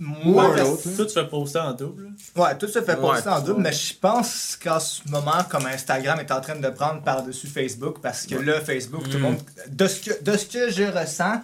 moi, 0.00 0.50
autre. 0.62 0.82
Tout 0.96 1.08
se 1.08 1.20
fait 1.20 1.28
poster 1.28 1.58
en 1.58 1.72
double. 1.72 2.10
Ouais, 2.36 2.56
tout 2.56 2.68
se 2.68 2.80
fait 2.80 2.94
Ouais, 2.96 3.08
passer 3.08 3.28
en 3.28 3.40
double, 3.40 3.62
mais 3.62 3.72
je 3.72 3.94
pense 3.98 4.56
qu'en 4.62 4.78
ce 4.78 5.00
moment, 5.08 5.42
comme 5.48 5.66
Instagram 5.66 6.20
est 6.20 6.30
en 6.30 6.40
train 6.40 6.56
de 6.56 6.68
prendre 6.68 7.02
par-dessus 7.02 7.48
Facebook, 7.48 7.96
parce 8.00 8.26
que 8.26 8.36
là, 8.36 8.60
Facebook, 8.60 9.04
tout 9.08 9.16
le 9.16 9.22
monde. 9.22 9.38
De 9.68 9.86
ce 9.88 10.00
que, 10.00 10.22
de 10.22 10.36
ce 10.36 10.46
que 10.46 10.70
je 10.70 10.84
ressens, 10.84 11.40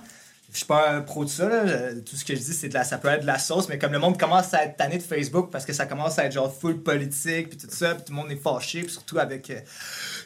je 0.55 0.59
suis 0.59 0.67
pas 0.67 0.89
un 0.91 1.01
pro 1.01 1.25
de 1.25 1.29
ça, 1.29 1.49
là, 1.49 1.65
tout 2.09 2.15
ce 2.15 2.25
que 2.25 2.33
je 2.35 2.41
dis, 2.41 2.55
c'est 2.55 2.69
de 2.69 2.75
la, 2.75 2.85
ça 2.85 2.97
peut 2.97 3.09
être 3.09 3.23
de 3.23 3.27
la 3.27 3.41
sauce, 3.41 3.69
mais 3.69 3.77
comme 3.77 3.91
le 3.93 3.99
monde 3.99 4.17
commence 4.19 4.55
à 4.55 4.65
être 4.65 4.77
tanné 4.77 4.99
de 4.99 5.03
Facebook 5.03 5.51
parce 5.51 5.65
que 5.65 5.73
ça 5.73 5.85
commence 5.85 6.17
à 6.19 6.27
être 6.27 6.33
genre 6.33 6.51
full 6.55 6.79
politique, 6.81 7.49
puis 7.51 7.59
tout 7.59 7.67
ça, 7.69 7.97
puis 7.97 8.05
tout 8.05 8.13
le 8.13 8.17
monde 8.17 8.31
est 8.31 8.37
fâché, 8.37 8.83
puis 8.83 8.91
surtout 8.93 9.19
avec. 9.19 9.51
euh, 9.51 9.59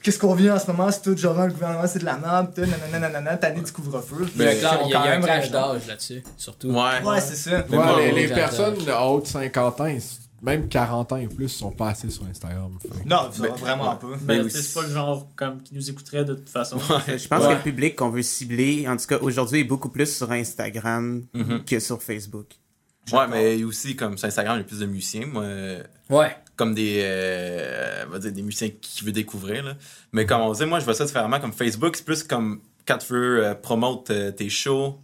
Qu'est-ce 0.02 0.18
qu'on 0.18 0.34
vit 0.34 0.50
en 0.50 0.58
ce 0.58 0.66
moment, 0.66 0.90
c'est 0.90 1.00
tout 1.00 1.16
genre 1.16 1.34
le 1.46 1.50
gouvernement, 1.52 1.86
c'est 1.86 2.00
de 2.00 2.04
la 2.04 2.18
merde, 2.18 2.52
tout, 2.54 2.60
nanana, 2.60 2.98
nanana, 3.08 3.36
tanné 3.38 3.62
du 3.62 3.72
couvre-feu. 3.72 4.26
Il 4.36 4.42
y 4.42 4.46
a 4.46 4.52
il 4.52 4.60
y 4.60 4.64
a, 4.66 4.68
quand 4.70 4.84
il 4.84 4.90
y 4.90 4.94
a 4.94 5.00
un 5.00 5.18
même 5.18 5.48
d'âge 5.50 5.86
là-dessus, 5.88 6.22
surtout. 6.36 6.68
Ouais. 6.72 7.02
Ouais, 7.02 7.20
c'est 7.22 7.34
ça. 7.36 7.64
Ouais, 7.70 8.12
les, 8.12 8.12
les 8.12 8.28
personnes 8.34 8.76
de 8.84 8.92
haute 8.92 9.26
50 9.26 9.80
ans, 9.80 9.86
ils- 9.86 10.02
même 10.42 10.68
40 10.68 11.12
ans 11.12 11.16
et 11.16 11.26
plus, 11.26 11.48
sont 11.48 11.70
pas 11.72 11.88
assez 11.90 12.08
sur 12.10 12.24
Instagram. 12.26 12.78
Fait 12.80 12.88
Non, 13.04 13.28
Mais- 13.40 13.48
vraiment 13.48 13.92
ouais. 13.92 13.98
pas. 13.98 14.06
Mais 14.26 14.42
Mais 14.42 14.50
c'est 14.50 14.74
pas 14.80 14.86
le 14.86 14.92
genre 14.92 15.26
comme 15.36 15.62
qui 15.62 15.74
nous 15.74 15.90
écouterait 15.90 16.24
de 16.24 16.34
toute 16.34 16.48
façon. 16.48 16.78
Je 16.78 17.26
pense 17.28 17.42
Ouais. 17.44 17.48
que 17.50 17.54
le 17.54 17.62
public 17.62 17.96
qu'on 17.96 18.10
veut 18.10 18.22
cibler, 18.22 18.86
en 18.88 18.96
tout 18.96 19.06
cas 19.06 19.18
aujourd'hui, 19.18 19.60
est 19.60 19.64
beaucoup 19.64 19.88
plus 19.88 20.14
sur 20.16 20.30
Instagram 20.30 21.24
Mhm. 21.34 21.64
que 21.64 21.80
sur 21.80 22.02
Facebook. 22.02 22.46
Ouais, 23.12 23.26
mais 23.26 23.64
aussi, 23.64 23.96
comme 23.96 24.18
sur 24.18 24.28
Instagram, 24.28 24.56
il 24.56 24.58
y 24.58 24.60
a 24.62 24.64
plus 24.64 24.80
de 24.80 24.86
musiciens. 24.86 25.26
Moi, 25.26 25.42
euh, 25.42 25.82
Ouais. 26.10 26.36
comme 26.56 26.74
des, 26.74 27.00
euh, 27.04 28.04
on 28.06 28.10
va 28.10 28.18
dire 28.18 28.32
des 28.32 28.42
musiciens 28.42 28.68
qui 28.80 29.02
veulent 29.04 29.12
découvrir. 29.14 29.64
Là. 29.64 29.74
Mais 30.12 30.26
comme 30.26 30.42
on 30.42 30.52
disait, 30.52 30.66
moi, 30.66 30.78
je 30.78 30.84
vois 30.84 30.94
ça 30.94 31.04
différemment. 31.06 31.40
Comme 31.40 31.52
Facebook, 31.52 31.96
c'est 31.96 32.04
plus 32.04 32.22
comme 32.22 32.60
quand 32.86 32.98
tu 32.98 33.12
veux 33.14 33.44
euh, 33.46 33.54
promote 33.54 34.12
tes 34.36 34.48
shows. 34.50 34.98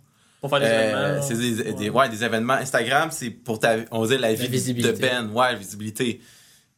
Pour 0.44 0.50
faire 0.50 0.60
des 0.60 0.66
Euh, 0.66 1.08
événements. 1.14 1.22
c'est 1.26 1.38
des, 1.38 1.62
ouais. 1.62 1.72
des- 1.72 1.88
ouais, 1.88 2.08
des 2.10 2.22
événements. 2.22 2.52
Instagram, 2.52 3.08
c'est 3.10 3.30
pour 3.30 3.58
ta, 3.58 3.76
on 3.90 4.02
va 4.02 4.08
dire 4.08 4.20
la 4.20 4.34
vie 4.34 4.46
visibilité. 4.46 4.92
de 4.92 4.98
Ben. 5.00 5.30
Ouais, 5.32 5.52
la 5.52 5.54
visibilité. 5.54 6.20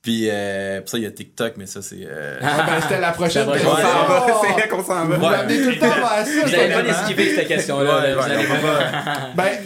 Puis, 0.02 0.28
euh, 0.30 0.82
pour 0.82 0.88
ça, 0.90 0.98
il 0.98 1.02
y 1.02 1.06
a 1.06 1.10
TikTok, 1.10 1.54
mais 1.56 1.66
ça, 1.66 1.82
c'est. 1.82 1.96
euh, 2.02 2.38
Ah, 2.40 2.62
ben, 2.64 2.80
c'était 2.80 3.00
la 3.00 3.10
prochaine 3.10 3.44
La 3.48 3.54
question. 3.54 3.70
prochaine. 3.72 3.88
On 3.88 4.06
s'en 4.06 4.06
va, 4.06 4.40
c'est 4.54 4.60
là 4.60 4.68
qu'on 4.68 4.84
s'en 4.84 5.04
va. 5.04 5.16
Vous 5.16 5.24
Ouais. 5.24 5.30
m'amenez 5.30 5.62
tout 5.64 5.70
le 5.70 5.78
temps 5.80 5.86
vers 5.88 6.06
ça. 6.06 6.22
Vous 6.22 6.48
c'est 6.48 6.68
n'allez 6.68 6.84
pas 6.92 7.34
cette 7.34 7.48
question-là. 7.48 8.02
Ouais, 8.02 8.14
ouais, 8.14 8.46
pas- 8.46 9.30
Ben, 9.36 9.58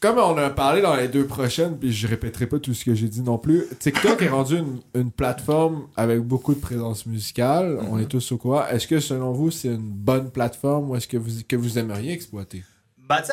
comme 0.00 0.16
on 0.18 0.34
a 0.38 0.48
parlé 0.48 0.80
dans 0.80 0.96
les 0.96 1.08
deux 1.08 1.26
prochaines, 1.26 1.76
puis 1.76 1.92
je 1.92 2.06
répéterai 2.06 2.46
pas 2.46 2.58
tout 2.58 2.72
ce 2.72 2.86
que 2.86 2.94
j'ai 2.94 3.08
dit 3.08 3.20
non 3.20 3.36
plus, 3.36 3.64
TikTok 3.78 4.22
est 4.22 4.28
rendu 4.28 4.56
une, 4.56 4.80
une 4.94 5.10
plateforme 5.10 5.88
avec 5.94 6.20
beaucoup 6.20 6.54
de 6.54 6.60
présence 6.60 7.04
musicale. 7.04 7.78
On 7.90 7.98
est 7.98 8.06
tous 8.06 8.32
au 8.32 8.38
courant. 8.38 8.66
Est-ce 8.68 8.86
que 8.86 8.98
selon 8.98 9.32
vous, 9.32 9.50
c'est 9.50 9.68
une 9.68 9.76
bonne 9.90 10.30
plateforme 10.30 10.88
ou 10.90 10.96
est-ce 10.96 11.06
que 11.08 11.18
vous, 11.18 11.42
que 11.46 11.56
vous 11.56 11.78
aimeriez 11.78 12.12
exploiter? 12.14 12.64
Bah, 13.06 13.22
tu 13.22 13.32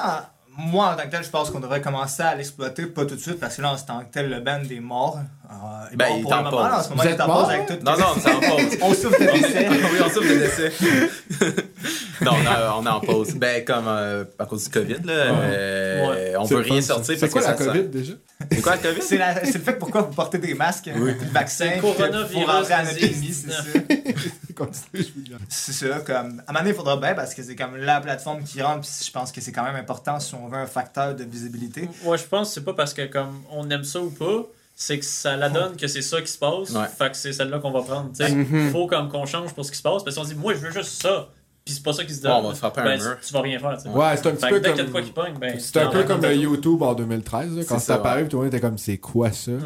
moi, 0.56 0.94
en 0.94 0.96
tant 0.96 1.04
que 1.04 1.10
tel, 1.10 1.24
je 1.24 1.30
pense 1.30 1.50
qu'on 1.50 1.60
devrait 1.60 1.82
commencer 1.82 2.22
à 2.22 2.36
l'exploiter, 2.36 2.86
pas 2.86 3.06
tout 3.06 3.16
de 3.16 3.20
suite, 3.20 3.40
parce 3.40 3.56
que 3.56 3.64
là, 3.64 3.74
en 3.74 3.78
tant 3.78 4.02
que 4.02 4.12
tel, 4.12 4.30
le 4.30 4.40
band 4.40 4.62
est 4.64 4.80
mort. 4.80 5.20
Euh, 5.50 5.56
il 5.90 5.94
est 5.94 5.98
Ben, 5.98 6.08
il 6.18 6.24
pour 6.24 6.34
est 6.34 6.42
le 6.42 6.48
en 6.48 6.84
ce 6.84 6.90
moment, 6.90 7.04
Vous 7.04 7.10
êtes 7.10 7.18
mort, 7.20 7.50
avec 7.50 7.66
tout. 7.68 7.74
Non, 7.86 7.98
non, 7.98 8.06
c'est 8.20 8.32
en 8.34 8.40
pause. 8.40 8.78
On 8.82 8.94
souffre 8.94 9.20
de 9.20 9.32
décès. 9.32 9.68
oui, 9.70 10.00
on 10.04 10.10
souffre 10.10 10.30
de 10.30 10.40
décès. 10.40 10.72
non, 12.22 12.32
on, 12.32 12.48
a- 12.48 12.76
on 12.80 12.86
est 12.86 12.90
en 12.90 13.00
pause. 13.02 13.34
Ben, 13.36 13.64
comme 13.66 13.86
euh, 13.88 14.24
à 14.40 14.46
cause 14.46 14.64
du 14.64 14.70
COVID, 14.70 15.04
là, 15.04 15.14
euh, 15.14 16.08
Ouais. 16.10 16.34
on 16.40 16.46
C'est 16.46 16.56
peut 16.56 16.62
rien 16.62 16.82
sortir. 16.82 17.18
C'est 17.20 17.30
quoi 17.30 17.42
la 17.42 17.54
COVID 17.54 17.84
déjà? 17.84 18.14
C'est 18.52 18.62
quoi 18.62 18.72
la 18.74 18.78
COVID? 18.78 19.02
C'est 19.02 19.18
le 19.18 19.60
fait 19.60 19.74
pourquoi 19.74 20.02
vous 20.02 20.14
portez 20.14 20.38
des 20.38 20.54
masques, 20.54 20.90
le 20.96 21.14
vaccin, 21.32 21.66
C'est 21.70 21.76
le 21.76 21.82
coronavirus 21.82 22.46
faut 22.46 22.52
rentrer 22.52 23.14
c'est 23.14 23.52
ça. 23.52 23.64
C'est 25.50 25.72
ça, 25.74 26.00
comme. 26.06 26.16
À 26.16 26.20
un 26.20 26.24
moment 26.54 26.60
donné, 26.60 26.70
il 26.70 26.76
faudra 26.76 26.98
bien, 26.98 27.16
parce 27.16 27.34
que 27.34 27.42
c'est 27.44 27.56
comme 27.56 27.76
la 27.76 28.00
plateforme 28.02 28.44
qui 28.44 28.62
rentre, 28.62 28.82
puis 28.82 28.90
je 29.06 29.12
pense 29.12 29.32
que 29.32 29.42
c'est 29.42 29.52
quand 29.52 29.64
même 29.64 29.76
important 29.76 30.20
si 30.20 30.36
on 30.36 30.48
veut 30.48 30.58
un 30.58 30.68
facteur 30.68 31.16
de 31.16 31.24
visibilité. 31.24 31.90
Ouais, 32.04 32.18
je 32.18 32.24
pense 32.24 32.50
que 32.50 32.54
c'est 32.56 32.64
pas 32.64 32.74
parce 32.74 32.94
que 32.94 33.06
comme 33.08 33.42
on 33.52 33.68
aime 33.72 33.84
ça 33.84 34.00
ou 34.00 34.12
pas, 34.12 34.46
c'est 34.76 35.00
que 35.00 35.06
ça 35.06 35.36
la 35.38 35.50
donne 35.50 35.76
que 35.78 35.88
c'est 35.88 36.02
ça 36.02 36.22
qui 36.22 36.32
se 36.32 36.38
passe. 36.38 36.72
Ouais. 36.72 36.88
Fait 36.98 37.12
que 37.12 37.18
c'est 37.18 37.32
celle-là 37.34 37.60
qu'on 37.60 37.72
va 37.72 37.82
prendre. 37.84 38.10
Tu 38.10 38.26
sais, 38.26 38.32
Mhm. 38.34 38.72
faut 38.72 38.88
comme 38.88 39.10
qu'on 39.10 39.26
change 39.26 39.54
pour 39.54 39.64
ce 39.66 39.72
qui 39.72 39.78
se 39.78 39.84
passe. 39.84 40.04
Parce 40.04 40.16
qu'on 40.16 40.24
se 40.24 40.30
dit, 40.30 40.36
moi, 40.36 40.54
je 40.54 40.60
veux 40.60 40.72
juste 40.72 41.02
ça. 41.02 41.30
Puis 41.66 41.76
c'est 41.76 41.84
pas 41.84 41.94
ça 41.94 42.04
qui 42.04 42.14
se 42.14 42.22
donne. 42.22 42.32
Bon, 42.42 42.48
on 42.48 42.50
va 42.50 42.56
frapper 42.56 42.82
un 42.82 42.84
ben, 42.84 43.02
mur. 43.02 43.18
Tu, 43.22 43.28
tu 43.28 43.34
vas 43.34 43.42
rien 43.42 43.58
faire. 43.60 43.78
tu 43.78 43.84
sais. 43.84 43.90
Ouais, 43.90 44.18
c'est 44.18 44.28
un 44.28 44.32
petit 44.32 44.42
Fait 44.42 44.50
que 44.50 44.54
peu 44.56 44.60
dès 44.60 44.70
qu'il 44.72 44.78
y 44.80 44.82
a 44.82 44.84
de 44.86 44.90
quoi 44.92 45.00
comme. 45.02 45.08
qui 45.10 45.14
pogne, 45.14 45.34
ben. 45.40 45.60
C'est 45.60 45.78
un 45.78 45.88
peu 45.90 46.04
comme 46.04 46.22
le 46.22 46.36
YouTube 46.36 46.82
en 46.82 46.94
2013, 46.94 47.56
là, 47.56 47.64
quand 47.64 47.80
C'est 47.80 47.86
ça, 47.86 47.96
apparu, 47.96 48.28
tout 48.28 48.36
le 48.38 48.44
monde 48.44 48.54
était 48.54 48.60
comme 48.60 48.78
c'est 48.78 48.98
quoi 48.98 49.32
ça? 49.32 49.52
Ouais. 49.52 49.60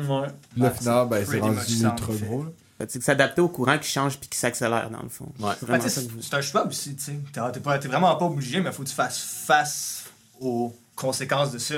Là, 0.58 0.65
Ouais, 0.67 0.72
final, 0.78 1.08
ben, 1.10 1.26
c'est 1.26 1.39
rendu 1.39 1.60
ultra 1.74 2.13
gros. 2.26 2.46
C'est 2.88 3.02
s'adapter 3.02 3.41
au 3.41 3.48
courant 3.50 3.80
qui 3.80 3.89
change 3.89 4.20
puis 4.20 4.30
qui 4.30 4.38
s'accélère 4.38 4.91
dans 4.91 5.02
le 5.02 5.10
fond. 5.10 5.26
Ouais. 5.39 5.54
C'est 5.60 5.65
Ben, 5.67 6.38
un 6.38 6.41
choix 6.41 6.67
aussi, 6.67 6.96
tu 6.96 7.04
sais. 7.06 7.20
T'es 7.34 7.88
vraiment 7.88 8.15
pas 8.15 8.26
obligé, 8.26 8.62
mais 8.62 8.72
faut 8.72 8.84
que 8.84 8.89
tu 8.89 8.93
fasses 8.93 9.17
face 9.48 10.04
aux 10.39 10.76
conséquences 10.96 11.52
de 11.52 11.58
ça. 11.58 11.76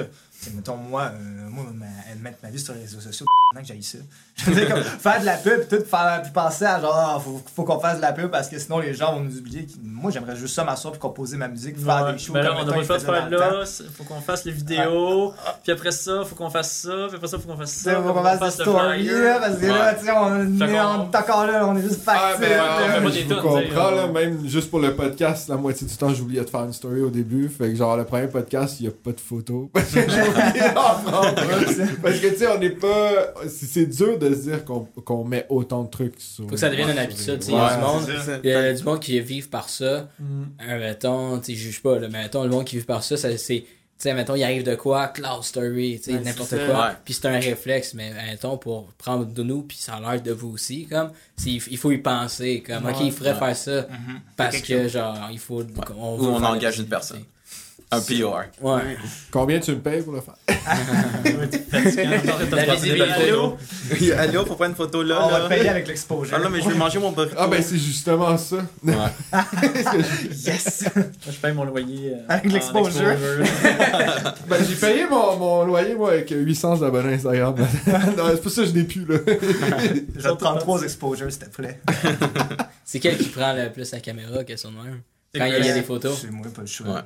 Mettons, 0.55 0.77
moi, 0.77 1.11
euh, 1.13 1.49
moi 1.49 1.65
ma- 1.73 1.85
mettre 2.23 2.37
ma 2.41 2.49
vie 2.49 2.59
sur 2.59 2.73
les 2.73 2.81
réseaux 2.81 3.01
sociaux, 3.01 3.25
que 3.55 3.63
j'aille 3.65 3.83
ça. 3.83 3.97
Je 4.37 4.45
veux 4.45 4.55
dire, 4.55 4.69
comme, 4.69 4.81
faire 4.83 5.19
de 5.19 5.25
la 5.25 5.35
pub, 5.35 5.65
puis 5.67 5.77
tout, 5.79 5.85
faire, 5.85 6.21
puis 6.23 6.31
penser 6.31 6.63
à 6.65 6.79
genre, 6.79 6.95
ah, 6.95 7.19
faut, 7.19 7.41
faut 7.55 7.63
qu'on 7.65 7.79
fasse 7.79 7.97
de 7.97 8.01
la 8.01 8.13
pub 8.13 8.29
parce 8.31 8.47
que 8.47 8.57
sinon 8.57 8.79
les 8.79 8.93
gens 8.93 9.13
vont 9.15 9.19
nous 9.21 9.37
oublier. 9.37 9.67
Moi, 9.83 10.11
j'aimerais 10.11 10.37
juste 10.37 10.55
ça 10.55 10.63
m'asseoir 10.63 10.93
puis 10.93 10.99
composer 11.01 11.35
ma 11.35 11.49
musique, 11.49 11.77
faire 11.77 12.05
Ouais. 12.05 12.13
des 12.13 12.19
shows 12.19 12.31
Ben 12.33 12.41
là, 12.43 12.49
comme 12.51 12.59
on 12.59 12.65
n'a 12.65 12.85
pas 12.87 12.99
faire 12.99 13.29
là, 13.29 13.63
faut 13.97 14.03
qu'on 14.05 14.21
fasse 14.21 14.45
les 14.45 14.53
vidéos, 14.53 15.33
puis 15.63 15.71
après 15.73 15.91
ça, 15.91 16.23
faut 16.23 16.35
qu'on 16.35 16.49
fasse 16.49 16.71
ça, 16.71 17.07
puis 17.07 17.15
après 17.17 17.27
ça, 17.27 17.37
faut 17.37 17.47
qu'on 17.49 17.57
fasse 17.57 17.71
ça. 17.73 17.95
faut 18.01 18.13
qu'on 18.13 18.23
fasse 18.23 18.39
des 18.57 18.63
stories, 18.63 19.03
là, 19.07 19.39
parce 19.39 19.57
que 19.57 19.65
là, 19.65 19.93
tu 19.95 20.05
sais, 20.05 20.11
on, 20.15 20.41
est- 20.41 20.57
qu'on- 20.59 20.65
on 20.65 21.11
est 21.11 21.15
encore 21.17 21.45
là, 21.47 21.67
on 21.67 21.75
est 21.75 21.81
juste 21.81 22.01
Ah, 22.07 22.13
factice. 22.37 22.47
ben, 22.47 23.11
je 23.11 23.33
vous 23.33 23.41
comprends, 23.41 23.91
là, 23.91 24.05
on- 24.07 24.13
même 24.13 24.47
juste 24.47 24.69
pour 24.69 24.79
le 24.79 24.95
podcast, 24.95 25.49
la 25.49 25.57
moitié 25.57 25.85
du 25.85 25.97
temps, 25.97 26.13
j'oubliais 26.13 26.45
de 26.45 26.49
faire 26.49 26.63
une 26.63 26.71
story 26.73 27.01
au 27.01 27.09
début. 27.09 27.49
Fait 27.49 27.69
que, 27.69 27.75
genre, 27.75 27.97
le 27.97 28.05
premier 28.05 28.27
podcast, 28.27 28.79
il 28.79 28.83
n'y 28.83 28.89
a 28.89 28.91
pas 29.03 29.11
de 29.11 29.19
photos. 29.19 29.67
Parce 32.01 32.19
que 32.19 32.27
tu 32.29 32.37
sais, 32.37 32.47
on 32.47 32.57
n'est 32.59 32.69
pas. 32.69 33.33
C'est 33.47 33.85
dur 33.85 34.17
de 34.17 34.33
se 34.33 34.41
dire 34.41 34.63
qu'on 34.65 35.23
met 35.25 35.45
autant 35.49 35.83
de 35.83 35.89
trucs 35.89 36.19
sur. 36.19 36.45
Faut 36.45 36.51
que 36.51 36.57
ça 36.57 36.69
devienne 36.69 36.89
une 36.91 36.97
habitude. 36.99 37.39
tu 37.39 37.47
sais, 37.47 37.51
les- 37.51 37.57
Il 37.57 37.57
y 37.57 37.59
a 37.59 37.67
Ouais, 37.67 37.75
du 37.75 37.81
monde, 37.81 38.03
c'est 38.05 38.31
ça. 38.31 38.39
il 38.43 38.49
y 38.49 38.53
a 38.53 38.73
du 38.73 38.83
monde 38.83 38.99
qui 38.99 39.19
vivent 39.19 39.49
par 39.49 39.69
ça. 39.69 40.07
Mm. 40.19 40.43
Euh, 40.67 40.79
mettons, 40.79 41.39
tu 41.39 41.45
sais, 41.45 41.53
je 41.55 41.63
juge 41.65 41.81
pas, 41.81 41.99
là, 41.99 42.07
mais 42.11 42.23
mettons, 42.23 42.43
le 42.43 42.49
monde 42.49 42.65
qui 42.65 42.77
vit 42.77 42.83
par 42.85 43.03
ça, 43.03 43.17
ça 43.17 43.35
c'est. 43.37 43.65
Tu 44.01 44.03
sais, 44.03 44.13
mettons, 44.13 44.35
il 44.35 44.43
arrive 44.45 44.63
de 44.63 44.75
quoi, 44.75 45.09
cloud 45.09 45.43
story, 45.43 45.97
tu 46.01 46.03
sais, 46.05 46.13
Ouais, 46.17 46.21
n'importe 46.23 46.55
quoi. 46.67 46.93
Puis 47.03 47.13
c'est 47.15 47.25
un 47.27 47.37
réflexe, 47.37 47.93
mais 47.93 48.13
mettons, 48.13 48.57
pour 48.57 48.85
prendre 48.97 49.25
de 49.25 49.43
nous, 49.43 49.63
puis 49.63 49.75
ça 49.77 49.95
a 49.95 49.99
l'air 50.13 50.21
de 50.21 50.31
vous 50.31 50.51
aussi, 50.53 50.85
comme, 50.85 51.11
il 51.45 51.59
faut 51.77 51.91
y 51.91 51.97
penser, 51.97 52.63
comme, 52.65 52.85
ok, 52.85 52.95
il 53.01 53.11
faudrait 53.11 53.33
Ouais. 53.33 53.39
faire 53.39 53.55
ça, 53.57 53.81
Mhm. 53.81 54.21
parce 54.37 54.61
que, 54.61 54.87
genre, 54.87 55.17
il 55.33 55.39
faut. 55.39 55.63
On 55.99 56.17
Ou 56.17 56.25
on 56.27 56.41
engage 56.43 56.79
une 56.79 56.85
personne. 56.87 57.23
Un 57.91 58.01
POR. 58.01 58.43
Ouais. 58.61 58.97
Combien 59.31 59.59
tu 59.59 59.71
me 59.71 59.79
payes 59.79 60.03
pour 60.03 60.13
le 60.13 60.21
faire? 60.21 60.35
La 62.51 62.75
visibilité. 62.75 63.11
Allô? 63.11 63.57
Allô, 64.15 64.45
faut 64.45 64.53
prendre 64.53 64.69
une 64.71 64.75
photo 64.75 65.01
là. 65.01 65.25
On 65.25 65.29
va 65.29 65.39
là? 65.39 65.45
te 65.45 65.49
payer 65.49 65.69
avec 65.69 65.87
l'exposure. 65.87 66.37
Ah 66.37 66.43
non, 66.43 66.51
mais 66.51 66.61
je 66.61 66.69
vais 66.69 66.75
manger 66.75 66.99
mon 66.99 67.11
burrito. 67.11 67.33
Ah, 67.35 67.47
ben, 67.47 67.63
c'est 67.63 67.79
justement 67.79 68.37
ça. 68.37 68.57
Ouais. 68.83 68.93
Yes! 70.45 70.83
Moi, 70.95 71.05
je 71.25 71.31
paye 71.37 71.53
mon 71.53 71.63
loyer. 71.63 72.13
euh, 72.13 72.17
Avec 72.29 72.51
l'exposure. 72.51 73.09
exposure. 73.09 73.45
Ben, 74.47 74.57
j'ai 74.67 74.75
payé 74.75 75.07
mon, 75.09 75.35
mon 75.37 75.65
loyer, 75.65 75.95
moi, 75.95 76.11
avec 76.11 76.29
800 76.29 76.83
abonnés 76.83 77.15
Instagram. 77.15 77.55
non, 78.17 78.25
c'est 78.29 78.41
pour 78.41 78.51
ça 78.51 78.61
que 78.61 78.67
je 78.67 78.73
n'ai 78.73 78.83
plus, 78.83 79.05
là. 79.05 79.17
Je 79.25 80.21
vais 80.21 80.29
te 80.29 80.33
prendre 80.33 80.59
trois 80.59 80.83
exposures, 80.83 81.31
s'il 81.31 81.41
te 81.41 81.49
plaît. 81.49 81.79
C'est 82.85 82.99
quel 82.99 83.17
qui 83.17 83.29
prend 83.29 83.53
le 83.53 83.71
plus 83.71 83.91
la 83.91 83.99
caméra, 83.99 84.43
qu'elle 84.43 84.59
son 84.59 84.71
même? 84.71 85.01
C'est 85.33 85.39
Quand 85.39 85.45
il 85.45 85.63
y 85.63 85.69
a, 85.69 85.73
des 85.73 85.83
photos. 85.83 86.19
C'est 86.21 86.31
moi, 86.31 86.47
pas 86.53 86.61
le 86.61 86.67
choix. 86.67 86.87
Ouais. 86.87 87.01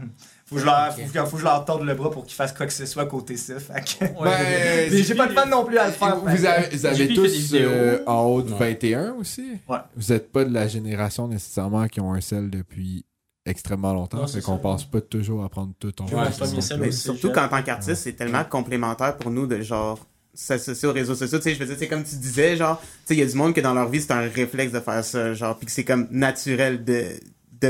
Faut 0.54 0.60
que 0.60 0.62
je 0.62 0.66
leur, 0.66 0.90
Ok. 0.90 1.06
faut, 1.08 1.14
que- 1.14 1.26
faut 1.26 1.36
que 1.36 1.40
je 1.40 1.44
leur 1.44 1.66
torde 1.66 1.84
le 1.84 1.94
bras 1.96 2.12
pour 2.12 2.24
qu'ils 2.26 2.36
fassent 2.36 2.54
quoi 2.54 2.66
que 2.66 2.74
ce 2.74 2.86
soit 2.86 3.06
côté 3.06 3.38
ça. 3.38 3.60
Fait 3.60 3.74
que- 4.00 4.06
Ouais. 4.22 4.90
Mais 4.92 5.04
j'ai 5.04 5.16
pas 5.16 5.28
de 5.28 5.34
fun 5.34 5.46
non 5.46 5.66
plus 5.66 5.78
à 5.78 5.88
le 5.88 5.94
faire. 5.94 6.18
Vous 6.18 6.46
avez, 6.46 7.08
vous 7.08 7.14
tous 7.16 7.54
euh, 7.54 8.00
en 8.06 8.22
haut 8.24 8.42
de 8.42 8.52
Ouais. 8.54 8.60
21 8.74 9.14
aussi? 9.20 9.46
Ouais. 9.68 9.78
Vous 9.96 10.12
êtes 10.14 10.32
pas 10.32 10.46
de 10.46 10.54
la 10.54 10.68
génération 10.68 11.28
nécessairement 11.28 11.88
qui 11.88 12.00
ont 12.00 12.14
un 12.14 12.22
sel 12.22 12.50
depuis 12.50 13.06
extrêmement 13.46 13.94
longtemps, 13.94 14.26
c'est 14.28 14.42
qu'on 14.42 14.58
passe 14.58 14.86
pas 14.86 15.02
toujours 15.02 15.44
à 15.44 15.50
prendre 15.50 15.74
tout 15.80 15.94
en 16.02 16.06
Ouais, 16.06 16.92
surtout 16.92 17.32
qu'en 17.32 17.48
tant 17.50 17.62
qu'artiste, 17.62 18.04
c'est 18.04 18.14
tellement 18.14 18.44
complémentaire 18.46 19.18
pour 19.18 19.32
nous 19.32 19.48
de 19.48 19.62
genre 19.62 20.00
s'associer 20.34 20.88
aux 20.88 20.94
réseaux 20.94 21.14
sociaux. 21.14 21.38
Tu 21.40 21.44
sais, 21.44 21.54
je 21.54 21.60
veux 21.60 21.66
dire, 21.66 21.76
c'est 21.78 21.88
comme 21.88 22.04
tu 22.04 22.16
disais, 22.16 22.56
genre, 22.58 22.80
tu 22.82 22.88
sais, 23.06 23.14
il 23.16 23.20
y 23.20 23.22
a 23.22 23.26
du 23.26 23.36
monde 23.36 23.54
que 23.54 23.62
dans 23.62 23.74
leur 23.74 23.88
vie, 23.90 24.02
c'est 24.02 24.14
un 24.14 24.22
réflexe 24.30 24.72
de 24.72 24.80
faire 24.80 25.04
ça, 25.04 25.34
genre, 25.34 25.58
puis 25.58 25.66
que 25.68 25.72
c'est 25.72 25.84
comme 25.84 26.08
naturel 26.10 26.84
de, 26.84 27.06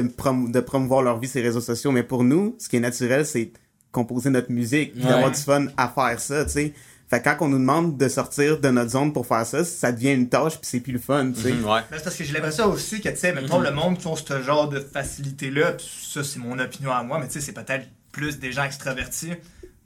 de, 0.02 0.08
prom- 0.08 0.52
de 0.52 0.60
promouvoir 0.60 1.02
leur 1.02 1.20
vie, 1.20 1.28
ces 1.28 1.42
réseaux 1.42 1.62
sociaux. 1.62 1.92
Mais 1.92 2.04
pour 2.04 2.24
nous, 2.24 2.56
ce 2.60 2.68
qui 2.70 2.78
est 2.78 2.80
naturel, 2.82 3.26
c'est 3.26 3.52
composer 3.92 4.30
notre 4.32 4.52
musique, 4.52 4.94
puis 4.94 5.04
Ouais. 5.04 5.10
d'avoir 5.10 5.32
du 5.32 5.40
fun 5.40 5.68
à 5.78 5.88
faire 5.88 6.20
ça, 6.20 6.46
tu 6.46 6.52
sais. 6.52 6.74
Fait 7.10 7.22
quand 7.22 7.38
on 7.42 7.48
nous 7.50 7.60
demande 7.60 7.96
de 7.98 8.08
sortir 8.08 8.60
de 8.60 8.70
notre 8.70 8.90
zone 8.92 9.14
pour 9.14 9.28
faire 9.28 9.46
ça, 9.46 9.64
ça 9.64 9.92
devient 9.92 10.14
une 10.14 10.30
tâche, 10.30 10.54
puis 10.54 10.62
c'est 10.68 10.80
plus 10.80 10.94
le 10.94 11.00
fun, 11.00 11.32
tu 11.32 11.42
sais. 11.42 11.52
Mhm, 11.52 11.64
ouais. 11.66 11.82
Parce 11.92 12.16
que 12.16 12.24
j'ai 12.24 12.34
l'impression 12.34 12.66
aussi 12.72 13.02
que, 13.02 13.10
tu 13.10 13.18
sais, 13.18 13.34
mettons, 13.34 13.60
Mhm. 13.60 13.66
le 13.66 13.72
monde 13.72 13.98
qui 14.00 14.08
ont 14.08 14.16
ce 14.16 14.42
genre 14.42 14.68
de 14.68 14.80
facilité-là, 14.80 15.74
ça, 15.80 16.24
c'est 16.24 16.40
mon 16.40 16.58
opinion 16.58 16.92
à 16.92 17.04
moi, 17.04 17.20
mais 17.20 17.28
tu 17.28 17.34
sais, 17.34 17.42
c'est 17.42 17.52
peut-être 17.52 17.86
plus 18.12 18.40
des 18.40 18.52
gens 18.52 18.64
extravertis. 18.64 19.34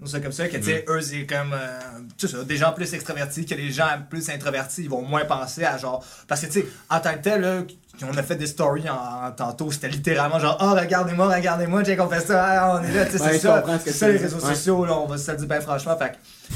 C'est 0.06 0.22
comme 0.22 0.32
ça 0.32 0.48
que, 0.48 0.58
tu 0.58 0.64
sais, 0.64 0.86
eux, 0.88 1.02
c'est 1.02 1.26
comme, 1.26 1.54
euh, 1.54 1.80
tu 2.18 2.28
sais, 2.28 2.38
ça, 2.38 2.44
des 2.44 2.56
gens 2.56 2.72
plus 2.72 2.94
extravertis 2.94 3.46
que 3.48 3.56
les 3.56 3.72
gens 3.72 3.88
plus 4.10 4.30
introvertis, 4.30 4.84
ils 4.84 4.90
vont 4.90 5.02
moins 5.02 5.26
penser 5.26 5.64
à 5.66 5.78
genre. 5.80 6.06
Parce 6.28 6.42
que, 6.42 6.46
tu 6.46 6.52
sais, 6.62 6.68
en 6.90 7.00
tant 7.00 7.14
que 7.16 7.24
tel, 7.24 7.42
là, 7.42 7.64
on 8.06 8.18
a 8.18 8.24
fait 8.24 8.36
des 8.36 8.48
stories 8.48 8.90
en, 8.90 9.28
en 9.28 9.32
tantôt, 9.32 9.72
c'était 9.72 9.90
littéralement 9.90 10.40
genre, 10.40 10.58
oh, 10.62 10.72
regardez-moi, 10.80 11.34
regardez-moi, 11.34 11.84
j'ai 11.84 11.96
qu'on 11.98 12.08
fait 12.10 12.22
ça, 12.26 12.44
ah, 12.46 12.80
on 12.80 12.84
est 12.84 12.92
là, 12.94 13.06
tu 13.06 13.14
sais, 13.14 13.18
c'est 13.18 13.40
ça. 13.40 13.64
ce 13.66 13.84
C'est 13.86 13.92
ça, 13.92 14.10
les 14.10 14.18
réseaux 14.18 14.38
Ouais. 14.40 14.54
sociaux, 14.56 14.86
là, 14.86 14.94
on 14.98 15.08
va 15.08 15.18
se 15.18 15.32
le 15.32 15.38
dire 15.38 15.48
bien 15.48 15.62
franchement. 15.62 15.96
Fait 15.98 16.14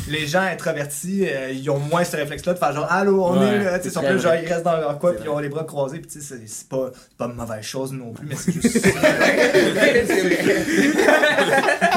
les 0.09 0.27
gens 0.27 0.41
introvertis, 0.41 1.25
euh, 1.27 1.51
ils 1.51 1.69
ont 1.69 1.79
moins 1.79 2.03
ce 2.03 2.15
réflexe-là 2.17 2.53
de 2.53 2.59
faire 2.59 2.73
genre, 2.73 2.91
allô, 2.91 3.23
on 3.25 3.39
Ouais, 3.39 3.47
est 3.47 3.63
là, 3.63 3.79
tu 3.79 3.89
sais, 3.89 3.99
plus 3.99 4.19
genre, 4.19 4.33
ils 4.35 4.47
restent 4.47 4.63
dans 4.65 4.77
leur 4.77 4.99
coin, 4.99 5.13
puis 5.13 5.23
ils 5.25 5.29
ont 5.29 5.39
les 5.39 5.49
bras 5.49 5.63
croisés, 5.63 5.99
puis 5.99 6.09
tu 6.09 6.21
sais, 6.21 6.35
c'est- 6.45 6.67
pas, 6.69 6.91
pas 7.17 7.25
une 7.25 7.33
mauvaise 7.33 7.63
chose 7.63 7.91
non 7.93 8.11
plus, 8.13 8.27
mais 8.27 8.35
c'est 8.35 8.51
juste. 8.53 8.81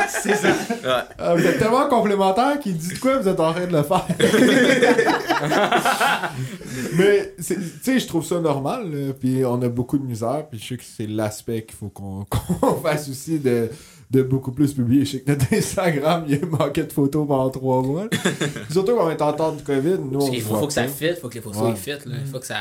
c'est 0.08 0.34
ça. 0.36 0.48
Ouais. 0.48 1.02
Ah, 1.18 1.34
vous 1.34 1.44
êtes 1.46 1.58
tellement 1.58 1.86
complémentaires 1.88 2.58
qu'il 2.60 2.76
dit 2.76 2.94
de 2.94 2.98
quoi 2.98 3.18
vous 3.18 3.28
êtes 3.28 3.40
en 3.40 3.52
train 3.52 3.66
de 3.66 3.72
le 3.76 3.82
faire. 3.82 4.06
Mais, 6.96 7.34
tu 7.36 7.54
sais, 7.82 7.98
je 7.98 8.06
trouve 8.06 8.24
ça 8.24 8.40
normal. 8.40 8.90
là, 8.90 9.12
Puis 9.18 9.44
on 9.44 9.60
a 9.62 9.68
beaucoup 9.68 9.98
de 9.98 10.04
misère. 10.04 10.44
Puis 10.50 10.58
je 10.58 10.68
sais 10.68 10.76
que 10.76 10.82
c'est 10.84 11.06
l'aspect 11.06 11.62
qu'il 11.62 11.76
faut 11.76 11.88
qu'on 11.88 12.24
qu'on 12.60 12.74
fasse 12.76 13.08
aussi 13.08 13.38
de, 13.38 13.70
de 14.14 14.22
beaucoup 14.22 14.52
plus 14.52 14.72
publier. 14.72 15.04
Je 15.04 15.12
sais 15.12 15.20
que 15.22 15.30
notre 15.32 15.52
Instagram, 15.52 16.24
il 16.28 16.44
manquait 16.46 16.84
de 16.84 16.92
photos 16.92 17.26
pendant 17.26 17.50
trois 17.50 17.82
mois. 17.82 18.04
Surtout 18.70 18.94
quand 18.94 19.06
on 19.06 19.10
est 19.10 19.20
en 19.22 19.32
temps 19.32 19.52
de 19.52 19.60
COVID. 19.62 19.96
Nous, 20.10 20.18
Parce 20.18 20.30
on 20.30 20.34
se 20.34 20.40
faut, 20.40 20.66
que 20.68 20.72
ça 20.72 20.82
pas. 20.82 20.88
fit, 20.88 21.14
faut 21.20 21.28
que 21.28 21.34
les 21.34 21.40
photos 21.40 21.62
Ouais. 21.62 21.74
fit, 21.76 21.90
là. 21.90 22.16
Il 22.20 22.26
faut 22.30 22.38
que 22.38 22.46
ça. 22.46 22.58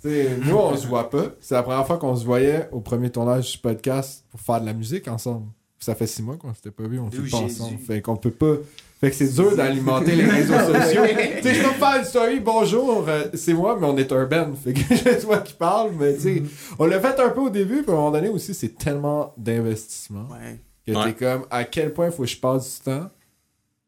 T'sais, 0.00 0.30
nous, 0.44 0.56
on 0.56 0.76
se 0.76 0.86
voit 0.86 1.10
pas. 1.10 1.26
C'est 1.40 1.54
la 1.54 1.62
première 1.62 1.86
fois 1.86 1.98
qu'on 1.98 2.16
se 2.16 2.24
voyait 2.24 2.68
au 2.72 2.80
premier 2.80 3.10
tournage 3.10 3.52
du 3.52 3.58
podcast 3.58 4.24
pour 4.30 4.40
faire 4.40 4.60
de 4.60 4.66
la 4.66 4.72
musique 4.72 5.06
ensemble. 5.08 5.46
Ça 5.78 5.94
fait 5.94 6.06
six 6.06 6.22
mois 6.22 6.36
qu'on 6.36 6.54
s'était 6.54 6.70
pas 6.70 6.84
vu, 6.84 6.98
on 6.98 7.10
fait 7.10 7.30
pas 7.30 7.36
ensemble. 7.36 7.78
Fait 7.86 8.00
qu'on 8.00 8.16
peut 8.16 8.30
pas. 8.30 8.54
Fait 9.02 9.10
que 9.10 9.16
c'est 9.16 9.34
dur 9.34 9.54
d'alimenter 9.54 10.16
les 10.16 10.24
réseaux 10.24 10.54
sociaux. 10.58 11.02
tu 11.04 11.42
sais, 11.42 11.54
je 11.56 11.62
peux 11.62 11.74
faire 11.74 11.98
une 11.98 12.04
story, 12.06 12.40
bonjour, 12.40 13.04
euh, 13.06 13.24
c'est 13.34 13.52
moi, 13.52 13.76
mais 13.78 13.86
on 13.86 13.96
est 13.98 14.10
un 14.10 14.24
band. 14.24 14.52
Fait 14.54 14.72
que 14.72 14.80
c'est 14.96 15.20
toi 15.20 15.38
qui 15.40 15.52
parle, 15.52 15.90
mais 16.00 16.14
tu 16.14 16.20
sais, 16.20 16.42
on 16.78 16.86
l'a 16.86 16.98
fait 17.00 17.20
un 17.20 17.28
peu 17.28 17.40
au 17.42 17.50
début, 17.50 17.82
puis 17.82 17.90
à 17.90 17.92
un 17.92 17.96
moment 17.96 18.12
donné 18.12 18.30
aussi, 18.30 18.54
c'est 18.54 18.78
tellement 18.78 19.34
d'investissement 19.36 20.26
Ouais. 20.32 20.58
Que 20.86 20.92
Ouais. 20.92 21.12
t'es 21.12 21.24
comme, 21.24 21.46
à 21.50 21.64
quel 21.64 21.92
point 21.92 22.10
faut 22.10 22.22
que 22.24 22.28
je 22.28 22.36
passe 22.38 22.78
du 22.78 22.84
temps 22.84 23.10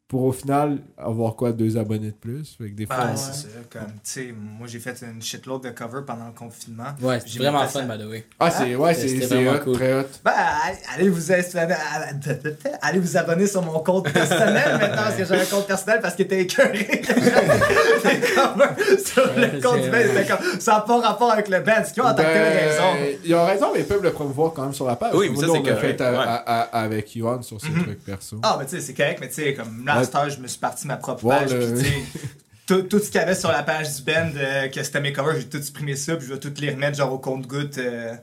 pour 0.07 0.23
au 0.23 0.31
final 0.31 0.77
avoir 0.97 1.35
quoi, 1.35 1.51
deux 1.51 1.77
abonnés 1.77 2.11
de 2.11 2.15
plus? 2.15 2.55
Fait 2.57 2.69
que 2.69 2.75
des 2.75 2.85
fois, 2.85 2.95
Ouais, 2.95 3.03
on- 3.13 3.17
c'est 3.17 3.33
ça. 3.33 3.47
Comme, 3.69 3.81
tu 3.87 3.99
sais, 4.03 4.33
moi, 4.37 4.65
j'ai 4.65 4.79
fait 4.79 4.95
une 5.01 5.21
shitload 5.21 5.63
de 5.63 5.69
cover 5.71 5.99
pendant 6.07 6.27
le 6.27 6.31
confinement. 6.31 6.85
Ouais, 7.01 7.19
J'ai 7.25 7.33
c'est 7.33 7.39
vraiment 7.39 7.67
fun, 7.67 7.85
ça. 7.85 7.97
by 7.97 8.01
the 8.01 8.07
way. 8.07 8.25
Ah, 8.39 8.49
c'est, 8.49 8.73
ouais, 8.75 8.93
c'est, 8.93 9.47
hot, 9.49 9.59
cool. 9.65 9.73
très 9.73 9.93
hot. 9.99 10.05
Ben, 10.23 10.31
allez- 10.95 11.09
vous, 11.09 11.31
inscrire- 11.33 11.67
allez 12.81 12.99
vous 12.99 13.17
abonner 13.17 13.47
sur 13.47 13.61
mon 13.61 13.79
compte 13.79 14.09
personnel 14.09 14.77
maintenant, 14.79 14.95
parce 14.95 15.15
que 15.15 15.25
j'ai 15.25 15.41
un 15.41 15.45
compte 15.45 15.67
personnel 15.67 15.99
parce 16.01 16.15
qu'il 16.15 16.23
était 16.25 16.39
écœuré. 16.41 16.87
Des 18.03 18.19
covers 18.33 18.75
sur 19.05 19.23
Ouais, 19.35 19.51
le 19.51 19.61
compte 19.61 19.79
c'est 19.91 20.23
du 20.23 20.27
comme, 20.29 20.59
ça 20.61 20.71
n'a 20.73 20.81
pas 20.81 20.99
rapport 21.01 21.31
avec 21.31 21.49
le 21.49 21.59
band. 21.59 21.83
Ce 21.85 21.91
qui 21.93 21.99
ont 22.01 22.05
en 22.05 22.13
tant 22.13 22.23
que 22.23 22.27
tel 22.33 22.53
Ben, 22.53 22.69
raison? 22.69 23.17
Ils 23.25 23.35
ont 23.35 23.45
raison, 23.45 23.67
mais 23.73 23.79
ils 23.81 23.85
peuvent 23.85 24.03
le 24.03 24.11
promouvoir 24.11 24.53
quand 24.53 24.63
même 24.63 24.73
sur 24.73 24.85
la 24.87 24.95
page. 24.95 25.13
Oui, 25.15 25.29
mais 25.29 25.35
ça, 25.35 25.47
c'est 25.51 25.61
correct, 25.63 25.79
fait 25.81 26.01
ouais. 26.01 26.65
avec 26.71 27.15
Yohan 27.15 27.41
sur 27.41 27.59
ses 27.59 27.69
Mhm. 27.69 27.83
trucs 27.83 28.03
perso. 28.05 28.37
Ah, 28.43 28.55
mais 28.59 28.65
tu 28.65 28.75
sais, 28.75 28.81
c'est 28.81 28.93
correct, 28.93 29.17
mais 29.19 29.27
tu 29.27 29.33
sais, 29.35 29.53
comme 29.53 29.83
là, 29.85 29.96
à 29.97 29.99
Ouais. 29.99 30.05
cette 30.05 30.15
heure, 30.15 30.29
je 30.29 30.39
me 30.39 30.47
suis 30.47 30.59
parti 30.59 30.87
ma 30.87 30.97
propre 30.97 31.27
page. 31.27 31.49
puis 31.49 31.83
sais, 31.85 31.93
tout, 32.67 32.81
tout 32.83 32.99
ce 32.99 33.05
qu'il 33.11 33.19
y 33.19 33.23
avait 33.23 33.35
sur 33.35 33.51
la 33.51 33.63
page 33.63 33.95
du 33.95 34.01
band, 34.03 34.31
euh, 34.35 34.67
que 34.69 34.83
c'était 34.83 35.01
mes 35.01 35.13
covers, 35.13 35.35
j'ai 35.39 35.47
tout 35.47 35.61
supprimé 35.61 35.95
ça, 35.95 36.15
puis 36.15 36.27
je 36.27 36.33
vais 36.33 36.39
tout 36.39 36.53
les 36.59 36.71
remettre 36.71 36.97
genre 36.97 37.11
au 37.13 37.19
compte-goutte 37.19 37.77
euh, 37.77 38.13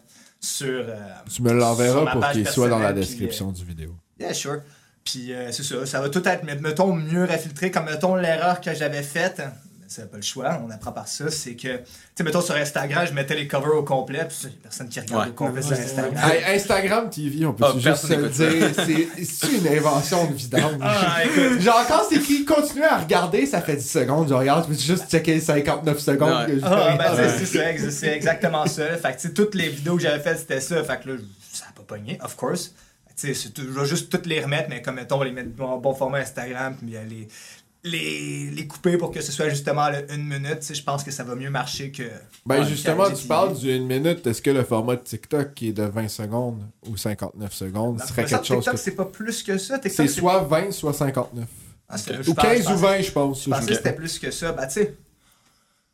sur. 0.41 0.69
euh, 0.89 0.97
tu 1.35 1.43
me 1.43 1.53
l'enverras 1.53 2.13
pour 2.13 2.29
qu'il 2.31 2.47
soit 2.49 2.69
dans 2.69 2.79
la 2.79 2.93
puis, 2.93 3.01
description 3.01 3.53
du 3.53 3.65
vidéo. 3.65 3.95
Yeah, 4.21 4.35
sure. 4.35 4.61
Puis 5.05 5.33
euh, 5.35 5.53
c'est 5.53 5.63
ça, 5.63 5.85
ça 5.85 6.01
va 6.01 6.09
tout 6.09 6.27
être, 6.27 6.45
mais 6.45 6.55
mettons, 6.57 6.93
mieux 6.95 7.31
infiltré. 7.31 7.71
Comme, 7.71 7.85
mettons, 7.87 8.15
l'erreur 8.17 8.61
que 8.61 8.75
j'avais 8.75 9.03
faite, 9.03 9.43
c'est 9.97 10.11
pas 10.11 10.17
le 10.17 10.23
choix, 10.23 10.61
on 10.67 10.71
apprend 10.71 10.93
par 10.93 11.07
ça, 11.09 11.31
c'est 11.31 11.55
que, 11.55 11.77
tu 11.77 11.83
sais, 12.17 12.25
mettons, 12.25 12.41
sur 12.41 12.55
Instagram, 12.57 13.07
je 13.07 13.13
mettais 13.13 13.35
les 13.37 13.47
covers 13.47 13.75
au 13.77 13.83
complet, 13.85 14.27
puis 14.29 14.49
a 14.49 14.63
personne 14.63 14.89
qui 14.89 14.99
regarde 15.01 15.25
Ouais. 15.25 15.31
au 15.31 15.35
complet 15.35 15.63
sur 15.63 15.73
Instagram. 15.73 16.15
Hey, 16.17 16.57
Instagram 16.57 17.11
TV, 17.11 17.47
on 17.47 17.53
peut 17.53 17.65
Ah, 17.67 17.73
juste 17.79 18.07
se 18.07 18.13
le 18.15 18.29
dire. 18.29 18.71
C'est, 18.75 19.49
une 19.53 19.69
invention 19.69 20.27
de 20.31 20.35
vidange. 20.35 20.73
Ah. 20.83 21.19
Genre, 21.61 21.85
quand 21.87 22.03
c'est 22.11 22.19
qui 22.21 22.45
continue 22.45 22.83
à 22.85 22.99
regarder, 22.99 23.47
ça 23.47 23.61
fait 23.61 23.77
10 23.77 23.89
secondes. 23.91 24.29
Je 24.29 24.35
regarde, 24.35 24.65
je 24.65 24.75
peux 24.75 24.81
juste 24.81 25.11
checker 25.11 25.35
les 25.35 25.41
59 25.41 25.99
secondes 25.99 26.41
Ouais. 26.41 26.47
que 26.55 26.59
je 26.61 26.65
Ah, 26.65 26.97
ben, 26.99 27.15
c'est, 27.39 27.47
c'est 27.47 27.91
ça, 27.91 28.13
exactement 28.15 28.67
ça. 28.67 28.89
là. 28.91 28.97
Fait 28.99 29.13
que, 29.13 29.21
tu 29.21 29.29
sais, 29.29 29.35
toutes 29.35 29.55
les 29.55 29.69
vidéos 29.69 29.97
que 29.97 30.03
j'avais 30.03 30.23
faites, 30.23 30.39
c'était 30.41 30.61
ça. 30.61 30.83
Fait 30.83 31.01
que 31.03 31.11
là, 31.11 31.17
ça 31.53 31.67
a 31.71 31.73
pas 31.73 31.83
pogné, 31.87 32.19
of 32.23 32.35
course. 32.37 32.75
Tout- 33.21 33.29
je 33.63 33.81
vais 33.81 33.87
juste 33.87 34.11
toutes 34.11 34.27
les 34.27 34.41
remettre, 34.43 34.69
mais 34.69 34.83
comme, 34.83 34.97
mettons, 34.97 35.23
les 35.23 35.31
mettre 35.31 35.51
en 35.63 35.79
bon 35.79 35.95
format 35.95 36.19
Instagram, 36.19 36.75
puis 36.77 36.91
les, 37.09 37.29
les, 37.85 38.51
les 38.51 38.67
couper 38.67 38.97
pour 38.97 39.11
que 39.11 39.21
ce 39.21 39.31
soit 39.31 39.49
justement 39.51 39.89
le 39.91 40.11
une 40.13 40.25
minute. 40.27 40.61
Tu 40.61 40.67
sais, 40.69 40.75
je 40.75 40.83
pense 40.83 41.05
que 41.05 41.11
ça 41.11 41.23
va 41.23 41.35
mieux 41.35 41.51
marcher 41.51 41.93
que. 41.93 42.03
Ben 42.47 42.61
Ouais, 42.63 42.67
justement, 42.69 43.11
tu 43.11 43.27
parles 43.27 43.57
d'une 43.59 43.87
minute. 43.87 44.27
Est-ce 44.27 44.41
que 44.43 44.51
le 44.51 44.65
format 44.65 44.97
de 44.97 45.03
TikTok 45.03 45.55
qui 45.55 45.69
est 45.69 45.73
de 45.73 45.83
20 45.85 46.09
secondes 46.09 46.63
ou 46.89 46.97
59 46.97 47.53
secondes 47.53 47.97
Ben, 47.99 48.07
serait 48.07 48.25
quelque 48.25 48.45
chose 48.47 48.57
TikTok, 48.59 48.75
que... 48.75 48.81
c'est 48.81 48.91
pas 48.97 49.05
plus 49.05 49.43
que 49.43 49.59
ça. 49.59 49.79
TikTok, 49.79 49.93
C'est 50.09 50.09
soit 50.13 50.41
20, 50.41 50.73
soit 50.73 50.93
59. 50.95 51.45
Ah, 51.89 51.97
Ou 51.97 51.99
je 52.23 52.31
pense- 52.33 52.45
15 52.45 52.57
je 52.63 52.63
ou 52.65 52.71
pense- 52.73 52.81
20, 52.81 53.01
je 53.03 53.13
pense. 53.13 53.45
Je 53.45 53.51
pensais 53.51 53.67
que 53.67 53.75
c'était 53.75 53.93
plus 53.93 54.19
que 54.19 54.31
ça. 54.31 54.53
Bah, 54.53 54.67
tu 54.67 54.73
sais. 54.75 54.97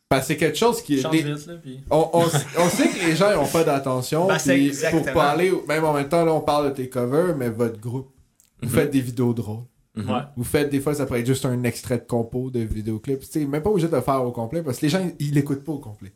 Que 0.09 0.21
c'est 0.21 0.35
quelque 0.37 0.57
chose 0.57 0.81
qui 0.81 0.97
est... 0.97 1.01
Change 1.01 1.13
les- 1.13 1.23
vite, 1.23 1.47
là, 1.47 1.53
puis... 1.61 1.79
On, 1.89 2.09
on, 2.13 2.23
on 2.57 2.69
sait 2.69 2.89
que 2.89 3.05
les 3.05 3.15
gens 3.15 3.33
n'ont 3.33 3.47
pas 3.47 3.63
d'attention. 3.63 4.27
Ben, 4.27 4.37
c'est 4.39 4.53
puis 4.55 4.67
exactement. 4.67 5.03
pour 5.03 5.13
parler, 5.13 5.51
même 5.69 5.83
en 5.85 5.93
même 5.93 6.09
temps, 6.09 6.25
là, 6.25 6.33
on 6.33 6.41
parle 6.41 6.69
de 6.69 6.75
tes 6.75 6.89
covers, 6.89 7.35
mais 7.37 7.49
votre 7.49 7.79
groupe, 7.79 8.09
vous 8.61 8.67
Mhm. 8.69 8.75
faites 8.75 8.91
des 8.91 8.99
vidéos 9.01 9.33
drôles. 9.33 9.63
Mhm. 9.95 10.09
Ouais. 10.09 10.21
Vous 10.37 10.43
faites 10.43 10.69
des 10.69 10.79
fois, 10.79 10.93
ça 10.93 11.05
pourrait 11.05 11.19
être 11.19 11.25
juste 11.25 11.45
un 11.45 11.63
extrait 11.63 11.97
de 11.97 12.03
compo 12.03 12.49
de 12.49 12.59
vidéoclip. 12.61 13.19
Tu 13.19 13.25
sais, 13.25 13.45
même 13.45 13.61
pas 13.61 13.69
obligé 13.69 13.87
de 13.87 13.95
le 13.95 14.01
faire 14.01 14.23
au 14.23 14.31
complet 14.31 14.63
parce 14.63 14.77
que 14.77 14.85
les 14.85 14.89
gens, 14.89 15.11
ils 15.19 15.33
l'écoutent 15.33 15.63
pas 15.65 15.73
au 15.73 15.79
complet. 15.79 16.13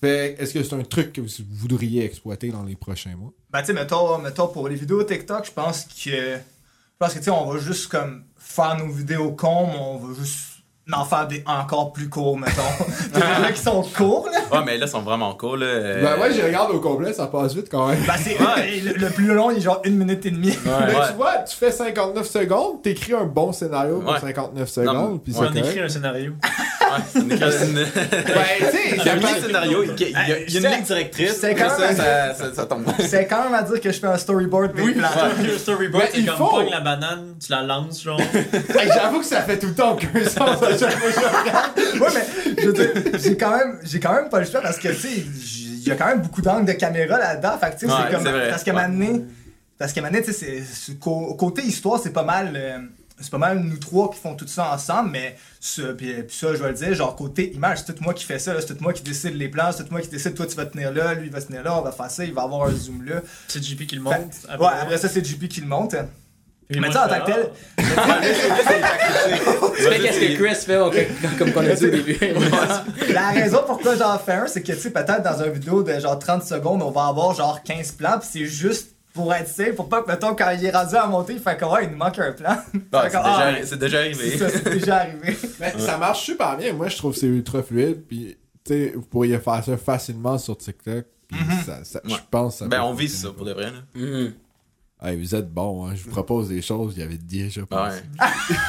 Fait 0.00 0.36
est-ce 0.38 0.54
que 0.54 0.62
c'est 0.62 0.74
un 0.74 0.82
truc 0.82 1.12
que 1.12 1.20
vous 1.20 1.28
voudriez 1.50 2.04
exploiter 2.04 2.50
dans 2.50 2.62
les 2.62 2.76
prochains 2.76 3.16
mois? 3.16 3.32
Ben, 3.50 3.60
tu 3.60 3.66
sais, 3.66 3.72
mettons, 3.72 4.18
mettons, 4.18 4.48
pour 4.48 4.68
les 4.68 4.76
vidéos 4.76 5.02
TikTok, 5.02 5.46
je 5.46 5.52
pense 5.52 5.84
que. 5.84 6.10
Je 6.10 6.98
pense 6.98 7.12
que, 7.12 7.18
tu 7.18 7.24
sais, 7.24 7.30
on 7.30 7.50
va 7.50 7.58
juste 7.58 7.88
comme 7.88 8.24
faire 8.36 8.78
nos 8.78 8.88
vidéos 8.88 9.32
cons, 9.32 9.66
mais 9.66 9.78
on 9.78 9.98
va 9.98 10.14
juste 10.14 10.53
en 10.92 11.04
faire 11.04 11.26
des 11.26 11.42
encore 11.46 11.92
plus 11.92 12.08
courts, 12.10 12.36
mettons. 12.38 12.60
T'as 13.12 13.20
des 13.38 13.42
gens 13.46 13.52
qui 13.54 13.60
sont 13.62 13.82
courts, 13.96 14.28
là. 14.30 14.40
Ouais, 14.58 14.64
mais 14.66 14.76
là, 14.76 14.84
ils 14.86 14.90
sont 14.90 15.00
vraiment 15.00 15.32
cool. 15.34 15.60
Là. 15.60 15.66
euh, 15.66 16.02
Ben 16.02 16.20
ouais, 16.20 16.34
je 16.34 16.42
regarde 16.42 16.70
au 16.72 16.80
complet, 16.80 17.12
ça 17.14 17.26
passe 17.26 17.54
vite 17.54 17.68
quand 17.70 17.88
même. 17.88 17.98
Ben, 18.06 18.14
c'est. 18.18 18.36
Le, 18.82 18.92
le 18.92 19.10
plus 19.10 19.32
long, 19.32 19.50
il 19.50 19.58
est 19.58 19.60
genre 19.62 19.80
une 19.84 19.96
minute 19.96 20.24
et 20.26 20.30
demie. 20.30 20.56
Mais 20.64 20.70
Ouais. 20.94 21.06
tu 21.08 21.14
vois, 21.14 21.38
tu 21.48 21.56
fais 21.56 21.70
59 21.72 22.26
secondes, 22.28 22.82
t'écris 22.82 23.14
un 23.14 23.24
bon 23.24 23.52
scénario 23.52 24.00
pour 24.00 24.12
Ouais. 24.12 24.20
59 24.20 24.68
secondes, 24.68 25.22
puis 25.22 25.32
c'est 25.32 25.40
On 25.40 25.52
écrit 25.54 25.80
un 25.80 25.88
scénario. 25.88 26.32
Ouais, 26.98 27.04
c'est 27.12 27.18
une- 27.66 27.74
Ben, 27.74 27.84
tu 28.58 28.64
sais, 28.64 28.78
Il 28.90 28.96
y 28.96 29.00
a 29.00 29.20
ça 29.20 29.28
un 29.36 29.40
scénario, 29.42 29.82
il 29.84 29.88
y 29.88 29.90
a, 29.90 30.38
il 30.48 30.52
y 30.52 30.56
a- 30.56 30.68
une 30.68 30.74
ligne 30.76 30.84
directrice, 30.84 31.36
c'est 31.40 31.54
mais 31.54 31.60
quand 31.60 31.70
ça, 31.70 31.78
même- 31.86 31.96
ça, 31.96 32.34
ça, 32.34 32.54
ça 32.54 32.66
tombe. 32.66 32.84
C'est 33.00 33.26
quand 33.26 33.44
même 33.44 33.54
à 33.54 33.62
dire 33.62 33.80
que 33.80 33.90
je 33.92 33.98
fais 33.98 34.06
un 34.06 34.16
storyboard 34.18 34.72
bien 34.74 34.92
plat. 34.92 35.10
Le 35.42 35.58
storyboard, 35.58 36.04
Ben, 36.04 36.10
c'est 36.12 36.20
il 36.20 36.26
comme 36.26 36.36
faut. 36.36 36.62
la 36.70 36.80
banane, 36.80 37.34
tu 37.44 37.50
la 37.52 37.62
lances, 37.62 38.02
genre. 38.02 38.20
Hey, 38.78 38.88
J'avoue 38.92 39.20
que 39.20 39.26
ça 39.26 39.42
fait 39.42 39.58
tout 39.58 39.68
le 39.68 39.74
temps 39.74 39.92
aucun 39.92 40.24
sens 40.24 40.62
à 40.62 40.78
chaque 40.78 40.98
fois 40.98 41.10
que 41.10 41.20
je 41.20 41.40
regarde. 41.40 41.70
Ouais, 42.00 42.08
mais 42.14 42.54
je 42.62 42.66
veux 42.66 42.72
dire, 42.72 42.90
j'ai 43.22 43.36
quand 43.36 43.56
même, 43.56 43.78
j'ai 43.84 44.00
quand 44.00 44.14
même 44.14 44.28
pas 44.28 44.40
le 44.40 44.46
choix 44.46 44.60
parce 44.60 44.78
que, 44.78 44.88
tu 44.88 44.94
sais, 44.94 45.08
il 45.18 45.88
y 45.88 45.90
a 45.90 45.96
quand 45.96 46.06
même 46.06 46.22
beaucoup 46.22 46.42
d'angles 46.42 46.66
de 46.66 46.72
caméra 46.72 47.18
là-dedans. 47.18 47.58
Fait 47.60 47.66
que, 47.74 47.78
tu 47.80 47.86
sais, 47.86 47.92
Ouais, 47.92 47.98
c'est 48.08 48.14
comme. 48.14 48.24
c'est 48.24 48.32
vrai. 48.32 48.48
Parce 48.50 48.62
qu'à 48.64 48.70
un 48.70 48.74
moment 48.74 48.88
donné, 48.88 49.24
parce 49.78 49.92
qu'à 49.92 50.00
un 50.00 50.04
moment 50.04 50.12
donné, 50.14 50.24
tu 50.24 50.32
sais, 50.32 50.62
côté 51.00 51.62
histoire, 51.62 52.00
c'est 52.02 52.12
pas 52.12 52.22
mal. 52.24 52.52
euh, 52.54 52.78
c'est 53.20 53.30
pas 53.30 53.38
mal 53.38 53.58
nous 53.60 53.76
trois 53.78 54.10
qui 54.10 54.18
font 54.18 54.34
tout 54.34 54.46
ça 54.48 54.72
ensemble, 54.72 55.10
mais 55.10 55.36
ça, 55.60 55.82
puis, 55.96 56.12
puis 56.24 56.36
ça, 56.36 56.48
je 56.54 56.62
vais 56.62 56.68
le 56.70 56.74
dire, 56.74 56.94
genre 56.94 57.14
côté 57.14 57.52
image, 57.54 57.78
c'est 57.86 57.94
tout 57.94 58.02
moi 58.02 58.12
qui 58.14 58.24
fais 58.24 58.38
ça, 58.38 58.52
là, 58.54 58.60
c'est 58.60 58.74
tout 58.74 58.82
moi 58.82 58.92
qui 58.92 59.02
décide 59.02 59.34
les 59.36 59.48
plans, 59.48 59.70
c'est 59.72 59.84
tout 59.84 59.92
moi 59.92 60.00
qui 60.00 60.08
décide, 60.08 60.34
toi 60.34 60.46
tu 60.46 60.56
vas 60.56 60.66
tenir 60.66 60.92
là, 60.92 61.14
lui 61.14 61.26
il 61.26 61.32
va 61.32 61.40
tenir 61.40 61.62
là, 61.62 61.78
on 61.78 61.82
va 61.82 61.92
faire 61.92 62.10
ça, 62.10 62.24
il 62.24 62.34
va 62.34 62.42
avoir 62.42 62.68
un 62.68 62.72
zoom 62.72 63.04
là. 63.04 63.22
C'est 63.48 63.62
JP 63.62 63.86
qui 63.86 63.96
le 63.96 64.02
Fait- 64.02 64.18
monte. 64.18 64.60
ouais, 64.60 64.66
après 64.80 64.98
ça, 64.98 65.08
c'est 65.08 65.24
JP 65.24 65.46
qui 65.48 65.60
le 65.60 65.66
monte. 65.68 65.94
Puis 66.68 66.80
Mais 66.80 66.86
tu 66.88 66.94
sais, 66.94 66.98
en 66.98 67.08
tant 67.08 67.20
que 67.20 67.26
tel, 67.26 67.50
ah, 67.98 68.20
Tu 69.76 69.82
fais 69.82 70.00
qu'est-ce 70.00 70.18
que 70.18 70.42
Chris 70.42 70.54
fait, 70.54 70.78
on- 70.78 70.90
comme, 71.38 71.52
qu'on 71.52 71.60
a 71.60 71.74
dit 71.74 71.84
au 71.84 71.90
début. 71.90 72.18
la 73.12 73.28
raison 73.30 73.60
pourquoi 73.66 73.96
j'en 73.96 74.18
fais 74.18 74.32
un, 74.32 74.46
c'est 74.46 74.62
que, 74.62 74.72
tu 74.72 74.78
sais, 74.78 74.90
peut-être 74.90 75.22
dans 75.22 75.44
une 75.44 75.52
vidéo 75.52 75.82
de 75.82 75.98
genre 76.00 76.18
30 76.18 76.42
secondes, 76.42 76.82
on 76.82 76.90
va 76.90 77.06
avoir 77.08 77.34
genre 77.34 77.62
15 77.62 77.92
plans, 77.92 78.18
pis 78.18 78.26
c'est 78.32 78.46
juste 78.46 78.93
pour 79.14 79.32
être 79.32 79.48
safe, 79.48 79.76
pour 79.76 79.88
pas 79.88 80.02
que, 80.02 80.10
mettons, 80.10 80.34
quand 80.34 80.50
il 80.50 80.64
est 80.64 80.70
rendu 80.70 80.96
à 80.96 81.06
monter, 81.06 81.34
il 81.34 81.38
fait 81.38 81.56
comme, 81.56 81.72
ouais, 81.72 81.84
il 81.84 81.90
nous 81.92 81.96
manque 81.96 82.18
un 82.18 82.32
plan. 82.32 82.56
Ah, 82.92 83.08
c'est 83.08 83.16
ah, 83.16 83.52
déjà, 83.52 83.66
c'est 83.66 83.78
déjà 83.78 83.98
arrivé. 84.00 84.30
c'est 84.30 84.38
ça, 84.38 84.50
c'est 84.50 84.70
déjà 84.70 84.96
arrivé. 84.98 85.36
Mais 85.60 85.78
ça 85.78 85.96
marche 85.96 86.24
super 86.24 86.56
bien. 86.56 86.72
Moi, 86.72 86.88
je 86.88 86.96
trouve 86.96 87.12
que 87.14 87.20
c'est 87.20 87.26
ultra 87.26 87.62
fluide. 87.62 88.02
Puis, 88.06 88.36
tu 88.64 88.72
sais, 88.72 88.92
vous 88.94 89.02
pourriez 89.02 89.38
faire 89.38 89.64
ça 89.64 89.76
facilement 89.76 90.36
sur 90.38 90.56
TikTok. 90.58 91.06
Puis, 91.28 91.38
ça, 91.64 91.84
ça- 91.84 92.00
je 92.04 92.14
pense 92.30 92.58
ça 92.58 92.66
Ben, 92.66 92.82
on 92.82 92.92
vise 92.92 93.20
ça 93.22 93.30
pour 93.30 93.44
de 93.46 93.52
vrai. 93.52 93.70
Là. 93.70 93.78
Mhm. 93.94 94.32
Hey, 95.04 95.16
vous 95.20 95.34
êtes 95.34 95.52
bon, 95.52 95.86
hein. 95.86 95.92
Je 95.94 96.02
vous 96.04 96.10
propose 96.10 96.48
des 96.48 96.62
choses, 96.62 96.94
il 96.96 97.00
y 97.00 97.02
avait 97.04 97.18
déjà 97.18 97.60
pensé. 97.66 97.98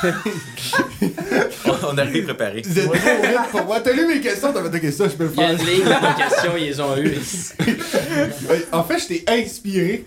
Ouais. 0.03 0.11
on, 1.65 1.71
on 1.93 1.97
arrive 1.97 2.25
préparé. 2.25 2.61
Vous 2.65 2.77
êtes 2.77 2.85
trop 2.85 2.93
vite 2.93 3.49
pour 3.51 3.63
moi. 3.65 3.79
T'as 3.79 3.93
lu 3.93 4.05
mes 4.05 4.19
questions, 4.19 4.51
t'as 4.51 4.61
fait 4.63 4.69
des 4.69 4.81
questions, 4.81 5.05
je 5.09 5.15
peux 5.15 5.23
le 5.25 5.31
Il 5.33 5.39
y 5.39 5.43
a 5.43 5.57
faire. 5.57 5.61
une 5.61 5.65
ligne 5.73 5.85
de 5.85 6.17
questions, 6.17 6.51
ils 6.57 6.65
les 6.65 6.79
ont 6.81 6.97
eu. 6.97 7.15
Ouais, 8.49 8.65
En 8.71 8.83
fait, 8.83 8.99
je 8.99 9.07
t'ai 9.07 9.23
inspiré. 9.27 10.05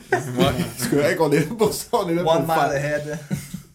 C'est 0.77 0.91
correct, 0.91 1.19
on 1.21 1.33
est 1.33 1.41
là 1.41 1.47
pour 1.57 1.73
ça. 1.73 1.87
On 1.93 2.09
est 2.09 2.15
là 2.15 2.23
One 2.23 2.45
pour 2.45 2.55
mile 2.55 2.55
faire. 2.55 2.71
ahead. 2.73 3.19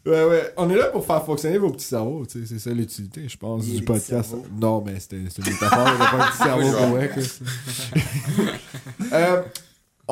Ouais, 0.06 0.24
ouais. 0.26 0.54
On 0.58 0.70
est 0.70 0.76
là 0.76 0.86
pour 0.88 1.06
faire 1.06 1.24
fonctionner 1.26 1.58
vos 1.58 1.70
petits 1.72 1.86
cerveaux. 1.86 2.26
tu 2.26 2.42
sais, 2.42 2.46
C'est 2.54 2.60
ça 2.60 2.70
l'utilité, 2.72 3.24
je 3.28 3.38
pense, 3.38 3.66
du 3.66 3.82
podcast. 3.84 4.30
cerveaux. 4.30 4.46
Non, 4.60 4.84
mais 4.86 5.00
c'était 5.00 5.16
une 5.18 5.24
métaphore. 5.24 5.88
A 5.88 5.96
pas 5.96 6.24
un 6.24 6.28
petit 6.30 6.44
cerveau 6.44 6.64
euh, 9.14 9.42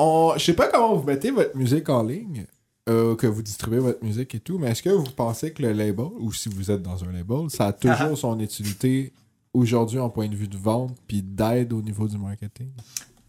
on... 0.02 0.34
Je 0.36 0.44
sais 0.44 0.54
pas 0.54 0.68
comment 0.68 0.94
vous 0.94 1.04
mettez 1.04 1.30
votre 1.30 1.56
musique 1.56 1.88
en 1.88 2.02
ligne, 2.02 2.46
euh, 2.88 3.14
que 3.14 3.26
vous 3.26 3.42
distribuez 3.42 3.78
votre 3.78 4.04
musique 4.04 4.34
et 4.34 4.40
tout, 4.40 4.58
mais 4.58 4.70
est-ce 4.70 4.82
que 4.82 4.90
vous 4.90 5.04
pensez 5.04 5.52
que 5.52 5.62
le 5.62 5.72
label, 5.72 6.06
ou 6.18 6.32
si 6.32 6.48
vous 6.48 6.70
êtes 6.70 6.82
dans 6.82 7.04
un 7.04 7.12
label, 7.12 7.48
ça 7.48 7.66
a 7.66 7.72
toujours 7.72 8.18
son 8.18 8.38
utilité 8.40 9.12
aujourd'hui 9.54 9.98
en 9.98 10.10
point 10.10 10.28
de 10.28 10.34
vue 10.34 10.48
de 10.48 10.56
vente 10.56 10.96
puis 11.06 11.22
d'aide 11.22 11.72
au 11.72 11.82
niveau 11.82 12.08
du 12.08 12.18
marketing? 12.18 12.70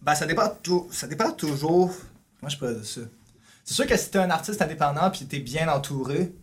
Ben, 0.01 0.15
ça 0.15 0.26
dépend, 0.26 0.49
tout, 0.61 0.88
ça 0.91 1.07
dépend 1.07 1.32
toujours. 1.32 1.91
Moi, 2.41 2.49
je 2.49 2.57
peux 2.57 2.74
dire 2.74 2.86
ça. 2.86 3.01
C'est 3.63 3.74
sûr 3.76 3.88
que 3.88 3.95
si 3.95 4.11
t'es 4.11 4.19
un 4.19 4.30
artiste 4.30 4.61
indépendant 4.61 5.09
puis 5.09 5.26
t'es 5.26 5.39
bien 5.39 5.69
entouré, 5.69 6.34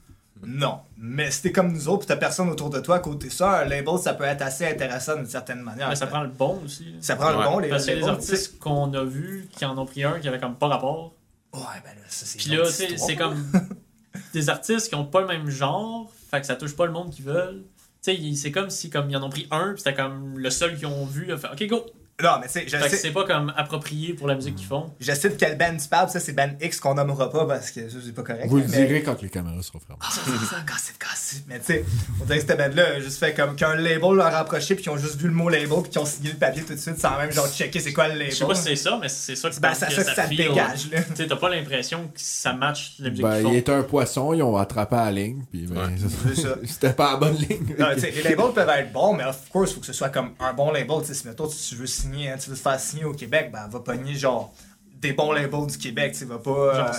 non. 0.43 0.81
Mais 0.97 1.31
si 1.31 1.43
t'es 1.43 1.53
comme 1.53 1.73
nous 1.73 1.89
autres 1.89 2.01
pis 2.03 2.07
t'as 2.07 2.17
personne 2.17 2.49
autour 2.49 2.71
de 2.71 2.81
toi 2.81 2.97
à 2.97 2.99
côté 3.01 3.29
ça, 3.31 3.61
un 3.61 3.65
label, 3.67 3.99
ça 3.99 4.15
peut 4.15 4.25
être 4.25 4.43
assez 4.43 4.67
intéressant 4.67 5.17
d'une 5.17 5.27
certaine 5.27 5.61
manière. 5.61 5.89
Mais 5.89 5.97
ça 5.97 6.07
prend 6.07 6.23
le 6.23 6.29
bon 6.31 6.63
aussi. 6.65 6.95
Ça 7.01 7.17
prend 7.17 7.27
Ouais. 7.37 7.45
le 7.45 7.51
bon, 7.51 7.59
les, 7.59 7.69
Parce 7.69 7.89
a 7.89 7.93
tu 7.93 8.01
sais. 8.01 8.09
artistes 8.09 8.59
qu'on 8.59 8.93
a 8.95 9.05
vus 9.05 9.49
qui 9.53 9.65
en 9.65 9.77
ont 9.77 9.87
pris 9.87 10.05
un 10.05 10.19
qui 10.19 10.29
avait 10.29 10.39
comme 10.41 10.57
pas 10.57 10.69
rapport. 10.69 11.13
Ouais, 11.53 11.61
ben 11.85 11.91
là, 11.97 12.07
ça, 12.09 12.25
c'est. 12.27 12.39
Puis 12.39 12.51
là, 12.57 12.65
c'est 12.65 13.17
comme 13.17 13.45
des 14.33 14.49
artistes 14.49 14.89
qui 14.89 14.95
ont 14.95 15.05
pas 15.05 15.21
le 15.21 15.27
même 15.27 15.49
genre, 15.51 16.11
fait 16.31 16.41
que 16.41 16.47
ça 16.47 16.57
touche 16.57 16.75
pas 16.77 16.87
le 16.87 16.93
monde 16.93 17.11
qu'ils 17.11 17.25
veulent. 17.25 17.65
Tu 18.03 18.15
sais, 18.17 18.35
c'est 18.35 18.53
comme 18.53 18.71
si 18.71 18.89
comme 18.89 19.11
ils 19.11 19.17
en 19.17 19.23
ont 19.23 19.31
pris 19.31 19.47
un, 19.51 19.73
puis 19.75 19.83
c'était 19.83 19.95
comme 19.95 20.39
le 20.39 20.49
seul 20.51 20.77
qu'ils 20.77 20.87
ont 20.87 21.05
vu, 21.05 21.27
là, 21.27 21.37
fait 21.37 21.49
OK 21.49 21.69
go. 21.69 21.85
Non, 22.23 22.39
mais 22.41 22.47
tu 22.47 22.53
sais, 22.53 22.65
je 22.67 22.77
Fait 22.77 22.85
que 22.85 22.91
sais, 22.91 22.97
c'est 22.97 23.11
pas 23.13 23.25
comme 23.25 23.53
approprié 23.57 24.15
pour 24.15 24.27
la 24.29 24.35
musique 24.35 24.57
qu'ils 24.57 24.67
font. 24.67 24.93
je 25.01 25.13
sais 25.13 25.29
de 25.31 25.35
quel 25.35 25.57
band 25.57 25.77
tu 25.77 25.89
parles, 25.89 26.09
ça, 26.11 26.21
c'est 26.21 26.33
band 26.33 26.51
X 26.61 26.81
qu'on 26.81 26.95
nommera 26.95 27.31
pas 27.31 27.47
parce 27.47 27.71
que 27.71 27.89
ça, 27.89 27.97
c'est 28.05 28.15
pas 28.15 28.23
correct. 28.23 28.47
Vous 28.49 28.59
le 28.59 28.65
mais- 28.69 28.87
direz 28.87 29.03
quand 29.03 29.21
les 29.23 29.29
caméras 29.29 29.63
seront 29.63 29.81
fermées. 29.81 30.03
Ah, 30.05 30.11
ça, 30.11 30.21
c'est 30.25 30.47
ça, 30.47 30.57
gossip, 30.67 30.95
gossip. 31.01 31.45
Mais 31.49 31.59
tu 31.59 31.65
sais, 31.67 31.85
on 32.21 32.25
dirait 32.25 32.41
que 32.41 32.47
cette 32.47 32.59
band-là 32.59 32.87
a 32.97 33.01
juste 33.01 33.19
fait 33.19 33.35
comme 33.35 33.57
qu'un 33.57 33.75
label 33.77 34.13
leur 34.15 34.27
a 34.27 34.39
approché, 34.39 34.75
puis 34.75 34.83
qu'ils 34.85 34.93
ont 34.93 34.99
juste 34.99 35.17
vu 35.17 35.29
le 35.29 35.35
mot 35.35 35.49
label, 35.49 35.69
puis 35.83 35.91
qu'ils 35.91 36.01
ont 36.01 36.05
signé 36.07 36.31
le 36.33 36.39
papier 36.39 36.63
tout 36.63 36.75
de 36.75 36.79
suite 36.79 36.99
sans 36.99 37.17
même 37.19 37.33
genre 37.33 37.49
checker 37.49 37.81
c'est 37.81 37.93
quoi 37.93 38.09
le 38.09 38.15
label. 38.15 38.31
Je 38.31 38.37
sais 38.37 38.47
pas 38.47 38.55
si 38.55 38.63
c'est 38.63 38.77
ça, 38.77 38.99
mais 39.01 39.09
c'est 39.09 39.37
ça 39.37 39.51
que 39.51 39.61
Ben, 39.61 39.75
ça, 39.75 39.91
ça, 39.91 40.05
ça, 40.05 40.23
pris, 40.25 40.37
dégage, 40.37 40.91
là. 40.91 41.03
Tu 41.03 41.17
sais, 41.17 41.27
t'as 41.27 41.37
pas 41.37 41.49
l'impression 41.49 42.05
que 42.09 42.21
ça 42.21 42.53
match 42.53 42.95
la 42.99 43.11
musique 43.11 43.25
Ben, 43.25 43.31
qu'ils 43.37 43.41
il 43.41 43.49
font. 43.51 43.55
était 43.55 43.73
un 43.73 43.83
poisson, 43.83 44.33
ils 44.35 44.43
ont 44.43 44.57
attrapé 44.57 44.97
à 44.97 45.05
la 45.07 45.13
ligne, 45.13 45.45
puis 45.51 45.67
ben, 45.67 45.81
Ouais. 45.81 45.95
C'est 46.35 46.43
ça. 46.43 46.57
c'était 46.65 46.93
pas 46.93 47.13
la 47.13 47.17
bonne 47.17 47.37
ligne. 47.37 47.75
Non, 47.79 47.87
tu 47.95 48.01
sais, 48.01 48.11
les 48.11 48.23
labels 48.23 48.53
peuvent 48.55 48.69
être 48.69 48.93
bons, 48.93 49.15
mais 49.15 49.25
of 49.25 49.37
course, 49.51 49.71
il 49.71 49.75
faut 49.75 49.81
que 49.81 49.87
ce 49.87 49.93
soit 49.93 50.09
comme 50.11 50.31
un 50.41 50.53
bon 50.53 50.71
label. 50.71 50.97
Tu 51.01 51.07
sais, 51.09 51.15
si 51.15 51.27
mettons, 51.27 51.49
si 51.49 51.71
tu 51.71 51.77
veux 51.77 51.87
signer, 51.87 52.10
hein, 52.29 52.37
tu 52.43 52.51
veux 52.51 52.57
te 52.57 52.61
faire 52.61 52.79
signer 52.81 53.05
au 53.05 53.13
Québec, 53.13 53.51
ben, 53.53 53.67
va 53.69 53.81
pogner 53.81 54.15
genre 54.15 54.53
des 55.01 55.13
bons 55.13 55.33
labels 55.33 55.67
du 55.67 55.79
Québec. 55.79 56.13
Tu 56.13 56.19
sais, 56.21 56.25
va 56.27 56.39
pas. 56.39 56.51
euh, 56.51 56.75
Genre, 56.75 56.95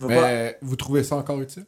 va 0.00 0.08
pas- 0.08 0.08
Mais 0.08 0.58
vous 0.62 0.76
trouvez 0.76 1.02
ça 1.04 1.16
encore 1.16 1.40
utile? 1.40 1.66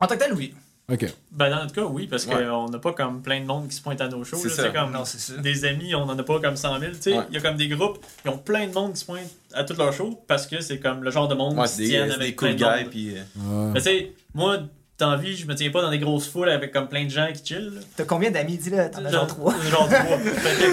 En 0.00 0.06
tant 0.06 0.14
que 0.14 0.20
tel, 0.20 0.32
oui. 0.34 0.54
Ok. 0.92 1.06
Ben, 1.30 1.48
dans 1.50 1.62
notre 1.62 1.72
cas, 1.74 1.84
oui, 1.84 2.08
parce 2.08 2.26
Ouais. 2.26 2.44
qu'on 2.44 2.68
n'a 2.68 2.78
pas 2.80 2.92
comme 2.92 3.22
plein 3.22 3.40
de 3.40 3.44
monde 3.46 3.68
qui 3.68 3.76
se 3.76 3.80
pointe 3.80 4.00
à 4.00 4.08
nos 4.08 4.24
shows. 4.24 4.38
C'est 4.38 4.72
comme 4.72 4.90
Non, 4.90 5.04
des 5.38 5.64
amis, 5.64 5.94
on 5.94 6.02
en 6.02 6.18
a 6.18 6.22
pas 6.24 6.40
comme 6.40 6.56
100 6.56 6.80
000. 6.80 6.92
Tu 6.94 7.02
sais, 7.02 7.10
il 7.12 7.16
Ouais. 7.18 7.24
y 7.30 7.36
a 7.36 7.40
comme 7.40 7.56
des 7.56 7.68
groupes, 7.68 8.04
ils 8.24 8.30
ont 8.30 8.38
plein 8.38 8.66
de 8.66 8.72
monde 8.74 8.94
qui 8.94 8.98
se 9.00 9.04
pointe 9.04 9.30
à 9.54 9.62
tous 9.62 9.76
leurs 9.76 9.92
shows 9.92 10.20
parce 10.26 10.48
que 10.48 10.60
c'est 10.60 10.80
comme 10.80 11.04
le 11.04 11.10
genre 11.12 11.28
de 11.28 11.34
monde 11.36 11.56
Ouais, 11.56 11.66
qui 11.66 11.72
c'est 11.74 11.84
se 11.84 11.88
tiennent 11.90 12.08
c'est 12.08 12.14
avec 12.16 12.30
des 12.30 12.34
plein 12.34 12.50
cool 12.50 12.84
de 12.84 12.90
guys. 12.90 13.18
Euh, 13.40 14.04
moi, 14.34 14.58
dans 15.00 15.10
la 15.10 15.16
vie, 15.16 15.36
je 15.36 15.46
me 15.46 15.54
tiens 15.54 15.70
pas 15.70 15.82
dans 15.82 15.90
des 15.90 15.98
grosses 15.98 16.28
foules 16.28 16.48
avec 16.50 16.72
comme 16.72 16.88
plein 16.88 17.04
de 17.04 17.10
gens 17.10 17.26
qui 17.32 17.42
chill. 17.54 17.72
T'as 17.96 18.04
combien 18.04 18.30
d'amis? 18.30 18.56
Dis-le, 18.58 18.90
t'en 18.90 19.04
as 19.04 19.10
genre 19.10 19.26
3. 19.26 19.54
Genre 19.70 19.88
3. 19.88 19.98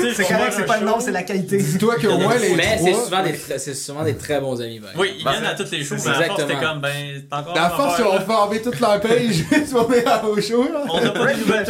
C'est 0.16 0.24
correct, 0.24 0.54
c'est 0.56 0.66
pas 0.66 0.80
le 0.80 0.86
nombre, 0.86 1.02
c'est 1.02 1.12
la 1.12 1.24
qualité. 1.24 1.58
Dis-toi 1.58 1.96
qu'au 1.96 2.18
moins 2.18 2.38
les 2.38 2.56
Mais 2.56 2.78
c'est 2.82 2.92
trois... 2.92 3.04
souvent, 3.06 3.24
des 3.24 3.74
souvent 3.74 4.04
des 4.04 4.16
très 4.16 4.40
bons 4.40 4.62
amis. 4.62 4.82
Oui, 4.98 5.14
ils 5.20 5.24
Ben, 5.24 5.32
viennent 5.32 5.46
à 5.46 5.56
toutes 5.56 5.72
les 5.72 5.84
shows, 5.84 5.96
c'est 5.98 6.10
mais 6.10 6.16
à 6.16 6.24
force, 6.24 6.42
exactement. 6.42 6.48
c'était 6.50 6.66
comme, 6.66 6.82
ben, 6.82 7.24
t'as 7.30 7.40
encore. 7.40 7.56
La 7.56 7.64
une 7.64 7.70
force, 7.76 7.94
affaire, 7.94 8.08
on 8.10 8.14
là. 8.14 8.20
va 8.20 8.26
fermer 8.26 8.62
toute 8.62 8.80
leur 8.80 9.00
page, 9.02 9.36
tu 9.50 9.60
vas 9.74 9.84
venir 9.84 10.24
au 10.30 10.42
show. 10.42 10.66
On 10.90 11.02
n'a 11.02 11.10
pas 11.12 11.26
de 11.34 11.40
nouvelles 11.40 11.66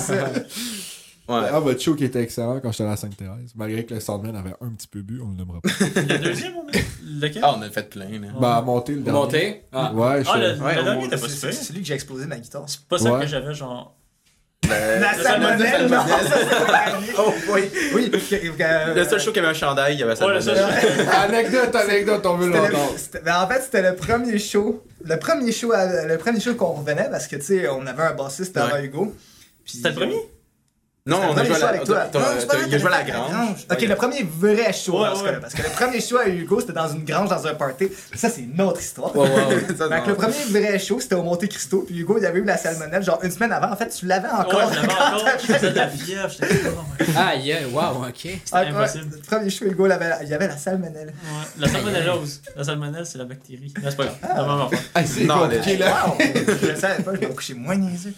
C'est 0.00 0.14
ça. 0.14 0.30
Ouais. 1.28 1.48
Ah, 1.52 1.60
votre 1.60 1.80
show 1.80 1.94
qui 1.94 2.04
était 2.04 2.22
excellent 2.22 2.60
quand 2.60 2.72
j'étais 2.72 2.84
à 2.84 2.88
la 2.90 2.96
Sainte-Thérèse. 2.96 3.52
Malgré 3.54 3.84
que 3.84 3.94
le 3.94 4.00
Soundman 4.00 4.36
avait 4.36 4.54
un 4.60 4.70
petit 4.70 4.88
peu 4.88 5.02
bu, 5.02 5.20
on 5.24 5.28
le 5.30 5.36
nommera 5.36 5.60
pas. 5.60 5.68
Le 6.00 6.18
deuxième, 6.18 6.52
on 6.56 6.68
a. 6.68 6.80
Lequel? 7.20 7.42
Ah, 7.44 7.54
on 7.56 7.62
a 7.62 7.70
fait 7.70 7.88
plein. 7.88 8.04
Là. 8.08 8.28
bah, 8.40 8.56
à 8.56 8.62
monter 8.62 8.92
le 8.94 9.00
dernier. 9.00 9.18
montez? 9.20 9.62
Ah. 9.72 9.92
Ouais, 9.94 10.24
je 10.24 10.28
Ah, 10.32 10.38
le, 10.38 10.44
sais. 10.54 10.54
le 10.58 10.64
Ouais, 10.64 10.74
dernier 10.84 11.04
était 11.06 11.16
pas 11.16 11.28
C'est 11.28 11.34
super. 11.34 11.52
c'est 11.54 11.64
celui 11.64 11.80
que 11.80 11.86
j'ai 11.86 11.94
explosé 11.94 12.26
ma 12.26 12.36
guitare. 12.38 12.64
C'est 12.66 12.80
pas 12.86 12.98
ça 12.98 13.12
Ouais. 13.12 13.20
que 13.20 13.26
j'avais, 13.26 13.54
genre. 13.54 13.94
Le- 14.64 14.70
La 15.00 15.16
le- 15.16 15.22
salmonelle, 15.22 15.82
le- 15.84 15.88
non. 15.88 16.02
Oh, 17.18 17.32
oui. 17.54 17.62
Oui, 17.94 18.10
que- 18.10 18.94
Le 18.94 19.04
seul 19.04 19.20
show 19.20 19.30
qui 19.32 19.38
avait 19.38 19.48
un 19.48 19.54
chandail, 19.54 19.94
il 19.94 20.00
y 20.00 20.02
avait 20.02 20.16
ça. 20.16 20.26
Ouais. 20.26 20.38
Anecdote, 21.14 21.74
anecdote, 21.76 22.26
on 22.26 22.36
veut 22.36 22.48
l'entendre. 22.50 22.94
ben, 23.24 23.40
en 23.42 23.46
fait, 23.48 23.62
c'était 23.62 23.82
le 23.88 23.94
premier 23.96 24.38
show. 24.38 24.82
Le 25.04 25.16
premier 25.18 25.52
show, 25.52 25.72
le 25.72 26.16
premier 26.16 26.40
show 26.40 26.54
qu'on 26.56 26.72
revenait 26.72 27.08
parce 27.10 27.28
que, 27.28 27.36
tu 27.36 27.42
sais, 27.42 27.68
on 27.68 27.86
avait 27.86 28.02
un 28.02 28.14
bassiste 28.14 28.56
avant 28.56 28.74
Ouais. 28.74 28.84
Hugo. 28.86 29.14
C'était 29.64 29.90
le 29.90 29.94
premier? 29.94 30.16
Non, 31.06 31.20
on 31.30 31.36
a 31.36 31.44
joué 31.44 31.54
à 31.54 31.72
la. 31.72 31.78
Il 32.66 32.74
a 32.74 32.78
joué 32.78 32.92
à 32.92 33.02
grange. 33.04 33.66
Ok, 33.70 33.80
le 33.82 33.94
premier 33.94 34.26
vrai 34.28 34.72
show 34.72 34.98
dans 35.04 35.14
ce 35.14 35.22
cas-là, 35.24 35.38
Parce 35.40 35.54
que 35.54 35.62
le 35.62 35.68
premier 35.68 36.00
show 36.00 36.18
à 36.18 36.28
Hugo, 36.28 36.58
c'était 36.60 36.72
dans 36.72 36.88
une 36.88 37.04
grange, 37.04 37.28
dans 37.28 37.46
un 37.46 37.54
party. 37.54 37.88
Ça, 38.14 38.28
c'est 38.28 38.40
une 38.42 38.60
autre 38.60 38.80
histoire. 38.80 39.14
Ouais, 39.16 39.28
ouais, 39.28 39.46
ouais. 39.46 39.66
Ça, 39.78 39.88
Fait 39.88 39.98
non. 39.98 40.02
que 40.04 40.08
le 40.10 40.16
premier 40.16 40.44
vrai 40.50 40.78
show, 40.80 40.98
c'était 40.98 41.14
au 41.14 41.22
Monte 41.22 41.46
Cristo. 41.48 41.84
Puis 41.86 41.98
Hugo, 42.00 42.16
il 42.18 42.26
avait 42.26 42.40
eu 42.40 42.44
la 42.44 42.56
salmonelle, 42.56 43.02
genre 43.04 43.20
une 43.22 43.30
semaine 43.30 43.52
avant. 43.52 43.70
En 43.72 43.76
fait, 43.76 43.88
tu 43.88 44.06
l'avais 44.06 44.28
encore. 44.28 44.54
Ouais, 44.68 44.74
je 44.74 44.80
l'avais 44.82 44.92
encore. 44.92 45.60
de 45.60 45.66
la 45.68 45.86
God. 45.86 46.76
Ah, 47.16 47.36
yeah, 47.36 47.60
wow, 47.72 48.04
ok. 48.08 48.14
C'était 48.16 48.40
Ah, 48.52 48.60
impossible. 48.60 49.16
Le 49.16 49.20
premier 49.22 49.50
show, 49.50 49.64
Hugo, 49.66 49.86
il 49.86 49.92
avait, 49.92 50.12
il 50.24 50.34
avait 50.34 50.48
la 50.48 50.56
salmonelle. 50.56 51.08
Ouais. 51.08 51.46
La 51.58 51.68
salmonellose. 51.68 52.40
La 52.56 52.64
salmonelle, 52.64 53.06
c'est 53.06 53.18
la 53.18 53.24
bactérie. 53.26 53.72
C'est 53.80 53.96
pas 53.96 54.04
grave. 54.06 54.16
Affaire. 54.22 54.80
Ah, 54.94 55.04
c'est 55.04 55.24
Non, 55.24 55.38
compliqué, 55.40 55.76
là. 55.76 56.06
Wow! 56.08 56.16
je 56.18 56.66
le 56.66 56.74
savais 56.76 57.02
pas, 57.02 57.14
je 57.14 57.20
vais 57.20 57.28
me 57.28 57.34
coucher 57.34 57.54
moins 57.54 57.76
niaiseux. 57.76 58.12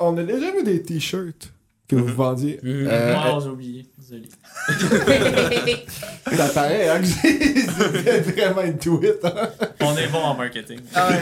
On 0.00 0.16
a 0.16 0.22
déjà 0.22 0.52
vu 0.52 0.62
des 0.62 0.82
t-shirts 0.82 1.52
que 1.88 1.96
vous 1.96 2.06
vendiez. 2.14 2.60
Mhm. 2.62 2.86
Euh, 2.88 3.14
Moi, 3.14 3.40
j'ai 3.42 3.48
oublié. 3.50 3.86
Désolé. 4.08 4.28
ça 6.36 6.48
paraît, 6.48 6.88
hein, 6.88 7.00
que 7.00 7.06
c'est 7.28 8.40
vraiment 8.40 8.62
une 8.62 8.78
tweet. 8.78 9.16
Hein? 9.24 9.48
On 9.80 9.96
est 9.96 10.06
bon 10.08 10.18
en 10.18 10.34
marketing. 10.34 10.80
Ah 10.94 11.08
ouais, 11.10 11.20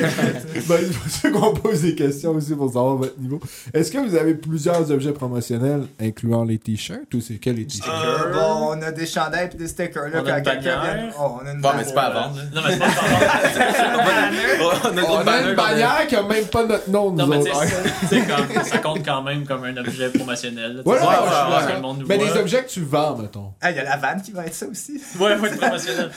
Ben, 0.68 0.78
c'est 0.78 0.93
pour 0.99 1.09
ça 1.11 1.30
qu'on 1.30 1.55
pose 1.55 1.82
des 1.82 1.95
questions 1.95 2.30
aussi 2.32 2.55
pour 2.55 2.68
savoir 2.72 2.97
votre 2.97 3.18
niveau. 3.18 3.41
Est-ce 3.74 3.91
que 3.91 3.99
vous 3.99 4.14
avez 4.16 4.34
plusieurs 4.34 4.91
objets 4.91 5.12
promotionnels 5.12 5.82
incluant 6.01 6.45
les 6.45 6.59
t-shirts 6.59 7.12
ou 7.14 7.20
c'est 7.20 7.34
que 7.34 7.51
les 7.51 7.66
t-shirts? 7.66 7.89
Euh, 7.89 8.32
bon, 8.32 8.68
on 8.76 8.82
a 8.82 8.93
des 8.93 9.07
chandails 9.07 9.51
et 9.53 9.57
des 9.57 9.68
stickers. 9.68 10.09
Là, 10.09 10.22
On 10.22 10.26
a 10.26 10.30
quand 10.30 10.37
une 10.39 10.43
quelqu'un 10.45 10.78
bannière. 10.78 10.95
vient- 10.97 11.11
Oh, 11.20 11.39
on 11.43 11.47
a 11.47 11.53
une 11.53 11.61
Bon, 11.61 11.70
mais 11.76 11.84
c'est 11.84 11.95
pas 11.95 12.03
à 12.03 12.11
vendre. 12.12 12.37
là. 12.37 12.43
Non, 12.55 12.62
mais 12.66 12.72
c'est 12.72 12.78
pas 12.78 12.87
à 12.87 12.91
vendre. 12.91 14.26
On 14.59 14.68
a 14.68 14.91
On 14.91 14.95
d'autres 14.95 15.16
a 15.16 15.20
une 15.20 15.24
banners, 15.24 15.55
bannière 15.55 16.07
qui 16.09 16.16
a 16.16 16.22
même 16.22 16.45
pas 16.47 16.64
notre 16.64 16.91
nom, 16.91 17.11
nous 17.11 17.16
Non, 17.18 17.26
mais 17.26 17.37
autres. 17.39 17.51
comme- 18.11 18.64
ça 18.64 18.78
compte 18.78 19.05
quand 19.05 19.22
même 19.22 19.45
comme 19.45 19.64
un 19.64 19.76
objet 19.76 20.09
promotionnel. 20.11 20.76
là. 20.76 20.82
Ouais, 20.84 20.93
ouais, 20.95 20.99
c'est 21.01 21.07
ouais, 21.07 21.57
ouais. 21.66 21.70
que 21.70 21.76
le 21.76 21.82
monde 21.82 21.99
nous 22.01 22.07
Mais 22.07 22.18
des 22.18 22.30
objets 22.32 22.62
que 22.64 22.68
tu 22.70 22.76
vends, 22.85 23.16
mettons. 23.16 23.53
Ah, 23.61 23.70
il 23.70 23.77
y 23.77 23.81
a 23.81 23.85
la 23.85 23.97
vanne 23.97 24.22
qui 24.22 24.33
va 24.33 24.47
être 24.47 24.55
ça 24.55 24.66
aussi. 24.66 25.01
Ouais, 25.18 25.37
faut 25.37 25.47
être 25.47 25.59
promotionnel. 25.59 26.11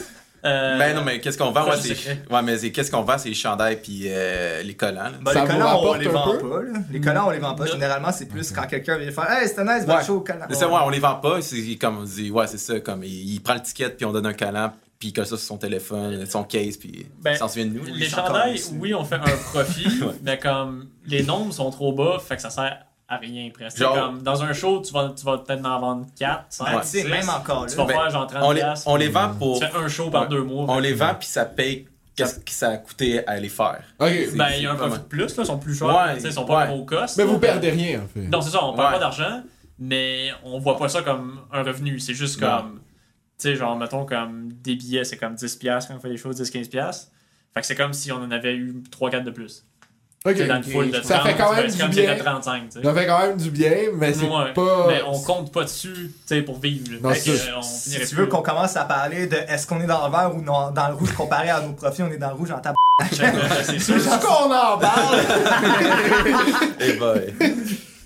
Euh, 0.45 0.77
Ben 0.77 0.95
non, 0.95 1.03
mais 1.03 1.19
qu'est-ce 1.19 1.37
qu'on 1.37 1.51
vend? 1.51 1.65
c'est 1.81 1.89
ouais, 2.31 2.41
mais 2.41 2.57
c'est- 2.57 2.71
qu'est-ce 2.71 2.89
qu'on 2.89 3.01
vend? 3.01 3.17
C'est 3.17 3.27
les 3.27 3.35
chandails 3.35 3.75
puis 3.81 4.03
euh, 4.05 4.63
les 4.63 4.73
collants. 4.73 5.11
Ben, 5.21 5.33
Ça 5.33 5.41
les 5.43 5.47
collants, 5.51 5.81
on 5.83 5.93
les 5.95 6.07
vend 6.07 6.31
peu? 6.31 6.49
pas. 6.49 6.61
Là. 6.61 6.79
Les 6.89 7.01
collants, 7.01 7.27
on 7.27 7.29
les 7.31 7.39
vend 7.39 7.55
pas. 7.55 7.65
Généralement, 7.65 8.11
c'est 8.13 8.25
plus 8.27 8.49
quand 8.53 8.65
quelqu'un 8.65 8.97
vient 8.97 9.11
faire 9.11 9.29
Hey, 9.29 9.49
c'était 9.49 9.65
nice, 9.65 9.83
votre 9.85 9.97
Ouais. 9.99 10.05
show 10.05 10.21
collant. 10.21 10.45
C'est 10.49 10.55
ça, 10.55 10.69
ouais, 10.69 10.79
on 10.81 10.89
les 10.89 10.99
vend 10.99 11.15
pas. 11.15 11.41
C'est 11.41 11.75
comme 11.75 11.97
on 11.97 12.03
dit, 12.03 12.31
ouais, 12.31 12.47
c'est 12.47 12.57
ça. 12.57 12.79
Comme 12.79 13.03
il, 13.03 13.33
il 13.33 13.41
prend 13.41 13.55
le 13.55 13.61
ticket 13.61 13.89
puis 13.89 14.05
on 14.05 14.13
donne 14.13 14.27
un 14.27 14.33
collant 14.33 14.71
puis 14.97 15.09
il 15.09 15.13
colle 15.13 15.25
ça 15.25 15.35
sur 15.35 15.45
son 15.45 15.57
téléphone, 15.57 16.25
son 16.25 16.43
case 16.45 16.77
puis 16.77 17.05
Ben, 17.21 17.35
s'en 17.35 17.49
souvient 17.49 17.65
de 17.65 17.73
nous. 17.77 17.83
Les 17.93 18.13
encore 18.13 18.27
chandails, 18.27 18.61
oui, 18.79 18.93
on 18.93 19.03
fait 19.03 19.15
un 19.15 19.37
profit, 19.53 19.87
mais 20.23 20.37
comme 20.39 20.87
les 21.05 21.23
nombres 21.23 21.53
sont 21.53 21.69
trop 21.71 21.91
bas, 21.91 22.17
fait 22.25 22.35
que 22.37 22.41
ça 22.41 22.49
sert 22.49 22.79
à 23.09 23.17
rien 23.17 23.49
presque. 23.51 23.77
Genre- 23.77 23.93
C'est 23.95 23.99
comme 24.01 24.21
dans 24.21 24.43
un 24.43 24.53
show, 24.53 24.81
tu 24.81 24.93
vas, 24.93 25.11
tu 25.17 25.25
vas 25.25 25.39
peut-être 25.39 25.65
en 25.65 25.79
vendre 25.79 26.05
4, 26.17 26.45
5, 26.49 26.65
Ben, 26.71 26.79
tu 26.81 26.87
sais, 26.87 27.03
même 27.05 27.27
encore 27.29 27.65
Tu 27.65 27.75
vas 27.75 27.83
là. 27.83 27.87
Ben, 27.87 27.93
faire 28.01 28.09
genre 28.11 28.27
30 28.27 28.43
On 28.43 28.51
les, 28.51 28.63
on 28.85 28.95
les 28.95 29.07
vend 29.09 29.29
pour. 29.37 29.59
Tu 29.59 29.65
fais 29.65 29.75
un 29.77 29.87
show 29.87 30.09
par 30.09 30.23
Ouais. 30.23 30.27
deux 30.29 30.43
mois. 30.43 30.65
On 30.69 30.79
les 30.79 30.93
vend, 30.93 31.15
puis 31.19 31.27
ça 31.27 31.45
paye 31.45 31.87
qu'est-ce 32.15 32.39
que 32.39 32.51
ça 32.51 32.69
a 32.69 32.77
coûté 32.77 33.25
à 33.27 33.37
les 33.39 33.49
faire. 33.49 33.81
Ok. 33.97 34.11
Ben, 34.35 34.49
il 34.57 34.63
y 34.63 34.65
a 34.67 34.71
un 34.73 34.75
profit 34.75 34.99
de 34.99 35.03
plus, 35.05 35.35
là, 35.37 35.43
ils 35.43 35.45
sont 35.45 35.57
plus 35.57 35.75
chers, 35.75 35.87
Ouais, 35.87 36.17
ils 36.23 36.31
sont 36.33 36.45
pas 36.45 36.59
ouais. 36.61 36.67
gros 36.67 36.85
cost. 36.85 37.17
Mais 37.17 37.23
là. 37.25 37.29
vous 37.31 37.39
perdez 37.39 37.69
rien, 37.71 38.01
en 38.03 38.07
fait. 38.07 38.27
Non, 38.27 38.41
c'est 38.41 38.51
ça, 38.51 38.63
on 38.63 38.73
perd 38.75 38.91
pas 38.91 38.99
d'argent, 38.99 39.41
mais 39.79 40.29
on 40.43 40.59
voit 40.59 40.77
pas 40.77 40.89
ça 40.89 41.01
comme 41.01 41.39
un 41.51 41.63
revenu. 41.63 41.99
C'est 41.99 42.13
juste 42.13 42.39
comme, 42.39 42.81
tu 43.39 43.49
sais, 43.49 43.55
genre, 43.55 43.75
mettons, 43.77 44.05
comme 44.05 44.51
des 44.51 44.75
billets, 44.75 45.05
c'est 45.05 45.17
comme 45.17 45.35
10$ 45.35 45.57
piastres 45.57 45.89
quand 45.91 45.97
on 45.97 46.01
fait 46.01 46.09
des 46.09 46.17
shows, 46.17 46.33
10-15$. 46.33 46.69
piastres. 46.69 47.07
Fait 47.53 47.61
que 47.61 47.65
c'est 47.65 47.75
comme 47.75 47.93
si 47.93 48.11
on 48.11 48.17
en 48.17 48.29
avait 48.31 48.53
eu 48.55 48.83
3-4 48.91 49.23
de 49.23 49.31
plus. 49.31 49.65
Ok. 50.25 50.33
Tu 50.33 50.39
sais, 50.41 50.47
dans 50.47 50.55
une 50.57 50.63
foule 50.63 50.87
de 50.91 50.97
30, 50.99 51.05
Ça 51.05 51.19
fait 51.21 51.33
quand 51.37 51.53
même 51.55 51.67
du 51.71 51.77
bien. 51.77 51.87
c'était 51.91 52.17
35, 52.17 52.63
tu 52.69 52.79
sais. 52.79 52.85
Ça 52.85 52.93
fait 52.93 53.07
quand 53.07 53.19
même 53.19 53.37
du 53.37 53.51
bien, 53.51 53.71
mais 53.95 54.13
c'est 54.13 54.25
Ouais. 54.25 54.53
pas. 54.53 54.85
Mais 54.89 55.01
on 55.07 55.17
compte 55.21 55.49
pas 55.53 55.63
dessus, 55.63 55.93
tu 55.93 56.11
sais, 56.25 56.41
pour 56.41 56.59
vivre. 56.59 56.83
là. 56.91 56.97
Non, 57.01 57.09
Fait 57.13 57.19
que, 57.31 57.37
c'est- 57.37 57.49
euh, 57.49 57.53
on 57.57 57.61
Si 57.61 57.91
tu 57.91 57.97
plus, 57.99 58.15
veux 58.15 58.25
qu'on 58.27 58.41
commence 58.41 58.75
à 58.75 58.83
parler 58.83 59.27
de 59.27 59.37
est-ce 59.47 59.65
qu'on 59.65 59.79
est 59.79 59.87
dans 59.87 60.05
le 60.05 60.11
vert 60.11 60.31
ou 60.35 60.41
non- 60.41 60.71
dans 60.71 60.89
le 60.89 60.95
rouge 60.95 61.13
comparé 61.13 61.49
à 61.49 61.61
nos 61.61 61.71
profits, 61.71 62.03
on 62.03 62.11
est 62.11 62.17
dans 62.17 62.29
le 62.31 62.35
rouge 62.35 62.51
en 62.51 62.59
tab. 62.59 62.75
Fait 63.01 63.15
que, 63.15 63.21
euh, 63.23 63.29
c'est 63.63 63.79
sûr. 63.79 63.95
C'est 63.97 64.19
qu'on 64.19 64.51
en 64.53 64.77
parle! 64.77 65.19
Eh 66.81 66.93
boy. 66.93 67.33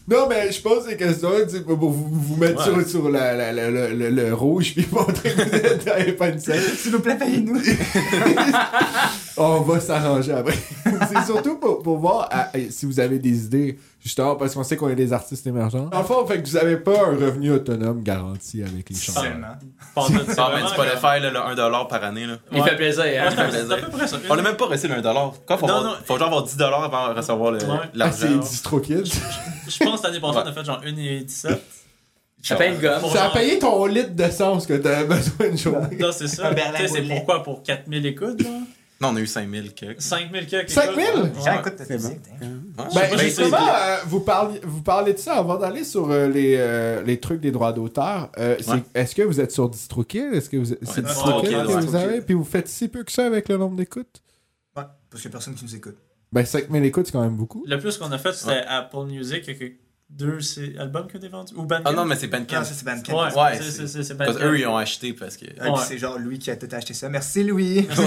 non, 0.08 0.28
mais 0.30 0.52
je 0.52 0.62
pose 0.62 0.86
des 0.86 0.96
questions 0.98 1.32
tu 1.50 1.56
sais, 1.58 1.62
pour 1.62 1.78
vous, 1.78 2.10
vous 2.12 2.36
mettre 2.36 2.60
Ouais. 2.76 2.84
sur, 2.84 2.90
sur 2.90 3.10
la- 3.10 3.34
la- 3.34 3.52
la- 3.52 3.72
le, 3.72 3.88
le- 3.94 4.10
le 4.12 4.34
rouge 4.36 4.74
puis 4.76 4.88
montrer 4.92 5.32
que 5.32 5.42
vous 5.42 5.56
êtes 5.56 6.48
les. 6.48 6.60
S'il 6.78 6.92
vous 6.92 7.00
plaît, 7.00 7.18
payez-nous. 7.18 7.60
On 9.38 9.62
va 9.62 9.80
s'arranger 9.80 10.32
après. 10.34 10.54
c'est 10.86 11.26
surtout 11.26 11.58
pour, 11.58 11.82
pour 11.82 11.98
voir 11.98 12.30
si 12.70 12.86
vous 12.86 13.00
avez 13.00 13.18
des 13.20 13.46
idées, 13.46 13.80
justement, 14.00 14.36
parce 14.36 14.54
qu'on 14.54 14.64
sait 14.64 14.78
qu'on 14.78 14.90
est 14.90 14.96
des 14.96 15.12
artistes 15.12 15.48
émergents. 15.48 15.90
En 15.92 16.04
fait, 16.04 16.14
fait 16.36 16.42
que 16.44 16.48
vous 16.50 16.58
avez 16.58 16.78
pas 16.78 16.92
un 17.08 17.12
revenu 17.18 17.52
autonome 17.52 18.04
garanti 18.04 18.62
avec 18.62 18.90
les. 18.90 18.96
Seulement. 18.96 19.48
Pas 19.96 20.06
tu 20.08 20.14
peux 20.14 20.20
le 20.20 20.34
faire, 20.34 20.50
là, 21.20 21.30
le 21.32 21.40
1$ 21.56 21.88
par 21.88 22.04
année. 22.04 22.26
Là. 22.28 22.38
Il 22.52 22.62
Ouais. 22.62 22.70
fait 22.70 22.76
plaisir, 22.76 23.04
Ouais, 23.04 23.18
hein? 23.18 23.30
peu 23.36 23.90
près 23.98 24.08
ça. 24.08 24.18
On 24.30 24.36
n'a 24.36 24.42
même 24.42 24.56
pas 24.56 24.66
reçu 24.66 24.88
le 24.88 24.96
1$. 24.96 25.34
Quoi, 25.46 25.58
faut, 25.58 25.68
Non, 25.68 25.74
avoir- 25.76 25.84
non. 25.94 25.98
faut 26.06 26.18
genre 26.18 26.28
avoir 26.28 26.44
10$ 26.46 26.84
avant 26.86 27.10
de 27.10 27.18
recevoir 27.18 27.52
le- 27.52 27.60
Ouais. 27.60 27.66
Ah, 27.72 27.88
l'argent. 27.94 28.16
c'est 28.20 28.40
DistroKid. 28.40 29.06
Je 29.06 29.84
pense 29.84 30.02
que 30.02 30.08
l'année 30.08 30.20
passée, 30.20 30.38
Ouais. 30.38 30.44
on 30.46 30.50
a 30.50 30.54
fait 30.54 30.64
genre 30.66 30.82
1,17. 30.84 31.60
Ça 32.46 32.56
paye 32.58 32.78
gomme. 32.78 33.02
Ça 33.14 33.20
a 33.22 33.24
genre- 33.26 33.34
payé 33.34 33.58
ton 33.58 33.86
litre 33.86 34.10
d'essence 34.12 34.68
que 34.68 34.74
t'avais 34.74 35.06
besoin 35.06 35.48
une 35.50 35.58
journée. 35.58 35.98
Non, 36.00 36.10
c'est 36.12 36.28
ça. 36.28 36.52
C'est 36.88 37.02
pourquoi? 37.08 37.42
Pour 37.42 37.64
4000 37.64 38.06
écoutes, 38.06 38.44
genre? 38.44 38.52
Non, 39.04 39.10
on 39.10 39.16
a 39.18 39.20
eu 39.22 39.28
5000 39.28 39.74
quelques. 39.74 40.02
5000 40.02 40.48
quelques. 40.48 40.70
5000? 40.72 41.04
écoutes, 41.06 41.24
Les 41.36 41.42
gens 41.42 41.46
ouais. 41.52 41.60
écoutent 41.60 41.76
ta 41.76 41.86
C'est 41.86 41.98
bon. 41.98 42.04
musique. 42.08 42.20
hein. 42.42 42.46
Ouais. 42.78 43.10
Ben, 43.12 43.20
justement, 43.20 43.58
c'est- 43.58 43.82
euh, 43.92 43.98
vous, 44.08 44.20
parliez, 44.22 44.60
vous 44.64 44.82
parlez 44.82 45.14
de 45.14 45.18
ça 45.20 45.36
avant 45.36 45.58
d'aller 45.58 45.84
sur 45.84 46.10
euh, 46.10 46.28
les, 46.30 46.56
euh, 46.58 47.04
les 47.04 47.20
trucs 47.20 47.42
des 47.42 47.52
droits 47.52 47.74
d'auteur. 47.74 48.32
Euh, 48.40 48.56
Ouais. 48.68 48.84
Est-ce 48.96 49.14
que 49.14 49.22
vous 49.22 49.40
êtes 49.40 49.52
sur 49.52 49.70
DistroKid? 49.70 50.34
Est-ce 50.34 50.50
que 50.50 50.58
vous, 50.58 50.66
c'est 50.66 50.82
Ouais, 50.98 51.02
DistroKid, 51.08 51.50
que 51.52 51.68
ouais. 51.68 51.80
vous 51.86 51.96
avez? 51.96 52.22
Puis 52.22 52.34
vous 52.34 52.44
faites 52.46 52.68
si 52.68 52.88
peu 52.88 53.04
que 53.04 53.12
ça 53.12 53.26
avec 53.26 53.50
le 53.50 53.58
nombre 53.58 53.76
d'écoutes? 53.76 54.22
Ouais, 54.76 54.84
parce 55.10 55.22
qu'il 55.22 55.30
y 55.30 55.32
a 55.32 55.32
personne 55.34 55.54
qui 55.56 55.66
nous 55.66 55.76
écoute. 55.76 55.98
Ben, 56.32 56.44
5000 56.46 56.84
écoutes, 56.86 57.06
c'est 57.06 57.12
quand 57.12 57.22
même 57.22 57.36
beaucoup. 57.36 57.64
Le 57.68 57.78
plus 57.78 57.98
qu'on 57.98 58.12
a 58.12 58.18
fait, 58.18 58.34
c'était 58.34 58.64
Apple 58.68 59.06
Music. 59.06 59.48
Que 60.18 60.24
deux 60.26 60.40
c'est- 60.42 60.78
albums 60.78 61.08
qui 61.08 61.16
ont 61.16 61.20
été 61.20 61.28
vendus. 61.28 61.54
Ou 61.56 61.64
Bandcamp? 61.66 61.84
Ah 61.86 61.94
non, 61.94 62.06
mais 62.06 62.16
c'est 62.16 62.30
Ah, 62.34 62.38
Bandcamp. 62.38 62.64
ça, 62.64 62.74
c'est 62.74 62.86
Bandcamp. 62.86 63.14
Ouais, 63.14 63.34
Ouais, 63.44 63.60
c'est- 63.62 63.88
c'est 63.88 64.16
Parce 64.18 64.30
Bandcamp. 64.34 64.40
qu'eux, 64.50 64.60
ils 64.60 64.68
ont 64.68 64.78
acheté 64.78 65.14
parce 65.14 65.38
que. 65.38 65.46
Ah, 65.60 65.72
Ouais. 65.72 65.80
c'est 65.88 65.98
genre 65.98 66.18
lui 66.18 66.40
qui 66.40 66.52
a 66.52 66.56
tout 66.56 66.68
acheté 66.72 66.94
ça. 66.94 67.10
Merci 67.10 67.44
Louis. 67.44 67.88
tu 67.90 67.96
sais, 67.96 68.04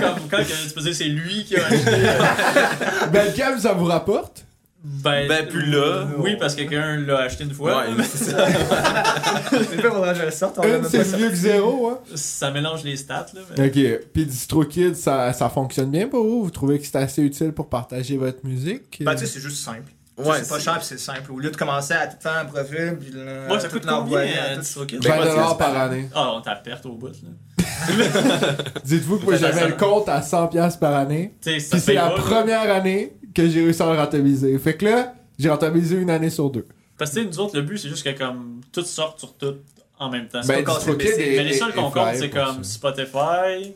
comme 0.00 0.28
quand 0.30 0.38
que 0.38 0.68
tu 0.68 0.74
peux 0.74 0.80
dire 0.80 0.94
c'est 0.94 1.04
lui 1.04 1.44
qui 1.44 1.56
a 1.56 1.66
acheté. 1.66 1.84
euh, 1.86 3.06
Bandcamp, 3.12 3.58
ça 3.60 3.72
vous 3.72 3.84
rapporte? 3.86 4.44
Ben, 4.84 5.26
Ben, 5.26 5.46
plus 5.48 5.66
là. 5.66 6.06
Oui, 6.18 6.36
parce 6.38 6.54
que 6.54 6.60
quelqu'un 6.62 6.98
l'a 6.98 7.18
acheté 7.22 7.42
une 7.42 7.52
fois. 7.52 7.78
Ouais, 7.88 8.04
c'est 8.04 8.30
ça. 8.30 8.46
C'est 9.50 9.82
pas 9.82 9.90
faudra 9.90 10.12
que 10.12 10.20
je 10.20 10.24
le 10.26 10.30
sorte. 10.30 10.58
c'est 10.88 11.18
mieux 11.18 11.30
que 11.30 11.34
zéro, 11.34 11.88
hein? 11.90 11.98
Ça 12.14 12.52
mélange 12.52 12.84
les 12.84 12.96
stats. 12.96 13.26
Là, 13.34 13.40
mais- 13.56 13.66
Ok. 13.66 14.02
Puis 14.14 14.24
DistroKid, 14.24 14.94
ça, 14.94 15.32
ça 15.32 15.48
fonctionne 15.48 15.90
bien 15.90 16.06
pour 16.06 16.24
vous? 16.24 16.44
Vous 16.44 16.50
trouvez 16.50 16.78
que 16.78 16.86
c'est 16.86 16.96
assez 16.96 17.22
utile 17.22 17.50
pour 17.52 17.68
partager 17.68 18.16
votre 18.16 18.46
musique? 18.46 19.02
Ben, 19.04 19.14
tu 19.14 19.20
sais, 19.20 19.26
c'est 19.26 19.40
juste 19.40 19.58
simple. 19.64 19.90
Ouais, 20.18 20.38
c'est 20.42 20.48
pas 20.48 20.58
cher, 20.60 20.78
c'est 20.82 20.98
simple. 20.98 21.30
Au 21.32 21.38
lieu 21.38 21.50
de 21.50 21.56
commencer 21.56 21.94
à 21.94 22.06
tout 22.08 22.16
faire 22.20 22.36
un 22.38 22.44
profil, 22.44 22.96
puis 23.00 23.10
le- 23.12 23.46
Ouais, 23.50 23.60
ça 23.60 23.68
coûte 23.68 23.82
combien 23.82 23.98
l'envoyer 23.98 24.38
à 24.38 24.42
euh, 24.44 24.54
tout- 24.56 24.60
DistroKid? 24.62 25.02
Ben, 25.02 25.08
20 25.10 25.16
moi, 25.16 25.24
c'est- 25.24 25.30
dollars 25.32 25.56
par 25.58 25.76
année. 25.78 26.08
Ah, 26.14 26.32
on 26.34 26.40
t'a 26.40 26.56
perte 26.56 26.86
au 26.86 26.92
bout. 26.94 27.08
Là. 27.08 27.64
Dites-vous 28.84 29.18
que 29.18 29.24
moi, 29.24 29.36
j'avais 29.36 29.68
le 29.68 29.74
compte 29.74 30.08
à 30.08 30.20
100$ 30.20 30.48
piastres 30.50 30.80
par 30.80 30.94
année. 30.96 31.34
Puis 31.40 31.60
c'est 31.60 31.94
la 31.94 32.08
pas, 32.10 32.16
là. 32.16 32.22
première 32.22 32.70
année 32.70 33.12
que 33.34 33.48
j'ai 33.48 33.62
réussi 33.62 33.82
à 33.82 33.92
le 33.92 33.98
rentabiliser. 33.98 34.58
Fait 34.58 34.76
que 34.76 34.84
là, 34.86 35.14
j'ai 35.38 35.48
rentabilisé 35.50 35.96
une 35.96 36.10
année 36.10 36.30
sur 36.30 36.50
deux. 36.50 36.66
Parce 36.96 37.12
que 37.12 37.20
nous 37.20 37.38
autres, 37.38 37.54
le 37.56 37.62
but, 37.62 37.78
c'est 37.78 37.88
juste 37.88 38.02
que 38.04 38.18
comme 38.18 38.60
tout 38.72 38.82
sorte 38.82 39.20
sur 39.20 39.36
tout 39.36 39.54
en 40.00 40.10
même 40.10 40.26
temps. 40.28 40.40
Ben, 40.46 40.64
pas 40.64 40.78
mais 40.86 41.42
les 41.44 41.52
seuls 41.52 41.72
qu'on 41.74 41.90
compte, 41.90 42.08
c'est 42.14 42.30
comme. 42.30 42.64
Spotify. 42.64 43.74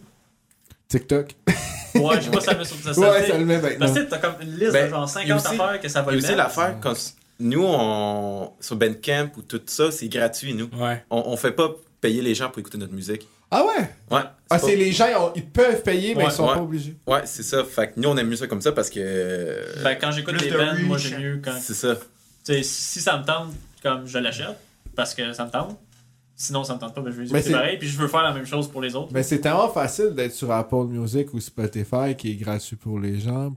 TikTok. 0.88 1.36
Ouais, 1.94 2.16
je 2.16 2.22
sais 2.22 2.30
pas 2.30 2.40
si 2.40 2.46
ça 2.46 2.54
met 2.54 2.64
sur 2.64 2.76
ça. 2.94 3.00
Ouais, 3.00 3.20
fait- 3.22 3.30
ça 3.32 3.38
le 3.38 3.44
met 3.44 3.58
Parce 3.58 3.74
maintenant. 3.78 3.94
que 3.94 4.00
t'as 4.10 4.18
comme 4.18 4.34
une 4.42 4.56
liste 4.58 4.72
Ben, 4.72 4.86
de 4.86 4.90
genre 4.90 5.00
y 5.00 5.04
a 5.04 5.06
50 5.08 5.38
aussi- 5.46 5.60
affaires 5.60 5.80
que 5.80 5.88
ça 5.88 6.02
va 6.02 6.12
y 6.12 6.14
le 6.14 6.18
a 6.20 6.22
aussi 6.22 6.26
mettre. 6.36 6.38
l'affaire, 6.38 6.76
quand 6.80 6.94
nous, 7.40 7.64
on, 7.64 8.52
sur 8.60 8.76
Bandcamp 8.76 9.30
ou 9.36 9.42
tout 9.42 9.60
ça, 9.66 9.90
c'est 9.90 10.08
gratuit, 10.08 10.54
nous. 10.54 10.68
Ouais. 10.78 11.04
On, 11.10 11.22
on 11.26 11.36
fait 11.36 11.52
pas 11.52 11.70
payer 12.00 12.22
les 12.22 12.34
gens 12.34 12.48
pour 12.48 12.58
écouter 12.60 12.78
notre 12.78 12.92
musique. 12.94 13.26
Ah 13.50 13.64
ouais? 13.64 13.90
Ouais. 14.10 14.22
Ah, 14.48 14.58
c'est 14.58 14.76
les 14.76 14.92
gens, 14.92 15.32
ils, 15.34 15.44
peuvent 15.44 15.82
payer, 15.82 16.14
mais 16.14 16.24
ils 16.24 16.30
sont 16.30 16.46
pas 16.46 16.56
obligés. 16.60 16.96
Ouais, 17.06 17.20
c'est 17.26 17.42
ça. 17.42 17.62
Fait 17.64 17.88
que 17.88 18.00
nous, 18.00 18.08
on 18.08 18.16
aime 18.16 18.28
mieux 18.28 18.36
ça 18.36 18.46
comme 18.46 18.62
ça 18.62 18.72
parce 18.72 18.88
que. 18.88 19.82
Ben, 19.84 19.96
quand 20.00 20.10
j'écoute 20.10 20.34
de 20.42 20.56
bands, 20.56 20.74
moi 20.86 20.96
j'aime 20.98 21.20
mieux 21.20 21.40
quand. 21.44 21.52
c'est 21.60 21.74
ça. 21.74 21.96
Tu 22.44 22.54
sais, 22.54 22.62
si 22.62 23.00
ça 23.00 23.18
me 23.18 23.24
tente, 23.24 23.52
comme 23.82 24.06
je 24.06 24.18
l'achète, 24.18 24.56
parce 24.96 25.14
que 25.14 25.32
ça 25.32 25.44
me 25.44 25.50
tente. 25.50 25.78
Sinon, 26.42 26.64
ça 26.64 26.74
me 26.74 26.80
tente 26.80 26.92
pas, 26.92 27.02
je 27.06 27.10
vais 27.10 27.32
Mais 27.32 27.40
c'est- 27.40 27.52
pareil. 27.52 27.78
Puis 27.78 27.86
je 27.86 27.96
veux 27.96 28.08
faire 28.08 28.24
la 28.24 28.32
même 28.34 28.44
chose 28.46 28.66
pour 28.68 28.80
les 28.82 28.96
autres. 28.96 29.12
Mais 29.12 29.22
c'est 29.22 29.38
tellement 29.40 29.68
facile 29.68 30.10
d'être 30.10 30.32
sur 30.34 30.50
Apple 30.50 30.86
Music 30.88 31.32
ou 31.34 31.38
Spotify 31.38 32.16
qui 32.18 32.32
est 32.32 32.34
gratuit 32.34 32.74
pour 32.74 32.98
les 32.98 33.20
gens. 33.20 33.54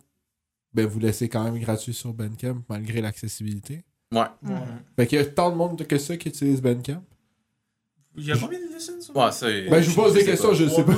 Ben, 0.72 0.86
vous 0.86 1.00
laissez 1.00 1.28
quand 1.28 1.44
même 1.44 1.58
gratuit 1.58 1.96
sur 1.96 2.14
Bandcamp 2.14 2.62
malgré 2.70 3.02
l'accessibilité. 3.02 3.84
Ouais. 4.12 4.20
Ouais. 4.44 4.54
Fait 4.96 5.08
qu'il 5.08 5.18
y 5.18 5.22
a 5.22 5.26
tant 5.26 5.50
de 5.50 5.56
monde 5.56 5.82
que 5.88 5.98
ça 5.98 6.16
qui 6.16 6.30
utilise 6.30 6.62
Bandcamp. 6.62 7.02
Il 8.18 8.26
y 8.26 8.32
a 8.32 8.38
combien 8.38 8.60
de 8.60 8.72
listens 8.72 9.02
sur 9.02 9.16
Ouais, 9.16 9.32
ça. 9.32 9.48
Ben, 9.48 9.82
je 9.82 9.90
vous 9.90 9.96
pose 9.96 10.14
des 10.14 10.24
questions, 10.24 10.54
je 10.54 10.68
sais 10.70 10.84
pas. 10.84 10.94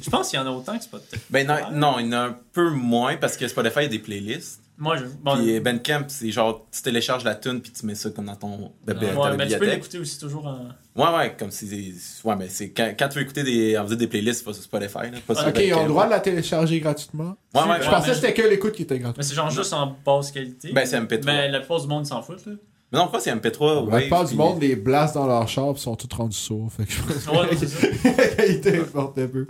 Je 0.00 0.08
pense 0.10 0.30
qu'il 0.30 0.38
y 0.38 0.42
en 0.42 0.46
a 0.46 0.50
autant 0.50 0.78
que 0.78 0.84
Spotify. 0.84 1.16
Ben, 1.28 1.46
non, 1.46 1.70
non, 1.72 1.98
il 1.98 2.06
y 2.06 2.08
en 2.08 2.12
a 2.12 2.18
un 2.28 2.36
peu 2.52 2.70
moins 2.70 3.18
parce 3.18 3.36
que 3.36 3.46
Spotify, 3.46 3.80
a 3.80 3.88
des 3.88 3.98
playlists. 3.98 4.62
Moi, 4.80 4.96
je. 4.96 5.04
Bon, 5.22 5.36
Puis 5.36 5.58
Bandcamp, 5.58 6.04
c'est 6.06 6.30
genre, 6.30 6.66
tu 6.70 6.80
télécharges 6.82 7.24
la 7.24 7.34
tune 7.34 7.60
puis 7.60 7.72
tu 7.72 7.84
mets 7.84 7.96
ça 7.96 8.10
comme 8.10 8.26
dans 8.26 8.36
ton 8.36 8.48
Ouais, 8.86 8.94
ouais, 8.94 8.94
mais 8.94 8.96
tu 8.96 9.10
peux 9.10 9.36
bibliothèque. 9.36 9.70
l'écouter 9.74 9.98
aussi 9.98 10.20
toujours 10.20 10.46
en. 10.46 10.68
Ouais, 10.94 11.16
ouais, 11.18 11.36
comme 11.36 11.50
si. 11.50 11.94
Ouais, 12.24 12.36
mais 12.36 12.48
c'est 12.48 12.70
quand, 12.70 12.92
quand 12.96 13.08
tu 13.08 13.16
veux 13.18 13.22
écouter 13.24 13.42
des, 13.42 13.76
veut 13.76 13.86
dire 13.88 13.96
des 13.96 14.06
playlists, 14.06 14.38
c'est 14.38 14.44
pas 14.44 14.52
sur 14.52 14.62
Spotify, 14.62 15.10
là, 15.10 15.18
pas 15.26 15.34
sur 15.34 15.48
ok, 15.48 15.58
ils 15.58 15.74
ont 15.74 15.82
le 15.82 15.88
droit 15.88 16.06
de 16.06 16.10
la 16.10 16.20
télécharger 16.20 16.78
gratuitement? 16.80 17.36
Ouais, 17.54 17.60
ouais, 17.62 17.68
Ouais, 17.68 17.76
Je 17.80 17.84
ouais. 17.86 17.90
pensais 17.90 18.08
que 18.10 18.14
c'était 18.16 18.34
que 18.34 18.42
l'écoute 18.42 18.72
qui 18.72 18.82
était 18.82 18.98
gratuite. 19.00 19.18
Mais 19.18 19.24
c'est 19.24 19.34
genre 19.34 19.50
juste 19.50 19.72
en 19.72 19.96
basse 20.06 20.30
qualité. 20.30 20.72
Ben, 20.72 20.86
c'est 20.86 20.98
MP3. 21.00 21.24
Mais 21.24 21.48
la 21.50 21.58
plupart 21.58 21.80
du 21.80 21.88
monde 21.88 22.06
s'en 22.06 22.22
foutent, 22.22 22.46
là. 22.46 22.52
Mais 22.90 22.98
non, 22.98 23.08
quoi, 23.08 23.20
c'est 23.20 23.30
MP3. 23.30 23.90
La 23.90 23.98
plupart 24.00 24.22
du 24.24 24.28
puis- 24.28 24.36
monde 24.38 24.62
les 24.62 24.74
blasse 24.74 25.12
dans 25.12 25.26
leur 25.26 25.46
char 25.46 25.76
sont 25.76 25.94
tous 25.94 26.08
rendus 26.16 26.36
sourds. 26.36 26.72
Fait 26.72 26.84
que 26.86 26.92
je 26.92 27.02
pense 27.02 27.26
Ouais, 27.36 27.48
c'est 27.58 27.68
ça. 27.68 27.86
que 27.86 28.16
la 28.16 28.26
qualité 28.28 28.78
importe 28.78 29.18
un 29.18 29.26
peu. 29.26 29.46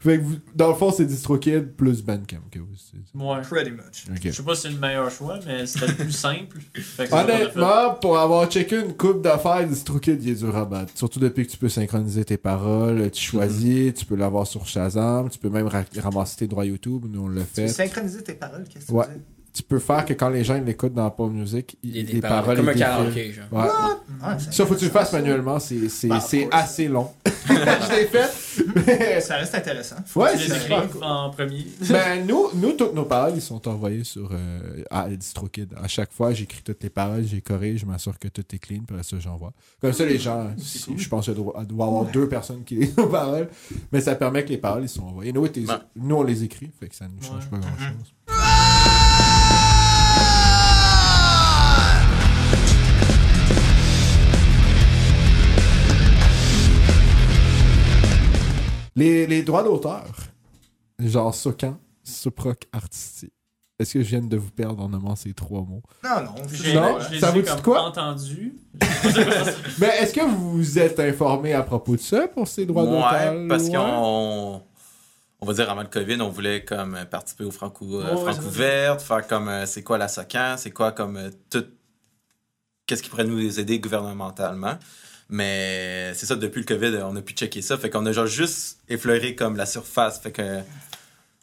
Fait 0.00 0.18
que 0.18 0.22
vous- 0.24 0.36
dans 0.54 0.68
le 0.68 0.74
fond, 0.74 0.92
c'est 0.92 1.06
DistroKid 1.06 1.68
plus 1.74 2.02
Bandcamp 2.02 2.42
que 2.50 2.58
vous. 2.58 2.66
Ouais. 3.14 3.40
Pretty 3.48 3.70
much. 3.70 4.04
Je 4.22 4.30
sais 4.30 4.42
pas 4.42 4.54
si 4.54 4.62
c'est 4.62 4.68
le 4.70 4.78
meilleur 4.78 5.10
choix, 5.10 5.38
mais 5.46 5.64
c'était 5.64 5.86
le 5.86 5.94
plus 5.94 6.12
simple. 6.12 6.58
Fait 6.74 7.08
que. 7.08 7.14
Honnêtement, 7.14 7.94
pour 8.00 8.18
avoir 8.18 8.46
checké 8.50 8.80
une 8.80 8.92
coupe 8.94 9.22
d'affaires, 9.22 9.66
DistroKid, 9.66 10.22
il 10.22 10.30
est 10.30 10.34
dur 10.34 10.54
à 10.54 10.66
battre. 10.66 10.92
Surtout 10.94 11.18
depuis 11.20 11.46
que 11.46 11.52
tu 11.52 11.56
peux 11.56 11.70
synchroniser 11.70 12.26
tes 12.26 12.36
paroles, 12.36 13.10
tu 13.10 13.22
choisis, 13.22 13.94
tu 13.94 14.04
peux 14.04 14.16
l'avoir 14.16 14.46
sur 14.46 14.66
Shazam, 14.66 15.30
tu 15.30 15.38
peux 15.38 15.48
même 15.48 15.66
ra- 15.66 15.84
ramasser 15.98 16.36
tes 16.36 16.46
droits 16.46 16.66
YouTube, 16.66 17.06
nous 17.08 17.22
on 17.22 17.28
l'a 17.28 17.40
Tu 17.42 17.46
fait. 17.54 17.68
synchroniser 17.68 18.22
tes 18.22 18.34
paroles, 18.34 18.64
qu'est-ce 18.68 18.84
que 18.86 18.90
tu 18.90 18.96
Ouais. 18.96 19.06
veux 19.06 19.14
dire? 19.14 19.22
Tu 19.54 19.62
peux 19.62 19.78
faire 19.78 20.06
que 20.06 20.14
quand 20.14 20.30
les 20.30 20.44
gens 20.44 20.56
ils 20.56 20.64
l'écoutent 20.64 20.94
dans 20.94 21.04
Apple 21.06 21.24
Music, 21.28 21.76
Il 21.82 21.90
y 21.94 21.98
a 21.98 22.00
il- 22.00 22.06
des 22.06 22.12
les 22.14 22.20
paroles. 22.22 22.40
paroles 22.40 22.56
Comme 22.56 22.68
un 22.70 22.72
karaoké, 22.74 23.32
genre. 23.34 23.44
Ouais. 23.52 23.68
Ah, 24.22 24.38
Ça, 24.38 24.64
faut 24.64 24.74
que 24.74 24.78
tu 24.78 24.86
le 24.86 24.90
fasses 24.90 25.12
manuellement, 25.12 25.58
c'est 25.58 25.88
c'est- 25.90 26.08
Bah, 26.08 26.20
assez 26.52 26.88
long. 26.88 27.10
je 27.46 27.94
l'ai 27.96 28.06
fait, 28.06 28.64
mais... 28.86 29.20
Ça 29.20 29.36
reste 29.36 29.54
intéressant. 29.54 29.96
Ouais, 30.16 30.32
Tu 30.38 30.48
c'est 30.48 30.68
les 30.68 30.74
cool. 30.90 31.02
en 31.04 31.28
premier. 31.30 31.66
Ben, 31.90 32.26
nous, 32.26 32.46
nous, 32.54 32.72
toutes 32.72 32.94
nos 32.94 33.04
paroles, 33.04 33.32
ils 33.34 33.42
sont 33.42 33.66
envoyées 33.68 34.04
sur 34.04 34.30
euh, 34.32 34.82
à 34.90 35.08
DistroKid. 35.10 35.74
À 35.82 35.86
chaque 35.88 36.12
fois, 36.12 36.32
j'écris 36.32 36.62
toutes 36.64 36.82
les 36.82 36.90
paroles, 36.90 37.24
j'ai 37.24 37.40
corrige, 37.42 37.80
je 37.80 37.86
m'assure 37.86 38.18
que 38.18 38.28
tout 38.28 38.42
est 38.54 38.58
clean, 38.58 38.80
puis 38.86 38.94
après 38.96 39.02
ça, 39.02 39.18
j'envoie. 39.18 39.52
Comme 39.82 39.92
ça, 39.92 40.06
les 40.06 40.18
gens, 40.18 40.50
si- 40.56 40.94
je 40.96 41.08
pense 41.10 41.26
qu'il 41.26 41.34
doit, 41.34 41.54
y 41.58 41.72
avoir 41.72 42.04
deux 42.06 42.26
personnes 42.28 42.64
qui 42.64 42.76
lisent 42.76 42.96
nos 42.96 43.08
paroles, 43.08 43.48
mais 43.92 44.00
ça 44.00 44.14
permet 44.14 44.44
que 44.44 44.50
les 44.50 44.58
paroles, 44.58 44.84
ils 44.84 44.88
sont 44.88 45.02
envoyées. 45.02 45.32
Nous, 45.32 45.46
nous 45.96 46.14
on 46.14 46.22
les 46.22 46.42
écrit, 46.42 46.70
fait 46.80 46.88
que 46.88 46.94
ça 46.94 47.04
nous 47.06 47.20
change 47.22 47.44
Ouais. 47.44 47.50
pas 47.50 47.58
grand-chose. 47.58 48.14
Les, 58.96 59.26
les 59.26 59.42
droits 59.42 59.62
d'auteur, 59.62 60.04
genre 60.98 61.34
Socan, 61.34 61.78
Suproc 62.04 62.68
Artistique, 62.72 63.32
Est-ce 63.78 63.94
que 63.94 64.02
je 64.02 64.08
viens 64.08 64.20
de 64.20 64.36
vous 64.36 64.50
perdre 64.50 64.82
en 64.84 64.88
nommant 64.88 65.16
ces 65.16 65.32
trois 65.32 65.62
mots? 65.62 65.82
Non, 66.04 66.22
non. 66.24 66.34
J'ai- 66.52 66.74
Non, 66.74 67.00
je 67.00 67.12
les 67.14 67.20
ça 67.20 67.30
ai 67.30 67.32
vous 67.32 67.42
dit 67.42 67.48
comme 67.48 67.62
quoi? 67.62 67.82
entendu. 67.82 68.54
Mais 69.80 69.88
est-ce 70.00 70.12
que 70.12 70.20
vous 70.20 70.52
vous 70.52 70.78
êtes 70.78 71.00
informé 71.00 71.52
à 71.54 71.62
propos 71.62 71.96
de 71.96 72.00
ça 72.00 72.28
pour 72.28 72.46
ces 72.46 72.66
droits 72.66 72.84
d'auteur? 72.84 73.34
Ouais, 73.34 73.48
parce 73.48 73.64
Ouais. 73.64 73.72
qu'on. 73.72 74.62
On 75.40 75.46
va 75.46 75.54
dire 75.54 75.68
avant 75.68 75.82
le 75.82 75.88
COVID, 75.88 76.20
on 76.20 76.28
voulait 76.28 76.64
comme 76.64 76.96
participer 77.10 77.42
au 77.42 77.50
Franco, 77.50 77.84
euh, 78.00 78.14
ouais, 78.14 78.20
Francouverte, 78.32 79.02
faire 79.02 79.26
comme 79.26 79.48
euh, 79.48 79.66
c'est 79.66 79.82
quoi 79.82 79.98
la 79.98 80.06
SOCAN, 80.06 80.54
c'est 80.56 80.70
quoi 80.70 80.92
comme 80.92 81.16
euh, 81.16 81.30
tout. 81.50 81.64
Qu'est-ce 82.86 83.02
qui 83.02 83.08
pourrait 83.10 83.24
nous 83.24 83.58
aider 83.58 83.80
gouvernementalement. 83.80 84.74
Mais 85.34 86.12
c'est 86.14 86.26
ça, 86.26 86.36
depuis 86.36 86.60
le 86.60 86.66
COVID, 86.66 86.98
on 87.04 87.16
a 87.16 87.22
pu 87.22 87.32
checker 87.32 87.62
ça. 87.62 87.78
Fait 87.78 87.88
qu'on 87.88 88.04
a 88.04 88.12
genre 88.12 88.26
juste 88.26 88.78
effleuré 88.90 89.34
comme 89.34 89.56
la 89.56 89.64
surface. 89.64 90.20
Fait 90.20 90.30
que. 90.30 90.58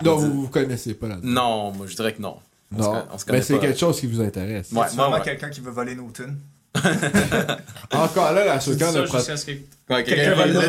Non, 0.06 0.16
vous, 0.16 0.44
vous 0.44 0.48
connaissez 0.48 0.94
pas 0.94 1.08
là 1.08 1.18
Non, 1.24 1.72
moi 1.72 1.88
je 1.88 1.96
dirais 1.96 2.14
que 2.14 2.22
non. 2.22 2.38
On 2.72 2.78
se 2.78 2.84
Non, 2.84 2.92
con- 2.94 3.08
on 3.12 3.18
se 3.18 3.26
connaît 3.26 3.40
mais 3.40 3.44
c'est 3.44 3.58
quelque 3.60 3.80
chose 3.80 4.00
qui 4.00 4.06
vous 4.06 4.22
intéresse. 4.22 4.72
Ouais, 4.72 4.86
c'est 4.88 4.96
moi, 4.96 5.06
vraiment 5.06 5.16
ouais. 5.18 5.22
quelqu'un 5.24 5.50
qui 5.50 5.60
veut 5.60 5.72
voler 5.72 5.96
nos 5.96 6.12
tunes. 6.12 6.38
Encore 7.94 8.32
là, 8.34 8.46
la 8.46 8.60
ce 8.60 8.72
que 8.72 9.52
Ouais, 9.90 10.04
Quelqu'un 10.04 10.36
vole. 10.36 10.54
Non. 10.54 10.62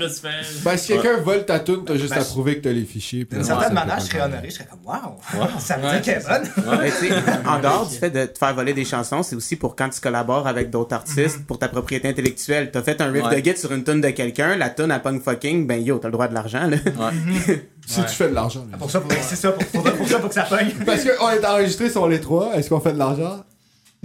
Tu 0.00 0.08
fais. 0.08 0.28
Ben, 0.64 0.76
si 0.76 0.88
quelqu'un 0.88 1.18
vole 1.18 1.46
ta 1.46 1.60
tune, 1.60 1.84
t'as 1.86 1.94
juste 1.96 2.12
à 2.12 2.24
prouver 2.24 2.58
que 2.58 2.64
t'as 2.64 2.72
les 2.72 2.84
fichiers. 2.84 3.24
D'une 3.24 3.44
certaine 3.44 3.72
manière, 3.72 4.00
je 4.00 4.06
serais 4.06 4.22
honoré, 4.22 4.50
je 4.50 4.54
serais 4.54 4.66
comme 4.68 4.80
waouh, 4.84 5.16
ça 5.60 5.76
veut 5.76 5.88
dire 5.88 6.02
qu'elle 6.02 6.20
est 6.20 6.26
bonne. 6.26 7.46
En 7.46 7.58
dehors 7.62 7.88
du 7.88 7.96
fait 7.96 8.10
de 8.10 8.26
te 8.26 8.36
faire 8.36 8.54
voler 8.54 8.74
des 8.74 8.84
chansons, 8.84 9.22
c'est 9.22 9.36
aussi 9.36 9.54
pour 9.54 9.76
quand 9.76 9.88
tu 9.90 10.00
collabores 10.00 10.48
avec 10.48 10.70
d'autres 10.70 10.94
artistes, 10.94 11.46
pour 11.46 11.60
ta 11.60 11.68
propriété 11.68 12.08
intellectuelle. 12.08 12.70
T'as 12.72 12.82
fait 12.82 13.00
un 13.00 13.12
riff 13.12 13.28
de 13.28 13.36
git 13.36 13.56
sur 13.56 13.72
une 13.72 13.84
tune 13.84 14.00
de 14.00 14.10
quelqu'un, 14.10 14.56
la 14.56 14.70
tune 14.70 14.90
à 14.90 14.98
punk 14.98 15.22
fucking, 15.22 15.66
ben 15.68 15.80
yo, 15.80 15.98
t'as 15.98 16.08
le 16.08 16.12
droit 16.12 16.26
de 16.26 16.34
l'argent, 16.34 16.66
là. 16.66 16.76
Ouais. 16.76 17.64
Si 17.88 18.02
tu 18.02 18.08
fais 18.08 18.28
de 18.28 18.34
l'argent. 18.34 18.66
là. 18.70 18.76
Pour 18.76 18.90
ça, 18.90 19.00
pour, 19.00 19.10
c'est 19.12 19.34
ça, 19.34 19.50
pour 19.52 20.06
ça, 20.06 20.18
pour 20.18 20.28
que 20.28 20.34
ça 20.34 20.42
pogne. 20.42 20.74
Parce 20.84 21.04
qu'on 21.04 21.30
est 21.30 21.46
enregistré 21.46 21.88
sur 21.88 22.06
les 22.06 22.20
trois, 22.20 22.54
est-ce 22.54 22.68
qu'on 22.68 22.80
fait 22.80 22.92
de 22.92 22.98
l'argent? 22.98 23.42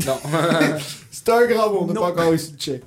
Non. 0.06 0.18
C'est 1.12 1.30
un 1.30 1.46
grand 1.46 1.70
mot, 1.72 1.80
on 1.82 1.86
n'a 1.88 1.94
pas 1.94 2.08
encore 2.08 2.30
réussi 2.30 2.54
de 2.54 2.58
check. 2.60 2.84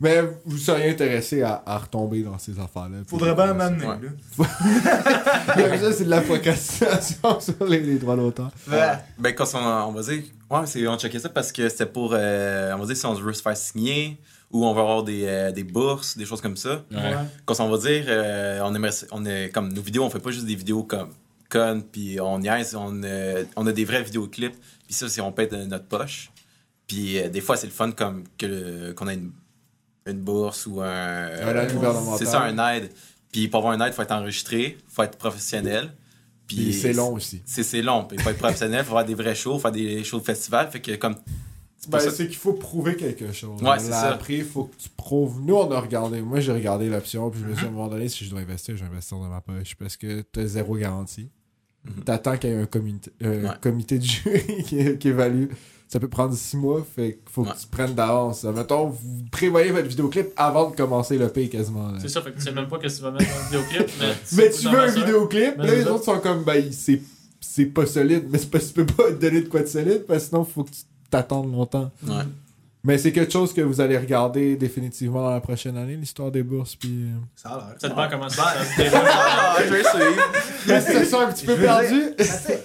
Mais 0.00 0.20
vous 0.44 0.58
seriez 0.58 0.90
intéressé 0.90 1.42
à, 1.42 1.62
à 1.64 1.78
retomber 1.78 2.22
dans 2.22 2.36
ces 2.38 2.58
affaires-là. 2.58 2.98
Faudrait 3.06 3.34
bien 3.34 3.54
m'amener, 3.54 3.86
Ouais. 3.86 3.96
là. 4.38 5.78
Ça, 5.78 5.92
c'est 5.92 6.04
de 6.04 6.10
la 6.10 6.20
procrastination 6.20 7.40
sur 7.40 7.64
les, 7.66 7.80
les 7.80 7.98
droits 7.98 8.16
d'auteur. 8.16 8.50
Ouais. 8.70 8.94
Ben, 9.18 9.32
quand 9.34 9.46
on, 9.54 9.58
on 9.88 9.92
va 9.92 10.02
dire, 10.02 10.22
ouais, 10.50 10.66
c'est, 10.66 10.86
on 10.88 10.98
checkait 10.98 11.18
ça 11.20 11.28
parce 11.28 11.52
que 11.52 11.68
c'était 11.68 11.86
pour, 11.86 12.10
euh, 12.14 12.72
on 12.74 12.78
va 12.78 12.86
dire, 12.86 12.96
si 12.96 13.06
on 13.06 13.14
veut 13.14 13.32
se 13.32 13.42
faire 13.42 13.56
signer 13.56 14.18
ou 14.50 14.66
on 14.66 14.74
va 14.74 14.80
avoir 14.80 15.02
des, 15.04 15.24
euh, 15.26 15.52
des 15.52 15.64
bourses, 15.64 16.16
des 16.18 16.24
choses 16.26 16.40
comme 16.40 16.56
ça. 16.56 16.82
Ouais. 16.90 17.14
Quand 17.44 17.58
on 17.60 17.68
va 17.70 17.78
dire, 17.78 18.04
euh, 18.08 18.60
on 18.64 18.74
aimerait, 18.74 18.90
on 19.12 19.24
est, 19.24 19.50
comme 19.50 19.72
nos 19.72 19.82
vidéos, 19.82 20.04
on 20.04 20.10
fait 20.10 20.20
pas 20.20 20.30
juste 20.30 20.46
des 20.46 20.56
vidéos 20.56 20.82
comme 20.82 21.10
connes, 21.48 21.82
puis 21.82 22.20
on 22.20 22.38
niaise, 22.40 22.74
on, 22.74 23.02
euh, 23.04 23.44
on 23.56 23.66
a 23.66 23.72
des 23.72 23.84
vrais 23.84 24.02
vidéoclips, 24.02 24.56
puis 24.86 24.94
ça, 24.94 25.08
c'est 25.08 25.20
on 25.20 25.30
de 25.30 25.64
notre 25.64 25.86
poche. 25.86 26.30
Puis 26.88 27.18
euh, 27.18 27.28
des 27.28 27.40
fois, 27.40 27.56
c'est 27.56 27.66
le 27.68 27.72
fun 27.72 27.92
comme 27.92 28.24
que 28.36 28.90
qu'on 28.92 29.06
a 29.06 29.14
une, 29.14 29.30
une 30.06 30.20
bourse 30.20 30.66
ou 30.66 30.80
un. 30.80 30.86
Un 30.86 31.62
aide 31.62 31.72
gouvernementale. 31.72 32.18
C'est 32.18 32.24
ça, 32.26 32.42
un 32.42 32.74
aide. 32.74 32.90
Puis 33.30 33.46
pour 33.48 33.58
avoir 33.58 33.74
un 33.74 33.80
aide, 33.86 33.92
il 33.92 33.94
faut 33.94 34.02
être 34.02 34.12
enregistré, 34.12 34.76
il 34.80 34.92
faut 34.92 35.02
être 35.04 35.18
professionnel. 35.18 35.92
Puis 36.46 36.72
c'est 36.72 36.94
long 36.94 37.12
aussi. 37.12 37.42
C'est 37.44 37.62
c'est 37.62 37.82
long. 37.82 38.04
Puis 38.04 38.16
il 38.16 38.22
faut 38.22 38.30
être 38.30 38.38
professionnel, 38.38 38.80
il 38.82 38.88
faut 38.88 38.94
faire 38.96 39.04
des 39.04 39.14
vrais 39.14 39.34
shows, 39.34 39.58
faire 39.58 39.70
des 39.70 40.02
shows 40.02 40.18
de 40.20 40.24
festival. 40.24 40.70
Fait 40.70 40.80
que 40.80 40.96
comme. 40.96 41.14
C'est 41.76 41.90
Ben, 41.90 42.00
c'est 42.00 42.26
qu'il 42.26 42.36
faut 42.36 42.54
prouver 42.54 42.96
quelque 42.96 43.30
chose. 43.32 43.62
Ouais, 43.62 43.78
c'est 43.78 43.90
ça. 43.92 44.14
appris, 44.14 44.38
il 44.38 44.44
faut 44.44 44.64
que 44.64 44.74
tu 44.76 44.88
prouves. 44.88 45.40
Nous, 45.42 45.54
on 45.54 45.70
a 45.70 45.78
regardé. 45.78 46.20
Moi, 46.22 46.40
j'ai 46.40 46.50
regardé 46.52 46.88
l'option, 46.88 47.30
puis 47.30 47.38
je 47.40 47.44
me 47.46 47.52
suis 47.52 47.60
dit, 47.60 47.66
à 47.66 47.68
un 47.68 47.72
moment 47.72 47.86
donné, 47.88 48.08
si 48.08 48.24
je 48.24 48.30
dois 48.30 48.40
investir, 48.40 48.76
je 48.76 48.82
vais 48.82 48.90
investir 48.90 49.16
dans 49.18 49.28
ma 49.28 49.40
poche. 49.40 49.76
Parce 49.76 49.96
que 49.96 50.22
t'as 50.22 50.44
zéro 50.46 50.74
garantie. 50.76 51.28
Mhm. 51.84 52.02
T'attends 52.04 52.36
qu'il 52.36 52.50
y 52.50 52.52
ait 52.54 52.60
un 52.62 52.66
comité, 52.66 53.12
euh, 53.22 53.42
Ouais. 53.44 53.54
comité 53.60 53.98
de 53.98 54.04
jury 54.04 54.62
qui, 54.66 54.98
qui 54.98 55.08
évalue. 55.08 55.46
Ça 55.90 55.98
peut 55.98 56.08
prendre 56.08 56.34
six 56.34 56.56
mois, 56.56 56.84
fait 56.94 57.12
qu'il 57.24 57.32
faut 57.32 57.42
Ouais. 57.44 57.50
que 57.52 57.58
tu 57.58 57.66
prennes 57.66 57.94
d'avance. 57.94 58.44
Mettons, 58.44 58.88
vous 58.90 58.98
prévoyez 59.32 59.70
votre 59.70 59.88
vidéoclip 59.88 60.26
avant 60.36 60.68
de 60.70 60.76
commencer 60.76 61.16
le 61.16 61.28
pay 61.28 61.48
quasiment. 61.48 61.92
C'est 61.98 62.08
ça, 62.08 62.20
fait 62.20 62.30
que 62.32 62.36
tu 62.36 62.42
sais 62.44 62.52
même 62.52 62.68
pas 62.68 62.76
que 62.78 62.86
tu 62.88 63.02
vas 63.02 63.10
mettre 63.10 63.24
le 63.24 63.44
vidéoclip. 63.58 63.90
Mais, 64.00 64.06
Mais 64.36 64.50
c'est 64.52 64.60
tu 64.60 64.68
veux 64.68 64.80
un 64.80 64.86
vidéoclip, 64.92 65.56
là, 65.56 65.64
les 65.74 65.84
autres 65.86 66.04
sont 66.04 66.18
comme, 66.20 66.44
ben, 66.44 66.70
c'est, 66.72 67.00
c'est 67.40 67.64
pas 67.66 67.86
solide, 67.86 68.26
mais 68.30 68.36
c'est 68.38 68.50
parce 68.50 68.66
que 68.66 68.80
tu 68.80 68.84
peux 68.84 68.94
pas 68.94 69.10
te 69.10 69.14
donner 69.20 69.40
de 69.42 69.48
quoi 69.48 69.62
de 69.62 69.66
solide, 69.66 70.04
parce 70.06 70.24
que 70.24 70.28
sinon, 70.28 70.44
faut 70.44 70.64
que 70.64 70.70
tu 70.70 70.82
t'attendes 71.10 71.50
longtemps. 71.50 71.90
Ouais. 72.06 72.22
Mais 72.84 72.96
c'est 72.96 73.10
quelque 73.12 73.32
chose 73.32 73.52
que 73.52 73.60
vous 73.60 73.80
allez 73.80 73.98
regarder 73.98 74.54
définitivement 74.56 75.22
dans 75.24 75.32
la 75.34 75.40
prochaine 75.40 75.76
année, 75.76 75.96
l'histoire 75.96 76.30
des 76.30 76.42
bourses, 76.44 76.76
puis... 76.76 77.06
euh, 77.06 77.16
Ça 77.34 77.48
a 77.50 77.56
l'air. 77.56 77.66
Ça 77.78 77.88
dépend 77.88 78.08
comment 78.08 78.28
ça, 78.28 78.54
ça 78.54 78.64
se 78.64 78.82
Ah, 78.94 79.56
je 79.66 79.72
vais. 79.72 79.82
Mais 80.68 80.80
c'est 80.80 81.04
ça 81.04 81.26
un 81.26 81.32
petit 81.32 81.44
peu 81.44 81.56
perdu. 81.56 82.02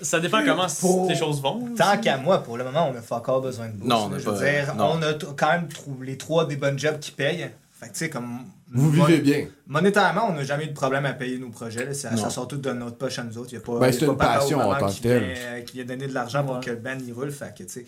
Ça 0.04 0.20
dépend 0.20 0.44
comment 0.46 0.68
Pour- 0.80 1.10
les 1.10 1.16
choses 1.16 1.42
vont. 1.42 1.68
Tant 1.76 1.98
qu'à 1.98 2.18
moi, 2.18 2.44
pour 2.44 2.58
le 2.58 2.64
moment, 2.64 2.90
on 2.90 2.94
n'a 2.94 3.02
pas 3.02 3.16
encore 3.18 3.42
besoin 3.42 3.68
de 3.68 3.74
bourse. 3.74 3.90
Non, 3.90 4.10
on 4.14 4.20
Je 4.20 4.30
veux 4.30 4.38
dire, 4.38 4.76
non. 4.76 4.94
on 5.00 5.02
a 5.02 5.14
quand 5.36 5.52
même 5.52 5.68
trouvé 5.68 6.06
les 6.08 6.18
trois 6.18 6.46
des 6.46 6.58
bonnes 6.58 6.78
jobs 6.78 7.00
qui 7.00 7.12
payent. 7.12 7.50
Fait 7.72 7.88
que, 7.88 7.94
tu 7.94 8.00
sais, 8.00 8.10
comme. 8.10 8.40
Vous 8.76 8.92
mon- 8.92 9.06
vivez 9.06 9.20
bien. 9.20 9.46
Monétairement, 9.68 10.28
on 10.30 10.34
n'a 10.34 10.44
jamais 10.44 10.66
eu 10.66 10.68
de 10.70 10.74
problème 10.74 11.06
à 11.06 11.14
payer 11.14 11.38
nos 11.40 11.50
projets. 11.50 11.86
là. 11.86 11.94
Ça, 11.94 12.16
sort 12.30 12.48
tout 12.48 12.58
de 12.58 12.72
notre 12.72 12.98
poche 12.98 13.18
à 13.20 13.24
nous 13.24 13.38
autres. 13.38 13.50
Il 13.52 13.56
y 13.56 13.58
a 13.58 13.62
pas, 13.62 13.74
Ben, 13.80 13.88
il 13.88 13.94
y 13.94 13.98
a 13.98 14.00
c'est 14.00 14.06
pas 14.06 14.12
une 14.12 14.18
passion 14.18 14.60
en 14.60 14.76
tant 14.76 14.88
qui 14.88 14.98
que 15.02 15.08
telle. 15.08 15.24
vient, 15.24 15.34
euh, 15.44 15.62
qui 15.62 15.74
vient 15.78 15.86
donner 15.86 16.08
de 16.08 16.14
l'argent 16.14 16.44
pour 16.44 16.60
que 16.60 16.70
le 16.70 16.78
band 16.78 16.98
y 17.06 17.12
roule. 17.12 17.32
Fait 17.32 17.54
que, 17.58 17.64
tu 17.64 17.70
sais, 17.70 17.86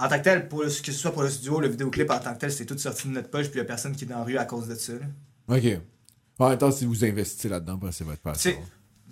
en 0.00 0.08
tant 0.08 0.18
que 0.18 0.24
tel, 0.24 0.48
pour 0.48 0.62
le- 0.62 0.68
que 0.68 0.72
ce 0.72 0.92
soit 0.92 1.12
pour 1.12 1.22
le 1.22 1.30
studio, 1.30 1.60
le 1.60 1.68
vidéoclip 1.68 2.10
en 2.10 2.18
tant 2.18 2.34
que 2.34 2.38
tel, 2.38 2.52
c'est 2.52 2.66
tout 2.66 2.78
sorti 2.78 3.08
de 3.08 3.12
notre 3.14 3.30
poche. 3.30 3.46
Puis 3.46 3.54
il 3.54 3.62
n'y 3.62 3.62
a 3.62 3.64
personne 3.64 3.94
qui 3.96 4.04
est 4.04 4.08
dans 4.08 4.18
la 4.18 4.24
rue 4.24 4.36
à 4.38 4.44
cause 4.44 4.68
de 4.68 4.74
ça. 4.74 4.92
là. 4.94 5.56
Ok. 5.56 5.64
En 6.38 6.48
même 6.50 6.58
temps, 6.58 6.70
si 6.70 6.84
vous 6.86 7.04
investissez 7.04 7.48
là-dedans, 7.48 7.74
ben, 7.76 7.90
c'est 7.90 8.04
votre 8.04 8.20
passion. 8.20 8.52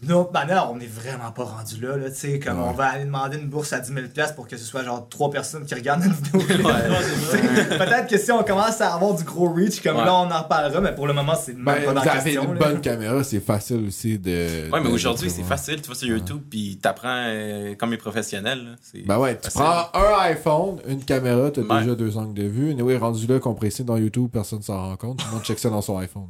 C'est- 0.01 0.09
Notre 0.09 0.33
manière, 0.33 0.71
on 0.71 0.79
est 0.79 0.87
vraiment 0.87 1.31
pas 1.33 1.45
rendu 1.45 1.81
là. 1.81 1.97
là 1.97 2.11
tu 2.11 2.17
sais, 2.17 2.39
comme 2.39 2.59
Ouais. 2.61 2.67
on 2.69 2.73
va 2.73 2.85
aller 2.87 3.05
demander 3.07 3.39
une 3.39 3.49
bourse 3.49 3.73
à 3.73 3.81
10 3.81 3.93
000 3.93 4.07
pour 4.35 4.47
que 4.47 4.57
ce 4.57 4.65
soit 4.65 4.85
genre 4.85 5.09
trois 5.09 5.31
personnes 5.31 5.65
qui 5.65 5.75
regardent 5.75 6.05
une 6.05 6.13
vidéo. 6.13 6.41
Ouais. 6.41 6.73
Peut-être 7.79 8.07
que 8.09 8.19
si 8.19 8.31
on 8.31 8.43
commence 8.43 8.81
à 8.81 8.95
avoir 8.95 9.15
du 9.15 9.25
gros 9.25 9.49
reach, 9.53 9.81
comme 9.83 9.97
Ouais. 9.97 10.05
là 10.05 10.15
on 10.15 10.31
en 10.31 10.43
reparlera, 10.43 10.81
mais 10.81 10.95
pour 10.95 11.07
le 11.07 11.13
moment 11.15 11.35
c'est 11.35 11.55
même 11.55 11.65
Ben, 11.65 11.85
pas 11.85 11.93
dans 11.95 12.01
vous 12.01 12.07
la 12.07 12.13
avez 12.13 12.23
question. 12.33 12.45
une 12.53 12.59
là. 12.59 12.67
bonne 12.67 12.81
caméra, 12.81 13.25
c'est 13.25 13.41
facile 13.41 13.85
aussi 13.87 14.19
de... 14.19 14.71
Ouais, 14.71 14.81
mais 14.83 14.91
aujourd'hui, 14.91 15.31
c'est 15.31 15.43
facile. 15.43 15.81
Tu 15.81 15.89
vas 15.89 15.95
sur 15.95 16.09
YouTube, 16.09 16.43
puis 16.51 16.79
t'apprends 16.81 17.09
euh, 17.29 17.75
comme 17.77 17.91
les 17.91 17.97
professionnels. 17.97 18.77
Ben 19.07 19.19
ouais, 19.19 19.39
tu 19.39 19.51
prends 19.51 19.89
un 19.95 20.19
iPhone, 20.21 20.77
une 20.87 21.03
caméra, 21.05 21.51
t'as 21.51 21.63
Ouais. 21.63 21.81
déjà 21.81 21.95
deux 21.95 22.17
angles 22.17 22.35
de 22.35 22.47
vue. 22.47 22.71
Et 22.79 22.83
oui, 22.83 22.97
rendu 22.97 23.27
là, 23.27 23.39
compressé 23.39 23.83
dans 23.85 23.97
YouTube, 23.97 24.29
personne 24.33 24.63
s'en 24.63 24.77
rend 24.91 24.97
compte. 24.97 25.19
Tout 25.19 25.27
le 25.29 25.33
monde 25.37 25.43
check 25.45 25.59
ça 25.59 25.71
dans 25.71 25.83
son 25.83 25.99
iPhone. 25.99 26.29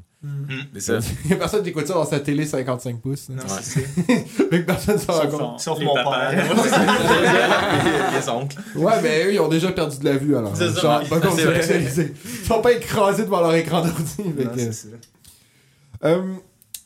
C'est 0.74 0.80
ça. 0.80 0.98
Il 1.24 1.30
y 1.30 1.34
a 1.34 1.36
personne 1.36 1.62
qui 1.62 1.68
écoute 1.68 1.86
ça 1.86 1.94
dans 1.94 2.04
sa 2.04 2.18
télé 2.18 2.44
55 2.46 3.00
pouces. 3.00 3.28
Non, 3.28 3.42
Fait 3.62 4.48
que 4.50 4.66
personne 4.66 4.98
s'en 4.98 5.12
rend 5.12 5.22
Sauf 5.22 5.38
compte. 5.38 5.60
Sauf 5.60 5.80
mon 5.80 5.94
père. 5.94 6.30
les, 8.12 8.18
les 8.20 8.28
oncles. 8.28 8.56
Ouais, 8.74 9.02
mais 9.02 9.24
eux, 9.24 9.34
ils 9.34 9.40
ont 9.40 9.48
déjà 9.48 9.72
perdu 9.72 9.98
de 9.98 10.04
la 10.04 10.16
vue 10.16 10.36
alors. 10.36 10.56
C'est 10.56 10.66
Ils 10.66 10.74
ça. 10.74 11.02
Ils 11.02 12.46
sont 12.46 12.62
pas 12.62 12.72
écrasés 12.72 13.24
devant 13.24 13.40
leur 13.40 13.54
écran 13.54 13.82
d'ordi. 13.82 14.22
Euh, 16.04 16.34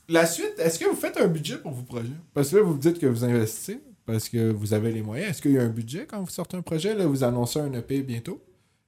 la 0.09 0.27
suite, 0.27 0.55
est-ce 0.59 0.79
que 0.79 0.85
vous 0.87 0.97
faites 0.97 1.17
un 1.19 1.27
budget 1.27 1.59
pour 1.59 1.73
vos 1.73 1.83
projets? 1.83 2.09
Parce 2.35 2.51
que 2.51 2.57
là, 2.57 2.63
vous 2.63 2.75
me 2.75 2.81
dites 2.81 2.99
que 2.99 3.07
vous 3.07 3.25
investissez 3.25 3.81
parce 4.07 4.29
que 4.29 4.51
vous 4.51 4.75
avez 4.75 4.93
les 4.93 5.03
moyens. 5.03 5.31
Est-ce 5.31 5.43
qu'il 5.43 5.53
y 5.53 5.59
a 5.59 5.63
un 5.63 5.69
budget 5.69 6.07
quand 6.09 6.21
vous 6.21 6.31
sortez 6.31 6.57
un 6.57 6.63
projet? 6.63 6.95
Là, 6.95 7.07
vous 7.07 7.23
annoncez 7.23 7.61
un 7.61 7.73
EP 7.73 8.03
bientôt. 8.03 8.43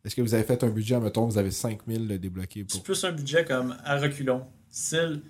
Est-ce 0.05 0.17
que 0.17 0.23
vous 0.23 0.35
avez 0.35 0.43
fait 0.43 0.65
un 0.65 0.69
budget, 0.69 0.99
mettons, 0.99 1.27
vous 1.27 1.39
avez 1.39 1.53
5000 1.53 2.09
de 2.09 2.17
débloqués 2.17 2.65
pour... 2.65 2.73
C'est 2.73 2.83
plus 2.83 3.05
un 3.05 3.13
budget 3.13 3.45
comme 3.45 3.77
à 3.85 3.99
reculons. 3.99 4.43
Style, 4.69 5.23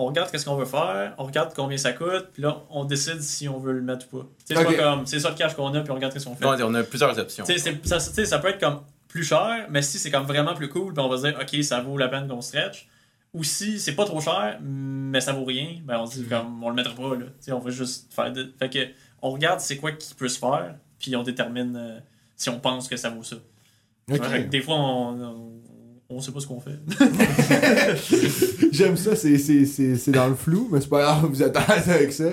on 0.00 0.06
regarde 0.06 0.30
qu'est-ce 0.30 0.46
qu'on 0.46 0.56
veut 0.56 0.64
faire, 0.64 1.14
on 1.18 1.24
regarde 1.24 1.52
combien 1.54 1.76
ça 1.76 1.92
coûte, 1.92 2.28
puis 2.32 2.42
là, 2.42 2.62
on 2.70 2.84
décide 2.84 3.20
si 3.20 3.48
on 3.48 3.58
veut 3.58 3.72
le 3.72 3.82
mettre 3.82 4.06
ou 4.12 4.20
pas. 4.20 4.26
C'est 4.44 4.54
pas 4.54 4.64
comme, 4.64 5.06
c'est 5.06 5.20
ça 5.20 5.30
le 5.30 5.36
cash 5.36 5.54
qu'on 5.54 5.74
a, 5.74 5.80
puis 5.80 5.90
on 5.90 5.94
regarde 5.94 6.12
qu'est-ce 6.12 6.24
qu'on 6.24 6.34
fait. 6.34 6.44
Non, 6.44 6.56
on 6.64 6.74
a 6.74 6.82
plusieurs 6.82 7.18
options. 7.18 7.44
Ça, 7.84 8.00
ça 8.00 8.38
peut 8.38 8.48
être 8.48 8.60
comme 8.60 8.80
plus 9.08 9.24
cher, 9.24 9.66
mais 9.68 9.82
si 9.82 9.98
c'est 9.98 10.10
comme 10.10 10.24
vraiment 10.24 10.54
plus 10.54 10.68
cool, 10.68 10.94
ben 10.94 11.02
on 11.02 11.08
va 11.08 11.18
se 11.18 11.26
dire, 11.26 11.38
ok, 11.38 11.62
ça 11.62 11.80
vaut 11.80 11.98
la 11.98 12.08
peine 12.08 12.28
qu'on 12.28 12.40
stretch. 12.40 12.88
Ou 13.34 13.44
si 13.44 13.78
c'est 13.78 13.94
pas 13.94 14.04
trop 14.06 14.20
cher, 14.20 14.58
mais 14.60 15.20
ça 15.20 15.32
vaut 15.32 15.44
rien, 15.44 15.76
ben 15.84 15.98
on 16.00 16.06
se 16.06 16.20
dit, 16.20 16.26
comme, 16.26 16.64
on 16.64 16.70
le 16.70 16.74
mettra 16.74 16.94
pas, 16.94 17.14
là. 17.16 17.26
On 17.54 17.58
va 17.58 17.70
juste 17.70 18.12
faire. 18.12 18.32
De... 18.32 18.52
Fait 18.58 18.70
que, 18.70 18.78
on 19.22 19.30
regarde 19.30 19.60
c'est 19.60 19.76
quoi 19.76 19.92
qui 19.92 20.14
peut 20.14 20.28
se 20.28 20.38
faire, 20.38 20.74
puis 20.98 21.14
on 21.14 21.22
détermine 21.22 21.76
euh, 21.76 21.98
si 22.36 22.48
on 22.48 22.58
pense 22.58 22.88
que 22.88 22.96
ça 22.96 23.10
vaut 23.10 23.22
ça. 23.22 23.36
Ok. 24.10 24.24
Fait 24.24 24.44
que 24.44 24.48
des 24.48 24.60
fois, 24.62 24.76
on, 24.76 25.20
on, 25.20 25.60
on 26.10 26.20
sait 26.20 26.32
pas 26.32 26.40
ce 26.40 26.46
qu'on 26.46 26.60
fait. 26.60 26.78
J'aime 28.72 28.96
ça, 28.96 29.14
c'est- 29.16 29.38
c'est 29.38 29.64
c'est- 29.66 29.96
c'est 29.96 30.10
dans 30.10 30.28
le 30.28 30.34
flou, 30.34 30.68
mais 30.72 30.80
c'est 30.80 30.88
pas 30.88 31.00
grave, 31.02 31.26
vous 31.26 31.42
êtes 31.42 31.56
à 31.56 31.64
l'aise 31.74 31.88
avec 31.88 32.12
ça. 32.12 32.30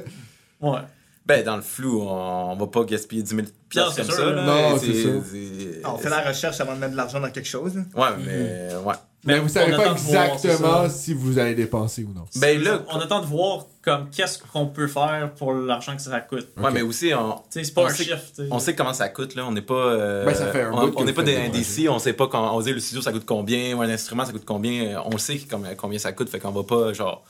Ouais. 0.62 0.80
Ben, 1.26 1.44
dans 1.44 1.58
le 1.58 1.62
flou, 1.62 2.02
on, 2.02 2.52
on 2.52 2.56
va 2.56 2.68
pas 2.68 2.84
gaspiller 2.86 3.22
10 3.22 3.30
000 3.32 3.42
Non, 3.42 3.48
piastres 3.70 3.94
c'est 3.96 4.02
comme 4.04 4.12
sûr, 4.12 4.18
ça. 4.26 4.32
là. 4.32 4.46
Non, 4.46 4.78
c'est 4.80 4.94
ça. 4.94 5.10
c'est- 5.32 5.86
On 5.86 5.98
fait 5.98 6.10
la 6.10 6.22
recherche 6.22 6.62
avant 6.62 6.74
de 6.76 6.80
mettre 6.80 6.94
de 6.94 6.98
l'argent 6.98 7.20
dans 7.20 7.30
quelque 7.30 7.48
chose. 7.48 7.76
là. 7.76 7.82
Ouais, 7.96 8.18
mais... 8.26 8.70
Ouais. 8.86 8.94
Mais 9.28 9.40
vous 9.40 9.50
savez 9.50 9.74
on 9.74 9.78
pas 9.78 9.94
voir, 9.94 10.26
exactement 10.26 10.90
si 10.90 11.14
vous 11.14 11.38
allez 11.38 11.54
dépenser 11.56 12.04
ou 12.04 12.14
non. 12.14 12.26
Ben 12.38 12.62
là... 12.64 12.82
on 12.90 13.00
attend 13.00 13.20
de 13.22 13.26
voir 13.28 13.66
comme 13.84 14.10
qu'est-ce 14.10 14.40
qu'on 14.40 14.66
peut 14.68 14.88
faire 14.88 15.32
pour 15.38 15.54
l'argent 15.54 15.96
que 15.96 16.02
ça 16.02 16.20
coûte. 16.20 16.48
Ouais, 16.58 16.72
mais 16.72 16.82
aussi, 16.82 17.14
on, 17.14 17.42
c'est 17.50 17.74
pas 17.74 17.84
On 17.84 17.86
un 17.86 17.90
sait- 17.90 18.04
chiffre. 18.04 18.22
on 18.52 18.60
sait 18.60 18.76
comment 18.76 18.94
ça 18.94 19.08
coûte, 19.10 19.36
là. 19.36 19.46
On 19.46 19.52
n'est 19.52 19.62
pas... 19.62 19.74
euh, 19.76 20.26
Ben, 20.26 20.34
ça 20.34 20.48
fait 20.52 20.64
un 20.64 20.72
on 20.74 20.92
on 20.96 21.04
n'est 21.06 21.14
pas 21.14 21.24
des 21.24 21.38
indécis, 21.38 21.88
on 21.88 22.00
sait 22.00 22.14
pas 22.14 22.28
quand... 22.28 22.56
On 22.56 22.60
dit 22.62 22.74
le 22.74 22.80
studio, 22.80 23.02
ça 23.02 23.12
coûte 23.12 23.26
combien, 23.26 23.76
ou 23.78 23.82
un 23.82 23.90
instrument, 23.90 24.26
ça 24.26 24.32
coûte 24.32 24.46
combien. 24.46 25.02
On 25.06 25.12
le 25.12 25.18
sait 25.20 25.40
combien, 25.50 25.76
combien 25.76 26.00
ça 26.00 26.12
coûte, 26.12 26.30
fait 26.30 26.40
qu'on 26.40 26.52
va 26.52 26.64
pas, 26.64 26.94
genre... 26.94 27.24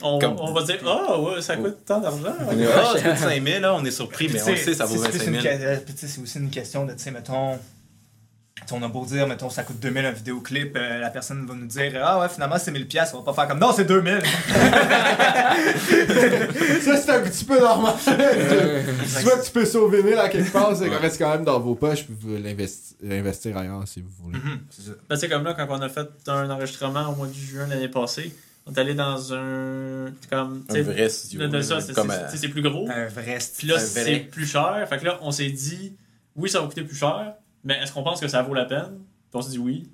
On, 0.00 0.20
Comme- 0.20 0.36
on 0.38 0.52
va 0.52 0.62
dire, 0.62 0.78
ah 0.86 1.20
ouais, 1.20 1.42
ça 1.42 1.56
coûte 1.56 1.78
tant 1.84 1.98
d'argent. 2.00 2.32
On 2.46 2.56
est, 2.56 2.66
ah, 2.72 2.92
ça 2.94 3.00
coûte 3.00 3.18
5 3.18 3.42
000, 3.44 3.60
là, 3.60 3.74
on 3.74 3.84
est 3.84 3.90
surpris, 3.90 4.28
mais 4.32 4.40
on 4.40 4.44
sait, 4.56 4.74
ça 4.74 4.84
vaut 4.84 4.94
c'est 4.96 5.08
plus 5.10 5.18
25 5.18 5.26
une 5.34 5.40
000. 5.40 5.42
que- 5.42 5.62
euh, 5.64 5.76
puis, 5.84 5.94
C'est 5.96 6.20
aussi 6.22 6.38
une 6.38 6.50
question 6.50 6.84
de, 6.86 6.92
tu 6.92 6.98
sais, 7.00 7.10
mettons, 7.10 7.58
on 8.72 8.82
a 8.82 8.88
beau 8.88 9.04
dire, 9.06 9.26
mettons, 9.26 9.50
ça 9.50 9.62
coûte 9.62 9.78
2000 9.80 10.04
un 10.06 10.10
vidéoclip, 10.12 10.76
euh, 10.76 10.98
la 10.98 11.10
personne 11.10 11.46
va 11.46 11.54
nous 11.54 11.66
dire, 11.66 11.92
ah 12.04 12.20
ouais, 12.20 12.28
finalement 12.28 12.58
c'est 12.58 12.70
1000 12.70 12.86
pièces, 12.86 13.12
on 13.14 13.18
va 13.20 13.24
pas 13.24 13.32
faire 13.34 13.48
comme, 13.48 13.58
non, 13.60 13.72
c'est 13.74 13.84
2000. 13.84 14.20
Ça, 16.82 16.96
c'est 16.96 17.10
un 17.10 17.20
petit 17.20 17.44
peu 17.44 17.58
normal. 17.60 17.94
tu 18.04 19.22
vois 19.24 19.38
tu 19.42 19.50
peux 19.52 19.64
sauver 19.64 20.02
1000 20.02 20.14
à 20.18 20.28
quelque 20.28 20.50
part, 20.52 20.76
c'est 20.76 20.88
qu'on 20.88 20.98
reste 20.98 21.18
quand 21.18 21.30
même 21.30 21.44
dans 21.44 21.58
vos 21.60 21.74
poches, 21.74 22.04
puis 22.04 22.14
vous 22.18 22.36
l'investi- 22.36 22.94
l'investir 23.02 23.56
ailleurs 23.56 23.82
si 23.86 24.00
vous 24.00 24.10
voulez. 24.22 24.38
Mhm, 24.38 24.60
c'est 24.70 24.82
ça. 24.82 24.92
Ben, 25.08 25.16
c'est 25.16 25.28
comme 25.28 25.44
là, 25.44 25.54
quand 25.54 25.66
on 25.68 25.80
a 25.82 25.88
fait 25.88 26.08
un 26.28 26.50
enregistrement 26.50 27.08
au 27.10 27.16
mois 27.16 27.26
de 27.26 27.32
juin 27.34 27.66
l'année 27.68 27.88
passée, 27.88 28.34
on 28.66 28.72
est 28.72 28.78
allé 28.80 28.94
dans 28.94 29.32
un. 29.34 30.12
Comme. 30.30 30.64
tu 30.70 30.78
Un 30.78 30.82
vrai 30.82 31.08
studio. 31.08 31.48
c'est 32.34 32.48
plus 32.48 32.62
gros. 32.62 32.86
Un 32.90 33.06
vrai 33.06 33.34
Puis 33.36 33.40
style. 33.40 33.68
là, 33.70 33.76
un 33.76 33.78
c'est 33.78 34.02
vrai. 34.02 34.18
plus 34.30 34.46
cher. 34.46 34.86
Fait 34.88 34.98
que 34.98 35.04
là, 35.06 35.18
on 35.22 35.30
s'est 35.30 35.48
dit, 35.48 35.96
oui, 36.36 36.50
ça 36.50 36.60
va 36.60 36.66
coûter 36.66 36.82
plus 36.82 36.96
cher, 36.96 37.32
mais 37.64 37.78
est-ce 37.78 37.92
qu'on 37.92 38.02
pense 38.02 38.20
que 38.20 38.28
ça 38.28 38.42
vaut 38.42 38.54
la 38.54 38.64
peine? 38.64 38.98
Puis 39.30 39.34
on 39.34 39.42
s'est 39.42 39.50
dit 39.50 39.58
oui. 39.58 39.90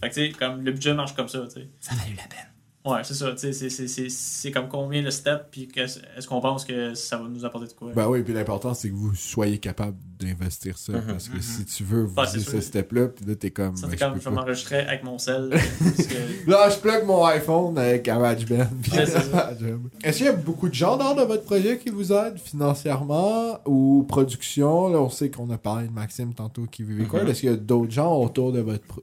Fait 0.00 0.08
que, 0.08 0.14
tu 0.14 0.26
sais, 0.26 0.32
comme 0.32 0.62
le 0.64 0.72
budget 0.72 0.94
marche 0.94 1.14
comme 1.14 1.28
ça, 1.28 1.40
tu 1.46 1.50
sais. 1.50 1.70
Ça 1.80 1.94
valut 1.94 2.16
la 2.16 2.24
peine. 2.24 2.51
Ouais, 2.84 2.98
c'est 3.04 3.14
ça, 3.14 3.30
tu 3.30 3.38
sais, 3.38 3.52
c'est- 3.52 3.70
c'est- 3.70 3.86
c'est 3.86 4.08
c'est 4.08 4.50
comme 4.50 4.68
combien 4.68 5.02
le 5.02 5.12
step, 5.12 5.46
puis 5.52 5.68
est-ce 5.76 6.26
qu'on 6.26 6.40
pense 6.40 6.64
que 6.64 6.94
ça 6.94 7.16
va 7.16 7.28
nous 7.28 7.44
apporter 7.44 7.68
de 7.68 7.72
quoi? 7.74 7.92
Ben 7.94 8.08
oui, 8.08 8.24
puis 8.24 8.34
l'important, 8.34 8.74
c'est 8.74 8.90
que 8.90 8.94
vous 8.96 9.14
soyez 9.14 9.58
capable 9.58 9.96
d'investir 10.18 10.76
ça, 10.76 10.94
Mhm. 10.94 11.02
parce 11.06 11.28
que 11.28 11.36
Mhm. 11.36 11.42
si 11.42 11.64
tu 11.64 11.84
veux 11.84 12.08
Ah, 12.16 12.24
viser 12.24 12.40
c'est 12.40 12.44
ce 12.44 12.50
sûr. 12.50 12.62
step-là, 12.62 13.06
puis 13.06 13.24
là, 13.24 13.36
t'es 13.36 13.52
comme... 13.52 13.76
ça, 13.76 13.86
ben, 13.86 13.92
c'est 13.92 13.98
je 14.00 14.04
comme 14.04 14.18
je 14.18 14.24
pas. 14.24 14.30
m'enregistrer 14.30 14.80
avec 14.80 15.04
mon 15.04 15.16
sel. 15.18 15.50
que- 15.96 16.50
Là, 16.50 16.70
je 16.70 16.78
plug 16.80 17.04
mon 17.06 17.24
iPhone 17.24 17.78
avec 17.78 18.04
GarageBand. 18.04 18.66
puis 18.82 18.90
Ouais, 18.98 19.06
c'est 19.06 19.20
ça. 19.30 19.52
j'aime. 19.60 19.88
Est-ce 20.02 20.16
qu'il 20.16 20.26
y 20.26 20.30
a 20.30 20.32
beaucoup 20.32 20.68
de 20.68 20.74
gens 20.74 20.96
dans 20.96 21.14
de 21.14 21.22
votre 21.22 21.44
projet 21.44 21.78
qui 21.78 21.90
vous 21.90 22.10
aident 22.12 22.38
financièrement 22.38 23.60
ou 23.64 24.04
production? 24.08 24.88
Là, 24.88 24.98
on 25.00 25.08
sait 25.08 25.30
qu'on 25.30 25.48
a 25.50 25.58
parlé 25.58 25.86
de 25.86 25.92
Maxime 25.92 26.34
tantôt 26.34 26.66
qui 26.66 26.82
vivait 26.82 27.04
quoi. 27.04 27.22
Mhm. 27.22 27.28
Est-ce 27.30 27.40
qu'il 27.40 27.50
y 27.50 27.52
a 27.52 27.56
d'autres 27.56 27.92
gens 27.92 28.12
autour 28.16 28.52
de 28.52 28.58
votre 28.60 28.84
pro- 28.84 29.02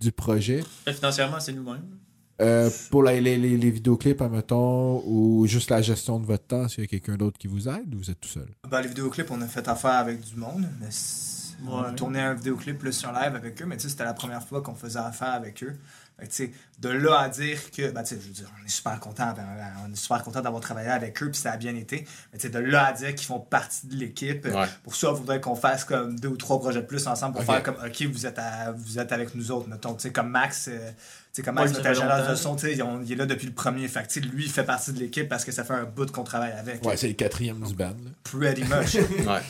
du 0.00 0.12
projet? 0.12 0.62
Fait 0.84 0.92
financièrement, 0.92 1.40
c'est 1.40 1.52
nous-mêmes. 1.52 1.82
Euh, 2.40 2.68
pour 2.90 3.02
la- 3.02 3.18
les, 3.20 3.38
les, 3.38 3.56
les 3.56 3.70
vidéoclips, 3.70 4.20
admettons, 4.20 5.02
ou 5.06 5.46
juste 5.46 5.70
la 5.70 5.80
gestion 5.82 6.20
de 6.20 6.26
votre 6.26 6.46
temps, 6.46 6.66
est-ce 6.66 6.74
qu'il 6.74 6.84
y 6.84 6.86
a 6.86 6.88
quelqu'un 6.88 7.16
d'autre 7.16 7.38
qui 7.38 7.46
vous 7.46 7.68
aide 7.68 7.94
ou 7.94 7.98
vous 7.98 8.10
êtes 8.10 8.20
tout 8.20 8.28
seul? 8.28 8.48
Ben, 8.70 8.82
les 8.82 8.88
vidéoclips, 8.88 9.30
on 9.30 9.40
a 9.40 9.46
fait 9.46 9.66
affaire 9.68 9.92
avec 9.94 10.20
du 10.20 10.36
monde, 10.36 10.68
mais 10.80 10.88
on 11.66 11.78
a 11.78 11.92
tourné 11.92 12.20
un 12.20 12.34
vidéoclip 12.34 12.78
plus 12.78 12.92
sur 12.92 13.10
live 13.12 13.34
avec 13.34 13.60
eux, 13.62 13.64
mais 13.66 13.76
tu 13.78 13.84
sais, 13.84 13.88
c'était 13.88 14.04
la 14.04 14.12
première 14.14 14.42
fois 14.42 14.60
qu'on 14.60 14.74
faisait 14.74 14.98
affaire 14.98 15.30
avec 15.32 15.62
eux. 15.64 15.72
Fait 16.18 16.50
de 16.78 16.88
là 16.88 17.18
à 17.20 17.28
dire 17.28 17.70
que, 17.70 17.90
ben, 17.90 18.02
je 18.08 18.14
veux 18.14 18.32
dire, 18.32 18.50
on 18.60 18.64
est 18.64 18.70
super 18.70 18.98
content, 19.00 19.34
on 19.86 19.92
est 19.92 19.96
super 19.96 20.22
content 20.22 20.40
d'avoir 20.40 20.62
travaillé 20.62 20.88
avec 20.88 21.22
eux, 21.22 21.30
puis 21.30 21.38
ça 21.40 21.52
a 21.52 21.56
bien 21.58 21.74
été. 21.76 22.06
Mais 22.32 22.38
de 22.48 22.58
là 22.58 22.86
à 22.86 22.92
dire 22.94 23.14
qu'ils 23.14 23.26
font 23.26 23.38
partie 23.38 23.86
de 23.86 23.96
l'équipe, 23.96 24.46
Ouais. 24.46 24.66
pour 24.82 24.94
ça, 24.96 25.08
il 25.12 25.18
faudrait 25.18 25.40
qu'on 25.42 25.56
fasse 25.56 25.84
comme 25.84 26.18
deux 26.18 26.28
ou 26.28 26.36
trois 26.36 26.58
projets 26.58 26.80
de 26.80 26.86
plus 26.86 27.06
ensemble 27.06 27.34
pour 27.34 27.44
faire 27.44 27.62
comme, 27.62 27.76
ok, 27.84 28.02
vous 28.12 28.24
êtes, 28.26 28.38
à- 28.38 28.72
vous 28.72 28.98
êtes 28.98 29.12
avec 29.12 29.34
nous 29.34 29.50
autres, 29.50 29.68
mettons, 29.68 29.94
comme 30.12 30.30
Max. 30.30 30.68
euh, 30.68 30.90
tu 30.90 30.94
sais, 31.32 31.42
comme 31.42 31.56
Max, 31.56 31.72
notre 31.72 31.82
longtemps. 32.18 32.30
de 32.30 32.34
son, 32.36 32.56
il 33.02 33.12
est 33.12 33.16
là 33.16 33.26
depuis 33.26 33.46
le 33.46 33.52
premier. 33.52 33.86
Fait 33.88 34.06
que, 34.08 34.20
lui, 34.20 34.44
il 34.44 34.50
fait 34.50 34.64
partie 34.64 34.92
de 34.94 34.98
l'équipe 34.98 35.28
parce 35.28 35.44
que 35.44 35.52
ça 35.52 35.64
fait 35.64 35.74
un 35.74 35.84
bout 35.84 36.10
qu'on 36.10 36.24
travaille 36.24 36.52
avec. 36.52 36.82
Ouais, 36.84 36.96
c'est 36.96 37.08
le 37.08 37.14
quatrième 37.14 37.60
du 37.60 37.74
band. 37.74 37.88
là. 37.88 38.10
Pretty 38.24 38.64
much. 38.64 38.94
Ouais. 39.26 39.42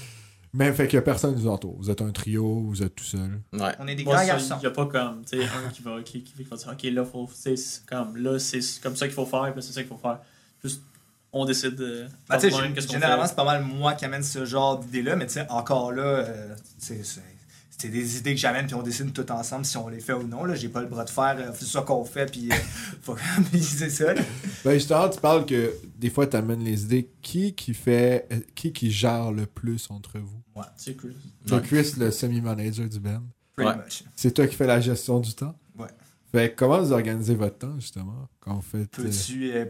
Mais 0.56 0.72
fait 0.72 0.88
que 0.88 0.96
personne 0.98 1.34
ne 1.34 1.36
vous 1.38 1.48
entoure. 1.48 1.76
Vous 1.78 1.90
êtes 1.90 2.00
un 2.00 2.10
trio, 2.10 2.62
vous 2.62 2.82
êtes 2.82 2.94
tout 2.94 3.04
seul. 3.04 3.40
Ouais. 3.52 3.72
on 3.78 3.86
est 3.86 3.94
des 3.94 4.04
grands 4.04 4.24
garçons. 4.24 4.56
Il 4.56 4.60
n'y 4.60 4.66
a 4.66 4.70
pas 4.70 4.86
comme, 4.86 5.22
tu 5.24 5.38
sais, 5.38 5.44
un 5.44 5.68
qui 5.70 5.82
va, 5.82 6.02
qui, 6.02 6.22
qui 6.22 6.42
va 6.44 6.56
dire, 6.56 6.68
OK, 6.72 6.82
là, 6.84 7.04
faut, 7.04 7.26
tu 7.26 7.34
sais, 7.34 7.56
c'est 7.56 7.84
comme, 7.84 8.16
là, 8.16 8.38
c'est 8.38 8.60
comme 8.82 8.96
ça 8.96 9.06
qu'il 9.06 9.14
faut 9.14 9.26
faire, 9.26 9.52
puis 9.52 9.62
c'est 9.62 9.72
ça 9.72 9.82
qu'il 9.82 9.90
faut 9.90 9.98
faire. 9.98 10.18
Juste, 10.64 10.80
on 11.30 11.44
décide. 11.44 11.76
Ben, 12.28 12.38
qu'on 12.38 12.80
généralement, 12.80 13.26
c'est 13.26 13.36
pas 13.36 13.44
mal 13.44 13.62
moi 13.62 13.92
qui 13.94 14.06
amène 14.06 14.22
ce 14.22 14.46
genre 14.46 14.78
d'idées-là, 14.78 15.16
mais 15.16 15.26
tu 15.26 15.34
sais, 15.34 15.46
encore 15.50 15.92
là, 15.92 16.02
euh, 16.02 16.54
tu 16.80 16.86
sais, 16.86 17.00
c'est 17.04 17.35
c'est 17.78 17.88
des 17.88 18.18
idées 18.18 18.34
que 18.34 18.40
j'amène, 18.40 18.66
puis 18.66 18.74
on 18.74 18.82
décide 18.82 19.12
tout 19.12 19.30
ensemble 19.30 19.64
si 19.64 19.76
on 19.76 19.88
les 19.88 20.00
fait 20.00 20.12
ou 20.14 20.22
non. 20.26 20.44
Là, 20.44 20.54
j'ai 20.54 20.68
pas 20.68 20.80
le 20.80 20.86
bras 20.86 21.04
de 21.04 21.10
fer, 21.10 21.36
euh, 21.38 21.50
c'est 21.54 21.66
ça 21.66 21.82
qu'on 21.82 22.04
fait, 22.04 22.30
puis 22.30 22.50
euh, 22.50 22.54
faut 23.02 23.16
puis 23.50 23.62
c'est 23.62 23.90
ça. 23.90 24.14
là. 24.14 24.22
Ben 24.64 24.74
justement, 24.74 25.08
tu 25.08 25.20
parles 25.20 25.44
que 25.46 25.74
des 25.98 26.10
fois, 26.10 26.26
tu 26.26 26.36
amènes 26.36 26.64
les 26.64 26.82
idées. 26.84 27.10
Qui 27.22 27.54
qui 27.54 27.74
fait... 27.74 28.26
euh, 28.32 28.40
Qui 28.54 28.72
qui 28.72 28.90
gère 28.90 29.30
le 29.32 29.46
plus 29.46 29.86
entre 29.90 30.18
vous? 30.18 30.42
C'est 30.76 30.96
cool. 30.96 31.14
Toi, 31.46 31.58
Ouais. 31.58 31.62
Chris, 31.64 31.92
le 31.98 32.10
semi-manager 32.10 32.88
du 32.88 32.98
band. 33.00 33.22
Pretty 33.54 33.70
Ouais. 33.70 33.76
much. 33.76 34.04
C'est 34.14 34.32
toi 34.32 34.46
qui 34.46 34.54
fais 34.56 34.66
la 34.66 34.80
gestion 34.80 35.20
du 35.20 35.34
temps? 35.34 35.54
Ouais. 35.78 35.86
Fait 36.32 36.50
que 36.50 36.56
comment 36.56 36.80
vous 36.80 36.92
organisez 36.92 37.34
votre 37.34 37.58
temps, 37.58 37.78
justement? 37.78 38.28
Quand 38.40 38.54
vous 38.54 38.62
faites... 38.62 38.90
Peux-tu 38.90 39.50
euh, 39.52 39.66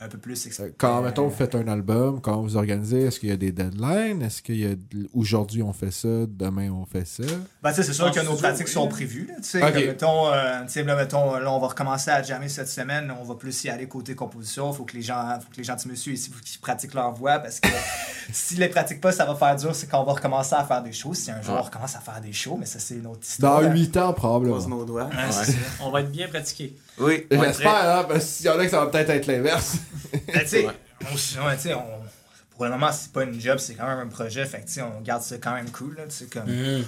un 0.00 0.06
peu 0.08 0.18
plus 0.18 0.46
euh? 0.60 0.70
Quand, 0.78 1.02
mettons, 1.02 1.26
vous 1.26 1.34
faites 1.34 1.56
un 1.56 1.66
album, 1.66 2.20
comment 2.20 2.40
vous 2.42 2.56
organisez? 2.56 3.02
Est-ce 3.06 3.18
qu'il 3.18 3.30
y 3.30 3.32
a 3.32 3.36
des 3.36 3.50
deadlines? 3.50 4.22
Est-ce 4.22 4.42
qu'il 4.42 4.56
y 4.60 4.64
a... 4.66 4.74
Aujourd'hui, 5.12 5.60
on 5.60 5.72
fait 5.72 5.90
ça, 5.90 6.08
demain, 6.28 6.70
on 6.70 6.86
fait 6.86 7.04
ça? 7.04 7.24
Ben, 7.62 7.70
tu 7.70 7.76
sais, 7.76 7.82
c'est 7.82 7.92
sûr 7.94 8.10
que 8.12 8.20
nos 8.20 8.36
pratiques 8.36 8.68
oui. 8.68 8.72
sont 8.72 8.86
prévues. 8.86 9.26
Là, 9.26 9.34
tu 9.38 9.42
sais, 9.42 9.62
Ok. 9.62 9.72
comme, 9.72 9.84
mettons, 9.84 10.32
euh, 10.32 10.60
tu 10.66 10.68
sais, 10.72 10.82
là, 10.84 10.94
mettons, 10.94 11.34
là, 11.36 11.50
on 11.52 11.58
va 11.58 11.66
recommencer 11.66 12.10
à 12.12 12.22
jammer 12.22 12.48
cette 12.48 12.68
semaine. 12.68 13.12
On 13.20 13.24
va 13.24 13.34
plus 13.34 13.64
y 13.64 13.70
aller 13.70 13.88
côté 13.88 14.14
composition. 14.14 14.72
faut 14.72 14.84
que 14.84 14.94
les 14.94 15.02
gens, 15.02 15.36
faut 15.40 15.50
que 15.50 15.56
les 15.56 15.64
gentils 15.64 15.88
messieurs 15.88 16.12
ici, 16.12 16.30
faut 16.30 16.40
qu'ils 16.44 16.60
pratiquent 16.60 16.94
leur 16.94 17.12
voix 17.12 17.40
parce 17.40 17.58
que 17.58 17.68
s'ils 18.32 18.60
les 18.60 18.68
pratiquent 18.68 19.00
pas, 19.00 19.10
ça 19.10 19.24
va 19.24 19.34
faire 19.34 19.56
dur. 19.56 19.74
C'est 19.74 19.88
quand 19.88 20.00
on 20.00 20.04
va 20.06 20.12
recommencer 20.12 20.54
à 20.54 20.62
faire 20.64 20.82
des 20.84 20.92
shows. 20.92 21.14
Si 21.14 21.32
un 21.32 21.42
jour 21.42 21.56
on 21.58 21.62
recommence 21.62 21.96
à 21.96 22.00
faire 22.00 22.20
des 22.20 22.32
shows, 22.32 22.56
mais 22.56 22.66
ça, 22.66 22.78
c'est 22.78 22.94
une 22.94 23.06
autre 23.08 23.26
histoire. 23.26 23.62
Dans. 23.62 23.72
8 23.72 23.96
ans, 23.96 24.12
probablement. 24.12 24.58
Ouais, 24.58 25.02
Ouais. 25.02 25.32
ça. 25.32 25.52
On 25.80 25.90
va 25.90 26.02
être 26.02 26.12
bien 26.12 26.28
pratiqué. 26.28 26.76
Oui. 27.00 27.26
J'espère, 27.30 27.98
hein, 27.98 28.04
parce 28.08 28.36
qu'il 28.36 28.46
y 28.46 28.48
en 28.48 28.58
a 28.58 28.64
que 28.64 28.70
ça 28.70 28.80
va 28.84 28.86
peut-être 28.90 29.10
être 29.10 29.26
l'inverse. 29.26 29.76
Ben, 30.12 30.40
tu 30.40 30.46
sais, 30.48 30.66
Ouais. 30.66 30.72
on 31.02 31.74
on- 31.74 32.08
pour 32.50 32.64
le 32.64 32.70
moment, 32.72 32.90
c'est 32.92 33.12
pas 33.12 33.22
une 33.24 33.40
job, 33.40 33.58
c'est 33.58 33.74
quand 33.74 33.86
même 33.86 33.98
un 33.98 34.06
projet. 34.08 34.44
Fait 34.46 34.60
que, 34.60 34.66
tu 34.66 34.72
sais, 34.74 34.82
on 34.82 35.00
garde 35.00 35.22
ça 35.22 35.36
quand 35.38 35.54
même 35.54 35.70
cool. 35.70 35.94
Là, 35.96 36.04
tu 36.06 36.10
sais, 36.16 36.26
comme, 36.26 36.46
Mhm. 36.50 36.84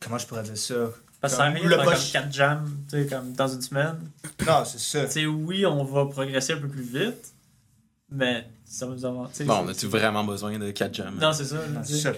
Comment 0.00 0.18
je 0.18 0.26
pourrais 0.26 0.42
dire 0.42 0.56
ça? 0.56 0.74
Parce 1.20 1.32
que 1.32 1.38
ça 1.38 1.44
arrive 1.46 1.66
le 1.66 1.76
poche- 1.78 2.12
comme 2.12 2.22
4 2.22 2.32
jams, 2.32 2.70
tu 2.90 3.02
sais, 3.02 3.06
comme 3.08 3.32
dans 3.32 3.48
une 3.48 3.62
semaine. 3.62 3.96
Non, 4.46 4.64
c'est 4.64 4.78
ça. 4.78 5.04
Tu 5.06 5.12
sais, 5.12 5.26
oui, 5.26 5.64
on 5.66 5.82
va 5.84 6.06
progresser 6.06 6.52
un 6.52 6.58
peu 6.58 6.68
plus 6.68 6.82
vite, 6.82 7.32
mais 8.10 8.46
ça 8.64 8.86
va 8.86 8.92
nous 8.92 9.04
avoir. 9.04 9.30
Bon, 9.40 9.54
on 9.64 9.68
a-tu 9.68 9.86
vraiment 9.86 10.22
besoin 10.24 10.58
de 10.58 10.70
4 10.70 10.94
jams? 10.94 11.16
Non, 11.20 11.32
c'est 11.32 11.46
ça. 11.46 11.56
Non, 11.68 11.80
c'est 11.82 11.98
ça. 11.98 12.12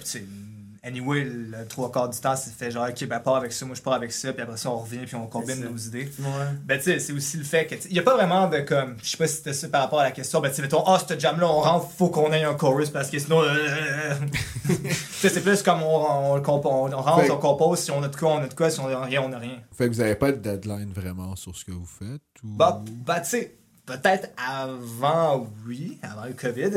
Anyway, 0.89 1.24
le 1.24 1.66
trois 1.68 1.93
quarts 1.93 2.09
du 2.09 2.18
temps, 2.18 2.34
c'est 2.34 2.51
fait 2.53 2.70
genre, 2.70 2.89
ok, 2.89 3.07
ben, 3.07 3.20
pars 3.20 3.36
avec 3.36 3.53
ça, 3.53 3.66
moi 3.66 3.74
je 3.76 3.82
pars 3.82 3.93
avec 3.93 4.11
ça, 4.11 4.32
puis 4.32 4.43
après 4.43 4.57
ça, 4.57 4.70
on 4.70 4.78
revient, 4.78 5.05
puis 5.05 5.16
on 5.16 5.26
combine 5.26 5.61
nos 5.61 5.76
idées. 5.76 6.11
Ouais. 6.18 6.26
Ben, 6.64 6.78
tu 6.78 6.84
sais, 6.84 6.99
c'est 6.99 7.12
aussi 7.12 7.36
le 7.36 7.45
fait 7.45 7.66
que, 7.66 7.74
il 7.89 7.93
n'y 7.93 7.99
a 7.99 8.03
pas 8.03 8.14
vraiment 8.14 8.49
de 8.49 8.61
comme, 8.61 8.97
je 9.03 9.11
sais 9.11 9.16
pas 9.18 9.26
si 9.26 9.36
c'était 9.36 9.53
ça 9.53 9.68
par 9.68 9.82
rapport 9.82 10.01
à 10.01 10.05
la 10.05 10.12
question, 10.12 10.41
ben, 10.41 10.49
tu 10.49 10.55
sais, 10.57 10.62
mettons, 10.62 10.82
ah, 10.86 10.99
ce 11.07 11.18
jam-là, 11.18 11.47
on 11.47 11.61
rentre, 11.61 11.91
faut 11.91 12.09
qu'on 12.09 12.32
ait 12.32 12.43
un 12.45 12.55
chorus 12.55 12.89
parce 12.89 13.11
que 13.11 13.18
sinon, 13.18 13.43
euh, 13.43 13.49
euh, 13.51 14.14
tu 14.66 14.95
sais, 14.95 15.28
c'est 15.28 15.43
plus 15.43 15.62
comme 15.62 15.82
on, 15.82 15.97
on, 15.97 16.34
on, 16.36 16.41
compo- 16.41 16.70
on 16.70 16.89
rentre, 16.89 17.20
Fait- 17.24 17.30
on 17.30 17.39
compose, 17.39 17.80
si 17.80 17.91
on 17.91 18.03
a 18.03 18.09
de 18.09 18.16
quoi, 18.16 18.30
on 18.36 18.39
a 18.39 18.49
de 18.49 18.55
quoi, 18.55 18.70
si 18.70 18.80
on 18.80 18.89
a 18.89 19.05
rien, 19.05 19.22
on 19.22 19.32
a 19.32 19.39
rien. 19.39 19.59
Fait 19.76 19.89
que 19.89 19.93
vous 19.95 20.01
avez 20.01 20.14
pas 20.14 20.32
de 20.32 20.39
deadline 20.39 20.93
vraiment 20.93 21.36
sur 21.36 21.55
ce 21.55 21.64
que 21.66 21.72
vous 21.72 21.86
faites? 21.86 22.22
Ou... 22.43 22.57
Bah, 22.57 22.82
bah 23.05 23.20
tu 23.20 23.28
sais, 23.30 23.59
peut-être 23.84 24.30
avant, 24.36 25.47
oui, 25.66 25.99
avant 26.03 26.24
le 26.24 26.32
COVID. 26.32 26.70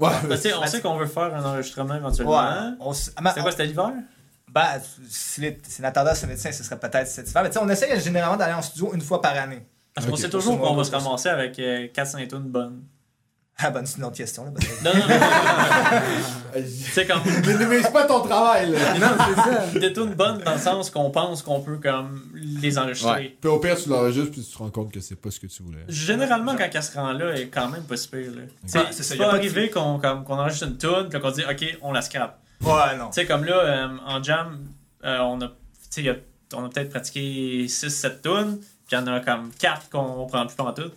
Ouais, 0.00 0.10
Ben, 0.28 0.38
on 0.56 0.60
Ben, 0.60 0.66
sait 0.66 0.80
qu'on 0.80 0.96
veut 0.96 1.06
faire 1.06 1.34
un 1.34 1.44
enregistrement 1.44 1.94
éventuellement. 1.94 2.32
Ouais. 2.40 2.70
On, 2.80 2.92
s- 2.92 3.12
ah, 3.16 3.32
C'est 3.34 3.40
quoi, 3.42 3.50
c'était 3.50 3.66
l'hiver? 3.66 3.92
Ben, 4.48 4.66
si 5.08 5.40
les- 5.42 5.58
si 5.62 5.80
la 5.82 5.92
tendance 5.92 6.24
médecin, 6.26 6.50
ce 6.50 6.64
serait 6.64 6.78
peut-être 6.78 7.06
cet 7.06 7.30
hiver. 7.30 7.42
Mais 7.42 7.50
tu 7.50 7.54
sais, 7.54 7.60
on 7.62 7.68
essaye 7.68 8.00
généralement 8.00 8.36
d'aller 8.36 8.54
en 8.54 8.62
studio 8.62 8.92
une 8.94 9.00
fois 9.00 9.20
par 9.20 9.36
année. 9.36 9.64
Parce 9.94 10.06
qu'on 10.06 10.16
sait 10.16 10.30
toujours 10.30 10.58
qu'on 10.60 10.74
va 10.74 10.84
se 10.84 10.90
ramasser 10.90 11.28
avec 11.28 11.56
4-5 11.92 12.26
tonnes 12.28 12.48
bonnes. 12.48 12.82
Ah, 13.62 13.70
bonne, 13.70 13.84
c'est 13.86 13.98
une 13.98 14.04
autre 14.04 14.16
question, 14.16 14.44
là. 14.44 14.50
peut-être. 14.52 14.82
Non, 14.82 14.92
non, 14.94 15.06
non. 15.06 16.62
tu 16.62 16.92
sais, 16.92 17.06
comme 17.06 17.20
Minimise 17.46 17.88
pas 17.88 18.04
ton 18.04 18.20
travail, 18.22 18.70
là. 18.70 18.94
Non, 18.98 19.08
c'est 19.28 19.40
ça. 19.74 19.78
des 19.78 19.92
tunes 19.92 20.14
bonnes 20.14 20.38
dans 20.38 20.52
le 20.52 20.58
sens 20.58 20.90
qu'on 20.90 21.10
pense 21.10 21.42
qu'on 21.42 21.60
peut 21.60 21.76
comme 21.78 22.30
les 22.34 22.78
enregistrer. 22.78 23.10
Ouais. 23.12 23.36
Puis 23.40 23.50
au 23.50 23.58
pire, 23.58 23.76
tu 23.76 23.88
l'enregistres 23.88 24.30
puis 24.32 24.42
tu 24.44 24.50
te 24.52 24.58
rends 24.58 24.70
compte 24.70 24.92
que 24.92 25.00
c'est 25.00 25.16
pas 25.16 25.30
ce 25.30 25.38
que 25.40 25.46
tu 25.46 25.62
voulais. 25.62 25.84
Généralement, 25.88 26.56
quand 26.56 26.68
elle 26.72 26.82
se 26.82 26.94
rend 26.94 27.12
là, 27.12 27.26
elle 27.34 27.40
est 27.42 27.46
quand 27.48 27.68
même 27.68 27.82
pas 27.82 27.96
super. 27.96 28.20
Là. 28.20 28.42
Tu 28.64 28.68
sais, 28.68 28.78
Ouais, 28.78 28.84
c'est 28.90 29.02
c'est 29.02 29.16
pas 29.16 29.24
de- 29.32 29.36
arrivé 29.36 29.68
qu'on 29.70 29.98
comme, 29.98 30.24
qu'on 30.24 30.38
enregistre 30.38 30.66
une 30.66 30.78
tune 30.78 31.08
puis 31.10 31.20
qu'on 31.20 31.30
dit 31.30 31.42
OK, 31.48 31.78
on 31.82 31.92
la 31.92 32.02
scrape. 32.02 32.38
Ouais, 32.62 32.96
non. 32.98 33.06
Tu 33.08 33.14
sais, 33.20 33.26
comme 33.26 33.44
là, 33.44 33.54
euh, 33.56 33.88
en 34.06 34.22
jam, 34.22 34.58
euh, 35.04 35.18
on 35.20 35.40
a, 35.42 35.48
on 36.54 36.64
a 36.64 36.68
peut-être 36.68 36.90
pratiqué 36.90 37.66
6-7 37.68 38.20
tunes, 38.22 38.58
puis 38.58 38.68
il 38.92 38.94
y 38.94 38.98
en 38.98 39.06
a 39.06 39.20
comme 39.20 39.50
4 39.58 39.88
qu'on 39.90 40.26
prend 40.26 40.46
plus 40.46 40.56
pendant 40.56 40.72
tout. 40.72 40.90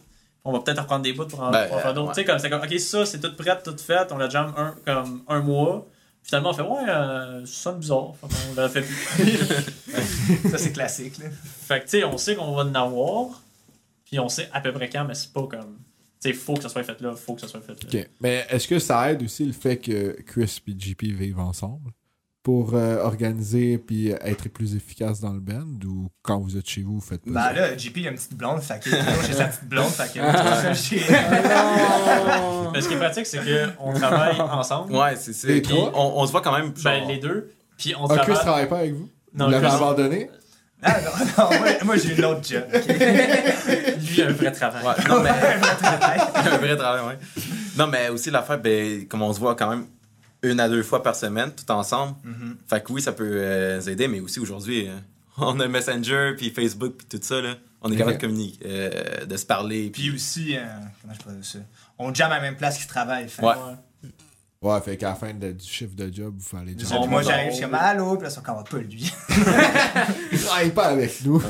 On 0.46 0.52
va 0.52 0.60
peut-être 0.60 0.82
reprendre 0.82 1.04
des 1.04 1.14
bouts 1.14 1.26
pour 1.26 1.42
en, 1.42 1.52
Ben, 1.52 1.68
pour 1.68 1.78
en 1.78 1.80
faire 1.80 1.94
d'autres. 1.94 2.08
ouais. 2.10 2.14
Tu 2.16 2.22
sais, 2.22 2.26
comme 2.26 2.40
c'est 2.40 2.50
comme 2.50 2.62
OK, 2.62 2.80
ça, 2.80 3.06
c'est 3.06 3.20
tout 3.20 3.34
prêt, 3.36 3.58
tout 3.64 3.76
fait, 3.78 4.12
on 4.12 4.18
l'a 4.18 4.28
jam 4.30 4.54
un, 4.58 4.76
comme 4.86 5.24
un 5.28 5.40
mois. 5.42 5.88
Finalement, 6.22 6.52
on 6.52 6.54
fait 6.54 6.62
Ouais, 6.62 6.90
euh, 6.90 7.46
ça 7.46 7.64
sonne 7.64 7.80
bizarre. 7.80 8.14
Fait 8.22 8.28
qu'on 8.28 8.62
l'a 8.62 8.70
fait 8.70 8.82
plus. 8.82 9.38
Ça, 10.52 10.58
c'est 10.58 10.72
classique, 10.72 11.18
là. 11.18 11.26
fait 11.30 11.80
que, 11.80 11.84
tu 11.84 11.90
sais, 11.92 12.04
on 12.06 12.18
sait 12.18 12.36
qu'on 12.36 12.54
va 12.56 12.64
en 12.64 12.74
avoir, 12.76 13.42
puis 14.06 14.20
on 14.20 14.30
sait 14.30 14.50
à 14.54 14.62
peu 14.62 14.72
près 14.72 14.90
quand, 14.90 15.04
mais 15.06 15.16
c'est 15.16 15.34
pas 15.34 15.46
comme. 15.48 15.80
Tu 16.22 16.30
sais, 16.30 16.34
faut 16.34 16.54
que 16.54 16.62
ça 16.62 16.70
soit 16.70 16.84
fait 16.84 17.00
là, 17.02 17.14
faut 17.16 17.36
que 17.36 17.42
ça 17.42 17.48
soit 17.50 17.60
fait 17.62 17.74
là. 17.94 18.00
Ok. 18.02 18.10
Mais 18.22 18.46
est-ce 18.50 18.68
que 18.68 18.80
ça 18.80 19.12
aide 19.12 19.22
aussi 19.24 19.46
le 19.46 19.52
fait 19.52 19.78
que 19.78 20.16
Chris 20.26 20.62
et 20.68 20.74
JP 20.80 21.04
vivent 21.04 21.40
ensemble? 21.40 21.92
Pour 22.44 22.74
euh, 22.76 23.02
organiser 23.02 23.78
puis 23.78 24.10
être 24.10 24.50
plus 24.50 24.76
efficace 24.76 25.20
dans 25.22 25.32
le 25.34 25.40
band 25.40 25.66
ou 25.86 26.10
quand 26.22 26.40
vous 26.40 26.58
êtes 26.58 26.68
chez 26.70 26.82
vous, 26.82 26.96
vous 26.96 27.02
faites 27.02 27.24
pas 27.24 27.32
Ben 27.32 27.42
ça? 27.42 27.54
là, 27.54 27.78
JP, 27.78 27.98
il 27.98 28.08
a 28.08 28.10
une 28.12 28.18
petite 28.18 28.36
blonde, 28.36 28.62
fait 28.62 28.80
que 28.84 28.90
j'ai 29.26 29.34
sa 29.34 29.46
petite 29.46 29.70
blonde, 29.70 29.88
fait 29.90 30.14
que 30.14 30.20
Mais 32.74 32.82
ce 32.82 32.88
qui 32.88 32.94
est 32.94 32.98
pratique, 32.98 33.26
c'est 33.26 33.40
qu'on 33.78 33.94
travaille 33.94 34.40
ensemble. 34.42 34.94
Ouais, 34.94 35.16
c'est 35.16 35.34
ça. 35.34 35.48
On, 35.94 36.14
on 36.22 36.26
se 36.28 36.32
voit 36.32 36.42
quand 36.42 36.56
même. 36.58 36.74
Ben, 36.84 37.08
les 37.08 37.18
deux. 37.18 37.52
Puis 37.78 37.94
on 38.00 38.06
Ah, 38.06 38.18
Chris 38.18 38.26
travaille. 38.34 38.44
travaille 38.44 38.70
pas 38.70 38.78
avec 38.80 38.94
vous? 38.94 39.10
Non, 39.34 39.46
vous 39.46 39.52
l'avez 39.52 39.68
abandonné? 39.68 40.30
Ah, 40.86 40.98
non, 41.02 41.12
non, 41.38 41.60
moi, 41.60 41.68
moi, 41.86 41.96
j'ai 41.98 42.14
une 42.16 42.26
autre 42.26 42.42
job. 42.46 42.64
Lui, 42.74 44.22
a 44.22 44.28
un 44.28 44.32
vrai 44.34 44.52
travail. 44.52 44.84
Ouais, 44.86 44.94
non, 45.08 45.22
mais. 45.22 45.30
un 46.52 46.58
vrai 46.58 46.76
travail, 46.76 47.06
ouais. 47.08 47.18
Non, 47.78 47.88
mais 47.88 48.10
aussi 48.10 48.30
l'affaire, 48.30 48.60
ben, 48.60 49.08
comme 49.08 49.22
on 49.22 49.32
se 49.32 49.40
voit 49.40 49.56
quand 49.56 49.70
même 49.70 49.86
une 50.44 50.60
à 50.60 50.70
deux 50.70 50.84
fois 50.84 51.02
par 51.02 51.16
semaine, 51.16 51.52
tout 51.56 51.70
ensemble. 51.72 52.16
Mhm. 52.24 52.58
Fait 52.68 52.84
que 52.84 52.92
oui, 52.94 53.02
ça 53.02 53.12
peut 53.14 53.24
euh, 53.30 53.78
nous 53.78 53.90
aider, 53.90 54.08
mais 54.08 54.20
aussi 54.20 54.40
aujourd'hui, 54.40 54.88
euh, 54.88 54.98
on 55.38 55.60
a 55.60 55.68
Messenger, 55.68 56.34
puis 56.38 56.50
Facebook, 56.52 56.96
puis 56.98 57.08
tout 57.08 57.26
ça, 57.26 57.42
là. 57.42 57.56
On 57.86 57.92
est 57.92 57.98
capable 57.98 58.16
de 58.18 58.22
communiquer, 58.22 58.60
euh, 58.66 59.26
de 59.26 59.36
se 59.36 59.46
parler. 59.46 59.90
Puis 59.90 60.04
Puis 60.04 60.12
aussi, 60.16 60.56
euh, 60.56 60.64
comment 61.02 61.14
je 61.14 61.20
peux 61.22 61.32
dire 61.34 61.44
ça? 61.46 61.60
On 62.00 62.14
jamme 62.14 62.32
à 62.32 62.36
la 62.36 62.42
même 62.42 62.56
place 62.56 62.78
qu'ils 62.78 62.88
travaillent. 62.88 63.28
Fait. 63.28 63.44
Ouais. 63.44 63.54
Ouais, 64.62 64.80
fait 64.80 64.96
qu'à 64.96 65.10
la 65.10 65.16
fin 65.16 65.34
de- 65.34 65.52
du 65.52 65.68
chiffre 65.68 65.94
de 65.94 66.10
job, 66.14 66.34
vous 66.38 66.46
fallait 66.58 66.74
dire. 66.74 66.88
Moi, 67.08 67.22
j'arrive, 67.24 67.50
je 67.50 67.56
suis 67.56 67.64
comme 67.66 67.74
allô, 67.74 68.16
puis 68.16 68.26
là, 68.30 68.34
comme 68.42 68.56
Ah, 68.60 68.64
pas 68.64 68.78
lui. 68.78 69.12
Il 70.32 70.40
travaille 70.40 70.72
pas 70.72 70.86
avec 70.86 71.26
nous. 71.26 71.36
ok, 71.36 71.44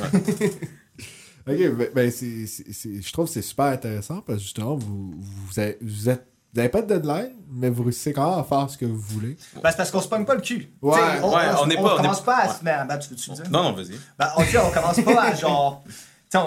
ben, 1.46 1.88
ben, 1.94 2.12
c'est, 2.12 2.48
c'est- 2.48 2.74
c'est- 2.74 3.02
je 3.02 3.14
trouve 3.14 3.28
que 3.28 3.34
c'est 3.34 3.42
super 3.44 3.66
intéressant 3.66 4.22
parce 4.22 4.40
que 4.40 4.44
justement, 4.44 4.76
vous, 4.76 5.14
vous, 5.20 5.60
avez, 5.60 5.78
vous 5.82 6.10
êtes. 6.10 6.26
Vous 6.54 6.58
n'avez 6.60 6.70
pas 6.70 6.82
de 6.84 6.88
deadline, 6.94 7.32
mais 7.52 7.70
vous 7.70 7.82
réussissez 7.84 8.14
quand 8.14 8.30
même 8.30 8.40
à 8.40 8.44
faire 8.44 8.70
ce 8.70 8.78
que 8.78 8.86
vous 8.86 9.00
voulez. 9.00 9.38
Ben, 9.62 9.72
c'est 9.72 9.78
parce 9.78 9.90
qu'on 9.90 10.02
se 10.02 10.08
pogne 10.08 10.24
pas 10.26 10.36
le 10.36 10.42
cul. 10.42 10.72
Ouais, 10.84 11.00
on, 11.24 11.30
ouais, 11.34 11.42
on, 11.60 11.64
on 11.64 11.70
est 11.70 11.78
on 11.78 11.84
pas- 11.84 11.94
on 11.94 11.98
commence 11.98 12.20
est- 12.20 12.26
pas 12.26 12.36
à 12.38 12.48
ouais. 12.48 12.54
se 12.54 12.64
mettre. 12.64 12.88
Ben, 12.88 12.98
tu 13.00 13.10
veux-tu 13.10 13.30
dire? 13.32 13.44
Non, 13.50 13.64
non, 13.64 13.72
vas-y. 13.74 14.00
Ben, 14.20 14.28
on, 14.38 14.44
dit, 14.44 14.58
on 14.58 14.70
commence 14.72 15.02
pas 15.02 15.22
à 15.24 15.34
genre. 15.36 15.84
T'sais, 16.30 16.40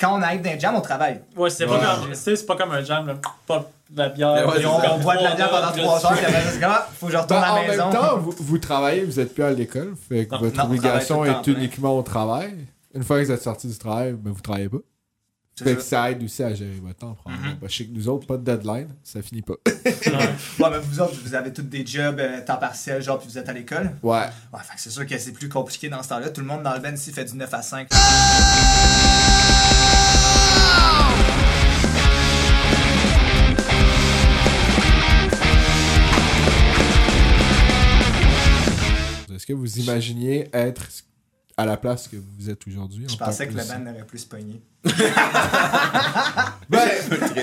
quand 0.00 0.18
on 0.18 0.22
arrive 0.22 0.42
dans 0.42 0.50
un 0.50 0.58
jam, 0.58 0.74
on 0.76 0.80
travaille. 0.80 1.20
Ouais, 1.36 1.50
c'est 1.50 1.64
Ouais. 1.64 1.78
pas, 1.78 1.96
comme- 1.96 2.08
tu 2.10 2.14
sais, 2.14 2.36
c'est 2.36 2.46
pas 2.46 2.56
comme 2.56 2.70
un 2.72 2.82
jam, 2.84 3.06
là. 3.06 3.14
Pas 3.46 3.68
de 3.90 3.98
la 3.98 4.08
bière. 4.08 4.48
Ouais, 4.48 4.64
on, 4.64 4.94
on 4.94 4.98
boit 5.00 5.16
de 5.16 5.22
la 5.24 5.34
bière 5.34 5.50
pendant 5.50 5.72
puis 5.72 5.82
3 5.82 5.98
là, 6.00 6.04
heures, 6.10 6.16
puis 6.16 6.26
après, 6.26 6.42
c'est 6.52 6.60
comme 6.60 6.70
Ah, 6.72 6.88
faut 6.98 7.06
que 7.06 7.12
je 7.12 7.16
retourne 7.18 7.40
Ben, 7.40 7.46
à 7.46 7.52
en 7.52 7.56
la 7.62 7.68
maison. 7.68 7.90
même 7.90 8.00
temps, 8.00 8.18
vous, 8.18 8.34
vous 8.38 8.58
travaillez, 8.58 9.04
vous 9.04 9.20
n'êtes 9.20 9.34
plus 9.34 9.42
à 9.44 9.50
l'école, 9.50 9.94
fait 10.08 10.26
que 10.26 10.34
Non, 10.34 10.40
votre 10.40 10.56
non, 10.58 10.64
obligation 10.64 11.24
est 11.24 11.32
temps, 11.32 11.42
uniquement 11.46 11.96
au 11.98 12.02
travail. 12.02 12.54
Une 12.94 13.02
fois 13.04 13.18
que 13.20 13.24
vous 13.26 13.32
êtes 13.32 13.42
sorti 13.42 13.66
du 13.68 13.76
travail, 13.78 14.12
ben, 14.12 14.30
vous 14.32 14.40
travaillez 14.40 14.68
pas. 14.68 14.78
Fait 15.58 15.76
que 15.76 15.82
ça. 15.82 16.10
aide 16.10 16.22
aussi 16.22 16.42
à 16.42 16.54
gérer 16.54 16.80
votre 16.82 16.98
temps, 16.98 17.14
probablement. 17.14 17.56
Parce 17.60 17.72
que 17.72 17.72
je 17.72 17.76
sais 17.78 17.84
que 17.90 17.94
nous 17.94 18.08
autres, 18.08 18.26
pas 18.26 18.36
de 18.36 18.44
deadline, 18.44 18.88
ça 19.04 19.20
finit 19.22 19.42
pas. 19.42 19.54
Ouais. 19.66 19.72
Ouais, 20.58 20.70
mais 20.70 20.78
vous 20.78 21.00
autres, 21.00 21.14
vous 21.22 21.34
avez 21.34 21.52
tous 21.52 21.62
des 21.62 21.84
jobs 21.86 22.18
euh, 22.18 22.40
temps 22.44 22.56
partiel, 22.56 23.02
genre, 23.02 23.18
puis 23.18 23.28
vous 23.28 23.38
êtes 23.38 23.48
à 23.48 23.52
l'école? 23.52 23.92
Ouais. 24.02 24.18
Ouais, 24.52 24.60
fait 24.62 24.74
que 24.76 24.80
c'est 24.80 24.90
sûr 24.90 25.06
que 25.06 25.18
c'est 25.18 25.32
plus 25.32 25.48
compliqué 25.48 25.88
dans 25.88 26.02
ce 26.02 26.08
temps-là. 26.10 26.30
Tout 26.30 26.40
le 26.40 26.46
monde 26.46 26.62
dans 26.62 26.74
le 26.74 26.80
band 26.80 26.92
ici 26.92 27.12
fait 27.12 27.24
du 27.24 27.36
9 27.36 27.52
à 27.52 27.62
5. 27.62 27.88
Est-ce 39.34 39.46
que 39.46 39.52
vous 39.52 39.78
imaginiez 39.78 40.48
être 40.52 40.86
à 41.56 41.66
la 41.66 41.76
place 41.76 42.08
que 42.08 42.16
vous 42.16 42.48
êtes 42.50 42.66
aujourd'hui? 42.66 43.06
Je 43.08 43.16
pensais 43.16 43.46
que 43.46 43.52
le 43.54 43.62
band 43.64 43.90
aurait 43.90 44.04
plus 44.06 44.24
pogné. 44.24 44.60
Ben, 46.68 46.88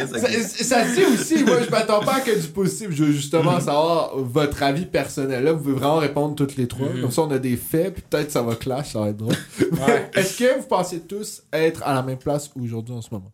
ça, 0.08 0.86
se 0.86 0.96
dit 0.96 1.06
aussi, 1.06 1.44
moi 1.44 1.58
je 1.64 1.70
m'attends 1.70 2.00
pas 2.00 2.16
à 2.16 2.20
que 2.22 2.40
du 2.40 2.48
positif, 2.48 2.90
je 2.92 3.04
veux 3.04 3.12
justement 3.12 3.54
Mhm. 3.54 3.60
savoir 3.62 4.18
votre 4.18 4.64
avis 4.64 4.86
personnel. 4.88 5.44
Là, 5.44 5.52
vous 5.54 5.60
pouvez 5.62 5.74
vraiment 5.76 5.98
répondre 5.98 6.34
toutes 6.36 6.56
les 6.56 6.68
trois. 6.68 6.90
Mhm. 6.90 7.02
Comme 7.02 7.12
ça, 7.12 7.22
on 7.24 7.32
a 7.32 7.38
des 7.40 7.56
faits, 7.58 7.94
puis 7.94 8.04
peut-être 8.10 8.32
ça 8.32 8.42
va 8.42 8.56
clash, 8.56 8.94
ça 8.94 9.02
va 9.02 9.10
être 9.10 9.18
drôle. 9.18 9.36
Ouais. 9.88 10.10
Est-ce 10.16 10.38
que 10.40 10.58
vous 10.60 10.66
pensez 10.68 11.02
tous 11.02 11.44
être 11.54 11.84
à 11.84 11.94
la 11.94 12.02
même 12.02 12.18
place 12.18 12.50
aujourd'hui 12.60 12.94
en 12.96 13.02
ce 13.02 13.10
moment? 13.12 13.32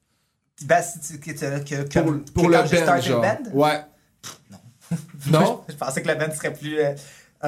Ben, 0.65 0.81
si 0.81 0.99
tu 0.99 1.19
que, 1.19 1.31
que, 1.31 1.83
que, 1.87 1.99
Pour, 1.99 2.15
pour 2.33 2.49
le 2.49 2.57
band, 2.57 3.01
genre. 3.01 3.21
band? 3.21 3.37
Ouais. 3.53 3.81
non? 5.27 5.61
Je 5.69 5.75
pensais 5.75 6.01
que 6.01 6.07
le 6.07 6.15
band 6.15 6.31
serait 6.33 6.53
plus. 6.53 6.77
euh, 6.79 6.93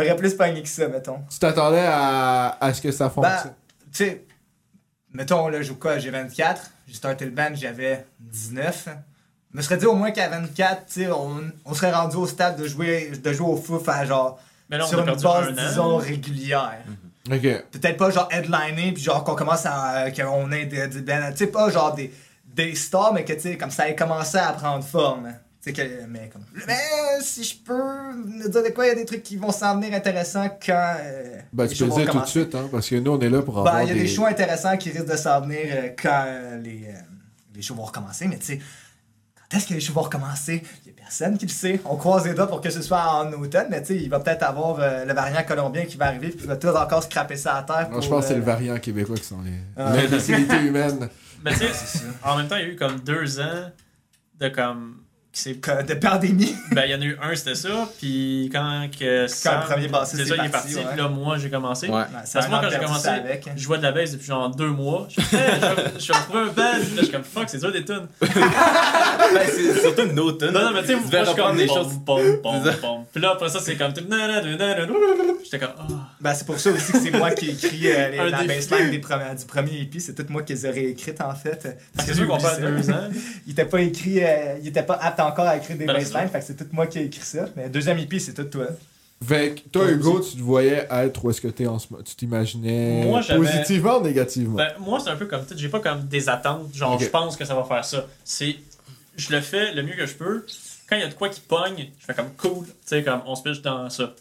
aurait 0.05 0.15
plus 0.15 0.33
pogné 0.33 0.61
que 0.61 0.69
ça, 0.69 0.87
mettons. 0.87 1.19
Tu 1.29 1.39
t'attendais 1.39 1.85
à, 1.85 2.57
à 2.59 2.73
ce 2.73 2.81
que 2.81 2.91
ça 2.91 3.09
fonctionne? 3.09 3.35
Ben, 3.45 3.53
tu 3.91 4.05
sais, 4.05 4.25
mettons, 5.13 5.47
là, 5.47 5.61
j'ai 5.61 5.73
quoi, 5.73 5.97
j'ai 5.99 6.09
24. 6.09 6.71
J'ai 6.87 6.93
starté 6.93 7.25
le 7.25 7.31
band, 7.31 7.49
j'avais 7.53 8.05
19. 8.19 8.89
Je 9.53 9.57
me 9.57 9.61
serais 9.61 9.77
dit 9.77 9.85
au 9.85 9.95
moins 9.95 10.11
qu'à 10.11 10.29
24, 10.29 10.85
tu 10.85 10.93
sais, 10.93 11.11
on, 11.11 11.41
on 11.65 11.73
serait 11.73 11.91
rendu 11.91 12.15
au 12.17 12.27
stade 12.27 12.59
de 12.61 12.67
jouer, 12.67 13.11
de 13.11 13.33
jouer 13.33 13.47
au 13.47 13.57
fouf 13.57 13.87
à 13.89 14.05
genre. 14.05 14.39
Mais 14.69 14.77
là, 14.77 14.85
on 14.85 14.87
sur 14.87 14.99
a 14.99 15.01
une 15.01 15.15
base, 15.15 15.25
un 15.25 15.51
an. 15.51 15.67
disons, 15.67 15.97
régulière. 15.97 16.83
Ok. 17.31 17.41
Peut-être 17.71 17.97
pas 17.97 18.09
genre 18.09 18.27
headliner, 18.31 18.91
puis 18.93 19.03
genre 19.03 19.23
qu'on 19.23 19.35
commence 19.35 19.65
à. 19.65 20.11
qu'on 20.11 20.51
ait 20.51 20.65
des. 20.65 20.87
des 20.87 21.03
tu 21.03 21.37
sais, 21.37 21.47
pas 21.47 21.69
genre 21.69 21.93
des, 21.93 22.13
des 22.45 22.75
stars, 22.75 23.13
mais 23.13 23.23
que 23.23 23.33
tu 23.33 23.39
sais, 23.39 23.57
comme 23.57 23.71
ça 23.71 23.89
ait 23.89 23.95
commencé 23.95 24.37
à 24.37 24.51
prendre 24.53 24.83
forme. 24.83 25.33
Sais, 25.67 25.87
que. 25.87 26.05
Mais 26.07 26.29
comme. 26.31 26.43
Mais 26.67 26.77
si 27.21 27.43
je 27.43 27.55
peux 27.57 27.73
me 27.73 28.49
dire 28.49 28.63
de 28.63 28.69
quoi, 28.69 28.85
il 28.85 28.89
y 28.89 28.91
a 28.91 28.95
des 28.95 29.05
trucs 29.05 29.23
qui 29.23 29.35
vont 29.37 29.51
s'en 29.51 29.75
venir 29.75 29.93
intéressants 29.93 30.49
quand. 30.65 30.95
euh, 30.99 31.39
Ben, 31.53 31.63
les 31.65 31.69
tu 31.69 31.77
peux 31.79 31.85
le 31.85 31.89
vont 31.91 31.97
dire 31.97 32.11
tout 32.11 32.19
de 32.21 32.25
suite, 32.25 32.55
hein, 32.55 32.67
parce 32.71 32.89
que 32.89 32.95
nous, 32.95 33.11
on 33.11 33.19
est 33.19 33.29
là 33.29 33.41
pour 33.41 33.55
Ben, 33.55 33.59
avoir 33.71 33.83
il 33.83 33.87
y 33.89 33.91
a 33.91 33.93
des... 33.93 34.01
des... 34.01 34.07
shows 34.07 34.25
intéressants 34.25 34.77
qui 34.77 34.89
risquent 34.91 35.05
de 35.11 35.15
s'en 35.17 35.41
venir 35.41 35.59
euh, 35.69 35.89
quand 36.01 36.23
euh, 36.27 36.57
les, 36.59 36.85
euh, 36.87 36.91
les 37.55 37.61
shows 37.61 37.75
vont 37.75 37.83
recommencer, 37.85 38.27
mais 38.27 38.37
tu 38.37 38.45
sais, 38.45 38.59
quand 39.49 39.57
est-ce 39.57 39.67
que 39.67 39.73
les 39.73 39.79
shows 39.79 39.93
vont 39.93 40.01
recommencer? 40.01 40.61
Il 40.85 40.91
n'y 40.91 40.97
a 40.99 41.01
personne 41.03 41.37
qui 41.37 41.45
le 41.45 41.51
sait. 41.51 41.79
On 41.85 41.95
croise 41.95 42.25
les 42.25 42.33
doigts 42.33 42.47
pour 42.47 42.59
que 42.59 42.69
ce 42.69 42.81
soit 42.81 43.01
en 43.01 43.31
automne, 43.33 43.67
mais 43.69 43.79
tu 43.81 43.87
sais, 43.87 43.95
il 43.95 44.09
va 44.09 44.19
peut-être 44.19 44.43
avoir 44.43 44.77
euh, 44.79 45.05
le 45.05 45.13
variant 45.13 45.41
colombien 45.47 45.85
qui 45.85 45.95
va 45.95 46.07
arriver, 46.07 46.29
puis 46.29 46.41
il 46.41 46.47
va 46.47 46.57
tout 46.57 46.67
encore 46.67 47.01
scraper 47.03 47.37
ça 47.37 47.55
à 47.55 47.63
terre. 47.63 47.89
Non, 47.89 48.01
je 48.01 48.09
pense 48.09 48.23
que 48.23 48.27
c'est 48.27 48.33
euh, 48.33 48.37
le 48.39 48.43
variant 48.43 48.77
québécois 48.77 49.15
qui 49.15 49.23
sont 49.23 49.41
les... 49.41 49.53
Ah. 49.77 49.95
L'imbécilité 49.95 50.57
humaine. 50.57 51.07
Mais 51.45 51.51
tu 51.53 51.59
sais, 51.59 51.99
en 52.23 52.35
même 52.37 52.47
temps, 52.47 52.57
il 52.57 52.61
y 52.63 52.65
a 52.65 52.67
eu 52.73 52.75
comme 52.75 52.99
deux 52.99 53.39
ans 53.39 53.71
de 54.39 54.49
comme. 54.49 54.97
Que- 55.61 55.83
de 55.83 55.93
pandémie. 55.95 56.55
Ben, 56.71 56.83
il 56.85 56.91
y 56.91 56.95
en 56.95 57.01
a 57.01 57.05
eu 57.05 57.17
un, 57.21 57.35
c'était 57.35 57.55
ça. 57.55 57.89
Puis 57.99 58.49
quand 58.51 58.87
que 58.97 59.27
Sam- 59.27 59.61
le 59.61 59.73
premier 59.73 59.87
bassiste 59.87 60.23
c'est 60.23 60.29
ça, 60.29 60.35
est 60.35 60.37
il 60.39 60.45
est 60.45 60.49
parti, 60.49 60.73
parti. 60.73 60.85
ouais. 60.87 60.91
Puis 60.93 61.01
là, 61.01 61.07
moi, 61.09 61.37
j'ai 61.37 61.49
commencé. 61.49 61.87
Ouais. 61.87 61.95
Ouais, 61.95 62.03
Parce 62.11 62.45
que 62.45 62.49
moi, 62.51 62.61
quand 62.63 62.69
j'ai 62.69 62.77
commencé, 62.79 63.07
avec. 63.07 63.49
je 63.55 63.61
jouais 63.63 63.77
de 63.77 63.83
la 63.83 63.91
bass 63.91 64.11
depuis 64.11 64.27
genre 64.27 64.49
deux 64.55 64.69
mois. 64.69 65.07
Je 65.09 65.21
fais, 65.21 65.37
je 65.97 66.03
retrouver 66.13 66.39
un 66.39 66.47
band. 66.53 66.63
Je 66.97 67.01
suis 67.03 67.11
comme, 67.11 67.23
fuck, 67.23 67.45
c'est 67.47 67.59
dur 67.59 67.71
des 67.71 67.83
tunes. 67.85 68.07
Ben, 69.33 69.41
c'est 69.53 69.81
surtout 69.81 70.03
une 70.09 70.19
autre 70.19 70.45
tune. 70.45 70.53
Non, 70.53 70.61
non, 70.65 70.71
mais 70.73 70.81
tu 70.81 70.87
sais, 70.87 70.95
moi, 70.95 71.03
je 71.11 71.25
suis 71.25 71.35
comme, 71.35 71.57
des 71.57 71.67
choses. 71.67 71.87
pom, 72.05 72.21
pom, 72.41 72.61
C'est. 72.63 73.05
Puis 73.11 73.21
là, 73.21 73.31
après 73.31 73.49
ça, 73.49 73.59
c'est 73.59 73.75
comme, 73.75 73.93
j'étais 75.43 75.59
comme, 75.59 75.73
ah. 75.79 75.87
Ben, 76.21 76.33
c'est 76.33 76.45
pour 76.45 76.59
ça 76.59 76.69
aussi 76.71 76.91
que 76.91 76.99
c'est 76.99 77.11
moi 77.11 77.31
qui 77.31 77.47
ai 77.49 77.51
écrit 77.51 77.87
euh, 77.91 78.09
les- 78.09 78.29
la 78.31 78.41
des- 78.41 78.47
baseline 78.47 78.91
des 78.91 78.99
premiers, 78.99 79.35
du 79.37 79.45
premier 79.45 79.81
EP. 79.81 79.99
C'est 79.99 80.13
tout 80.15 80.25
moi 80.29 80.43
qui 80.43 80.53
les 80.53 80.65
aurais 80.65 80.85
écrites 80.85 81.19
en 81.21 81.33
fait. 81.35 81.77
C'est 81.99 82.13
sûr 82.13 82.27
qu'on 82.27 82.39
fait 82.39 82.61
deux 82.61 82.89
ans. 82.89 83.09
Il 83.45 83.51
était 83.51 83.65
pas 83.65 83.81
écrit, 83.81 84.23
euh, 84.23 84.55
il 84.61 84.67
était 84.69 84.83
pas 84.83 84.95
apte 85.01 85.19
encore 85.27 85.47
à 85.47 85.57
écrire 85.57 85.77
des 85.77 85.85
Ben, 85.85 85.93
baselines, 85.93 86.29
fait 86.29 86.39
que 86.39 86.45
c'est 86.45 86.55
tout 86.55 86.67
moi 86.71 86.87
qui 86.87 86.99
ai 86.99 87.05
écrit 87.05 87.21
ça. 87.21 87.47
Mais 87.55 87.69
deuxième 87.69 87.97
EP, 87.99 88.19
c'est 88.19 88.33
tout 88.33 88.43
toi. 88.45 88.67
Fait 89.25 89.55
que 89.55 89.69
toi, 89.69 89.89
Hugo, 89.89 90.19
tu 90.19 90.37
te 90.37 90.41
voyais 90.41 90.87
être 90.91 91.25
où 91.25 91.29
est-ce 91.31 91.41
que 91.41 91.47
t'es 91.47 91.65
en 91.65 91.79
ce 91.79 91.87
moment? 91.89 92.03
Tu 92.03 92.15
t'imaginais 92.15 93.05
Moi, 93.05 93.21
positivement 93.23 93.97
ou 93.97 94.03
négativement? 94.03 94.55
Ben, 94.55 94.73
moi, 94.79 94.99
c'est 94.99 95.09
un 95.09 95.15
peu 95.15 95.25
comme, 95.25 95.43
tu 95.43 95.53
sais, 95.53 95.59
j'ai 95.59 95.69
pas 95.69 95.79
comme 95.79 96.05
des 96.05 96.29
attentes, 96.29 96.73
genre, 96.73 96.99
je 96.99 97.07
pense 97.07 97.35
que 97.35 97.43
ça 97.43 97.55
va 97.55 97.63
faire 97.63 97.83
ça. 97.83 98.05
C'est, 98.23 98.57
je 99.15 99.31
le 99.31 99.41
fais 99.41 99.73
le 99.73 99.81
mieux 99.81 99.95
que 99.95 100.05
je 100.05 100.13
peux. 100.13 100.45
Quand 100.87 100.95
il 100.95 101.01
y 101.01 101.05
a 101.05 101.07
de 101.07 101.15
quoi 101.15 101.29
qui 101.29 101.41
pogne, 101.41 101.89
je 101.99 102.05
fais 102.05 102.13
comme 102.13 102.31
cool, 102.37 102.65
tu 102.65 102.73
sais, 102.85 103.03
comme 103.03 103.21
on 103.25 103.35
se 103.35 103.41
pitch 103.41 103.61
dans 103.61 103.89
ça. 103.89 104.13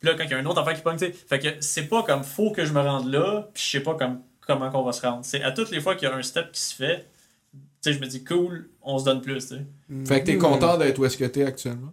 Puis 0.00 0.08
là, 0.08 0.14
quand 0.16 0.24
il 0.24 0.30
y 0.30 0.34
a 0.34 0.38
un 0.38 0.46
autre 0.46 0.60
affaire 0.60 0.74
qui 0.74 0.82
pogne, 0.82 0.96
tu 0.96 1.06
sais, 1.06 1.12
fait 1.12 1.38
que 1.38 1.48
c'est 1.60 1.84
pas 1.84 2.02
comme 2.02 2.24
faut 2.24 2.50
que 2.50 2.64
je 2.64 2.72
me 2.72 2.80
rende 2.80 3.12
là, 3.12 3.46
puis 3.52 3.62
je 3.62 3.70
sais 3.70 3.80
pas 3.80 3.94
comme, 3.94 4.20
comment 4.40 4.70
qu'on 4.70 4.82
va 4.82 4.92
se 4.92 5.02
rendre. 5.02 5.20
C'est 5.22 5.42
à 5.42 5.52
toutes 5.52 5.70
les 5.70 5.80
fois 5.80 5.94
qu'il 5.94 6.08
y 6.08 6.10
a 6.10 6.14
un 6.14 6.22
step 6.22 6.50
qui 6.50 6.62
se 6.62 6.74
fait, 6.74 7.06
sais, 7.82 7.92
je 7.92 7.98
me 8.00 8.06
dis 8.06 8.22
cool, 8.24 8.68
on 8.82 8.98
se 8.98 9.04
donne 9.04 9.20
plus, 9.20 9.46
tu 9.48 9.54
sais. 9.56 9.66
Fait 10.06 10.20
que 10.20 10.26
t'es 10.26 10.38
content 10.38 10.76
d'être 10.76 10.98
où 10.98 11.04
est-ce 11.04 11.16
que 11.16 11.24
t'es 11.24 11.44
actuellement? 11.44 11.92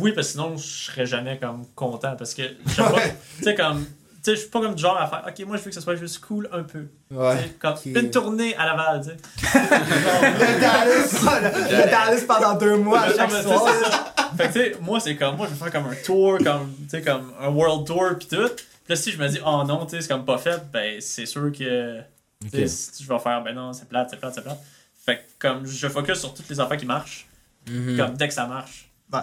Oui, 0.00 0.12
parce 0.12 0.28
que 0.28 0.32
sinon, 0.32 0.56
je 0.56 0.66
serais 0.66 1.06
jamais 1.06 1.38
comme 1.38 1.64
content, 1.74 2.16
parce 2.16 2.34
que, 2.34 2.42
je 2.66 2.70
sais 2.74 2.82
pas, 2.82 3.00
tu 3.38 3.44
sais, 3.44 3.54
comme, 3.54 3.84
tu 3.84 3.90
sais, 4.22 4.34
je 4.34 4.40
suis 4.40 4.48
pas 4.50 4.60
comme 4.60 4.74
du 4.74 4.82
genre 4.82 4.96
à 5.00 5.06
faire, 5.06 5.24
ok, 5.28 5.46
moi, 5.46 5.56
je 5.56 5.62
veux 5.62 5.68
que 5.68 5.74
ce 5.74 5.80
soit 5.80 5.94
juste 5.96 6.18
cool 6.20 6.48
un 6.52 6.62
peu. 6.62 6.88
Tu 7.10 7.16
sais, 7.16 7.54
Comme 7.58 7.74
une 7.84 8.10
tournée 8.10 8.56
à 8.56 8.66
Laval, 8.66 9.02
tu 9.02 9.10
sais. 9.10 9.58
Le 9.62 10.60
Dallas, 10.60 11.40
le, 11.40 11.76
le 11.76 11.90
Dallas 11.90 12.24
pendant 12.26 12.54
deux 12.56 12.76
mois 12.76 13.00
à 13.02 13.14
chaque 13.14 13.30
soir. 13.30 13.68
Fait 14.36 14.48
que 14.48 14.52
tu 14.52 14.58
sais, 14.58 14.76
moi 14.82 15.00
c'est 15.00 15.16
comme 15.16 15.36
moi 15.36 15.46
je 15.46 15.52
veux 15.54 15.56
faire 15.56 15.72
comme 15.72 15.90
un 15.90 15.96
tour, 16.04 16.38
comme 16.44 16.72
tu 16.82 16.88
sais 16.90 17.02
comme 17.02 17.32
un 17.40 17.48
world 17.48 17.86
tour 17.86 18.10
puis 18.18 18.28
tout. 18.28 18.48
Puis 18.56 18.90
là 18.90 18.96
si 18.96 19.10
je 19.10 19.18
me 19.18 19.26
dis 19.26 19.38
oh 19.44 19.62
non, 19.66 19.86
tu 19.86 19.96
sais 19.96 20.02
c'est 20.02 20.08
comme 20.08 20.24
pas 20.26 20.36
fait, 20.38 20.60
ben 20.70 21.00
c'est 21.00 21.24
sûr 21.26 21.50
que 21.50 21.98
tu 22.42 22.48
sais, 22.50 22.62
Ok. 22.62 22.68
si 22.68 23.02
je 23.04 23.08
vais 23.08 23.18
faire 23.18 23.42
ben 23.42 23.54
non, 23.54 23.72
c'est 23.72 23.88
plate, 23.88 24.08
c'est 24.10 24.18
plate, 24.18 24.34
c'est 24.34 24.42
plate. 24.42 24.58
Fait 25.08 25.16
que 25.18 25.22
comme 25.38 25.66
je 25.66 25.88
focus 25.88 26.18
sur 26.20 26.34
toutes 26.34 26.48
les 26.50 26.60
affaires 26.60 26.76
qui 26.76 26.86
marchent, 26.86 27.26
Mhm. 27.68 27.96
comme 27.96 28.14
dès 28.16 28.28
que 28.28 28.34
ça 28.34 28.46
marche. 28.46 28.90
Ouais. 29.12 29.20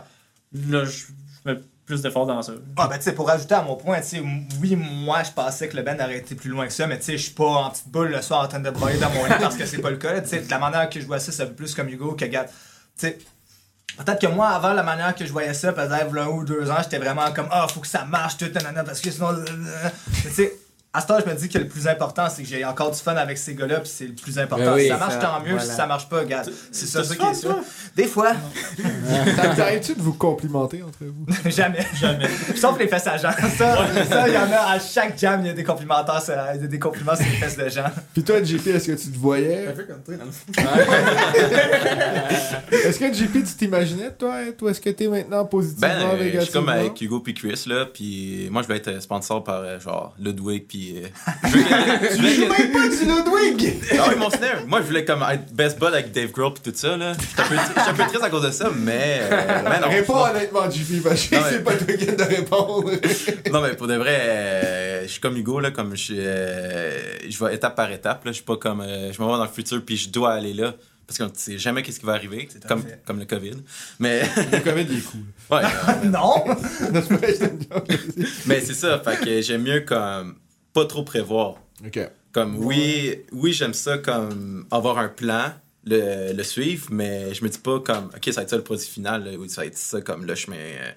Là 0.70 0.86
je, 0.86 0.90
je 0.92 1.06
mets 1.52 1.60
plus 1.86 2.02
d'efforts 2.02 2.26
dans 2.26 2.42
ça. 2.42 2.54
Ah 2.78 2.88
ben 2.88 2.98
tu 2.98 3.04
sais, 3.04 3.14
pour 3.14 3.28
rajouter 3.28 3.54
à 3.54 3.62
mon 3.62 3.76
point, 3.76 4.00
tu 4.02 4.08
sais, 4.08 4.24
oui, 4.62 4.76
moi 4.76 5.22
je 5.24 5.32
pensais 5.32 5.68
que 5.70 5.78
le 5.78 5.84
band 5.84 5.94
aurait 5.96 6.18
été 6.18 6.34
plus 6.34 6.50
loin 6.50 6.66
que 6.66 6.74
ça, 6.74 6.88
mais 6.88 6.98
tu 6.98 7.06
sais, 7.06 7.18
je 7.18 7.24
suis 7.26 7.34
pas 7.34 7.46
en 7.46 7.70
petite 7.70 7.90
boule 7.90 8.10
le 8.10 8.22
soir 8.24 8.44
en 8.44 8.48
train 8.48 8.60
de 8.60 8.70
broyer 8.72 8.98
dans 9.00 9.12
mon 9.12 9.26
lit 9.26 9.34
parce 9.40 9.56
que 9.56 9.66
c'est 9.68 9.78
pas 9.80 9.92
le 9.92 9.98
cas. 9.98 10.20
Tu 10.22 10.30
sais, 10.30 10.42
de 10.42 10.50
la 10.50 10.58
manière 10.58 10.90
que 10.90 11.00
je 11.00 11.06
vois 11.06 11.20
ça, 11.20 11.32
ça 11.32 11.46
fait 11.46 11.54
plus 11.54 11.76
comme 11.76 11.88
Hugo 11.90 12.14
que 12.14 12.26
regarde. 12.26 12.48
Tu 12.48 12.54
sais, 13.08 13.20
Peut-être 13.98 14.20
que 14.20 14.28
moi, 14.28 14.50
avant, 14.50 14.74
la 14.74 14.84
manière 14.84 15.16
que 15.16 15.26
je 15.26 15.32
voyais 15.32 15.54
ça, 15.54 15.72
peut-être 15.72 16.18
un 16.18 16.28
ou 16.28 16.44
deux 16.44 16.70
ans, 16.70 16.76
j'étais 16.84 16.98
vraiment 16.98 17.32
comme, 17.32 17.48
ah, 17.50 17.66
faut 17.70 17.80
que 17.80 17.88
ça 17.88 18.04
marche, 18.04 18.36
tout, 18.36 18.50
nanana, 18.54 18.84
parce 18.84 19.00
que 19.00 19.10
sinon. 19.10 19.30
Tu 20.24 20.30
sais, 20.32 20.54
à 20.96 21.02
ce 21.02 21.08
temps, 21.08 21.18
je 21.26 21.30
me 21.30 21.36
dis 21.36 21.50
que 21.50 21.58
le 21.58 21.68
plus 21.68 21.88
important, 21.88 22.28
c'est 22.30 22.44
que 22.44 22.48
j'ai 22.48 22.64
encore 22.64 22.92
du 22.92 22.98
fun 23.00 23.16
avec 23.16 23.38
ces 23.38 23.54
gars-là, 23.56 23.80
puis 23.82 23.92
c'est 23.94 24.08
le 24.08 24.14
plus 24.14 24.40
important. 24.40 24.64
Ben 24.66 24.74
oui, 24.76 24.84
si 24.84 24.88
ça 24.90 24.98
marche, 24.98 25.14
ça- 25.14 25.20
tant 25.20 25.42
mieux. 25.44 25.60
Si 25.60 25.68
ça 25.68 25.86
marche 25.88 26.08
pas, 26.10 26.20
regarde. 26.20 26.50
C'est 26.72 26.86
ça, 26.86 27.04
ça 27.04 27.16
qui 27.16 27.26
est 27.26 27.34
sûr. 27.34 27.50
toi? 27.50 27.60
Des 27.96 28.08
fois, 28.08 28.32
Ça 29.38 29.50
vous 29.50 29.62
arrive-tu 29.62 29.96
de 29.96 30.02
vous 30.02 30.14
complimenter 30.14 30.82
entre 30.84 31.00
vous? 31.02 31.26
jamais. 31.50 31.86
Jamais. 32.00 32.28
Sauf 32.56 32.80
les 32.80 32.88
fesses 32.88 33.08
à 33.08 33.18
gens. 33.18 33.32
Ça, 33.58 34.28
il 34.28 34.34
y 34.34 34.38
en 34.38 34.52
a 34.52 34.72
à 34.74 34.80
chaque 34.80 35.18
jam, 35.20 35.42
il 35.42 35.48
y 35.48 35.50
a 35.50 35.54
des 35.54 35.64
complimentaires, 35.64 36.22
il 36.56 36.62
y 36.62 36.64
a 36.64 36.68
des 36.68 36.80
compliments 36.80 37.16
sur 37.16 37.26
les 37.26 37.32
fesses 37.32 37.58
de 37.58 37.70
gens. 37.70 37.90
Puis 38.14 38.24
toi, 38.24 38.42
JP, 38.44 38.68
est-ce 38.68 38.88
que 38.88 38.92
tu 39.02 39.12
te 39.12 39.18
voyais? 39.18 39.68
Un 39.68 39.72
peu 39.72 39.84
comme 39.84 40.02
toi, 40.04 40.16
dans 40.16 40.26
le 40.26 40.32
fond. 40.32 40.46
Est-ce 42.72 43.00
que 43.00 43.14
JP, 43.14 43.32
tu 43.34 43.44
t'imaginais, 43.58 44.12
toi, 44.12 44.36
où 44.62 44.70
est-ce 44.70 44.82
que 44.82 44.90
t'es 44.90 45.08
maintenant, 45.08 45.46
positivement, 45.46 45.88
Ben, 45.88 46.18
euh, 46.20 46.32
je 46.36 46.40
suis 46.42 46.52
comme 46.54 46.70
avec 46.70 47.00
Hugo 47.02 47.20
puis 47.20 47.34
Chris, 47.34 47.64
là, 47.68 47.86
puis 47.86 48.48
moi, 48.52 48.62
je 48.62 48.68
vais 48.68 48.78
être 48.78 49.02
sponsor 49.02 49.44
par, 49.44 49.62
euh, 49.62 49.80
genre, 49.80 50.14
Ludwig, 50.20 50.66
puis... 50.68 50.85
euh, 50.98 51.08
je 51.44 52.16
voulais 52.18 52.38
même 52.38 52.72
pas 52.72 52.88
du 52.88 53.06
Ludwig! 53.06 53.74
Ah 53.98 54.06
oui, 54.10 54.16
mon 54.18 54.30
snare! 54.30 54.66
Moi, 54.68 54.82
je 54.82 54.88
voulais 54.88 55.06
comme 55.06 55.24
être 55.32 55.52
best 55.54 55.80
bud 55.80 55.90
avec 55.90 56.12
Dave 56.12 56.32
Grohl 56.32 56.54
puis 56.54 56.72
tout 56.72 56.78
ça, 56.78 56.96
là. 56.98 57.14
J'étais 57.20 57.42
un 57.42 57.46
peu, 57.48 57.56
j'étais 57.68 57.90
un 57.90 57.94
peu 57.94 58.04
triste 58.04 58.24
à 58.24 58.30
cause 58.30 58.44
de 58.44 58.52
ça, 58.52 58.70
mais... 58.76 59.20
euh, 59.22 59.62
mais 59.70 59.80
non, 59.80 59.90
Réponds 59.90 60.24
honnêtement, 60.26 60.70
JP, 60.70 61.04
parce 61.04 61.24
que 61.28 61.36
c'est 61.50 61.64
pas 61.64 61.76
toi 61.76 61.94
qui 61.98 62.06
de 62.06 62.24
répondre. 62.24 62.92
Non, 63.52 63.62
mais 63.62 63.74
pour 63.76 63.88
de 63.88 63.96
vrai, 63.96 64.18
euh, 64.22 65.04
je 65.04 65.08
suis 65.12 65.22
comme 65.22 65.38
Hugo, 65.38 65.60
là, 65.60 65.72
comme 65.72 65.96
je 65.96 66.04
suis, 66.04 66.16
euh, 66.20 66.92
je 67.30 67.44
vais 67.44 67.56
étape 67.56 67.76
par 67.76 67.92
étape, 67.92 68.26
là. 68.26 68.32
Je 68.32 68.36
suis 68.38 68.44
pas 68.46 68.58
comme, 68.58 68.82
euh, 68.82 69.12
je 69.14 69.22
me 69.22 69.28
vois 69.28 69.38
dans 69.38 69.44
le 69.44 69.50
futur, 69.50 69.82
puis 69.86 69.96
je 69.98 70.10
dois 70.10 70.34
aller 70.34 70.54
là. 70.54 70.74
Parce 71.08 71.20
qu'on 71.20 71.26
ne 71.26 71.36
sait 71.36 71.60
jamais 71.60 71.84
qu'est-ce 71.84 72.00
qui 72.00 72.06
va 72.08 72.14
arriver, 72.14 72.48
C'est 72.52 72.66
comme, 72.66 72.84
comme 73.06 73.20
le 73.20 73.26
COVID. 73.26 73.58
Mais, 74.00 74.24
Le 74.52 74.60
COVID, 74.60 74.88
il 74.90 74.98
est 74.98 75.02
cool. 75.02 75.22
ouais, 75.52 75.62
euh, 75.64 76.06
Non! 76.10 76.44
Mais 78.48 78.60
c'est 78.62 78.74
ça, 78.74 79.00
fait 79.00 79.24
que 79.24 79.42
j'aime 79.42 79.62
mieux 79.62 79.82
comme 79.82 80.36
pas 80.76 80.86
trop 80.86 81.04
prévoir. 81.04 81.56
Ok. 81.86 82.00
Comme, 82.32 82.58
oui, 82.58 83.24
oui 83.32 83.54
j'aime 83.54 83.74
ça 83.74 83.98
comme 83.98 84.68
avoir 84.70 84.98
un 85.00 85.08
plan, 85.08 85.54
le, 85.86 86.34
le 86.34 86.44
suivre, 86.44 86.88
mais 86.92 87.34
je 87.34 87.44
me 87.44 87.50
dis 87.50 87.58
pas 87.60 87.80
comme, 87.80 88.12
ok, 88.16 88.26
ça 88.26 88.32
va 88.34 88.42
être 88.44 88.50
ça 88.50 88.58
le 88.58 88.64
produit 88.64 88.86
final, 88.88 89.24
là, 89.24 89.32
ou 89.38 89.48
ça 89.48 89.62
va 89.62 89.68
être 89.68 89.78
ça 89.78 90.02
comme 90.02 90.26
le 90.26 90.36
chemin, 90.36 90.58
euh, 90.58 90.92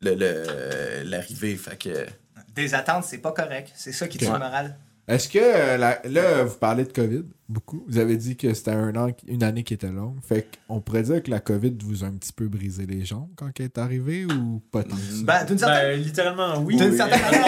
le, 0.00 0.14
le, 0.14 1.08
l'arrivée, 1.08 1.56
fait 1.56 1.76
que... 1.78 2.06
Des 2.54 2.74
attentes, 2.74 3.04
c'est 3.04 3.18
pas 3.18 3.30
correct. 3.32 3.70
C'est 3.76 3.92
ça 3.92 4.08
qui 4.08 4.18
tue 4.18 4.26
Ouais. 4.26 4.32
le 4.32 4.38
moral. 4.40 4.76
Est-ce 5.08 5.28
que, 5.28 5.38
euh, 5.40 5.76
la- 5.78 6.00
là, 6.04 6.44
vous 6.44 6.56
parlez 6.56 6.84
de 6.84 6.92
COVID 6.92 7.22
beaucoup. 7.48 7.82
Vous 7.88 7.96
avez 7.96 8.18
dit 8.18 8.36
que 8.36 8.52
c'était 8.52 8.72
un 8.72 8.94
an, 8.94 9.08
une 9.26 9.42
année 9.42 9.62
qui 9.62 9.72
était 9.72 9.86
longue. 9.90 10.16
Fait 10.22 10.46
qu'on 10.68 10.80
pourrait 10.82 11.00
dire 11.04 11.22
que 11.22 11.30
la 11.30 11.40
COVID 11.40 11.72
vous 11.82 12.04
a 12.04 12.08
un 12.08 12.10
petit 12.12 12.34
peu 12.34 12.46
brisé 12.46 12.84
les 12.84 13.06
jambes 13.06 13.28
quand 13.36 13.48
elle 13.58 13.64
est 13.64 13.78
arrivée 13.78 14.26
ou 14.26 14.60
pas 14.70 14.82
tant 14.82 14.94
que 14.96 15.00
ça? 15.00 15.22
Ben, 15.24 15.44
d'une 15.46 15.56
certaine 15.56 15.92
Ben, 15.96 16.02
littéralement, 16.02 16.58
oui. 16.58 16.76
D'une 16.76 16.94
certaine 16.94 17.22
manière. 17.22 17.46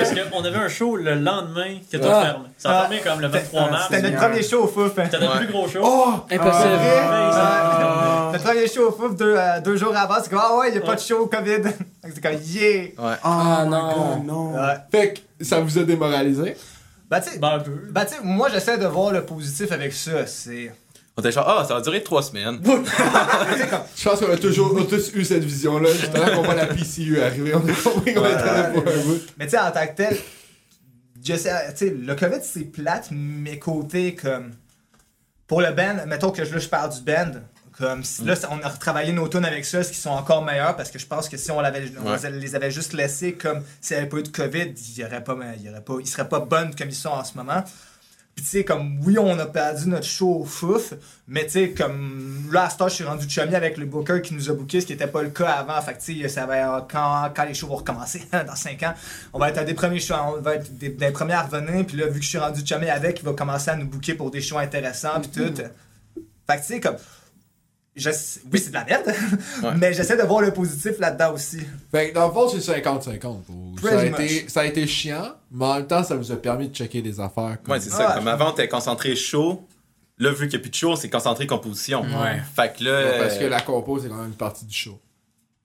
Parce 0.00 0.10
qu'on 0.30 0.44
avait 0.44 0.56
un 0.56 0.68
show 0.68 0.96
le 0.96 1.14
lendemain 1.14 1.76
que 1.90 1.96
tout 1.96 2.02
Ah. 2.10 2.22
ferme. 2.22 2.42
Ça 2.58 2.70
a 2.70 2.72
Ah. 2.72 2.80
fermé 2.88 3.00
comme 3.04 3.20
le 3.20 3.28
23 3.28 3.70
mars. 3.70 3.86
C'était 3.88 4.10
notre 4.10 4.16
premier 4.28 4.42
show 4.42 4.64
au 4.64 4.66
Fouf. 4.66 4.98
hein. 4.98 5.02
C'était 5.04 5.20
notre 5.24 5.38
plus 5.38 5.46
gros 5.52 5.68
show. 5.68 5.80
Oh! 5.84 6.14
Impossible. 6.28 6.72
Ouais. 6.72 8.32
Notre 8.32 8.44
premier 8.44 8.66
show 8.66 8.88
au 8.88 8.92
Fouf, 8.92 9.16
deux, 9.16 9.34
euh, 9.36 9.60
deux 9.60 9.76
jours 9.76 9.96
avant, 9.96 10.16
c'est 10.22 10.30
comme 10.30 10.40
Ah 10.42 10.58
ouais, 10.58 10.72
il 10.72 10.78
a 10.78 10.80
pas 10.80 10.96
de 10.96 11.00
show 11.00 11.18
au 11.20 11.26
COVID. 11.26 11.62
C'est 12.04 12.20
comme 12.20 12.32
Yeah! 12.44 12.82
Ouais. 12.98 13.14
Ah, 13.22 13.62
my 13.64 13.70
non. 13.70 13.92
God, 14.16 14.26
non. 14.26 14.54
Ouais. 14.54 14.74
Fait 14.90 15.14
que 15.38 15.44
ça 15.44 15.60
vous 15.60 15.78
a 15.78 15.82
démoralisé? 15.84 16.56
Ben, 17.10 17.20
tu 17.20 17.30
sais, 17.30 17.38
Ben, 17.38 17.48
un 17.54 17.58
peu. 17.60 17.70
tu 17.72 18.14
sais, 18.14 18.20
moi 18.22 18.48
j'essaie 18.50 18.78
de 18.78 18.86
voir 18.86 19.12
le 19.12 19.24
positif 19.24 19.70
avec 19.72 19.92
ça. 19.92 20.26
C'est. 20.26 20.72
On 21.16 21.22
était 21.22 21.32
genre, 21.32 21.48
ah, 21.48 21.64
ça 21.66 21.74
va 21.74 21.80
durer 21.80 22.02
trois 22.02 22.22
semaines. 22.22 22.60
Je 23.96 24.04
pense 24.04 24.20
qu'on 24.20 24.30
a 24.32 24.36
toujours 24.36 24.74
on 24.74 24.82
a 24.82 24.84
tous 24.86 25.12
eu 25.14 25.24
cette 25.24 25.44
vision-là. 25.44 25.90
Justement, 25.92 26.26
qu'on 26.26 26.42
voit 26.42 26.54
la 26.54 26.66
PCU 26.66 27.20
arriver. 27.22 27.54
On 27.54 27.58
a 27.66 27.72
compris 27.72 28.12
qu'on 28.14 28.24
était 28.26 28.44
là 28.44 28.64
pour 28.64 28.82
un 28.86 28.96
bout. 29.04 29.20
Mais 29.38 29.46
tu 29.46 29.52
sais, 29.52 29.58
en 29.58 29.70
tant 29.70 29.86
que 29.86 29.94
tel, 29.96 30.16
je 31.24 31.34
sais, 31.36 31.50
tu 31.72 31.88
sais, 31.88 31.90
le 31.90 32.14
COVID 32.14 32.40
c'est 32.42 32.64
plate, 32.64 33.08
mais 33.10 33.58
côté 33.58 34.14
comme. 34.14 34.52
Pour 35.46 35.62
le 35.62 35.70
band, 35.72 36.04
mettons 36.08 36.32
que 36.32 36.44
je- 36.44 36.52
là 36.52 36.58
je 36.58 36.68
parle 36.68 36.92
du 36.92 37.00
band, 37.02 37.30
comme 37.78 38.04
si- 38.04 38.24
là 38.24 38.34
on 38.50 38.60
a 38.62 38.68
retravaillé 38.68 39.12
nos 39.12 39.28
tunes 39.28 39.44
avec 39.44 39.64
ça, 39.64 39.82
ce 39.82 39.90
qui 39.92 39.98
sont 39.98 40.10
encore 40.10 40.44
meilleurs 40.44 40.76
parce 40.76 40.90
que 40.90 40.98
je 40.98 41.06
pense 41.06 41.28
que 41.28 41.36
si 41.36 41.50
on, 41.50 41.60
l'avait, 41.60 41.90
on 42.04 42.10
Ouais. 42.12 42.30
les 42.30 42.54
avait 42.54 42.70
juste 42.70 42.92
laissés 42.92 43.34
comme 43.34 43.62
s'il 43.80 43.96
n'y 43.96 44.00
avait 44.02 44.08
pas 44.08 44.16
eu 44.18 44.22
de 44.22 44.28
COVID, 44.28 44.72
ils 44.96 45.04
auraient 45.04 45.22
pas, 45.24 45.36
ils 45.60 45.68
auraient 45.68 45.80
pas, 45.84 45.94
ils 46.00 46.06
seraient 46.06 46.28
pas 46.28 46.40
bonnes 46.40 46.74
comme 46.74 46.88
ils 46.88 46.94
sont 46.94 47.10
en 47.10 47.24
ce 47.24 47.36
moment. 47.36 47.62
Puis 48.34 48.44
tu 48.44 48.50
sais, 48.50 48.64
comme 48.64 49.00
oui, 49.02 49.16
on 49.18 49.38
a 49.38 49.46
perdu 49.46 49.88
notre 49.88 50.04
show 50.06 50.40
au 50.40 50.44
fouf, 50.44 50.92
mais 51.26 51.44
tu 51.46 51.52
sais, 51.52 51.70
comme 51.70 52.50
là, 52.52 52.64
à 52.64 52.70
ce 52.70 52.76
temps, 52.76 52.86
je 52.86 52.94
suis 52.96 53.04
rendu 53.04 53.26
chummy 53.30 53.54
avec 53.54 53.78
le 53.78 53.86
booker 53.86 54.20
qui 54.20 54.34
nous 54.34 54.50
a 54.50 54.52
booké, 54.52 54.82
ce 54.82 54.86
qui 54.86 54.92
n'était 54.92 55.06
pas 55.06 55.22
le 55.22 55.30
cas 55.30 55.52
avant. 55.52 55.80
Fait 55.80 55.94
que 55.94 56.02
tu 56.02 56.20
sais, 56.20 56.28
ça 56.28 56.44
va, 56.44 56.86
quand, 56.90 57.30
quand 57.34 57.44
les 57.44 57.54
shows 57.54 57.68
vont 57.68 57.76
recommencer, 57.76 58.22
dans 58.46 58.54
5 58.54 58.82
ans, 58.82 58.92
on 59.32 59.38
va 59.38 59.48
être 59.48 59.56
à 59.56 59.64
des 59.64 59.72
premiers 59.72 60.00
shows, 60.00 60.14
on 60.36 60.42
va 60.42 60.56
être 60.56 60.76
des, 60.76 60.90
des 60.90 61.10
premiers 61.12 61.32
à 61.32 61.44
revenir. 61.44 61.86
Puis 61.86 61.96
là, 61.96 62.08
vu 62.08 62.18
que 62.18 62.24
je 62.26 62.28
suis 62.28 62.36
rendu 62.38 62.60
chummy 62.62 62.90
avec, 62.90 63.20
il 63.20 63.24
va 63.24 63.32
commencer 63.32 63.70
à 63.70 63.76
nous 63.76 63.86
booker 63.86 64.12
pour 64.12 64.30
des 64.30 64.42
shows 64.42 64.58
intéressants, 64.58 65.18
puis 65.22 65.30
tout. 65.30 65.54
Fait 65.56 66.56
que 66.56 66.60
tu 66.60 66.66
sais, 66.66 66.80
comme. 66.80 66.96
Je- 67.96 68.10
oui, 68.52 68.58
c'est 68.58 68.68
de 68.68 68.74
la 68.74 68.84
merde, 68.84 69.06
Ouais. 69.62 69.70
mais 69.78 69.92
j'essaie 69.94 70.16
de 70.16 70.22
voir 70.22 70.42
le 70.42 70.52
positif 70.52 70.98
là-dedans 70.98 71.32
aussi. 71.34 71.60
Fait 71.90 72.10
que 72.10 72.14
dans 72.14 72.28
le 72.28 72.32
fond, 72.32 72.48
c'est 72.48 72.58
50-50. 72.58 73.20
pour 73.20 73.54
vous. 73.54 73.78
Ça 73.82 73.98
a, 73.98 74.04
été, 74.04 74.22
much. 74.22 74.44
ça 74.48 74.60
a 74.60 74.64
été 74.66 74.86
chiant, 74.86 75.32
mais 75.50 75.64
en 75.64 75.74
même 75.76 75.86
temps, 75.86 76.04
ça 76.04 76.14
vous 76.16 76.30
a 76.30 76.36
permis 76.36 76.68
de 76.68 76.74
checker 76.74 77.02
des 77.02 77.18
affaires. 77.20 77.56
comme- 77.64 77.72
Ouais, 77.74 77.80
c'est 77.80 77.90
ça. 77.90 78.10
Ah, 78.10 78.14
Comme 78.18 78.28
avant, 78.28 78.50
on 78.50 78.52
était 78.52 78.68
concentré 78.68 79.16
chaud. 79.16 79.66
Là, 80.18 80.30
vu 80.30 80.48
qu'il 80.48 80.50
n'y 80.50 80.56
a 80.56 80.58
plus 80.60 80.70
de 80.70 80.74
show, 80.74 80.92
on 80.92 80.96
s'est 80.96 81.10
concentré 81.10 81.46
composition. 81.46 82.00
Ouais. 82.02 82.40
Fait 82.54 82.72
que 82.76 82.84
là. 82.84 82.90
Ouais, 83.04 83.18
parce 83.18 83.36
que 83.38 83.44
euh, 83.44 83.48
la 83.50 83.60
compo, 83.60 83.98
c'est 83.98 84.08
quand 84.08 84.14
même 84.16 84.28
une 84.28 84.32
partie 84.34 84.64
du 84.64 84.74
show. 84.74 84.98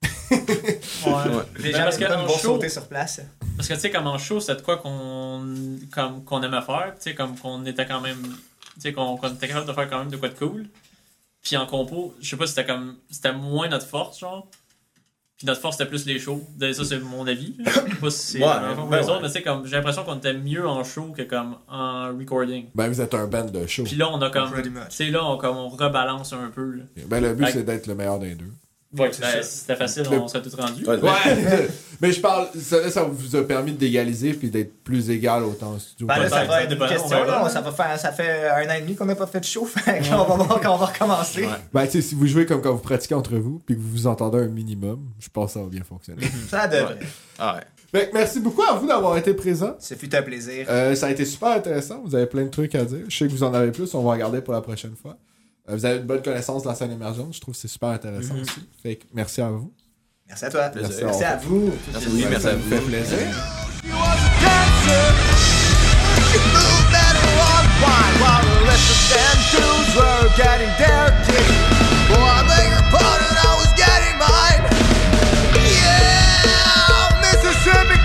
Ouais. 0.30 1.12
Ouais. 1.12 1.42
Les 1.58 1.72
gens 1.72 1.84
parce 1.84 1.98
que 1.98 2.04
en 2.04 2.26
show- 2.28 2.38
sauter 2.38 2.68
sur 2.68 2.86
place. 2.86 3.20
Parce 3.56 3.68
que 3.68 3.74
tu 3.74 3.80
sais, 3.80 3.90
comme 3.90 4.06
en 4.06 4.18
show, 4.18 4.40
c'était 4.40 4.56
de 4.56 4.62
quoi 4.62 4.78
qu'on 4.78 5.44
comme, 5.92 6.24
qu'on 6.24 6.42
aimait 6.42 6.62
faire. 6.62 6.92
Tu 6.96 7.10
sais, 7.10 7.14
comme 7.14 7.36
qu'on 7.38 7.64
était 7.66 7.86
quand 7.86 8.00
même. 8.00 8.16
Tu 8.74 8.80
sais, 8.80 8.92
qu'on 8.92 9.16
qu'on 9.16 9.28
était 9.28 9.48
capable 9.48 9.66
de 9.66 9.72
faire 9.72 9.90
quand 9.90 9.98
même 9.98 10.10
de 10.10 10.16
quoi 10.16 10.28
de 10.28 10.34
cool. 10.34 10.66
Puis 11.42 11.56
en 11.56 11.66
compo, 11.66 12.14
je 12.20 12.28
sais 12.30 12.36
pas, 12.36 12.46
c'était 12.46 12.64
comme. 12.66 12.96
C'était 13.10 13.32
moins 13.32 13.68
notre 13.68 13.86
force, 13.86 14.18
genre. 14.20 14.46
Puis 15.36 15.46
notre 15.48 15.60
force, 15.60 15.76
c'était 15.76 15.88
plus 15.88 16.06
les 16.06 16.20
shows. 16.20 16.40
Ça, 16.60 16.84
c'est 16.84 17.00
mon 17.00 17.26
avis. 17.26 17.56
Je 17.58 17.70
sais 17.70 17.80
pas 18.00 18.10
si 18.10 18.18
c'est 18.18 18.38
Ouais, 18.38 18.74
pour 18.76 18.86
ben 18.86 18.98
les 19.00 19.04
ouais. 19.06 19.10
autres, 19.10 19.22
mais 19.22 19.26
tu 19.26 19.32
sais, 19.32 19.42
comme 19.42 19.66
j'ai 19.66 19.74
l'impression 19.74 20.04
qu'on 20.04 20.16
était 20.18 20.34
mieux 20.34 20.68
en 20.68 20.84
show 20.84 21.12
que 21.16 21.22
comme 21.22 21.56
en 21.68 22.16
recording. 22.16 22.66
Ben, 22.76 22.86
vous 22.88 23.00
êtes 23.00 23.12
un 23.14 23.26
band 23.26 23.46
de 23.46 23.66
show. 23.66 23.82
Puis 23.82 23.96
là, 23.96 24.08
on 24.12 24.22
a 24.22 24.30
comme. 24.30 24.50
Sais, 24.88 25.10
là, 25.10 25.24
on, 25.24 25.36
comme, 25.38 25.56
on 25.56 25.68
rebalance 25.68 26.32
un 26.32 26.48
peu. 26.54 26.76
Là. 26.76 26.84
Ben, 27.08 27.20
le 27.20 27.34
but, 27.34 27.48
c'est 27.52 27.64
d'être 27.64 27.88
le 27.88 27.96
meilleur 27.96 28.20
des 28.20 28.36
deux. 28.36 28.52
Ouais, 28.98 29.10
ben, 29.18 29.42
c'était 29.42 29.76
facile, 29.76 30.02
Le- 30.10 30.18
on 30.18 30.28
serait 30.28 30.42
tous 30.42 30.54
rendus. 30.54 30.84
Ouais, 30.84 30.96
Ouais! 30.96 31.68
mais 32.00 32.12
je 32.12 32.20
parle, 32.20 32.48
ça, 32.60 32.90
ça 32.90 33.04
vous 33.04 33.36
a 33.36 33.42
permis 33.42 33.72
d'égaliser 33.72 34.34
puis 34.34 34.50
d'être 34.50 34.82
plus 34.84 35.08
égal 35.08 35.44
autant 35.44 35.72
en 35.72 35.78
studio. 35.78 36.06
Ben 36.06 36.18
là, 36.18 36.28
ça 36.28 36.44
va 36.44 36.62
être 36.62 36.72
une 36.72 36.88
question. 36.88 37.24
Là. 37.24 37.48
Ça, 37.48 37.62
va 37.62 37.72
faire, 37.72 37.98
ça 37.98 38.12
fait 38.12 38.48
un 38.50 38.68
an 38.68 38.74
et 38.76 38.82
demi 38.82 38.94
qu'on 38.94 39.06
n'a 39.06 39.14
pas 39.14 39.26
fait 39.26 39.40
de 39.40 39.44
show. 39.46 39.64
Fait 39.66 40.00
qu'on 40.00 40.24
va 40.24 40.34
voir 40.44 40.60
quand 40.60 40.74
on 40.74 40.78
va 40.78 40.86
recommencer. 40.86 41.42
Ouais. 41.46 41.52
Ben, 41.72 41.86
tu 41.86 41.92
sais, 41.92 42.02
si 42.02 42.14
vous 42.14 42.26
jouez 42.26 42.44
comme 42.44 42.60
quand 42.60 42.72
vous 42.72 42.78
pratiquez 42.80 43.14
entre 43.14 43.36
vous 43.36 43.60
puis 43.64 43.76
que 43.76 43.80
vous 43.80 43.88
vous 43.90 44.06
entendez 44.06 44.38
un 44.38 44.48
minimum, 44.48 45.00
je 45.18 45.28
pense 45.30 45.46
que 45.46 45.52
ça 45.54 45.60
va 45.60 45.70
bien 45.70 45.84
fonctionner. 45.84 46.24
Ça 46.50 46.66
devrait. 46.68 46.98
Ah 47.38 47.56
ouais. 47.56 48.10
Merci 48.12 48.40
beaucoup 48.40 48.62
à 48.62 48.74
vous 48.74 48.86
d'avoir 48.86 49.16
été 49.16 49.34
présents. 49.34 49.76
Ce 49.78 49.94
fut 49.94 50.14
un 50.14 50.22
plaisir. 50.22 50.66
Euh, 50.68 50.94
ça 50.94 51.06
a 51.06 51.10
été 51.10 51.24
super 51.26 51.50
intéressant. 51.50 52.02
Vous 52.04 52.14
avez 52.14 52.26
plein 52.26 52.44
de 52.44 52.48
trucs 52.50 52.74
à 52.74 52.84
dire. 52.84 53.04
Je 53.08 53.16
sais 53.16 53.26
que 53.26 53.32
vous 53.32 53.42
en 53.42 53.52
avez 53.52 53.70
plus. 53.70 53.94
On 53.94 54.02
va 54.02 54.12
regarder 54.12 54.40
pour 54.40 54.54
la 54.54 54.62
prochaine 54.62 54.94
fois. 55.00 55.16
Euh, 55.68 55.76
vous 55.76 55.84
avez 55.84 55.98
une 55.98 56.06
bonne 56.06 56.22
connaissance 56.22 56.62
de 56.62 56.68
la 56.68 56.74
scène 56.74 56.90
émergente. 56.90 57.34
Je 57.34 57.40
trouve 57.40 57.54
que 57.54 57.60
c'est 57.60 57.68
super 57.68 57.90
intéressant 57.90 58.34
mhm. 58.34 58.42
aussi. 58.42 58.68
Fait 58.82 58.96
que 58.96 59.04
merci 59.12 59.40
à 59.40 59.50
vous. 59.50 59.72
Merci 60.26 60.44
à 60.44 60.50
toi. 60.50 60.70
Merci, 60.74 61.24
à, 61.24 61.36
vous. 61.36 61.72
Merci, 61.92 62.08
merci 62.28 62.46
à 62.46 62.56
vous. 62.56 62.70
Ça 62.70 62.78
fait 62.78 62.80
plaisir. 62.80 63.18
Mississippi 77.20 77.98